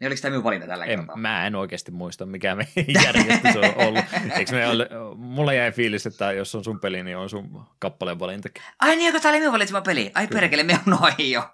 Niin 0.00 0.08
oliko 0.08 0.20
tämä 0.22 0.30
minun 0.30 0.44
valinta 0.44 0.66
tällä 0.66 0.84
en, 0.84 0.98
kertaa? 0.98 1.16
Mä 1.16 1.46
en 1.46 1.54
oikeasti 1.54 1.90
muista, 1.90 2.26
mikä 2.26 2.54
me 2.54 2.68
järjestys 3.04 3.56
on 3.56 3.86
ollut. 3.86 4.04
Eikö 4.38 4.52
me 4.52 4.68
ole, 4.68 4.88
mulla 5.16 5.52
jäi 5.52 5.72
fiilis, 5.72 6.06
että 6.06 6.32
jos 6.32 6.54
on 6.54 6.64
sun 6.64 6.80
peli, 6.80 7.02
niin 7.02 7.16
on 7.16 7.30
sun 7.30 7.66
kappaleen 7.78 8.18
valintakin. 8.18 8.62
Ai 8.78 8.96
niin, 8.96 9.12
kun 9.12 9.22
tämä 9.22 9.30
oli 9.30 9.38
minun 9.38 9.52
valitsema 9.52 9.80
peli. 9.80 10.10
Ai 10.14 10.26
Kyllä. 10.26 10.40
perkele, 10.40 10.62
me 10.62 10.74
on 10.86 10.98
noin 11.00 11.32
jo. 11.32 11.50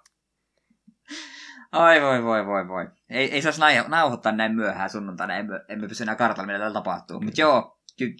Ai 1.71 2.01
voi 2.01 2.23
voi 2.23 2.45
voi 2.45 2.67
voi. 2.67 2.87
Ei, 3.09 3.31
ei 3.31 3.41
saisi 3.41 3.61
nauhoittaa 3.87 4.31
näin 4.31 4.55
myöhään 4.55 4.89
sunnuntaina, 4.89 5.35
emme, 5.35 5.61
emme 5.67 5.87
pysy 5.87 6.03
enää 6.03 6.15
kartalla, 6.15 6.47
mitä 6.47 6.59
täällä 6.59 6.73
tapahtuu. 6.73 7.21
Mutta 7.21 7.41
joo, 7.41 7.79
ky- 7.97 8.15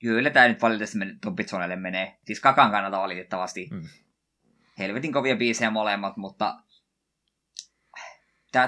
kyllä 0.00 0.30
tämä 0.30 0.48
nyt 0.48 0.62
valitettavasti 0.62 1.18
Tumpitsonelle 1.22 1.76
menee. 1.76 2.18
Siis 2.24 2.40
kakan 2.40 2.70
kannalta 2.70 3.00
valitettavasti. 3.00 3.68
Mm. 3.72 3.82
Helvetin 4.78 5.12
kovia 5.12 5.36
biisejä 5.36 5.70
molemmat, 5.70 6.16
mutta 6.16 6.58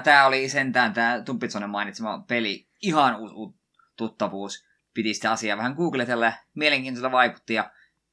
tämä 0.03 0.25
oli 0.25 0.49
sentään 0.49 0.93
tämä 0.93 1.21
Tumpitsonen 1.25 1.69
mainitsema 1.69 2.23
peli 2.27 2.67
ihan 2.81 3.15
u- 3.15 3.43
u- 3.43 3.59
tuttavuus. 3.95 4.65
Piti 4.93 5.13
sitä 5.13 5.31
asiaa 5.31 5.57
vähän 5.57 5.73
googletella, 5.73 6.33
mielenkiintoista 6.55 7.11
vaikutti 7.11 7.53
ja 7.53 7.71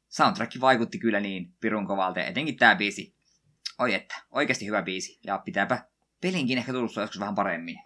soundtrack 0.09 0.61
vaikutti 0.61 0.99
kyllä 0.99 1.20
niin 1.20 1.55
pirun 1.61 1.87
kovalta, 1.87 2.20
etenkin 2.20 2.57
tämä 2.57 2.74
biisi. 2.74 3.16
Oi 3.78 3.95
että, 3.95 4.15
oikeasti 4.31 4.66
hyvä 4.66 4.83
biisi 4.83 5.20
ja 5.24 5.39
pitääpä 5.39 5.85
pelinkin 6.27 6.59
ehkä 6.59 6.73
tullut 6.73 6.97
joskus 6.97 7.20
vähän 7.20 7.35
paremmin. 7.35 7.81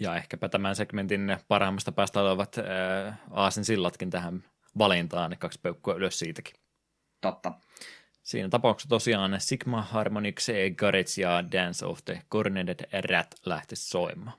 Ja 0.00 0.16
ehkäpä 0.16 0.48
tämän 0.48 0.76
segmentin 0.76 1.36
parhaimmasta 1.48 1.92
päästä 1.92 2.20
olevat 2.20 2.56
äh, 2.58 3.18
Aasin 3.30 3.64
sillatkin 3.64 4.10
tähän 4.10 4.44
valintaan, 4.78 5.30
niin 5.30 5.38
kaksi 5.38 5.60
peukkua 5.62 5.94
ylös 5.94 6.18
siitäkin. 6.18 6.54
Totta. 7.20 7.52
Siinä 8.22 8.48
tapauksessa 8.48 8.88
tosiaan 8.88 9.40
Sigma 9.40 9.82
Harmonix, 9.82 10.48
Garage 10.76 11.20
ja 11.20 11.44
Dance 11.52 11.86
of 11.86 12.04
the 12.04 12.22
Cornered 12.30 12.88
Rat 13.10 13.34
lähti 13.46 13.76
soimaan. 13.76 14.38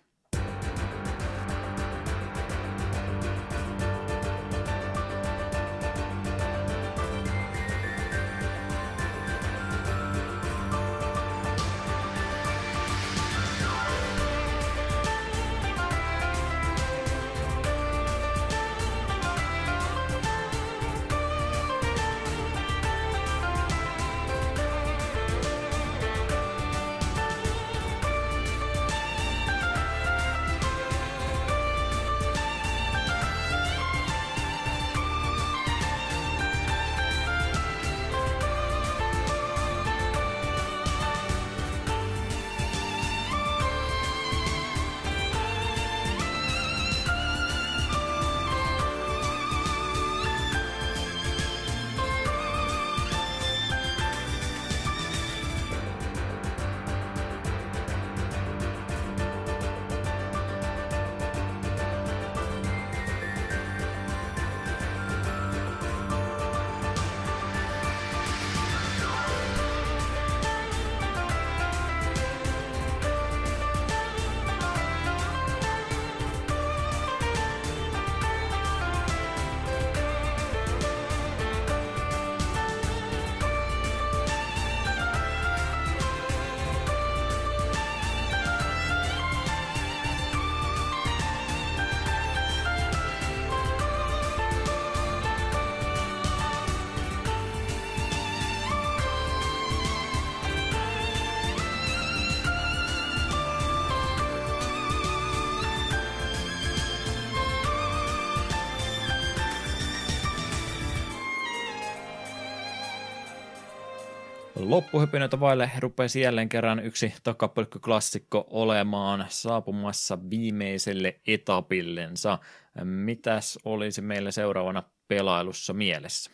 Loppuhypinöitä 114.55 115.39
vaille 115.39 115.71
rupesi 115.79 116.21
jälleen 116.21 116.49
kerran 116.49 116.79
yksi 116.79 117.13
takapölkkyklassikko 117.23 118.47
olemaan 118.49 119.25
saapumassa 119.29 120.29
viimeiselle 120.29 121.19
etapillensa. 121.27 122.39
Mitäs 122.83 123.59
olisi 123.65 124.01
meillä 124.01 124.31
seuraavana 124.31 124.83
pelailussa 125.07 125.73
mielessä? 125.73 126.31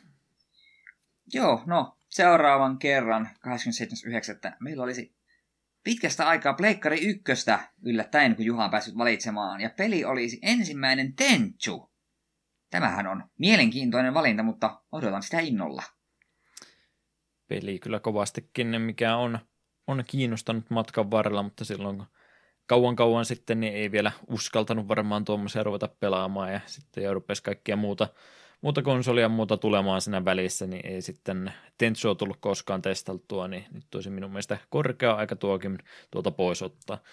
Joo, 1.33 1.63
no 1.65 1.97
seuraavan 2.09 2.77
kerran 2.77 3.29
27.9. 4.47 4.55
meillä 4.59 4.83
olisi 4.83 5.15
pitkästä 5.83 6.27
aikaa 6.27 6.53
Pleikkari 6.53 6.99
ykköstä 7.09 7.59
yllättäen, 7.85 8.35
kun 8.35 8.45
Juha 8.45 8.65
on 8.65 8.71
päässyt 8.71 8.97
valitsemaan. 8.97 9.61
Ja 9.61 9.69
peli 9.77 10.05
olisi 10.05 10.39
ensimmäinen 10.41 11.15
Tenchu. 11.15 11.91
Tämähän 12.69 13.07
on 13.07 13.23
mielenkiintoinen 13.37 14.13
valinta, 14.13 14.43
mutta 14.43 14.81
odotan 14.91 15.23
sitä 15.23 15.39
innolla 15.39 15.83
peli 17.51 17.79
kyllä 17.79 17.99
kovastikin, 17.99 18.81
mikä 18.81 19.15
on, 19.15 19.39
on 19.87 20.03
kiinnostanut 20.07 20.69
matkan 20.69 21.11
varrella, 21.11 21.43
mutta 21.43 21.65
silloin 21.65 22.03
kauan 22.65 22.95
kauan 22.95 23.25
sitten 23.25 23.59
niin 23.59 23.73
ei 23.73 23.91
vielä 23.91 24.11
uskaltanut 24.27 24.87
varmaan 24.87 25.25
tuommoisia 25.25 25.63
ruveta 25.63 25.87
pelaamaan 25.87 26.53
ja 26.53 26.59
sitten 26.65 27.03
jo 27.03 27.13
rupesi 27.13 27.43
kaikkia 27.43 27.75
muuta, 27.75 28.07
muuta 28.61 28.81
konsolia 28.81 29.29
muuta 29.29 29.57
tulemaan 29.57 30.01
siinä 30.01 30.25
välissä, 30.25 30.67
niin 30.67 30.87
ei 30.87 31.01
sitten 31.01 31.53
Tentsua 31.77 32.15
tullut 32.15 32.37
koskaan 32.39 32.81
testaltua, 32.81 33.47
niin 33.47 33.65
nyt 33.71 33.95
olisi 33.95 34.09
minun 34.09 34.31
mielestä 34.31 34.57
korkea 34.69 35.13
aika 35.13 35.35
tuokin 35.35 35.77
tuolta 36.11 36.31
pois 36.31 36.61
ottaa 36.61 37.03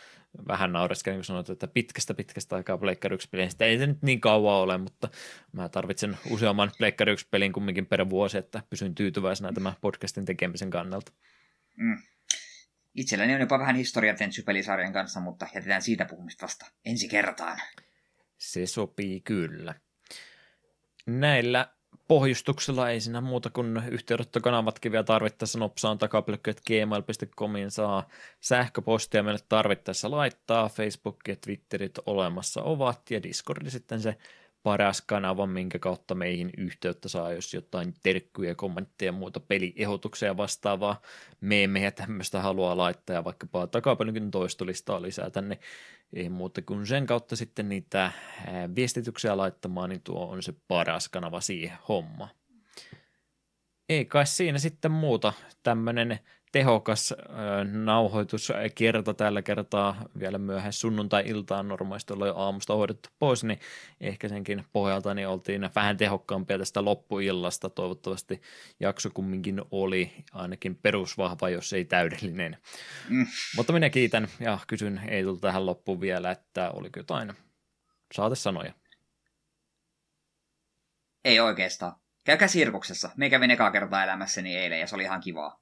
vähän 0.49 0.73
naureskelin, 0.73 1.19
kun 1.19 1.25
sanoit, 1.25 1.51
että 1.51 1.67
pitkästä 1.67 2.15
pitkästä 2.15 2.57
aikaa 2.57 2.79
Pleikkari 2.79 3.15
1 3.15 3.29
peliin. 3.29 3.51
Sitä 3.51 3.65
ei 3.65 3.79
se 3.79 3.87
nyt 3.87 4.03
niin 4.03 4.21
kauan 4.21 4.55
ole, 4.55 4.79
mutta 4.79 5.09
mä 5.53 5.69
tarvitsen 5.69 6.19
useamman 6.31 6.71
Pleikkari 6.79 7.13
1 7.13 7.27
pelin 7.31 7.53
kumminkin 7.53 7.87
per 7.87 8.11
vuosi, 8.11 8.39
että 8.39 8.63
pysyn 8.71 8.95
tyytyväisenä 8.95 9.53
tämän 9.53 9.73
podcastin 9.81 10.25
tekemisen 10.25 10.71
kannalta. 10.71 11.13
Mm. 11.77 11.99
Itselläni 12.95 13.35
on 13.35 13.41
jopa 13.41 13.59
vähän 13.59 13.77
historia 13.77 14.15
Tenchu-pelisarjan 14.15 14.93
kanssa, 14.93 15.21
mutta 15.21 15.47
jätetään 15.55 15.83
siitä 15.83 16.05
puhumista 16.05 16.43
vasta 16.43 16.67
ensi 16.85 17.09
kertaan. 17.09 17.61
Se 18.39 18.67
sopii 18.67 19.21
kyllä. 19.21 19.75
Näillä 21.09 21.69
pohjustuksella 22.09 22.91
ei 22.91 23.01
siinä 23.01 23.21
muuta 23.21 23.51
kuin 23.51 23.83
yhteydenottokanavatkin 23.91 24.93
vielä 24.93 25.05
tarvittaessa 25.05 25.59
nopsaan 25.59 25.99
takapelkkyt 25.99 26.61
gmail.comiin 26.61 27.71
saa 27.71 28.09
sähköpostia 28.41 29.23
meille 29.23 29.41
tarvittaessa 29.49 30.11
laittaa, 30.11 30.69
Facebook 30.69 31.17
ja 31.29 31.37
Twitterit 31.37 31.99
olemassa 32.07 32.63
ovat 32.63 33.11
ja 33.11 33.23
Discord 33.23 33.71
sitten 33.71 34.01
se 34.01 34.17
paras 34.63 35.01
kanava, 35.01 35.47
minkä 35.47 35.79
kautta 35.79 36.15
meihin 36.15 36.51
yhteyttä 36.57 37.09
saa, 37.09 37.33
jos 37.33 37.55
jotain 37.55 37.95
terkkyjä, 38.03 38.55
kommentteja 38.55 39.09
ja 39.09 39.13
muuta 39.13 39.41
peliehdotuksia 39.41 40.37
vastaavaa 40.37 41.03
meemejä 41.41 41.91
tämmöistä 41.91 42.43
haluaa 42.43 42.77
laittaa 42.77 43.17
ja 43.17 43.25
vaikkapa 43.25 43.67
takapelkyn 43.67 44.31
toistolistaa 44.31 45.03
lisää 45.03 45.31
tänne 45.31 45.59
ei 46.13 46.29
muuta 46.29 46.63
kuin 46.63 46.87
sen 46.87 47.07
kautta 47.07 47.37
sitten 47.37 47.69
niitä 47.69 48.13
viestityksiä 48.75 49.37
laittamaan, 49.37 49.91
niin 49.91 50.03
tuo 50.03 50.27
on 50.27 50.43
se 50.43 50.55
paras 50.69 51.09
kanava 51.09 51.41
siihen 51.41 51.79
homma. 51.89 52.29
Ei 53.89 54.05
kai 54.05 54.27
siinä 54.27 54.59
sitten 54.59 54.91
muuta. 54.91 55.33
Tämmöinen 55.63 56.19
tehokas 56.53 57.15
nauhoituskerta 57.73 59.15
tällä 59.15 59.43
kertaa 59.43 60.05
vielä 60.19 60.39
myöhään 60.39 60.73
sunnuntai-iltaan 60.73 61.69
normaalisti 61.69 62.13
ollaan 62.13 62.29
jo 62.29 62.37
aamusta 62.37 62.75
hoidettu 62.75 63.09
pois, 63.19 63.45
niin 63.45 63.61
ehkä 64.01 64.29
senkin 64.29 64.65
pohjalta 64.73 65.15
niin 65.15 65.29
oltiin 65.29 65.71
vähän 65.75 65.97
tehokkaampia 65.97 66.59
tästä 66.59 66.85
loppuillasta. 66.85 67.71
Toivottavasti 67.71 68.43
jakso 68.81 69.11
kumminkin 69.15 69.63
oli 69.71 70.13
ainakin 70.33 70.77
perusvahva, 70.77 71.49
jos 71.49 71.73
ei 71.73 71.85
täydellinen. 71.85 72.57
Mm. 73.09 73.27
Mutta 73.57 73.73
minä 73.73 73.91
kiitän 73.91 74.29
ja 74.41 74.59
kysyn 74.67 75.01
ei 75.09 75.23
tullut 75.23 75.41
tähän 75.41 75.67
loppuun 75.67 76.01
vielä, 76.01 76.31
että 76.31 76.71
oliko 76.71 77.01
jotain 77.01 77.33
saatesanoja. 78.15 78.73
Ei 81.25 81.41
oikeastaan. 81.41 81.93
Käykää 82.25 82.49
sirkuksessa. 82.49 83.11
Me 83.17 83.31
kävin 83.31 83.51
ekaa 83.51 83.71
kertaa 83.71 84.05
elämässäni 84.05 84.57
eilen 84.57 84.81
ja 84.81 84.87
se 84.87 84.95
oli 84.95 85.03
ihan 85.03 85.21
kivaa. 85.21 85.61